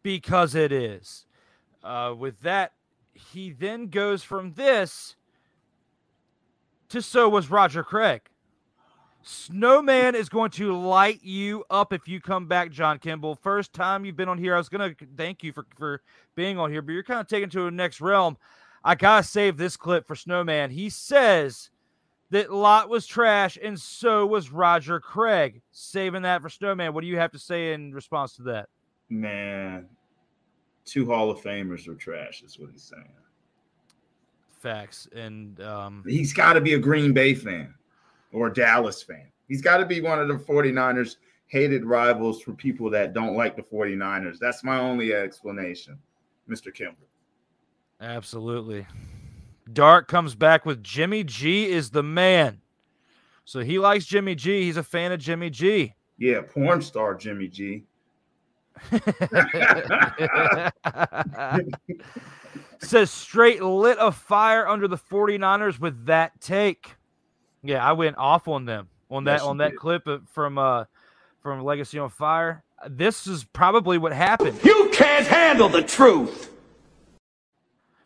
because 0.03 0.55
it 0.55 0.71
is. 0.73 1.27
Uh, 1.83 2.15
with 2.17 2.41
that, 2.41 2.73
he 3.15 3.51
then 3.51 3.89
goes 3.89 4.23
from 4.23 4.53
this 4.55 5.17
to 6.91 7.01
so 7.03 7.29
was 7.29 7.51
Roger 7.51 7.83
Craig. 7.83 8.23
Snowman 9.23 10.15
is 10.15 10.29
going 10.29 10.51
to 10.51 10.77
light 10.77 11.23
you 11.23 11.65
up 11.71 11.95
if 11.95 12.07
you 12.07 12.21
come 12.21 12.47
back, 12.47 12.71
John 12.71 12.99
Kimball. 12.99 13.35
First 13.37 13.73
time 13.73 14.05
you've 14.05 14.17
been 14.17 14.29
on 14.29 14.37
here. 14.37 14.55
I 14.55 14.59
was 14.59 14.69
going 14.69 14.95
to 14.95 15.07
thank 15.17 15.43
you 15.43 15.51
for, 15.53 15.65
for 15.79 16.03
being 16.35 16.59
on 16.59 16.71
here, 16.71 16.83
but 16.83 16.93
you're 16.93 17.03
kind 17.03 17.21
of 17.21 17.27
taken 17.27 17.49
to 17.51 17.63
the 17.63 17.71
next 17.71 18.03
realm. 18.03 18.37
I 18.85 18.95
got 18.95 19.23
to 19.23 19.29
save 19.29 19.57
this 19.57 19.79
clip 19.79 20.07
for 20.07 20.15
Snowman. 20.15 20.71
He 20.71 20.91
says 20.91 21.71
that 22.31 22.53
Lott 22.53 22.89
was 22.89 23.07
trash 23.07 23.59
and 23.63 23.79
so 23.79 24.27
was 24.27 24.51
Roger 24.51 25.01
Craig. 25.01 25.63
Saving 25.71 26.23
that 26.23 26.43
for 26.43 26.49
Snowman. 26.49 26.95
What 26.95 27.03
do 27.03 27.07
you 27.07 27.19
have 27.19 27.33
to 27.33 27.39
say 27.39 27.73
in 27.73 27.93
response 27.93 28.37
to 28.37 28.43
that? 28.45 28.69
Man, 29.09 29.87
two 30.85 31.07
Hall 31.07 31.31
of 31.31 31.41
Famers 31.41 31.87
are 31.89 31.95
trash, 31.95 32.43
is 32.43 32.59
what 32.59 32.71
he's 32.71 32.83
saying. 32.83 33.09
Facts. 34.61 35.09
And 35.15 35.61
um, 35.61 36.05
He's 36.07 36.33
got 36.33 36.55
to 36.55 36.61
be 36.61 36.75
a 36.75 36.79
Green 36.79 37.13
Bay 37.13 37.35
fan 37.35 37.75
or 38.33 38.49
a 38.49 38.53
Dallas 38.53 39.03
fan. 39.03 39.29
He's 39.47 39.61
got 39.61 39.77
to 39.77 39.87
be 39.87 40.01
one 40.01 40.19
of 40.19 40.29
the 40.29 40.35
49ers 40.35 41.17
hated 41.47 41.85
rivals 41.85 42.41
for 42.41 42.53
people 42.53 42.91
that 42.91 43.13
don't 43.13 43.37
like 43.37 43.57
the 43.57 43.63
49ers. 43.63 44.39
That's 44.39 44.65
my 44.65 44.79
only 44.79 45.15
explanation, 45.15 45.99
Mr. 46.49 46.73
Kimball. 46.73 47.07
absolutely. 48.01 48.87
Dark 49.73 50.09
comes 50.09 50.35
back 50.35 50.67
with 50.67 50.83
Jimmy 50.83 51.25
G 51.25 51.67
is 51.71 51.91
the 51.91 52.03
man. 52.03 52.61
So 53.45 53.61
he 53.61 53.79
likes 53.79 54.05
Jimmy 54.07 54.35
G. 54.35 54.63
He's 54.63 54.77
a 54.77 54.83
fan 54.83 55.13
of 55.13 55.21
Jimmy 55.21 55.51
G. 55.51 55.95
Yeah, 56.19 56.43
porn 56.43 56.81
star 56.83 57.15
Jimmy 57.15 57.49
G. 57.49 57.85
Says 62.81 63.11
straight 63.11 63.63
lit 63.63 63.97
a 64.01 64.13
fire 64.13 64.67
under 64.69 64.87
the 64.89 64.97
49ers 64.99 65.79
with 65.81 66.07
that 66.07 66.39
take. 66.41 66.97
Yeah, 67.63 67.85
I 67.85 67.93
went 67.93 68.19
off 68.19 68.47
on 68.49 68.67
them 68.67 68.89
on 69.11 69.25
that 69.25 69.35
Yes, 69.35 69.43
on 69.43 69.57
that 69.59 69.71
did. 69.71 69.79
clip 69.81 70.07
from 70.33 70.59
uh 70.59 70.85
from 71.41 71.63
Legacy 71.63 71.99
on 71.99 72.11
Fire. 72.11 72.63
This 72.89 73.27
is 73.27 73.45
probably 73.45 73.97
what 73.97 74.13
happened. 74.13 74.59
You 74.63 74.91
can't 74.93 75.27
handle 75.27 75.69
the 75.69 75.83
truth. 75.83 76.51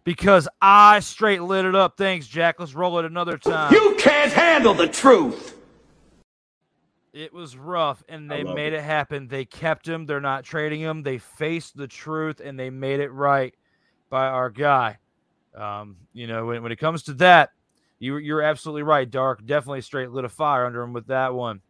Because 0.09 0.49
I 0.63 1.01
straight 1.01 1.43
lit 1.43 1.67
it 1.67 1.75
up. 1.75 1.99
Thanks, 1.99 2.27
Jack. 2.27 2.59
Let's 2.59 2.73
roll 2.73 2.99
it 2.99 3.05
another 3.05 3.37
time. 3.37 3.75
You 3.75 3.95
can't 3.99 4.33
handle 4.33 4.73
the 4.73 4.89
truth. 4.89 5.55
It 7.13 7.31
was 7.31 7.59
rough, 7.59 8.03
and 8.09 8.31
they 8.31 8.43
made 8.43 8.73
it. 8.73 8.77
it 8.77 8.85
happen. 8.85 9.29
They 9.29 9.45
kept 9.45 9.87
him. 9.87 10.07
They're 10.07 10.19
not 10.19 10.45
trading 10.45 10.81
him. 10.81 11.03
They 11.03 11.19
faced 11.19 11.77
the 11.77 11.87
truth, 11.87 12.41
and 12.41 12.59
they 12.59 12.71
made 12.71 13.01
it 13.01 13.11
right 13.11 13.55
by 14.09 14.29
our 14.29 14.49
guy. 14.49 14.97
Um, 15.55 15.99
you 16.15 16.27
know, 16.27 16.47
when, 16.47 16.63
when 16.63 16.73
it 16.73 16.79
comes 16.79 17.03
to 17.03 17.13
that, 17.13 17.51
you, 17.99 18.17
you're 18.17 18.41
absolutely 18.41 18.85
right, 18.85 19.11
Dark. 19.11 19.45
Definitely 19.45 19.83
straight 19.83 20.11
lit 20.11 20.25
a 20.25 20.31
fire 20.31 20.65
under 20.65 20.81
him 20.81 20.95
with 20.95 21.09
that 21.09 21.35
one. 21.35 21.61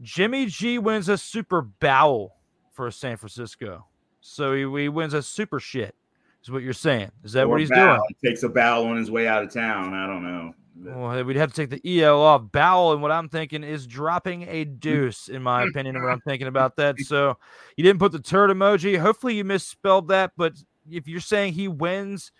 Jimmy 0.00 0.46
G 0.46 0.78
wins 0.78 1.08
a 1.08 1.18
Super 1.18 1.62
Bowl 1.62 2.36
for 2.70 2.88
San 2.92 3.16
Francisco. 3.16 3.86
So 4.20 4.54
he, 4.54 4.60
he 4.82 4.88
wins 4.88 5.12
a 5.12 5.24
super 5.24 5.58
shit, 5.58 5.96
is 6.42 6.50
what 6.50 6.62
you're 6.62 6.72
saying. 6.72 7.10
Is 7.24 7.32
that 7.32 7.44
Or 7.44 7.48
what 7.48 7.60
he's 7.60 7.70
bow. 7.70 7.96
doing? 7.96 8.00
He 8.20 8.28
takes 8.28 8.42
a 8.42 8.48
bow 8.48 8.84
on 8.86 8.96
his 8.96 9.10
way 9.10 9.26
out 9.28 9.42
of 9.42 9.52
town. 9.52 9.94
I 9.94 10.06
don't 10.06 10.22
know. 10.22 10.54
Well, 10.84 11.22
we'd 11.24 11.36
have 11.36 11.52
to 11.52 11.66
take 11.66 11.70
the 11.82 12.00
EL 12.02 12.20
off. 12.20 12.50
Bowel, 12.50 12.92
and 12.92 13.00
what 13.02 13.12
I'm 13.12 13.28
thinking 13.28 13.62
is 13.62 13.86
dropping 13.86 14.48
a 14.48 14.64
deuce, 14.64 15.28
in 15.28 15.40
my 15.42 15.62
opinion, 15.62 15.94
and 15.94 16.04
what 16.04 16.12
I'm 16.12 16.20
thinking 16.22 16.48
about 16.48 16.74
that. 16.76 16.98
So 17.00 17.36
you 17.76 17.84
didn't 17.84 18.00
put 18.00 18.10
the 18.10 18.18
turd 18.18 18.50
emoji. 18.50 18.98
Hopefully 18.98 19.36
you 19.36 19.44
misspelled 19.44 20.08
that. 20.08 20.32
But 20.36 20.54
if 20.90 21.06
you're 21.06 21.20
saying 21.20 21.52
he 21.52 21.68
wins 21.68 22.32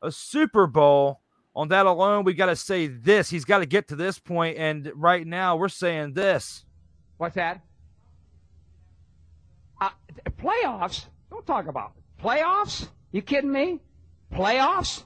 a 0.00 0.12
Super 0.12 0.68
Bowl 0.68 1.22
on 1.56 1.68
that 1.68 1.86
alone, 1.86 2.22
we 2.22 2.34
got 2.34 2.46
to 2.46 2.54
say 2.56 2.86
this. 2.86 3.28
He's 3.30 3.44
got 3.44 3.58
to 3.58 3.66
get 3.66 3.88
to 3.88 3.96
this 3.96 4.20
point, 4.20 4.58
and 4.58 4.92
right 4.94 5.26
now 5.26 5.56
we're 5.56 5.68
saying 5.68 6.12
this. 6.12 6.64
What's 7.16 7.34
that? 7.34 7.62
Uh, 9.80 9.90
playoffs? 10.38 11.06
Don't 11.32 11.44
talk 11.46 11.66
about 11.66 11.92
it. 11.96 12.22
playoffs. 12.22 12.88
You 13.12 13.22
kidding 13.22 13.52
me? 13.52 13.80
Playoffs? 14.32 15.04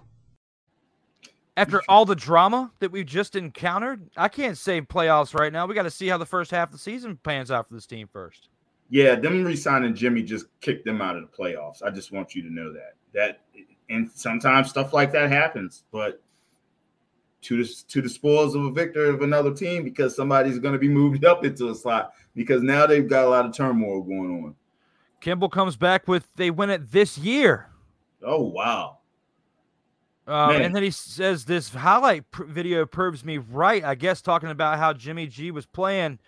After 1.56 1.82
all 1.88 2.04
the 2.04 2.16
drama 2.16 2.72
that 2.80 2.90
we've 2.90 3.06
just 3.06 3.36
encountered, 3.36 4.08
I 4.16 4.28
can't 4.28 4.56
say 4.56 4.80
playoffs 4.80 5.38
right 5.38 5.52
now. 5.52 5.66
We 5.66 5.74
got 5.74 5.82
to 5.82 5.90
see 5.90 6.08
how 6.08 6.18
the 6.18 6.26
first 6.26 6.50
half 6.50 6.68
of 6.68 6.72
the 6.72 6.78
season 6.78 7.18
pans 7.22 7.50
out 7.50 7.68
for 7.68 7.74
this 7.74 7.86
team 7.86 8.08
first. 8.10 8.48
Yeah, 8.88 9.14
them 9.14 9.44
resigning 9.44 9.94
Jimmy 9.94 10.22
just 10.22 10.46
kicked 10.60 10.84
them 10.84 11.00
out 11.00 11.16
of 11.16 11.22
the 11.22 11.28
playoffs. 11.28 11.82
I 11.82 11.90
just 11.90 12.10
want 12.12 12.34
you 12.34 12.42
to 12.42 12.52
know 12.52 12.72
that. 12.72 12.94
That 13.12 13.40
and 13.90 14.10
sometimes 14.10 14.70
stuff 14.70 14.92
like 14.92 15.12
that 15.12 15.30
happens, 15.30 15.84
but 15.92 16.22
to 17.42 17.62
the 17.62 17.82
to 17.88 18.00
the 18.00 18.08
spoils 18.08 18.54
of 18.54 18.64
a 18.64 18.70
victor 18.70 19.06
of 19.06 19.22
another 19.22 19.52
team 19.52 19.84
because 19.84 20.16
somebody's 20.16 20.58
going 20.58 20.72
to 20.72 20.78
be 20.78 20.88
moved 21.00 21.24
up 21.24 21.44
into 21.44 21.70
a 21.70 21.74
slot 21.74 22.12
because 22.34 22.62
now 22.62 22.86
they've 22.86 23.08
got 23.08 23.26
a 23.26 23.28
lot 23.28 23.46
of 23.46 23.54
turmoil 23.54 24.02
going 24.02 24.44
on. 24.44 24.54
Kimball 25.20 25.48
comes 25.48 25.76
back 25.76 26.08
with 26.08 26.28
they 26.36 26.50
win 26.50 26.70
it 26.70 26.90
this 26.90 27.18
year. 27.18 27.68
Oh 28.24 28.42
wow. 28.42 28.98
Um, 30.26 30.52
Man. 30.52 30.62
and 30.62 30.76
then 30.76 30.84
he 30.84 30.90
says 30.90 31.44
this 31.44 31.70
highlight 31.70 32.30
pr- 32.30 32.44
video 32.44 32.86
proves 32.86 33.24
me 33.24 33.38
right. 33.38 33.82
I 33.82 33.96
guess 33.96 34.22
talking 34.22 34.50
about 34.50 34.78
how 34.78 34.92
Jimmy 34.92 35.26
G 35.26 35.50
was 35.50 35.66
playing. 35.66 36.20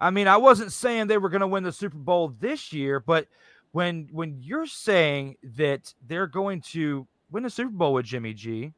I 0.00 0.10
mean, 0.10 0.26
I 0.26 0.38
wasn't 0.38 0.72
saying 0.72 1.06
they 1.06 1.18
were 1.18 1.28
going 1.28 1.42
to 1.42 1.46
win 1.46 1.62
the 1.62 1.72
Super 1.72 1.98
Bowl 1.98 2.34
this 2.40 2.72
year, 2.72 2.98
but 2.98 3.28
when 3.72 4.08
when 4.10 4.38
you're 4.40 4.66
saying 4.66 5.36
that 5.56 5.94
they're 6.06 6.26
going 6.26 6.62
to 6.72 7.06
win 7.30 7.42
the 7.42 7.50
Super 7.50 7.70
Bowl 7.70 7.92
with 7.92 8.06
Jimmy 8.06 8.32
G 8.32 8.72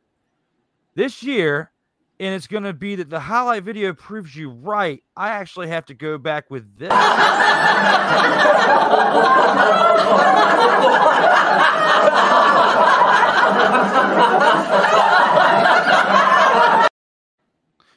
this 0.95 1.23
year, 1.23 1.71
and 2.21 2.35
it's 2.35 2.47
going 2.47 2.63
to 2.63 2.73
be 2.73 2.95
that 2.97 3.11
the 3.11 3.21
highlight 3.21 3.65
video 3.65 3.93
proves 3.93 4.35
you 4.37 4.51
right, 4.51 5.03
I 5.17 5.31
actually 5.31 5.69
have 5.69 5.87
to 5.87 5.95
go 5.95 6.19
back 6.19 6.51
with 6.51 6.79
this. 6.79 6.91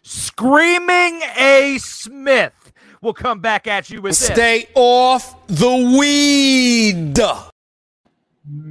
Screaming 0.04 1.22
A. 1.38 1.78
Smith 1.80 2.54
will 3.02 3.14
come 3.14 3.40
back 3.40 3.68
at 3.68 3.90
you 3.90 4.02
with 4.02 4.18
this. 4.18 4.28
Stay 4.28 4.68
off 4.76 5.36
the 5.48 5.98
weed. 6.00 7.14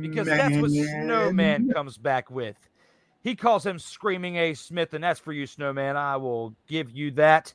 because 0.01 0.27
that's 0.27 0.57
what 0.57 0.71
Snowman 0.71 1.71
comes 1.73 1.99
back 1.99 2.31
with. 2.31 2.57
He 3.27 3.35
calls 3.35 3.67
him 3.67 3.81
Screaming 3.81 4.37
A. 4.37 4.55
Smith, 4.55 4.95
and 4.95 5.03
that's 5.03 5.19
for 5.19 5.33
you, 5.33 5.49
Snowman. 5.49 5.97
I 5.97 6.17
will 6.17 6.55
give 6.69 6.93
you 6.93 7.11
that. 7.11 7.53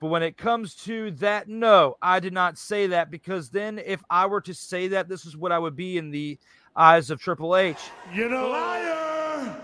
But 0.00 0.06
when 0.06 0.22
it 0.22 0.38
comes 0.38 0.74
to 0.86 1.10
that, 1.10 1.48
no, 1.48 1.98
I 2.00 2.18
did 2.18 2.32
not 2.32 2.56
say 2.56 2.86
that 2.86 3.10
because 3.10 3.50
then 3.50 3.78
if 3.84 4.02
I 4.08 4.24
were 4.24 4.40
to 4.40 4.54
say 4.54 4.88
that, 4.88 5.10
this 5.10 5.26
is 5.26 5.36
what 5.36 5.52
I 5.52 5.58
would 5.58 5.76
be 5.76 5.98
in 5.98 6.12
the 6.12 6.38
eyes 6.74 7.10
of 7.10 7.20
Triple 7.20 7.56
H. 7.56 7.76
You 8.14 8.30
know, 8.30 8.48
liar, 8.48 9.54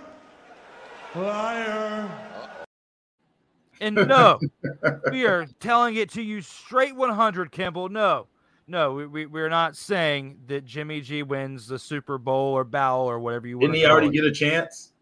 liar. 1.15 2.11
And 3.81 3.95
no, 3.95 4.39
we 5.11 5.25
are 5.25 5.47
telling 5.61 5.97
it 5.97 6.11
to 6.11 6.21
you 6.21 6.43
straight 6.43 6.95
100, 6.95 7.53
Kimball. 7.53 7.89
No, 7.89 8.27
no, 8.67 8.93
we, 8.93 9.07
we, 9.07 9.25
we're 9.25 9.49
not 9.49 9.77
saying 9.77 10.41
that 10.49 10.67
Jimmy 10.67 11.01
G 11.01 11.23
wins 11.23 11.67
the 11.69 11.79
Super 11.79 12.19
Bowl 12.19 12.53
or 12.53 12.65
Bowl 12.65 13.09
or 13.09 13.19
whatever 13.19 13.47
you 13.47 13.57
want 13.57 13.73
Didn't 13.73 13.77
he 13.77 13.87
already 13.87 14.09
it. 14.09 14.13
get 14.13 14.25
a 14.25 14.31
chance? 14.31 14.93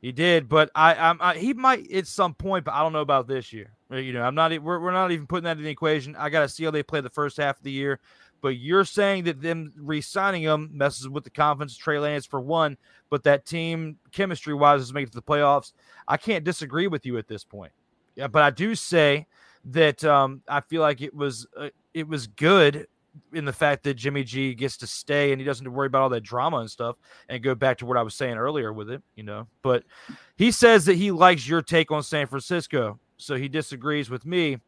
He 0.00 0.12
did, 0.12 0.48
but 0.48 0.70
I, 0.74 0.94
I'm 0.94 1.18
I, 1.20 1.36
he 1.36 1.52
might 1.52 1.90
at 1.92 2.06
some 2.06 2.34
point, 2.34 2.64
but 2.64 2.72
I 2.72 2.82
don't 2.82 2.92
know 2.92 3.00
about 3.00 3.28
this 3.28 3.52
year. 3.52 3.72
Uh, 3.92 3.96
You 3.96 4.14
know, 4.14 4.22
I'm 4.22 4.34
not. 4.34 4.50
We're, 4.50 4.80
we're 4.80 4.92
not 4.92 5.12
even 5.12 5.26
putting 5.26 5.44
that 5.44 5.58
in 5.58 5.64
the 5.64 5.70
equation. 5.70 6.16
I 6.16 6.30
got 6.30 6.40
to 6.40 6.48
see 6.48 6.64
how 6.64 6.70
they 6.70 6.82
play 6.82 7.00
the 7.00 7.10
first 7.10 7.36
half 7.36 7.58
of 7.58 7.62
the 7.62 7.70
year. 7.70 8.00
But 8.42 8.56
you're 8.56 8.86
saying 8.86 9.24
that 9.24 9.42
them 9.42 9.74
re-signing 9.76 10.42
him 10.42 10.70
messes 10.72 11.06
with 11.06 11.24
the 11.24 11.30
confidence 11.30 11.74
of 11.74 11.80
Trey 11.80 11.98
Lance 11.98 12.24
for 12.24 12.40
one, 12.40 12.78
but 13.10 13.22
that 13.24 13.44
team 13.44 13.98
chemistry 14.12 14.54
wise 14.54 14.80
is 14.80 14.94
making 14.94 15.08
it 15.08 15.12
to 15.12 15.16
the 15.16 15.22
playoffs. 15.22 15.72
I 16.08 16.16
can't 16.16 16.42
disagree 16.42 16.86
with 16.86 17.04
you 17.04 17.18
at 17.18 17.28
this 17.28 17.44
point. 17.44 17.72
Yeah, 18.14 18.28
but 18.28 18.42
I 18.42 18.48
do 18.48 18.74
say 18.74 19.26
that 19.66 20.02
um, 20.04 20.40
I 20.48 20.62
feel 20.62 20.80
like 20.80 21.02
it 21.02 21.14
was 21.14 21.46
uh, 21.54 21.68
it 21.92 22.08
was 22.08 22.26
good 22.26 22.86
in 23.32 23.44
the 23.44 23.52
fact 23.52 23.82
that 23.84 23.94
Jimmy 23.94 24.24
G 24.24 24.54
gets 24.54 24.76
to 24.78 24.86
stay 24.86 25.32
and 25.32 25.40
he 25.40 25.44
doesn't 25.44 25.70
worry 25.70 25.86
about 25.86 26.02
all 26.02 26.08
that 26.10 26.22
drama 26.22 26.58
and 26.58 26.70
stuff 26.70 26.96
and 27.28 27.42
go 27.42 27.54
back 27.54 27.78
to 27.78 27.86
what 27.86 27.96
I 27.96 28.02
was 28.02 28.14
saying 28.14 28.36
earlier 28.36 28.72
with 28.72 28.90
it, 28.90 29.02
you 29.16 29.22
know. 29.22 29.46
But 29.62 29.84
he 30.36 30.50
says 30.50 30.84
that 30.86 30.94
he 30.94 31.10
likes 31.10 31.48
your 31.48 31.62
take 31.62 31.90
on 31.90 32.02
San 32.02 32.26
Francisco, 32.26 32.98
so 33.16 33.36
he 33.36 33.48
disagrees 33.48 34.10
with 34.10 34.24
me 34.24 34.58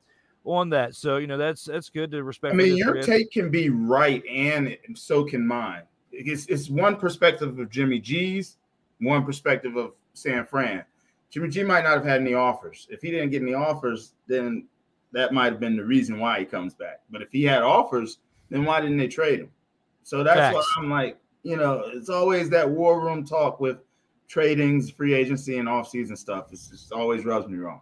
on 0.44 0.70
that. 0.70 0.94
So 0.94 1.16
you 1.18 1.26
know 1.26 1.38
that's 1.38 1.64
that's 1.64 1.90
good 1.90 2.10
to 2.12 2.22
respect. 2.22 2.54
I 2.54 2.56
mean, 2.56 2.76
your 2.76 2.92
Chris. 2.92 3.06
take 3.06 3.30
can 3.30 3.50
be 3.50 3.68
right, 3.70 4.24
and 4.26 4.76
so 4.94 5.24
can 5.24 5.46
mine. 5.46 5.82
It's, 6.12 6.46
it's 6.46 6.68
one 6.68 6.96
perspective 6.96 7.58
of 7.58 7.70
Jimmy 7.70 7.98
G's, 7.98 8.58
one 9.00 9.24
perspective 9.24 9.76
of 9.76 9.92
San 10.12 10.44
Fran. 10.44 10.84
Jimmy 11.30 11.48
G 11.48 11.64
might 11.64 11.84
not 11.84 11.94
have 11.94 12.04
had 12.04 12.20
any 12.20 12.34
offers. 12.34 12.86
If 12.90 13.00
he 13.00 13.10
didn't 13.10 13.30
get 13.30 13.40
any 13.40 13.54
offers, 13.54 14.12
then 14.26 14.66
that 15.12 15.32
might 15.32 15.52
have 15.52 15.60
been 15.60 15.76
the 15.76 15.84
reason 15.84 16.18
why 16.18 16.40
he 16.40 16.44
comes 16.44 16.74
back. 16.74 17.00
But 17.10 17.22
if 17.22 17.32
he 17.32 17.44
had 17.44 17.62
offers, 17.62 18.18
then 18.52 18.64
why 18.64 18.80
didn't 18.80 18.98
they 18.98 19.08
trade 19.08 19.40
him? 19.40 19.50
So 20.02 20.22
that's 20.22 20.54
why 20.54 20.62
I'm 20.78 20.90
like, 20.90 21.18
you 21.42 21.56
know, 21.56 21.82
it's 21.86 22.08
always 22.08 22.50
that 22.50 22.68
war 22.68 23.00
room 23.00 23.24
talk 23.24 23.60
with 23.60 23.78
tradings, 24.28 24.92
free 24.92 25.14
agency, 25.14 25.58
and 25.58 25.68
offseason 25.68 26.16
stuff. 26.16 26.46
It's 26.52 26.68
just 26.68 26.92
always 26.92 27.24
rubs 27.24 27.48
me 27.48 27.58
wrong. 27.58 27.80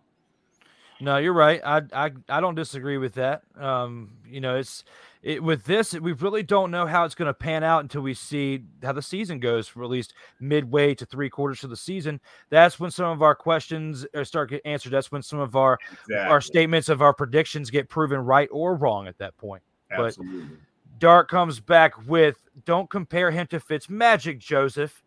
No, 1.01 1.17
you're 1.17 1.33
right. 1.33 1.61
I 1.65 1.83
I 1.93 2.11
I 2.29 2.41
don't 2.41 2.55
disagree 2.55 2.99
with 2.99 3.15
that. 3.15 3.43
Um, 3.59 4.19
you 4.27 4.41
know, 4.41 4.57
it's 4.57 4.85
it 5.23 5.43
with 5.43 5.65
this, 5.65 5.93
we 5.93 6.13
really 6.13 6.43
don't 6.43 6.71
know 6.71 6.87
how 6.87 7.05
it's 7.05 7.15
going 7.15 7.27
to 7.27 7.35
pan 7.35 7.63
out 7.63 7.83
until 7.83 8.01
we 8.01 8.15
see 8.15 8.65
how 8.83 8.93
the 8.93 9.03
season 9.03 9.39
goes 9.39 9.69
for 9.69 9.85
at 9.85 9.91
least 9.91 10.15
midway 10.41 10.95
to 10.95 11.05
three 11.05 11.29
quarters 11.29 11.63
of 11.63 11.69
the 11.69 11.77
season. 11.77 12.21
That's 12.49 12.81
when 12.81 12.91
some 12.91 13.07
of 13.07 13.21
our 13.21 13.35
questions 13.35 14.07
are 14.15 14.25
start 14.25 14.51
get 14.51 14.63
answered. 14.65 14.93
That's 14.93 15.13
when 15.13 15.23
some 15.23 15.39
of 15.39 15.57
our 15.57 15.79
our 16.17 16.41
statements 16.41 16.89
of 16.89 17.03
our 17.03 17.13
predictions 17.13 17.71
get 17.71 17.89
proven 17.89 18.21
right 18.21 18.49
or 18.51 18.75
wrong 18.75 19.09
at 19.09 19.19
that 19.19 19.37
point. 19.37 19.63
Absolutely. 19.91 20.41
But 20.41 20.99
Dark 20.99 21.31
comes 21.31 21.61
back 21.61 22.07
with 22.07 22.37
don't 22.65 22.91
compare 22.91 23.31
him 23.31 23.47
to 23.49 23.61
Fitz 23.61 23.89
Magic, 23.89 24.39
Joseph. 24.39 25.03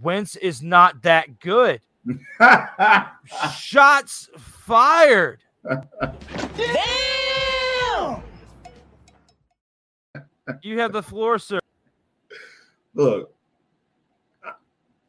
Wentz 0.00 0.36
is 0.36 0.62
not 0.62 1.02
that 1.02 1.40
good. 1.40 1.80
Shots 3.54 4.28
fired. 4.36 5.40
Damn! 6.56 8.22
You 10.62 10.78
have 10.78 10.92
the 10.92 11.02
floor, 11.02 11.38
sir. 11.38 11.58
Look, 12.94 13.35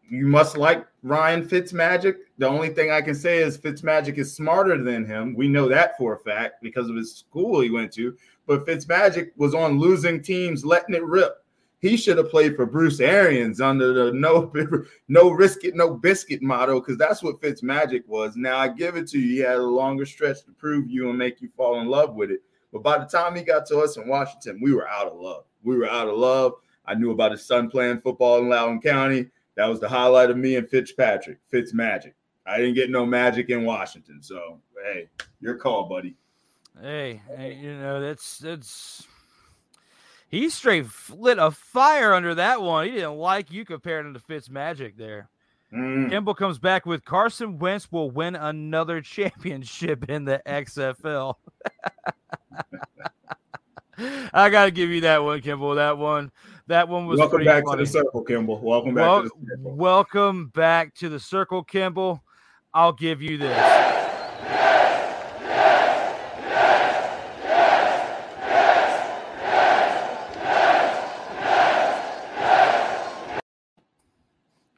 you 0.10 0.28
must 0.28 0.58
like 0.58 0.86
Ryan 1.04 1.48
Fitzmagic. 1.48 2.16
The 2.38 2.48
only 2.48 2.70
thing 2.70 2.92
I 2.92 3.02
can 3.02 3.16
say 3.16 3.40
is 3.40 3.58
Fitzmagic 3.58 4.18
is 4.18 4.36
smarter 4.36 4.82
than 4.82 5.06
him. 5.06 5.36
We 5.36 5.48
know 5.48 5.68
that 5.68 5.98
for 5.98 6.16
a 6.16 6.20
fact 6.20 6.62
because 6.62 6.90
of 6.90 6.96
his 6.96 7.16
school 7.16 7.62
he 7.62 7.70
went 7.70 7.92
to. 7.94 8.16
But 8.46 8.66
Fitzmagic 8.66 9.32
was 9.36 9.54
on 9.54 9.80
losing 9.80 10.22
teams, 10.22 10.66
letting 10.66 10.96
it 10.96 11.04
rip. 11.04 11.44
He 11.80 11.96
should 11.96 12.18
have 12.18 12.32
played 12.32 12.56
for 12.56 12.66
Bruce 12.66 13.00
Arians 13.00 13.62
under 13.62 13.94
the 13.94 14.12
no 14.12 14.52
no 15.08 15.30
risk 15.30 15.64
it, 15.64 15.76
no 15.76 15.94
biscuit 15.94 16.42
motto, 16.42 16.80
because 16.80 16.98
that's 16.98 17.22
what 17.22 17.40
Fitzmagic 17.40 18.08
was. 18.08 18.36
Now 18.36 18.58
I 18.58 18.68
give 18.70 18.96
it 18.96 19.08
to 19.10 19.20
you. 19.20 19.30
He 19.30 19.40
had 19.40 19.58
a 19.58 19.64
longer 19.64 20.06
stretch 20.06 20.44
to 20.46 20.52
prove 20.54 20.90
you 20.90 21.10
and 21.10 21.18
make 21.18 21.42
you 21.42 21.50
fall 21.56 21.80
in 21.80 21.88
love 21.88 22.16
with 22.16 22.32
it. 22.32 22.42
But 22.74 22.84
by 22.84 22.98
the 22.98 23.06
time 23.06 23.36
he 23.36 23.44
got 23.44 23.66
to 23.68 23.80
us 23.80 23.98
in 23.98 24.08
Washington, 24.08 24.60
we 24.62 24.74
were 24.74 24.88
out 24.88 25.08
of 25.08 25.20
love. 25.20 25.44
We 25.64 25.78
were 25.78 25.90
out 25.90 26.08
of 26.08 26.18
love. 26.18 26.54
I 26.86 26.96
knew 26.96 27.12
about 27.12 27.32
his 27.32 27.46
son 27.46 27.70
playing 27.70 28.02
football 28.02 28.40
in 28.40 28.50
Loudoun 28.50 28.82
County. 28.82 29.28
That 29.58 29.66
was 29.66 29.80
the 29.80 29.90
highlight 29.90 30.30
of 30.30 30.38
me 30.38 30.56
and 30.56 30.70
Fitzpatrick. 30.70 31.40
Fitz 31.50 31.74
magic. 31.74 32.16
I 32.46 32.58
didn't 32.58 32.76
get 32.76 32.90
no 32.90 33.06
magic 33.06 33.50
in 33.50 33.66
Washington. 33.66 34.24
So 34.24 34.60
hey, 34.86 35.10
your 35.42 35.56
call, 35.56 35.90
buddy. 35.90 36.16
Hey, 36.80 37.22
hey, 37.36 37.56
you 37.56 37.76
know 37.76 38.00
that's 38.00 38.38
that's 38.38 39.06
he 40.30 40.50
straight 40.50 40.86
lit 41.10 41.40
a 41.40 41.52
fire 41.52 42.14
under 42.14 42.36
that 42.36 42.62
one. 42.62 42.86
He 42.86 42.92
didn't 42.92 43.18
like 43.18 43.52
you 43.52 43.66
comparing 43.66 44.08
him 44.08 44.14
to 44.14 44.20
Fitz 44.20 44.50
Magic 44.50 44.96
there. 44.96 45.30
Mm. 45.74 46.10
Kimball 46.10 46.36
comes 46.36 46.60
back 46.60 46.86
with 46.86 47.04
Carson 47.04 47.60
Wentz 47.60 47.92
will 47.92 48.12
win 48.12 48.36
another 48.36 49.02
championship 49.02 50.10
in 50.10 50.26
the 50.26 50.42
XFL. 50.46 51.36
I 54.32 54.50
gotta 54.50 54.72
give 54.72 54.92
you 54.92 55.02
that 55.02 55.24
one, 55.24 55.42
Kimball. 55.42 55.76
That 55.76 55.98
one, 55.98 56.32
that 56.68 56.88
one 56.88 57.06
was 57.08 57.20
Welcome 57.20 57.44
back 57.46 57.64
funny. 57.66 57.86
to 57.86 57.86
the 57.86 57.92
circle, 57.92 58.24
Kimball. 58.24 58.60
Welcome 58.60 58.94
back 58.96 59.06
Wel- 59.06 59.24
to 59.24 59.30
the 59.42 59.58
circle. 59.58 59.76
welcome 59.76 60.48
back 60.48 60.94
to 60.96 61.10
the 61.10 61.20
circle, 61.20 61.64
Kimball. 61.64 62.22
I'll 62.74 62.94
give 62.94 63.22
you 63.22 63.38
this. 63.38 63.58
Yes, 63.58 63.94
yes, 64.54 65.24
yes, 73.32 73.42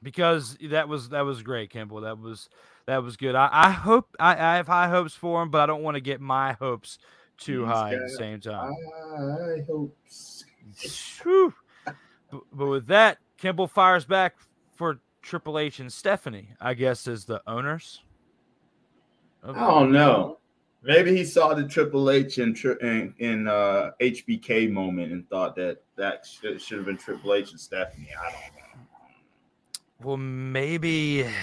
Because 0.02 0.58
that 0.70 0.88
was 0.88 1.10
that 1.10 1.22
was 1.26 1.44
great, 1.44 1.72
Kimball. 1.72 2.02
That 2.02 2.20
was 2.20 2.50
that 2.86 3.04
was 3.04 3.18
good. 3.18 3.36
I, 3.36 3.50
I 3.52 3.70
hope 3.72 4.16
I, 4.20 4.32
I 4.34 4.56
have 4.58 4.68
high 4.68 4.88
hopes 4.90 5.14
for 5.14 5.42
him, 5.42 5.50
but 5.50 5.62
I 5.62 5.66
don't 5.66 5.84
want 5.84 5.96
to 5.96 6.02
get 6.02 6.22
my 6.22 6.54
hopes 6.54 7.00
too 7.38 7.66
He's 7.66 7.72
high 7.74 7.94
at 7.96 8.00
the 8.00 8.10
same 8.18 8.40
time. 8.40 8.72
I 9.18 9.64
hope. 9.68 9.96
Whew. 11.24 11.54
But, 12.32 12.42
but 12.52 12.68
with 12.68 12.88
that, 12.88 13.18
Kimball 13.38 13.68
fires 13.68 14.06
back 14.06 14.36
for 14.76 15.00
Triple 15.22 15.60
H 15.60 15.80
and 15.80 15.92
Stephanie, 15.92 16.50
I 16.62 16.74
guess, 16.74 17.08
as 17.08 17.26
the 17.26 17.42
owners. 17.48 18.02
of- 19.44 19.58
I 19.58 19.68
don't 19.68 19.92
know. 19.92 20.38
Maybe 20.82 21.16
he 21.16 21.26
saw 21.26 21.54
the 21.54 21.68
Triple 21.68 22.10
H 22.10 22.38
in 22.38 22.56
in, 22.82 23.14
in 23.18 23.48
uh, 23.50 23.92
HBK 24.00 24.72
moment 24.72 25.12
and 25.12 25.28
thought 25.30 25.54
that 25.58 25.82
that 25.98 26.26
should, 26.26 26.62
should 26.62 26.78
have 26.78 26.86
been 26.86 26.96
Triple 26.98 27.34
H 27.34 27.52
and 27.52 27.60
Stephanie. 27.60 28.08
I 28.18 28.32
don't 28.32 28.42
know. 28.56 28.80
Well, 30.02 30.18
maybe. 30.18 31.26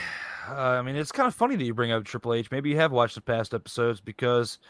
Uh, 0.48 0.78
I 0.78 0.82
mean, 0.82 0.94
it's 0.94 1.10
kind 1.10 1.26
of 1.26 1.34
funny 1.34 1.56
that 1.56 1.64
you 1.64 1.74
bring 1.74 1.90
up 1.90 2.04
Triple 2.04 2.32
H. 2.32 2.52
Maybe 2.52 2.70
you 2.70 2.76
have 2.76 2.92
watched 2.92 3.16
the 3.16 3.20
past 3.20 3.52
episodes 3.52 4.00
because 4.00 4.60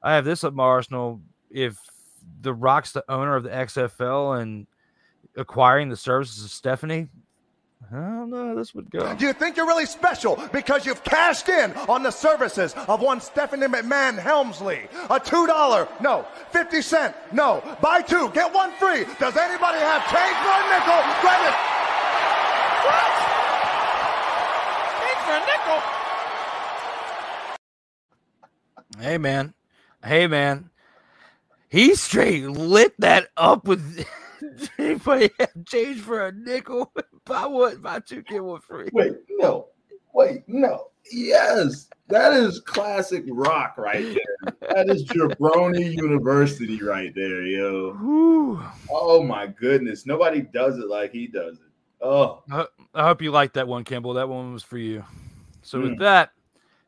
I 0.00 0.14
have 0.14 0.24
this 0.24 0.44
at 0.44 0.54
my 0.54 0.62
arsenal. 0.62 1.20
If 1.50 1.80
The 2.42 2.54
Rock's 2.54 2.92
the 2.92 3.02
owner 3.08 3.34
of 3.34 3.42
the 3.42 3.48
XFL 3.50 4.40
and 4.40 4.68
acquiring 5.36 5.88
the 5.88 5.96
services 5.96 6.44
of 6.44 6.50
Stephanie, 6.50 7.08
I 7.92 7.94
don't 7.94 8.30
know. 8.30 8.48
how 8.48 8.54
This 8.54 8.74
would 8.74 8.90
go. 8.90 9.14
Do 9.14 9.26
you 9.26 9.32
think 9.32 9.56
you're 9.56 9.66
really 9.66 9.86
special 9.86 10.42
because 10.52 10.84
you've 10.84 11.04
cashed 11.04 11.48
in 11.48 11.72
on 11.88 12.02
the 12.02 12.10
services 12.10 12.74
of 12.88 13.00
one 13.00 13.20
Stephanie 13.20 13.66
McMahon 13.66 14.18
Helmsley? 14.18 14.88
A 15.08 15.20
$2, 15.20 16.00
no. 16.00 16.26
50 16.50 16.82
cent, 16.82 17.14
no. 17.32 17.62
Buy 17.80 18.02
two, 18.02 18.30
get 18.30 18.52
one 18.52 18.72
free. 18.72 19.04
Does 19.20 19.36
anybody 19.36 19.78
have 19.78 20.02
change 20.10 20.36
for 20.42 20.50
a 20.50 20.66
nickel? 20.72 21.00
Grab 21.22 21.42
it. 21.46 21.54
Change 25.00 25.20
for 25.22 25.34
a 25.36 25.40
nickel. 25.46 25.80
Hey 28.98 29.18
man, 29.18 29.54
hey 30.02 30.26
man, 30.26 30.70
he 31.68 31.94
straight 31.94 32.46
lit 32.46 32.94
that 32.98 33.28
up 33.36 33.66
with. 33.68 34.06
Anybody 34.78 35.30
have 35.38 35.52
change 35.66 36.00
for 36.00 36.26
a 36.26 36.32
nickel? 36.32 36.92
Buy 37.24 37.46
one, 37.46 37.80
buy 37.80 38.00
two, 38.00 38.22
get 38.22 38.42
one 38.42 38.60
free. 38.60 38.88
Wait, 38.92 39.12
no. 39.30 39.68
Wait, 40.14 40.44
no. 40.46 40.88
Yes, 41.12 41.88
that 42.08 42.32
is 42.32 42.60
classic 42.60 43.24
rock 43.28 43.76
right 43.78 44.02
there. 44.14 44.54
That 44.74 44.88
is 44.88 45.04
Jabroni 45.04 45.92
University 45.96 46.82
right 46.82 47.12
there, 47.14 47.42
yo. 47.42 47.92
Whew. 47.94 48.62
Oh 48.90 49.22
my 49.22 49.46
goodness, 49.46 50.06
nobody 50.06 50.40
does 50.42 50.78
it 50.78 50.88
like 50.88 51.12
he 51.12 51.26
does 51.26 51.54
it. 51.58 51.70
Oh, 52.00 52.42
I, 52.50 52.66
I 52.94 53.04
hope 53.04 53.22
you 53.22 53.30
liked 53.30 53.54
that 53.54 53.68
one, 53.68 53.84
Kimball. 53.84 54.14
That 54.14 54.28
one 54.28 54.52
was 54.52 54.62
for 54.62 54.78
you. 54.78 55.04
So 55.62 55.80
with 55.80 55.92
Mm. 55.92 55.98
that, 56.00 56.30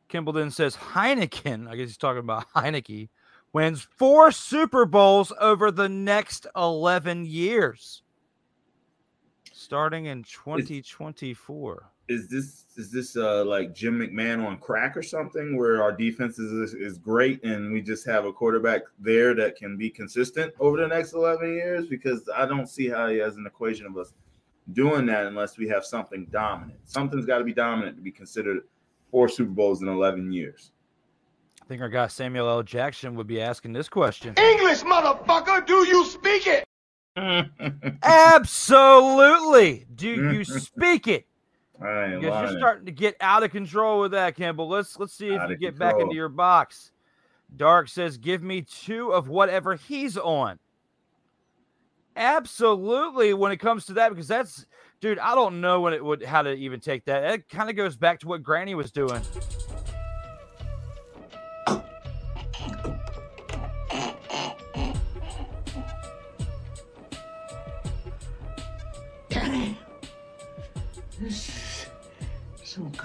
Kimball 0.08 0.32
then 0.32 0.50
says 0.50 0.76
Heineken. 0.76 1.68
I 1.68 1.76
guess 1.76 1.88
he's 1.88 1.96
talking 1.96 2.20
about 2.20 2.48
Heinicke 2.54 3.08
wins 3.52 3.86
four 3.96 4.30
Super 4.30 4.84
Bowls 4.84 5.32
over 5.40 5.70
the 5.70 5.88
next 5.88 6.46
eleven 6.56 7.24
years, 7.24 8.02
starting 9.52 10.06
in 10.06 10.22
2024. 10.24 11.90
is 12.08 12.26
this 12.28 12.64
is 12.76 12.90
this 12.90 13.16
uh 13.16 13.44
like 13.44 13.74
Jim 13.74 13.98
McMahon 13.98 14.42
on 14.46 14.56
crack 14.58 14.96
or 14.96 15.02
something 15.02 15.56
where 15.58 15.82
our 15.82 15.92
defense 15.92 16.38
is 16.38 16.72
is 16.72 16.96
great 16.96 17.44
and 17.44 17.70
we 17.70 17.82
just 17.82 18.06
have 18.06 18.24
a 18.24 18.32
quarterback 18.32 18.82
there 18.98 19.34
that 19.34 19.56
can 19.56 19.76
be 19.76 19.90
consistent 19.90 20.54
over 20.58 20.78
the 20.78 20.88
next 20.88 21.12
11 21.12 21.52
years 21.52 21.86
because 21.86 22.26
I 22.34 22.46
don't 22.46 22.66
see 22.66 22.88
how 22.88 23.08
he 23.08 23.18
has 23.18 23.36
an 23.36 23.46
equation 23.46 23.84
of 23.84 23.98
us 23.98 24.14
doing 24.72 25.04
that 25.06 25.26
unless 25.26 25.58
we 25.58 25.68
have 25.68 25.84
something 25.84 26.26
dominant. 26.30 26.78
Something's 26.84 27.26
got 27.26 27.38
to 27.38 27.44
be 27.44 27.52
dominant 27.54 27.96
to 27.96 28.02
be 28.02 28.12
considered 28.12 28.60
four 29.10 29.28
Super 29.28 29.50
Bowls 29.50 29.82
in 29.82 29.88
11 29.88 30.32
years. 30.32 30.72
I 31.68 31.70
think 31.70 31.82
our 31.82 31.90
guy 31.90 32.06
Samuel 32.06 32.48
L. 32.48 32.62
Jackson 32.62 33.14
would 33.16 33.26
be 33.26 33.42
asking 33.42 33.74
this 33.74 33.90
question. 33.90 34.32
English, 34.38 34.80
motherfucker, 34.84 35.66
do 35.66 35.86
you 35.86 36.06
speak 36.06 36.46
it? 36.46 36.64
Absolutely. 38.02 39.84
Do 39.94 40.08
you 40.08 40.44
speak 40.46 41.06
it? 41.08 41.26
I 41.78 42.04
ain't 42.04 42.22
Because 42.22 42.52
you're 42.52 42.58
starting 42.58 42.86
to 42.86 42.92
get 42.92 43.16
out 43.20 43.42
of 43.42 43.50
control 43.50 44.00
with 44.00 44.12
that, 44.12 44.34
Campbell. 44.34 44.66
Let's 44.66 44.98
let's 44.98 45.12
see 45.12 45.28
if 45.28 45.42
Out 45.42 45.50
you 45.50 45.56
of 45.56 45.60
get 45.60 45.78
back 45.78 46.00
into 46.00 46.14
your 46.14 46.30
box. 46.30 46.90
Dark 47.54 47.88
says, 47.88 48.16
"Give 48.16 48.42
me 48.42 48.62
two 48.62 49.12
of 49.12 49.28
whatever 49.28 49.74
he's 49.74 50.16
on." 50.16 50.58
Absolutely, 52.16 53.34
when 53.34 53.52
it 53.52 53.58
comes 53.58 53.84
to 53.86 53.92
that, 53.92 54.08
because 54.08 54.26
that's, 54.26 54.64
dude, 55.02 55.18
I 55.18 55.34
don't 55.34 55.60
know 55.60 55.82
when 55.82 55.92
it 55.92 56.02
would 56.02 56.24
how 56.24 56.40
to 56.40 56.54
even 56.54 56.80
take 56.80 57.04
that. 57.04 57.24
It 57.24 57.48
kind 57.50 57.68
of 57.68 57.76
goes 57.76 57.94
back 57.94 58.20
to 58.20 58.26
what 58.26 58.42
Granny 58.42 58.74
was 58.74 58.90
doing. 58.90 59.20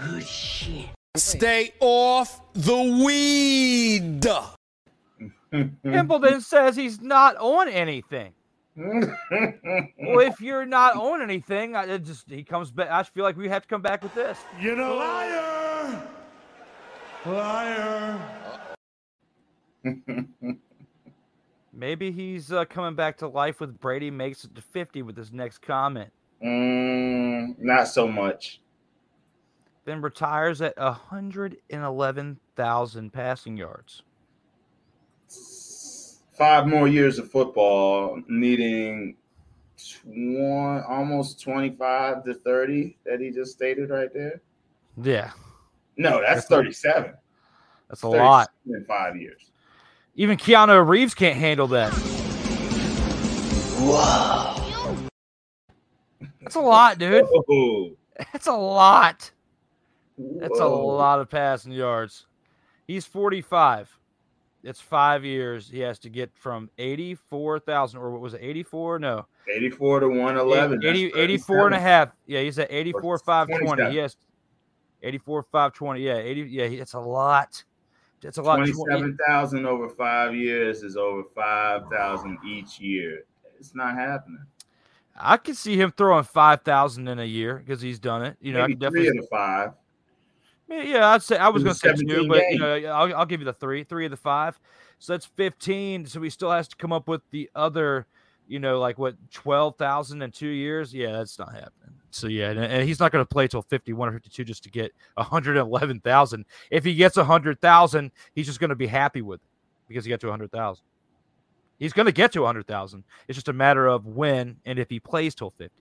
Good 0.04 0.24
shit. 0.26 0.90
Stay 1.16 1.74
off 1.80 2.42
the 2.54 3.04
weed. 3.06 4.26
Campbell 5.84 6.20
then 6.20 6.42
says 6.42 6.76
he's 6.76 7.00
not 7.02 7.38
on 7.38 7.70
anything. 7.70 8.34
well, 8.76 9.14
if 10.20 10.42
you're 10.42 10.66
not 10.66 10.96
on 10.96 11.22
anything, 11.22 11.76
I 11.76 11.86
it 11.86 12.04
just 12.04 12.28
he 12.28 12.44
comes 12.44 12.72
back. 12.72 12.90
I 12.90 13.04
feel 13.04 13.24
like 13.24 13.38
we 13.38 13.48
have 13.48 13.62
to 13.62 13.68
come 13.68 13.84
back 13.84 14.02
with 14.02 14.16
this. 14.16 14.40
You 14.60 14.76
know, 14.76 14.96
liar, 14.96 16.02
liar. 17.24 18.20
Maybe 21.72 22.12
he's 22.12 22.52
uh, 22.52 22.66
coming 22.66 22.96
back 22.96 23.18
to 23.18 23.28
life 23.28 23.60
with 23.60 23.80
Brady 23.80 24.10
makes 24.10 24.44
it 24.44 24.56
to 24.56 24.62
50 24.62 25.04
with 25.04 25.18
his 25.18 25.32
next 25.32 25.60
comment. 25.60 26.10
Mm, 26.44 27.56
not 27.60 27.88
so 27.88 28.08
much. 28.08 28.60
Then 29.86 30.02
retires 30.02 30.62
at 30.62 30.78
111,000 30.78 33.14
passing 33.14 33.58
yards. 33.58 34.04
Five 36.38 36.68
more 36.68 36.88
years 36.88 37.20
of 37.20 37.30
football, 37.30 38.22
needing 38.28 39.18
tw- 39.78 40.08
almost 40.88 41.42
25 41.42 42.24
to 42.24 42.34
30 42.34 42.98
that 43.06 43.20
he 43.20 43.30
just 43.32 43.52
stated 43.52 43.90
right 43.90 44.14
there. 44.14 44.40
Yeah, 45.02 45.32
No, 45.98 46.22
that's 46.26 46.46
37. 46.46 47.14
that's 47.90 48.04
a 48.04 48.08
lot. 48.08 48.52
in 48.68 48.86
five 48.86 49.18
years. 49.18 49.52
Even 50.16 50.38
Keanu 50.38 50.88
Reeves 50.88 51.14
can't 51.16 51.36
handle 51.38 51.68
that. 51.70 51.92
Whoa. 53.86 54.96
That's 56.42 56.56
a 56.56 56.62
lot, 56.62 57.00
dude. 57.00 57.26
Whoa. 57.30 57.92
That's 58.32 58.48
a 58.48 58.54
lot. 58.54 59.32
That's 60.18 60.60
a 60.60 60.66
lot 60.68 61.20
of 61.20 61.30
passing 61.30 61.72
yards. 61.72 62.28
He's 62.88 63.06
45. 63.06 63.98
It's 64.64 64.80
five 64.80 65.26
years. 65.26 65.70
He 65.70 65.80
has 65.80 66.00
to 66.00 66.10
get 66.10 66.32
from 66.34 66.70
84,000, 66.78 68.00
or 68.00 68.12
what 68.12 68.22
was 68.22 68.34
it, 68.34 68.42
84? 68.42 69.00
No. 69.00 69.26
84 69.54 70.00
to 70.02 70.08
111. 70.08 70.86
80, 70.86 71.14
84 71.16 71.66
and 71.66 71.76
a 71.76 71.80
half. 71.80 72.10
Yeah, 72.28 72.42
he's 72.42 72.58
at 72.60 72.72
84, 72.72 73.20
520. 73.20 73.66
27. 73.66 73.94
Yes. 73.96 74.16
84, 75.02 75.44
520. 75.44 76.02
Yeah, 76.02 76.18
80. 76.18 76.42
Yeah, 76.44 76.64
it's 76.64 76.94
a 76.94 77.00
lot. 77.00 77.62
It's 78.22 78.38
a 78.38 78.42
lot. 78.42 78.66
Tw- 78.66 78.72
27,000 78.72 79.66
over 79.66 79.90
five 79.90 80.34
years 80.34 80.82
is 80.84 80.96
over 80.96 81.24
5,000 81.36 82.38
each 82.48 82.80
year. 82.80 83.24
It's 83.60 83.76
not 83.76 83.96
happening. 83.96 84.46
I 85.20 85.36
could 85.38 85.58
see 85.58 85.76
him 85.76 85.92
throwing 85.96 86.24
5,000 86.24 87.08
in 87.08 87.20
a 87.20 87.26
year 87.26 87.56
because 87.56 87.82
he's 87.82 88.00
done 88.00 88.24
it. 88.24 88.38
You 88.40 88.54
know, 88.54 88.60
I 88.62 88.68
Maybe 88.68 88.76
could 88.80 88.92
three 88.92 89.04
definitely. 89.04 89.22
the 89.22 89.28
five. 89.28 89.72
Yeah, 90.74 90.82
yeah, 90.84 91.08
I'd 91.10 91.22
say 91.22 91.38
I 91.38 91.50
was 91.50 91.64
going 91.64 91.76
to 91.76 91.80
say 91.80 91.94
two, 91.94 92.28
but 92.28 92.42
you 92.50 92.58
know, 92.58 92.76
I'll, 92.88 93.16
I'll 93.18 93.26
give 93.26 93.42
you 93.42 93.46
the 93.46 93.54
three, 93.54 93.84
three 93.84 94.06
of 94.06 94.12
the 94.12 94.18
five. 94.18 94.60
So 94.98 95.14
that's 95.14 95.26
15. 95.26 96.08
So 96.08 96.22
he 96.22 96.30
still 96.30 96.52
has 96.52 96.68
to 96.70 96.76
come 96.76 96.92
up 96.92 97.08
with 97.08 97.22
the 97.30 97.50
other, 97.54 98.08
you 98.48 98.60
know, 98.60 98.80
like 98.80 98.98
what 98.98 99.16
12,000 99.32 100.22
in 100.22 100.32
two 100.32 100.48
years. 100.48 100.94
Yeah, 100.94 101.12
that's 101.12 101.38
not 101.38 101.54
happening. 101.54 101.96
So 102.10 102.28
yeah, 102.28 102.50
and, 102.50 102.60
and 102.60 102.88
he's 102.88 103.00
not 103.00 103.12
going 103.12 103.24
to 103.24 103.30
play 103.30 103.48
till 103.48 103.62
51 103.62 104.10
or 104.10 104.14
52 104.14 104.44
just 104.44 104.64
to 104.64 104.72
get 104.72 104.92
111,000. 105.16 106.46
If 106.72 106.84
he 106.84 106.96
gets 106.96 107.18
100,000, 107.18 108.12
he's 108.34 108.46
just 108.48 108.60
going 108.60 108.70
to 108.70 108.76
be 108.76 108.88
happy 108.88 109.22
with 109.22 109.42
it 109.42 109.48
because 109.88 110.06
he 110.06 110.10
got 110.10 110.22
to 110.22 110.28
100,000. 110.28 110.84
He's 111.78 111.94
going 111.94 112.06
to 112.08 112.12
get 112.12 112.32
to 112.32 112.42
100,000. 112.42 113.04
It's 113.28 113.36
just 113.36 113.50
a 113.50 113.54
matter 113.54 113.88
of 113.88 114.08
when 114.08 114.58
and 114.66 114.80
if 114.80 114.90
he 114.90 115.00
plays 115.00 115.36
till 115.36 115.52
50. 115.52 115.72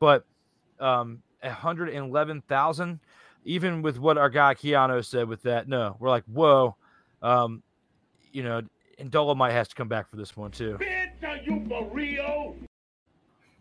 But 0.00 0.24
um 0.80 1.22
111,000 1.44 3.00
even 3.44 3.82
with 3.82 3.98
what 3.98 4.18
our 4.18 4.30
guy 4.30 4.54
Keanu 4.54 5.04
said 5.04 5.28
with 5.28 5.42
that, 5.42 5.68
no, 5.68 5.96
we're 5.98 6.08
like, 6.08 6.24
whoa, 6.24 6.76
um, 7.22 7.62
you 8.32 8.42
know, 8.42 8.62
and 8.98 9.10
Dolomite 9.10 9.52
has 9.52 9.68
to 9.68 9.74
come 9.74 9.88
back 9.88 10.08
for 10.10 10.16
this 10.16 10.36
one 10.36 10.50
too. 10.50 10.78
Are 11.26 11.36
you 11.36 11.64
for 11.68 11.88
real? 11.90 12.56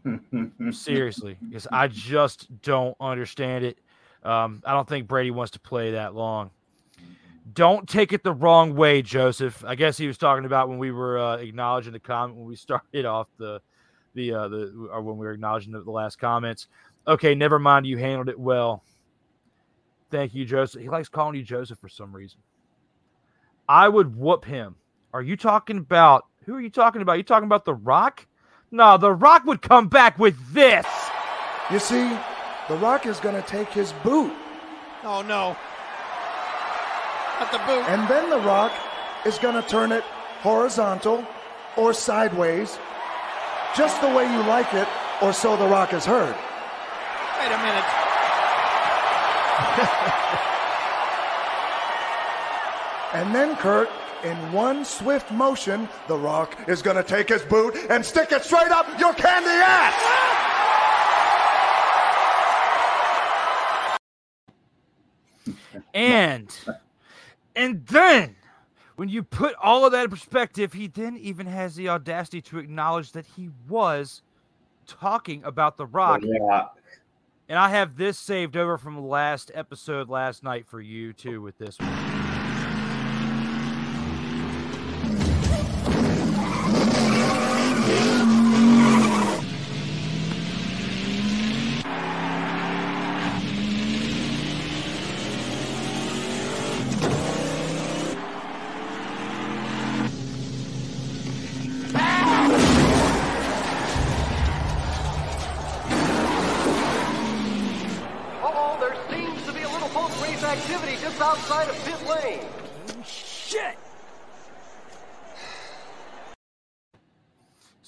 Seriously, 0.72 1.38
because 1.42 1.68
I 1.72 1.88
just 1.88 2.62
don't 2.62 2.96
understand 3.00 3.66
it. 3.66 3.80
Um, 4.24 4.62
I 4.66 4.74
don't 4.74 4.88
think 4.88 5.08
Brady 5.08 5.32
wants 5.32 5.52
to 5.52 5.60
play 5.60 5.92
that 5.92 6.14
long. 6.14 6.52
Don't 7.54 7.88
take 7.88 8.14
it 8.14 8.24
the 8.24 8.34
wrong 8.34 8.76
way, 8.76 9.02
Joseph. 9.02 9.64
I 9.66 9.76
guess 9.76 9.98
he 9.98 10.08
was 10.08 10.18
talking 10.18 10.46
about 10.46 10.70
when 10.70 10.78
we 10.78 10.92
were 10.92 11.18
uh, 11.18 11.38
acknowledging 11.38 11.94
the 11.94 12.00
comment 12.00 12.38
when 12.38 12.48
we 12.48 12.56
started 12.56 13.06
off 13.06 13.28
the 13.38 13.62
the 14.14 14.34
uh, 14.34 14.48
the 14.48 14.90
or 14.92 15.02
when 15.02 15.18
we 15.18 15.26
were 15.26 15.34
acknowledging 15.34 15.72
the, 15.72 15.84
the 15.84 15.92
last 15.92 16.20
comments. 16.20 16.68
Okay, 17.08 17.36
never 17.36 17.60
mind. 17.60 17.86
You 17.86 17.98
handled 17.98 18.30
it 18.30 18.40
well. 18.40 18.84
Thank 20.14 20.36
you, 20.36 20.46
Joseph. 20.46 20.80
He 20.80 20.90
likes 20.90 21.10
calling 21.10 21.34
you 21.34 21.42
Joseph 21.42 21.80
for 21.80 21.90
some 21.90 22.16
reason. 22.16 22.40
I 23.68 23.90
would 23.90 24.16
whoop 24.16 24.46
him. 24.46 24.76
Are 25.12 25.24
you 25.24 25.36
talking 25.36 25.80
about 25.80 26.28
who 26.46 26.54
are 26.54 26.62
you 26.62 26.70
talking 26.70 27.02
about? 27.02 27.18
you 27.18 27.24
talking 27.24 27.48
about 27.48 27.66
The 27.66 27.74
Rock? 27.74 28.28
No, 28.70 28.96
The 28.98 29.12
Rock 29.12 29.44
would 29.46 29.64
come 29.64 29.88
back 29.88 30.20
with 30.20 30.38
this. 30.54 30.86
You 31.72 31.80
see, 31.80 32.16
The 32.70 32.76
Rock 32.76 33.08
is 33.08 33.20
going 33.20 33.42
to 33.42 33.48
take 33.48 33.70
his 33.70 33.92
boot. 34.04 34.32
Oh, 35.04 35.24
no. 35.24 35.58
Not 37.40 37.52
the 37.52 37.58
boot. 37.66 37.84
And 37.90 38.08
then 38.08 38.30
The 38.30 38.46
Rock 38.46 38.72
is 39.26 39.40
going 39.40 39.60
to 39.60 39.68
turn 39.68 39.92
it 39.92 40.04
horizontal 40.42 41.26
or 41.76 41.92
sideways, 41.92 42.78
just 43.76 44.00
the 44.00 44.10
way 44.10 44.32
you 44.32 44.44
like 44.44 44.76
it, 44.76 44.88
or 45.24 45.34
so 45.34 45.58
The 45.58 45.66
Rock 45.66 45.90
has 45.90 46.06
heard. 46.06 46.36
Wait 47.40 47.52
a 47.52 47.58
minute. 47.58 48.03
And 53.14 53.34
then, 53.34 53.56
Kurt, 53.58 53.90
in 54.24 54.36
one 54.52 54.84
swift 54.84 55.32
motion, 55.32 55.88
The 56.08 56.18
Rock 56.18 56.58
is 56.68 56.82
going 56.82 56.98
to 56.98 57.04
take 57.04 57.30
his 57.30 57.44
boot 57.44 57.78
and 57.92 58.04
stick 58.04 58.32
it 58.32 58.44
straight 58.44 58.72
up 58.72 58.88
your 59.00 59.14
candy 59.14 59.50
ass. 59.50 59.94
And 65.94 66.58
and 67.56 67.86
then 67.86 68.36
when 68.96 69.10
you 69.10 69.22
put 69.22 69.54
all 69.62 69.86
of 69.86 69.92
that 69.92 70.06
in 70.06 70.10
perspective, 70.10 70.74
he 70.74 70.88
then 70.88 71.16
even 71.18 71.46
has 71.46 71.76
the 71.76 71.90
audacity 71.90 72.42
to 72.42 72.58
acknowledge 72.58 73.12
that 73.12 73.28
he 73.36 73.52
was 73.70 74.24
talking 74.88 75.44
about 75.44 75.78
the 75.78 75.86
rock. 75.86 76.22
Yeah. 76.24 76.66
And 77.50 77.60
I 77.60 77.70
have 77.70 77.98
this 77.98 78.18
saved 78.18 78.56
over 78.56 78.78
from 78.78 78.96
the 78.96 79.02
last 79.02 79.52
episode 79.54 80.10
last 80.10 80.44
night 80.44 80.66
for 80.66 80.80
you 80.80 81.14
too 81.14 81.42
with 81.42 81.58
this 81.58 81.78
one. 81.78 82.33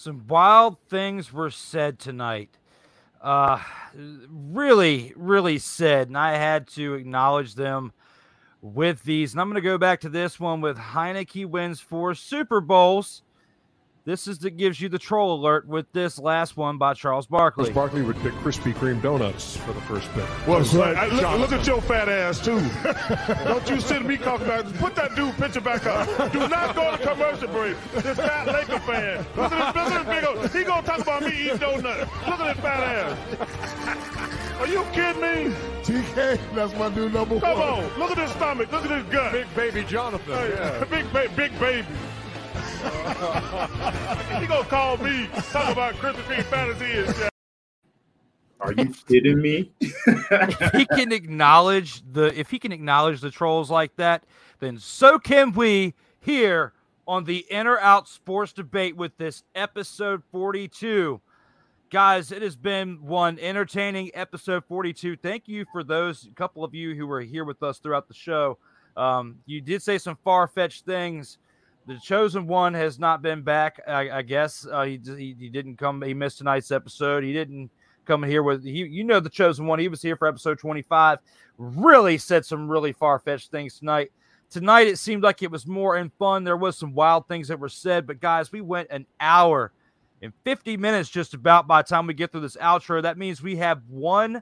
Some 0.05 0.27
wild 0.27 0.77
things 0.87 1.33
were 1.33 1.49
said 1.49 1.97
tonight. 1.97 2.59
Uh, 3.19 3.59
really, 4.29 5.11
really 5.15 5.57
said, 5.57 6.09
and 6.09 6.15
I 6.15 6.37
had 6.37 6.67
to 6.73 6.93
acknowledge 6.93 7.55
them 7.55 7.91
with 8.61 9.01
these. 9.01 9.33
And 9.33 9.41
I'm 9.41 9.49
going 9.49 9.55
to 9.55 9.67
go 9.67 9.79
back 9.79 10.01
to 10.01 10.09
this 10.09 10.39
one 10.39 10.61
with 10.61 10.77
Heinicke 10.77 11.47
wins 11.47 11.79
four 11.79 12.13
Super 12.13 12.61
Bowls. 12.61 13.23
This 14.05 14.27
is 14.27 14.37
that 14.39 14.51
gives 14.51 14.79
you 14.79 14.87
the 14.87 14.99
troll 14.99 15.33
alert 15.33 15.67
with 15.67 15.91
this 15.91 16.19
last 16.19 16.55
one 16.55 16.77
by 16.77 16.93
Charles 16.93 17.25
Barkley. 17.25 17.63
Chris 17.65 17.73
Barkley 17.73 18.03
would 18.03 18.15
pick 18.17 18.33
Krispy 18.33 18.71
Kreme 18.75 19.01
donuts 19.01 19.57
for 19.57 19.73
the 19.73 19.81
first 19.81 20.07
pick. 20.13 20.25
Well, 20.47 20.63
son, 20.63 20.95
I- 20.95 21.07
look, 21.07 21.39
look 21.49 21.51
at 21.59 21.65
your 21.65 21.81
fat 21.81 22.07
ass 22.07 22.39
too. 22.39 22.59
Don't 23.45 23.67
you 23.67 23.79
sit 23.81 24.05
me 24.05 24.17
talking 24.17 24.45
about. 24.45 24.71
Put 24.75 24.93
that 24.95 25.15
dude 25.15 25.33
picture 25.37 25.59
back 25.59 25.87
up. 25.87 26.31
Do 26.31 26.47
not 26.47 26.75
go 26.75 26.95
to 26.95 26.97
commercial 26.99 27.47
break. 27.47 27.75
This 27.95 28.15
fat 28.17 28.45
Laker 28.45 28.79
fan. 28.81 29.25
Look 29.35 29.51
at 29.51 29.73
this, 29.73 29.83
look 29.83 29.91
at 29.91 30.05
this 30.05 30.15
big 30.15 30.25
old. 30.37 30.51
He 30.51 30.63
gonna 30.63 30.85
talk 30.85 30.99
about 30.99 31.21
me 31.23 31.41
eating 31.45 31.57
donuts. 31.57 32.11
Look 32.27 32.39
at 32.39 32.55
this 32.55 32.63
fat 32.63 32.83
ass. 32.83 34.59
Are 34.59 34.67
you 34.67 34.83
kidding 34.93 35.21
me? 35.49 35.55
TK, 35.81 36.39
that's 36.53 36.75
my 36.75 36.89
new 36.89 37.09
number 37.09 37.39
Come 37.39 37.59
one. 37.59 37.69
on, 37.85 37.99
look 37.99 38.11
at 38.11 38.19
his 38.19 38.29
stomach. 38.31 38.71
Look 38.71 38.85
at 38.85 38.91
his 39.03 39.11
gut. 39.11 39.31
Big 39.31 39.55
baby 39.55 39.83
Jonathan. 39.83 40.33
Hey, 40.35 40.49
yeah. 40.51 40.83
big, 40.91 41.11
ba- 41.11 41.31
big 41.35 41.59
baby. 41.59 41.87
He 44.39 44.47
gonna 44.47 44.67
call 44.67 44.97
me 44.97 45.27
talk 45.51 45.71
about 45.71 45.95
Krispy 45.95 46.21
Kreme 46.23 46.43
fantasy 46.43 46.91
and 46.91 47.15
shit. 47.15 47.29
Are 48.59 48.71
you 48.73 48.93
kidding 49.07 49.41
me? 49.41 49.71
if 49.81 50.71
he 50.73 50.85
can 50.85 51.11
acknowledge 51.11 52.01
the 52.11 52.37
if 52.39 52.49
he 52.49 52.59
can 52.59 52.71
acknowledge 52.71 53.21
the 53.21 53.31
trolls 53.31 53.69
like 53.69 53.95
that, 53.97 54.25
then 54.59 54.77
so 54.79 55.19
can 55.19 55.51
we 55.51 55.93
here 56.19 56.73
on 57.07 57.23
the 57.23 57.45
In 57.49 57.67
or 57.67 57.79
Out 57.79 58.07
Sports 58.07 58.53
Debate 58.53 58.95
with 58.95 59.15
this 59.17 59.43
episode 59.53 60.23
42. 60.31 61.21
Guys, 61.91 62.31
it 62.31 62.41
has 62.41 62.55
been 62.55 62.97
one 63.05 63.37
entertaining 63.39 64.09
episode 64.13 64.63
42. 64.65 65.17
Thank 65.17 65.47
you 65.47 65.65
for 65.71 65.83
those 65.83 66.27
couple 66.35 66.63
of 66.63 66.73
you 66.73 66.95
who 66.95 67.05
were 67.05 67.21
here 67.21 67.45
with 67.45 67.61
us 67.61 67.77
throughout 67.77 68.07
the 68.07 68.13
show. 68.13 68.57
Um, 68.97 69.37
you 69.45 69.61
did 69.61 69.83
say 69.83 69.97
some 69.97 70.17
far 70.23 70.47
fetched 70.47 70.85
things. 70.85 71.37
The 71.87 71.99
chosen 71.99 72.47
one 72.47 72.73
has 72.73 72.97
not 72.97 73.21
been 73.21 73.43
back. 73.43 73.79
I, 73.87 74.09
I 74.09 74.21
guess 74.23 74.65
uh, 74.71 74.83
he, 74.83 74.99
he 75.03 75.35
he 75.39 75.49
didn't 75.49 75.77
come. 75.77 76.01
He 76.01 76.13
missed 76.13 76.39
tonight's 76.39 76.71
episode. 76.71 77.23
He 77.23 77.31
didn't 77.31 77.69
come 78.05 78.23
here 78.23 78.43
with 78.43 78.63
he. 78.63 78.85
You 78.85 79.03
know 79.03 79.19
the 79.19 79.29
chosen 79.29 79.67
one. 79.67 79.79
He 79.79 79.87
was 79.87 80.01
here 80.01 80.15
for 80.15 80.27
episode 80.27 80.59
twenty 80.59 80.81
five. 80.81 81.19
Really 81.57 82.17
said 82.17 82.45
some 82.45 82.67
really 82.67 82.91
far 82.91 83.19
fetched 83.19 83.51
things 83.51 83.77
tonight. 83.77 84.11
Tonight 84.49 84.87
it 84.87 84.97
seemed 84.97 85.23
like 85.23 85.43
it 85.43 85.51
was 85.51 85.67
more 85.67 85.97
in 85.97 86.09
fun. 86.17 86.43
There 86.43 86.57
was 86.57 86.77
some 86.77 86.93
wild 86.93 87.27
things 87.27 87.47
that 87.49 87.59
were 87.59 87.69
said, 87.69 88.07
but 88.07 88.19
guys, 88.19 88.51
we 88.51 88.61
went 88.61 88.89
an 88.89 89.05
hour 89.19 89.71
and 90.21 90.33
fifty 90.43 90.77
minutes 90.77 91.09
just 91.09 91.33
about 91.33 91.67
by 91.67 91.81
the 91.81 91.87
time 91.87 92.07
we 92.07 92.13
get 92.13 92.31
through 92.31 92.41
this 92.41 92.57
outro. 92.57 93.01
That 93.01 93.17
means 93.17 93.43
we 93.43 93.57
have 93.57 93.81
one 93.87 94.41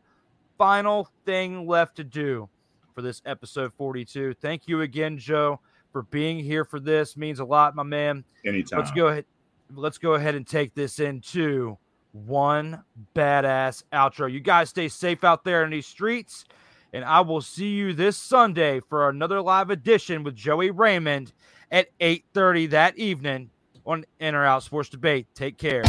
final 0.58 1.10
thing 1.26 1.68
left 1.68 1.98
to 1.98 2.04
do 2.04 2.48
for 2.94 3.02
this 3.02 3.22
episode 3.26 3.74
42. 3.78 4.36
Thank 4.36 4.68
you 4.68 4.82
again, 4.82 5.18
Joe, 5.18 5.60
for 5.94 6.02
being 6.04 6.40
here 6.40 6.66
for 6.66 6.80
this. 6.80 7.16
Means 7.16 7.40
a 7.40 7.46
lot, 7.46 7.76
my 7.76 7.84
man. 7.84 8.26
Anytime. 8.46 8.80
Let's 8.80 8.92
go 8.92 9.08
ahead. 9.08 9.26
Let's 9.74 9.98
go 9.98 10.16
ahead 10.16 10.36
and 10.36 10.46
take 10.46 10.76
this 10.76 11.00
into 11.00 11.78
one 12.12 12.84
badass 13.16 13.84
outro. 13.94 14.32
You 14.32 14.40
guys 14.40 14.70
stay 14.70 14.90
safe 14.90 15.24
out 15.24 15.44
there 15.46 15.64
in 15.64 15.72
these 15.72 15.88
streets, 15.88 16.46
and 16.92 17.06
I 17.06 17.22
will 17.22 17.42
see 17.42 17.70
you 17.70 17.94
this 17.94 18.18
Sunday 18.18 18.82
for 18.82 19.10
another 19.10 19.42
live 19.42 19.70
edition 19.70 20.24
with 20.24 20.36
Joey 20.36 20.72
Raymond 20.72 21.32
at 21.72 21.88
8:30 22.00 22.70
that 22.72 22.98
evening 22.98 23.50
on 23.86 24.06
In 24.20 24.36
or 24.36 24.46
Out 24.46 24.64
Sports 24.64 24.90
Debate. 24.90 25.28
Take 25.34 25.58
care. 25.58 25.84